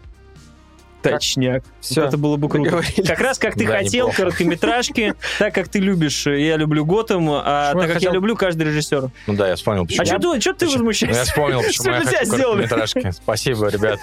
Точняк. 1.13 1.63
Вот 1.91 1.99
это 1.99 2.17
было 2.19 2.37
бы 2.37 2.49
круто. 2.49 2.71
договорились. 2.71 3.07
Как 3.09 3.21
раз 3.21 3.39
как 3.39 3.55
ты 3.55 3.67
Да, 3.67 3.79
хотел, 3.79 4.07
неплохо. 4.09 4.17
короткометражки, 4.23 5.15
так 5.39 5.55
как 5.55 5.69
ты 5.69 5.79
любишь, 5.79 6.27
э, 6.27 6.41
я 6.47 6.57
люблю 6.57 6.85
Готэм, 6.85 7.29
а 7.31 7.75
так 7.75 7.93
как 7.93 8.03
я 8.03 8.11
люблю 8.11 8.37
каждый 8.37 8.65
режиссер. 8.69 9.11
Ну 9.27 9.35
да, 9.35 9.49
я 9.49 9.57
вспомнил, 9.57 9.87
почему. 9.87 10.03
А 10.03 10.05
что 10.07 10.19
ты, 10.19 10.41
ты 10.53 10.65
Ну, 10.67 10.71
я 10.71 10.77
возмущаешься? 10.77 11.25
вспомнил, 11.25 11.63
почему 11.63 11.91
я 11.95 12.01
хочу 12.01 12.31
короткометражки. 12.31 13.11
Спасибо, 13.13 13.69
ребят. 13.69 14.01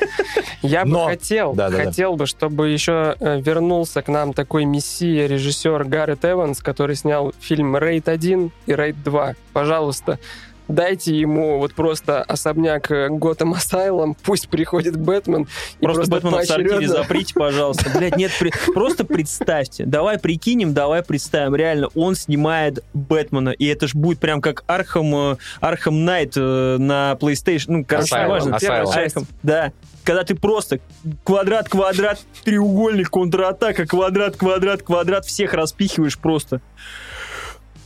Я 0.62 0.86
бы 0.86 1.06
хотел, 1.06 1.56
хотел 1.56 2.16
бы, 2.16 2.26
чтобы 2.26 2.70
еще 2.70 3.16
э, 3.20 3.42
вернулся 3.42 4.02
к 4.02 4.08
нам 4.08 4.34
такой 4.34 4.66
мессия, 4.66 5.28
режиссер 5.28 5.84
Гаррет 5.86 6.24
Эванс, 6.26 6.60
который 6.62 6.96
снял 6.96 7.34
фильм 7.40 7.76
«Рейд 7.78 8.08
1» 8.08 8.52
и 8.66 8.74
«Рейд 8.74 8.96
2». 9.04 9.36
Пожалуйста, 9.54 10.20
дайте 10.68 11.15
ему 11.18 11.60
вот 11.60 11.73
просто 11.73 12.22
особняк 12.23 12.90
э, 12.91 13.10
Готэм 13.10 13.53
Асайлом, 13.53 14.15
пусть 14.23 14.49
приходит 14.49 14.98
Бэтмен 14.98 15.48
и 15.80 15.84
Просто 15.84 16.10
Бэтмена 16.10 16.38
в 16.40 16.45
сортире 16.45 16.69
поочередно- 16.77 16.88
заприте, 16.88 17.34
пожалуйста. 17.34 17.90
Блядь, 17.95 18.15
нет, 18.18 18.31
при- 18.40 18.52
просто 18.73 19.06
представьте. 19.06 19.85
Давай 19.85 20.18
прикинем, 20.19 20.73
давай 20.73 21.03
представим. 21.03 21.56
Реально, 21.56 21.88
он 21.95 22.15
снимает 22.15 22.84
Бэтмена, 22.94 23.49
и 23.49 23.65
это 23.65 23.88
ж 23.88 23.95
будет 23.95 24.19
прям 24.19 24.41
как 24.41 24.64
Arkham, 24.68 25.14
э, 25.15 25.35
Arkham 25.60 26.06
Knight 26.06 26.34
э, 26.35 26.77
на 26.80 27.18
PlayStation. 27.19 27.65
Ну, 27.68 27.85
короче, 27.85 28.15
Asylum, 28.15 28.23
неважно. 28.26 28.56
Asylum. 28.56 29.26
Да. 29.44 29.72
Когда 30.03 30.23
ты 30.23 30.35
просто 30.35 30.80
квадрат, 31.23 31.69
квадрат, 31.69 32.19
треугольник, 32.44 33.10
контратака, 33.10 33.85
квадрат, 33.85 34.35
квадрат, 34.35 34.81
квадрат, 34.84 35.26
всех 35.26 35.53
распихиваешь 35.53 36.18
просто. 36.18 36.60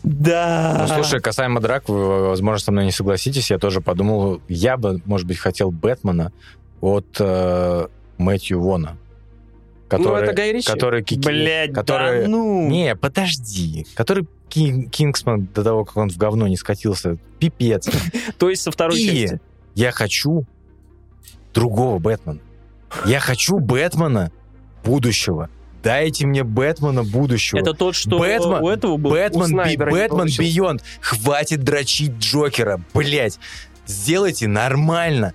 Да. 0.07 0.85
Ну, 0.87 0.95
слушай, 0.95 1.19
касаемо 1.19 1.59
драк, 1.59 1.89
вы, 1.89 2.29
возможно, 2.29 2.59
со 2.63 2.71
мной 2.71 2.85
не 2.85 2.91
согласитесь, 2.91 3.51
я 3.51 3.59
тоже 3.59 3.81
подумал, 3.81 4.41
я 4.47 4.77
бы, 4.77 5.01
может 5.05 5.27
быть, 5.27 5.37
хотел 5.37 5.69
Бэтмена 5.69 6.31
от 6.79 7.17
э, 7.19 7.87
Мэтью 8.17 8.61
Вона. 8.61 8.97
Ну, 9.91 10.15
это 10.15 10.33
Гай 10.33 10.53
Ричи. 10.53 10.71
Который 10.71 11.01
Кики- 11.01 11.25
Блядь, 11.25 11.73
который... 11.73 12.23
да 12.23 12.27
ну. 12.29 12.69
Не, 12.69 12.95
подожди. 12.95 13.85
Который 13.95 14.27
Кин- 14.49 14.89
Кингсман 14.89 15.47
до 15.53 15.63
того, 15.63 15.85
как 15.85 15.97
он 15.97 16.09
в 16.09 16.17
говно 16.17 16.47
не 16.47 16.55
скатился. 16.57 17.17
Пипец. 17.39 17.89
То 18.37 18.49
есть 18.49 18.63
со 18.63 18.71
второй 18.71 18.99
И 19.01 19.07
части. 19.07 19.41
я 19.75 19.91
хочу 19.91 20.45
другого 21.53 21.99
Бэтмена. 21.99 22.39
Я 23.05 23.19
хочу 23.19 23.59
Бэтмена 23.59 24.31
будущего. 24.83 25.49
Дайте 25.87 26.25
мне 26.25 26.43
Бэтмена 26.43 27.05
будущего. 27.05 27.59
Это 27.59 27.73
тот, 27.73 27.95
что 27.95 28.19
Бэтмен- 28.19 28.59
у 28.61 28.67
этого 28.67 28.97
был. 28.97 29.11
у 29.11 29.13
Бэтмен, 29.13 29.43
Би- 29.45 29.47
Снайдера 29.51 29.89
не 29.89 29.93
Бэтмен. 29.95 30.27
Бейонд. 30.37 30.83
Хватит 30.99 31.63
дрочить 31.63 32.11
Джокера, 32.19 32.81
блять. 32.93 33.39
Сделайте 33.85 34.47
нормально. 34.49 35.33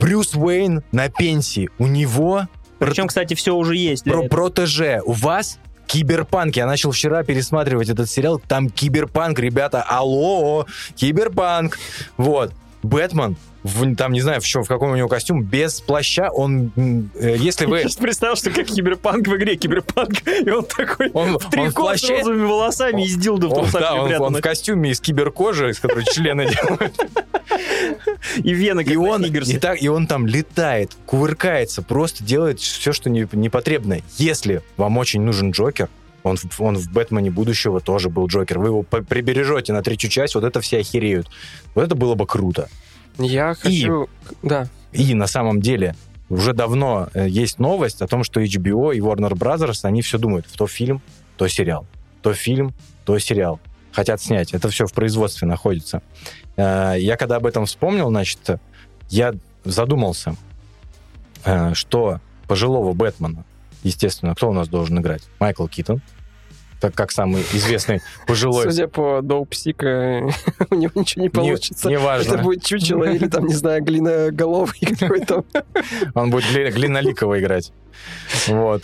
Брюс 0.00 0.34
Уэйн 0.34 0.82
на 0.90 1.08
пенсии. 1.10 1.70
У 1.78 1.86
него 1.86 2.48
Причем, 2.80 3.06
кстати, 3.06 3.34
все 3.34 3.54
уже 3.54 3.76
есть. 3.76 4.02
про 4.02 4.24
этого. 4.24 4.28
протеже. 4.28 5.00
У 5.04 5.12
вас 5.12 5.60
киберпанк. 5.86 6.56
Я 6.56 6.66
начал 6.66 6.90
вчера 6.90 7.22
пересматривать 7.22 7.88
этот 7.88 8.10
сериал. 8.10 8.40
Там 8.40 8.68
киберпанк, 8.68 9.38
ребята. 9.38 9.80
Алло, 9.82 10.66
киберпанк. 10.96 11.78
Вот. 12.16 12.52
Бэтмен, 12.82 13.36
в- 13.62 13.94
там, 13.94 14.12
не 14.12 14.20
знаю, 14.20 14.40
в, 14.40 14.44
чем, 14.44 14.64
в 14.64 14.68
каком 14.68 14.90
у 14.90 14.96
него 14.96 15.08
костюм, 15.08 15.42
без 15.42 15.80
плаща, 15.80 16.30
он, 16.30 16.72
э, 17.14 17.36
если 17.38 17.66
вы... 17.66 17.76
Я 17.78 17.82
сейчас 17.84 17.96
представил, 17.96 18.36
что 18.36 18.50
как 18.50 18.66
киберпанк 18.66 19.28
в 19.28 19.36
игре 19.36 19.56
киберпанк, 19.56 20.26
и 20.26 20.50
он 20.50 20.64
такой 20.64 21.10
Он, 21.12 21.32
в 21.32 21.34
он 21.34 21.38
в 21.38 21.50
трико 21.50 21.96
с 21.96 22.08
розовыми 22.08 22.44
волосами 22.44 23.04
и 23.04 23.08
с 23.08 23.16
дилдо 23.16 23.48
в 23.48 23.52
он, 23.54 23.68
да, 23.72 23.94
он, 23.94 24.12
он 24.12 24.36
в 24.36 24.40
костюме 24.40 24.90
из 24.90 25.00
киберкожи, 25.00 25.70
из 25.70 25.78
которой 25.78 26.04
члены 26.04 26.48
делают. 26.50 27.00
И 28.38 28.52
вены, 28.52 28.82
И 28.82 28.96
он, 28.96 29.24
и, 29.24 29.58
так, 29.58 29.82
и 29.82 29.88
он 29.88 30.06
там 30.06 30.26
летает, 30.26 30.92
кувыркается, 31.06 31.82
просто 31.82 32.24
делает 32.24 32.60
все, 32.60 32.92
что 32.92 33.10
не, 33.10 33.28
непотребно. 33.32 33.98
Если 34.16 34.62
вам 34.76 34.98
очень 34.98 35.20
нужен 35.22 35.50
Джокер, 35.50 35.88
он, 36.22 36.36
он 36.58 36.76
в 36.76 36.90
Бэтмене 36.90 37.30
будущего 37.30 37.80
тоже 37.80 38.08
был 38.08 38.26
Джокер. 38.26 38.58
Вы 38.58 38.68
его 38.68 38.82
прибережете 38.82 39.72
на 39.72 39.82
третью 39.82 40.10
часть, 40.10 40.34
вот 40.34 40.44
это 40.44 40.60
все 40.60 40.78
охереют. 40.78 41.28
Вот 41.74 41.82
это 41.84 41.94
было 41.94 42.14
бы 42.14 42.26
круто. 42.26 42.68
Я 43.18 43.54
хочу... 43.54 44.08
Да. 44.42 44.68
И 44.92 45.14
на 45.14 45.26
самом 45.26 45.60
деле 45.60 45.94
уже 46.28 46.52
давно 46.52 47.08
э, 47.14 47.28
есть 47.28 47.58
новость 47.58 48.02
о 48.02 48.06
том, 48.06 48.24
что 48.24 48.40
HBO 48.40 48.94
и 48.94 49.00
Warner 49.00 49.32
Brothers, 49.32 49.80
они 49.82 50.02
все 50.02 50.18
думают, 50.18 50.46
то 50.56 50.66
фильм, 50.66 51.02
то 51.36 51.48
сериал. 51.48 51.86
То 52.22 52.32
фильм, 52.34 52.72
то 53.04 53.18
сериал. 53.18 53.60
Хотят 53.92 54.22
снять. 54.22 54.54
Это 54.54 54.68
все 54.70 54.86
в 54.86 54.92
производстве 54.92 55.46
находится. 55.46 56.02
Э, 56.56 56.94
Я 56.98 57.16
когда 57.16 57.36
об 57.36 57.46
этом 57.46 57.66
вспомнил, 57.66 58.08
значит, 58.08 58.38
я 59.08 59.34
задумался, 59.64 60.36
э, 61.44 61.74
что 61.74 62.20
пожилого 62.46 62.92
Бэтмена, 62.92 63.44
естественно, 63.82 64.34
кто 64.34 64.50
у 64.50 64.52
нас 64.52 64.68
должен 64.68 64.98
играть? 64.98 65.22
Майкл 65.38 65.66
Китон, 65.66 66.00
так 66.80 66.94
как 66.94 67.12
самый 67.12 67.42
известный 67.52 68.00
пожилой... 68.26 68.64
Судя 68.64 68.88
по 68.88 69.20
Доуп 69.22 69.54
Сика, 69.54 70.28
у 70.70 70.74
него 70.74 70.90
ничего 70.96 71.22
не 71.22 71.28
получится. 71.28 71.88
Неважно. 71.88 72.34
Это 72.34 72.42
будет 72.42 72.64
чучело 72.64 73.04
или 73.04 73.28
там, 73.28 73.46
не 73.46 73.54
знаю, 73.54 73.82
глиноголовый 73.84 74.78
какой-то. 74.98 75.44
Он 76.14 76.30
будет 76.30 76.44
Гли- 76.50 76.70
Глиноликова 76.72 77.38
играть. 77.38 77.72
Вот. 78.48 78.82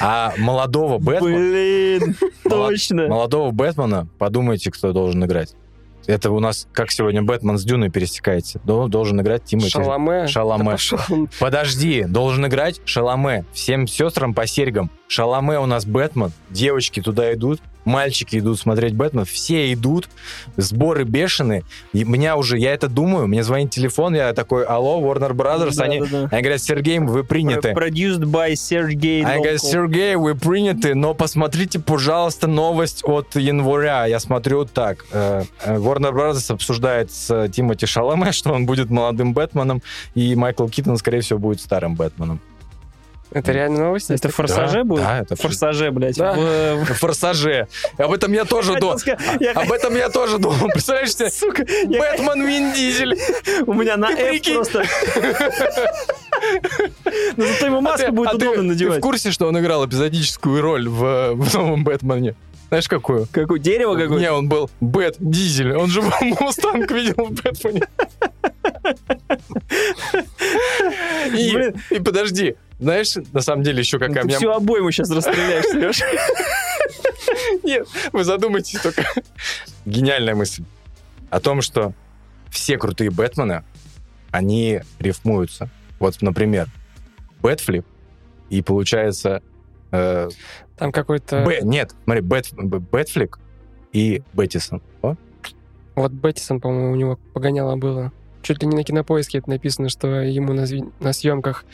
А 0.00 0.34
молодого 0.38 0.98
Бэтмена... 0.98 1.36
Блин, 1.36 2.16
Молод- 2.44 2.68
точно. 2.70 3.08
Молодого 3.08 3.50
Бэтмена, 3.50 4.06
подумайте, 4.18 4.70
кто 4.70 4.92
должен 4.92 5.24
играть. 5.24 5.54
Это 6.06 6.30
у 6.30 6.40
нас, 6.40 6.66
как 6.72 6.90
сегодня 6.90 7.22
Бэтмен 7.22 7.58
с 7.58 7.64
Дюной 7.64 7.90
пересекается. 7.90 8.60
Дол- 8.64 8.88
Должен 8.88 9.20
играть 9.20 9.44
Тимати. 9.44 9.70
Шаломе. 9.70 10.26
Шаломе. 10.26 10.76
Да. 11.08 11.16
Подожди, 11.38 12.04
должен 12.04 12.46
играть 12.46 12.80
Шаломе. 12.84 13.44
Всем 13.52 13.86
сестрам 13.86 14.34
по 14.34 14.46
серьгам. 14.46 14.90
Шаломе 15.08 15.58
у 15.58 15.66
нас 15.66 15.84
Бэтмен. 15.86 16.32
Девочки 16.50 17.00
туда 17.00 17.32
идут. 17.34 17.60
Мальчики 17.84 18.38
идут 18.38 18.58
смотреть 18.58 18.94
Бэтмен, 18.94 19.24
все 19.24 19.72
идут, 19.72 20.08
сборы 20.56 21.04
бешеные. 21.04 21.64
И 21.92 22.04
меня 22.04 22.36
уже, 22.36 22.58
я 22.58 22.72
это 22.72 22.88
думаю, 22.88 23.26
мне 23.26 23.42
звонит 23.42 23.70
телефон, 23.70 24.14
я 24.14 24.32
такой, 24.32 24.64
алло, 24.64 25.00
Warner 25.00 25.32
Brothers, 25.32 25.76
Да, 25.76 25.84
они, 25.84 26.00
да, 26.00 26.06
да. 26.06 26.28
они 26.30 26.42
говорят, 26.42 26.60
Сергей, 26.62 26.98
вы 26.98 27.24
приняты. 27.24 27.70
Produced 27.70 28.24
by 28.24 28.52
Sergey 28.52 29.24
Они 29.24 29.42
говорят. 29.42 29.60
Сергей, 29.60 30.16
вы 30.16 30.34
приняты, 30.34 30.94
но 30.94 31.14
посмотрите, 31.14 31.78
пожалуйста, 31.78 32.46
новость 32.46 33.02
от 33.04 33.36
января. 33.36 34.06
Я 34.06 34.20
смотрю 34.20 34.64
так. 34.64 35.04
э, 35.12 35.44
э, 35.64 35.76
Warner 35.76 36.12
Brothers 36.12 36.52
обсуждает 36.52 37.10
с 37.12 37.48
Тимоти 37.48 37.86
Шаломе, 37.86 38.32
что 38.32 38.52
он 38.52 38.66
будет 38.66 38.90
молодым 38.90 39.32
Бэтменом, 39.32 39.82
и 40.14 40.34
Майкл 40.34 40.66
Китон, 40.68 40.96
скорее 40.96 41.20
всего, 41.20 41.38
будет 41.38 41.60
старым 41.60 41.94
Бэтменом. 41.94 42.40
Это 43.34 43.52
реально 43.52 43.80
новость? 43.80 44.10
Это 44.10 44.28
в 44.28 44.34
форсаже 44.34 44.78
Да, 44.78 44.84
будет? 44.84 45.02
да, 45.04 45.18
это 45.20 45.36
Форсаже, 45.36 45.90
блядь. 45.90 46.16
Да. 46.16 46.34
В- 46.34 46.84
Форсаже. 47.00 47.66
Об 47.98 48.12
этом 48.12 48.32
я 48.32 48.44
тоже 48.44 48.78
думал. 48.78 48.98
я- 49.40 49.52
Об 49.52 49.72
этом 49.72 49.94
я 49.96 50.08
тоже 50.10 50.38
думал. 50.38 50.68
Представляешь 50.72 51.14
себе? 51.14 51.30
Сука, 51.30 51.64
я- 51.88 51.98
Бэтмен 51.98 52.46
Вин 52.46 52.72
Дизель. 52.72 53.18
у 53.66 53.72
меня 53.74 53.96
на 53.96 54.10
F 54.12 54.42
просто... 54.54 54.84
Ну 57.36 57.46
зато 57.46 57.66
ему 57.66 57.80
маску 57.80 58.02
А 58.02 58.06
ты- 58.06 58.12
будет 58.12 58.28
а 58.32 58.34
удобно 58.36 58.54
Ты 58.54 58.60
в 58.60 58.64
надевать. 58.64 59.00
курсе, 59.00 59.30
что 59.30 59.46
он 59.48 59.58
играл 59.58 59.86
эпизодическую 59.86 60.60
роль 60.60 60.88
в 60.88 61.36
новом 61.54 61.84
Бэтмене? 61.84 62.34
Знаешь, 62.72 62.88
какую? 62.88 63.26
Какое 63.30 63.58
дерево 63.58 63.98
какое 63.98 64.18
Не, 64.18 64.32
он 64.32 64.48
был 64.48 64.70
Бэт 64.80 65.16
Дизель. 65.18 65.76
Он 65.76 65.90
же 65.90 66.00
был 66.00 66.10
Мустанг 66.40 66.90
видел 66.90 67.26
в 67.26 67.32
Бэтмене. 67.32 67.82
И, 71.34 71.94
и 71.94 72.00
подожди, 72.00 72.56
знаешь, 72.78 73.14
на 73.34 73.42
самом 73.42 73.62
деле 73.62 73.80
еще 73.80 73.98
какая 73.98 74.22
Ты 74.22 74.28
меня... 74.28 74.38
всю 74.38 74.48
обойму 74.48 74.90
сейчас 74.90 75.10
расстреляешь, 75.10 75.66
Сереж. 75.66 76.00
Нет, 77.62 77.86
вы 78.10 78.24
задумайтесь 78.24 78.80
только. 78.80 79.04
Гениальная 79.84 80.34
мысль. 80.34 80.64
О 81.28 81.40
том, 81.40 81.60
что 81.60 81.92
все 82.48 82.78
крутые 82.78 83.10
Бэтмены, 83.10 83.64
они 84.30 84.80
рифмуются. 84.98 85.68
Вот, 85.98 86.22
например, 86.22 86.68
Бэтфлек, 87.42 87.84
и 88.48 88.62
получается... 88.62 89.42
э, 89.92 90.28
Там 90.76 90.92
какой-то... 90.92 91.44
Б- 91.44 91.60
нет, 91.62 91.94
смотри, 92.04 92.22
Бэт, 92.22 92.52
Бэтфлек 92.52 93.38
и 93.92 94.22
Бэттинсон. 94.32 94.82
О, 95.02 95.14
Вот 95.94 96.12
Бэттинсон, 96.12 96.60
по-моему, 96.60 96.92
у 96.92 96.96
него 96.96 97.18
погоняло 97.34 97.76
было. 97.76 98.12
Чуть 98.42 98.62
ли 98.62 98.68
не 98.68 98.76
на 98.76 98.82
кинопоиске 98.82 99.38
это 99.38 99.50
написано, 99.50 99.88
что 99.88 100.08
ему 100.22 100.52
на, 100.52 100.66
на 101.00 101.12
съемках 101.12 101.64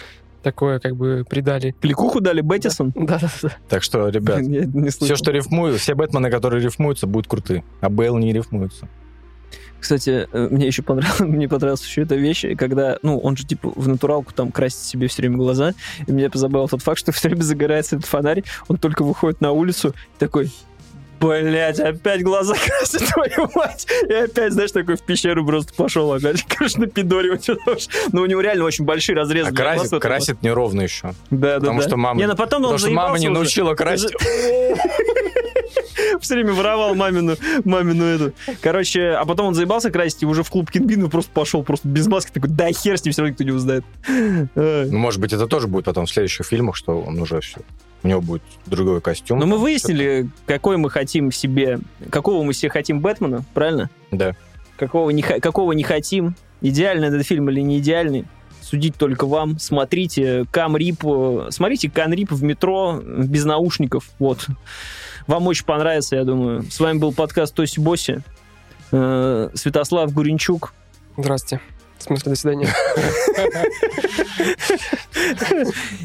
такое 0.43 0.79
как 0.81 0.97
бы 0.97 1.25
придали. 1.29 1.75
Кликуху 1.81 2.21
дали 2.21 2.41
Бэттинсон? 2.43 2.93
Да-да-да. 2.95 3.57
Так 3.69 3.83
что, 3.83 4.09
ребят, 4.09 4.41
все, 4.93 5.17
что 5.17 5.31
рифмуют, 5.31 5.79
все 5.81 5.95
Бэтмены, 5.95 6.31
которые 6.31 6.63
рифмуются, 6.63 7.07
будут 7.07 7.29
крутые. 7.29 7.65
А 7.81 7.89
Бейл 7.89 8.19
не 8.19 8.33
рифмуется. 8.33 8.89
Кстати, 9.81 10.29
э, 10.33 10.49
мне 10.51 10.67
еще 10.67 10.83
понравилось, 10.83 11.21
мне 11.21 11.49
понравилась 11.49 11.85
еще 11.85 12.03
эта 12.03 12.15
вещь, 12.17 12.45
когда, 12.57 12.99
ну, 13.03 13.19
он 13.19 13.37
же, 13.37 13.47
типа, 13.47 13.73
в 13.75 13.89
натуралку 13.89 14.33
там 14.33 14.51
красит 14.51 14.81
себе 14.81 15.09
все 15.09 15.23
время 15.23 15.37
глаза, 15.37 15.75
и 16.07 16.13
меня 16.13 16.31
позабавил 16.31 16.69
тот 16.69 16.83
факт, 16.83 16.99
что 16.99 17.13
все 17.13 17.29
время 17.29 17.43
загорается 17.43 17.97
этот 17.97 18.09
фонарь, 18.09 18.43
он 18.69 18.77
только 18.79 19.03
выходит 19.03 19.41
на 19.41 19.53
улицу, 19.53 19.95
такой, 20.19 20.51
Блять, 21.21 21.81
опять 21.81 22.23
глаза 22.23 22.55
красит, 22.67 23.09
твою 23.09 23.51
мать! 23.55 23.87
И 24.09 24.13
опять, 24.13 24.53
знаешь, 24.53 24.71
такой 24.71 24.97
в 24.97 25.03
пещеру 25.03 25.45
просто 25.45 25.75
пошел 25.75 26.13
опять, 26.13 26.45
конечно, 26.45 26.87
пидоривать. 26.87 27.49
Ну, 28.13 28.23
у 28.23 28.27
него 28.27 28.41
реально 28.41 28.65
очень 28.65 28.85
большие 28.85 29.17
разрезы. 29.17 29.49
А 29.49 29.51
для 29.51 29.75
глаз 29.75 29.89
красит, 29.89 30.01
красит 30.03 30.43
неровно 30.43 30.83
еще. 30.83 31.15
Да, 31.31 31.55
да, 31.55 31.61
потому 31.61 31.81
да. 31.81 31.89
что 31.89 31.97
мама- 31.97 32.21
Не, 32.21 32.27
ну 32.29 32.37
потом 32.37 32.59
он 32.59 32.75
Потому 32.75 32.79
что 32.79 32.91
мама 32.91 33.19
не 33.19 33.29
уже. 33.29 33.35
научила 33.35 33.75
красить. 33.75 34.13
Все 36.21 36.35
время 36.35 36.53
воровал 36.53 36.95
мамину, 36.95 37.37
мамину 37.65 38.05
эту. 38.05 38.33
Короче, 38.61 39.11
а 39.11 39.25
потом 39.25 39.49
он 39.49 39.55
заебался 39.55 39.91
красить 39.91 40.23
и 40.23 40.27
уже 40.27 40.43
в 40.43 40.51
клуб 40.51 40.71
Кингбина 40.71 41.09
просто 41.09 41.31
пошел 41.33 41.63
просто 41.63 41.89
без 41.89 42.07
маски. 42.07 42.31
Такой, 42.31 42.51
да 42.51 42.71
хер 42.73 42.99
с 42.99 43.05
ним, 43.05 43.13
все 43.13 43.23
равно 43.23 43.31
никто 43.31 43.45
не 43.45 43.53
узнает. 43.53 43.85
Ну, 44.07 44.99
может 44.99 45.21
быть, 45.21 45.33
это 45.33 45.47
тоже 45.47 45.67
будет 45.69 45.85
потом 45.85 46.07
в 46.07 46.11
следующих 46.11 46.47
фильмах, 46.47 46.77
что 46.77 47.01
он 47.01 47.21
уже 47.21 47.41
все. 47.41 47.61
У 48.03 48.09
него 48.09 48.21
будет 48.21 48.43
другой 48.67 49.01
костюм. 49.01 49.39
Но 49.39 49.47
мы 49.47 49.59
выяснили, 49.59 50.29
какой 50.47 50.77
мы 50.77 50.89
хотим 50.89 51.33
себе, 51.33 51.81
какого 52.11 52.45
мы 52.45 52.55
себе 52.55 52.71
хотим 52.71 53.01
Бэтмена, 53.01 53.45
правильно? 53.55 53.91
Да. 54.13 54.37
Какого 54.77 55.11
не, 55.11 55.23
какого 55.23 55.73
не 55.73 55.83
хотим, 55.83 56.37
идеальный 56.61 57.09
этот 57.09 57.27
фильм 57.27 57.51
или 57.51 57.61
не 57.61 57.79
идеальный. 57.79 58.27
Судить 58.61 58.97
только 58.97 59.27
вам. 59.27 59.59
Смотрите 59.59 60.45
Кам 60.51 60.77
Рип, 60.77 61.01
э, 61.05 61.49
смотрите 61.51 61.91
Кан 61.91 62.13
Рип 62.13 62.31
в 62.31 62.43
метро 62.43 63.01
без 63.03 63.45
наушников. 63.45 64.11
Вот. 64.19 64.47
Вам 65.29 65.47
очень 65.47 65.67
понравится, 65.67 66.17
я 66.17 66.25
думаю. 66.25 66.65
С 66.71 66.81
вами 66.81 66.99
был 66.99 67.13
подкаст 67.13 67.55
Тоси 67.55 67.79
Боси. 67.79 68.23
Э, 68.93 69.51
Святослав 69.53 70.11
Гуренчук. 70.13 70.73
Здрасте. 71.19 71.61
В 71.99 72.05
смысле, 72.05 72.31
до 72.31 72.39
свидания. 72.39 72.69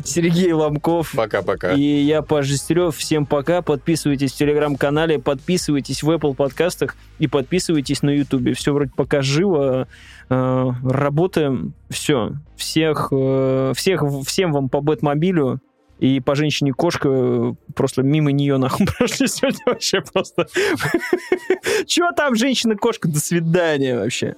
Сергей 0.04 0.52
Ломков. 0.52 1.14
Пока-пока. 1.16 1.72
И 1.72 1.82
я, 1.82 2.22
Паш 2.22 2.48
Жестерев. 2.48 2.98
Всем 2.98 3.26
пока. 3.26 3.62
Подписывайтесь 3.62 4.34
в 4.34 4.36
Телеграм-канале, 4.36 5.20
подписывайтесь 5.20 6.04
в 6.04 6.10
Apple 6.10 6.36
подкастах 6.36 6.98
и 7.20 7.28
подписывайтесь 7.28 8.02
на 8.02 8.10
Ютубе. 8.10 8.54
Все 8.54 8.74
вроде 8.74 8.92
пока 8.94 9.22
живо. 9.22 9.88
Э, 10.30 10.72
работаем. 10.84 11.76
Все. 11.90 12.34
Всех, 12.58 13.08
э, 13.12 13.72
всех, 13.74 14.04
всем 14.26 14.52
вам 14.52 14.68
по 14.68 14.82
Бэтмобилю. 14.82 15.62
И 16.00 16.20
по 16.20 16.36
женщине-кошка 16.36 17.10
э, 17.10 17.54
просто 17.76 18.04
мимо 18.04 18.32
нее 18.32 18.58
нахуй 18.58 18.86
прошли 18.98 19.28
сегодня 19.28 19.62
вообще 19.66 20.02
просто. 20.02 20.48
Чего 21.86 22.12
там 22.12 22.36
женщина-кошка? 22.36 23.08
До 23.08 23.20
свидания 23.20 23.98
вообще. 23.98 24.36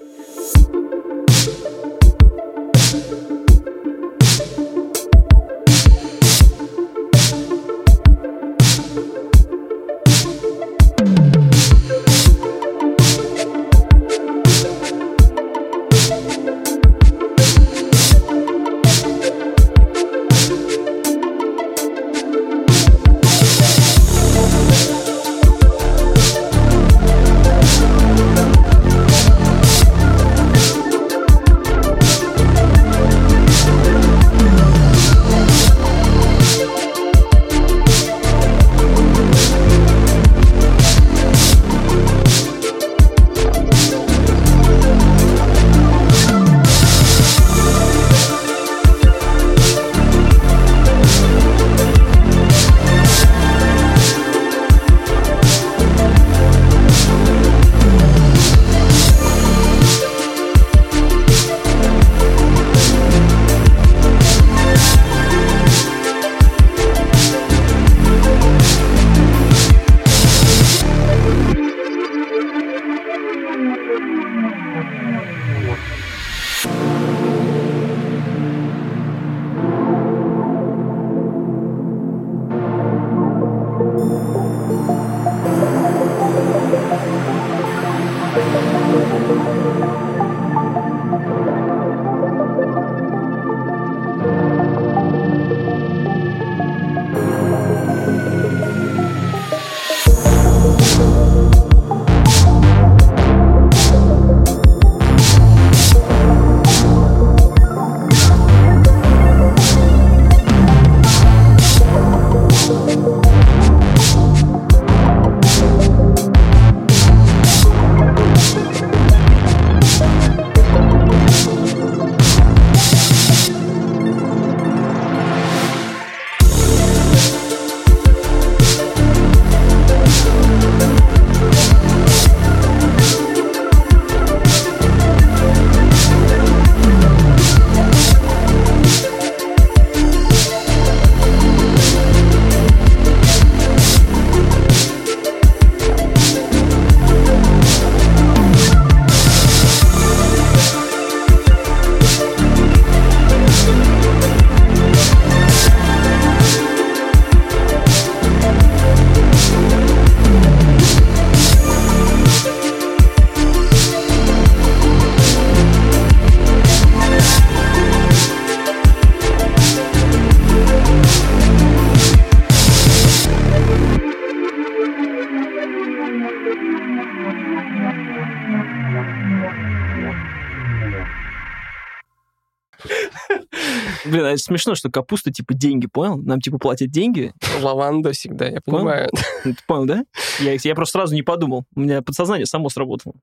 Смешно, 184.45 184.75
что 184.75 184.89
капуста 184.89 185.31
типа 185.31 185.53
деньги, 185.53 185.87
понял? 185.87 186.17
Нам 186.17 186.39
типа 186.39 186.57
платят 186.57 186.89
деньги. 186.89 187.33
Лаванда 187.61 188.11
всегда, 188.13 188.47
я 188.47 188.61
Понял? 188.61 188.77
понимаю. 188.79 189.09
Ты 189.43 189.55
понял, 189.67 189.85
да? 189.85 190.05
Я, 190.39 190.53
я 190.53 190.75
просто 190.75 190.99
сразу 190.99 191.13
не 191.15 191.21
подумал. 191.23 191.65
У 191.75 191.81
меня 191.81 192.01
подсознание 192.01 192.45
само 192.45 192.69
сработало. 192.69 193.15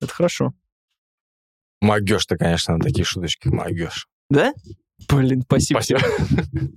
Это 0.00 0.12
хорошо. 0.12 0.52
Могешь 1.80 2.26
ты, 2.26 2.36
конечно, 2.36 2.74
на 2.76 2.80
такие 2.80 3.04
шуточки. 3.04 3.48
Могешь. 3.48 4.06
Да? 4.28 4.52
Блин, 5.08 5.42
спасибо. 5.42 5.80
Спасибо. 5.80 6.00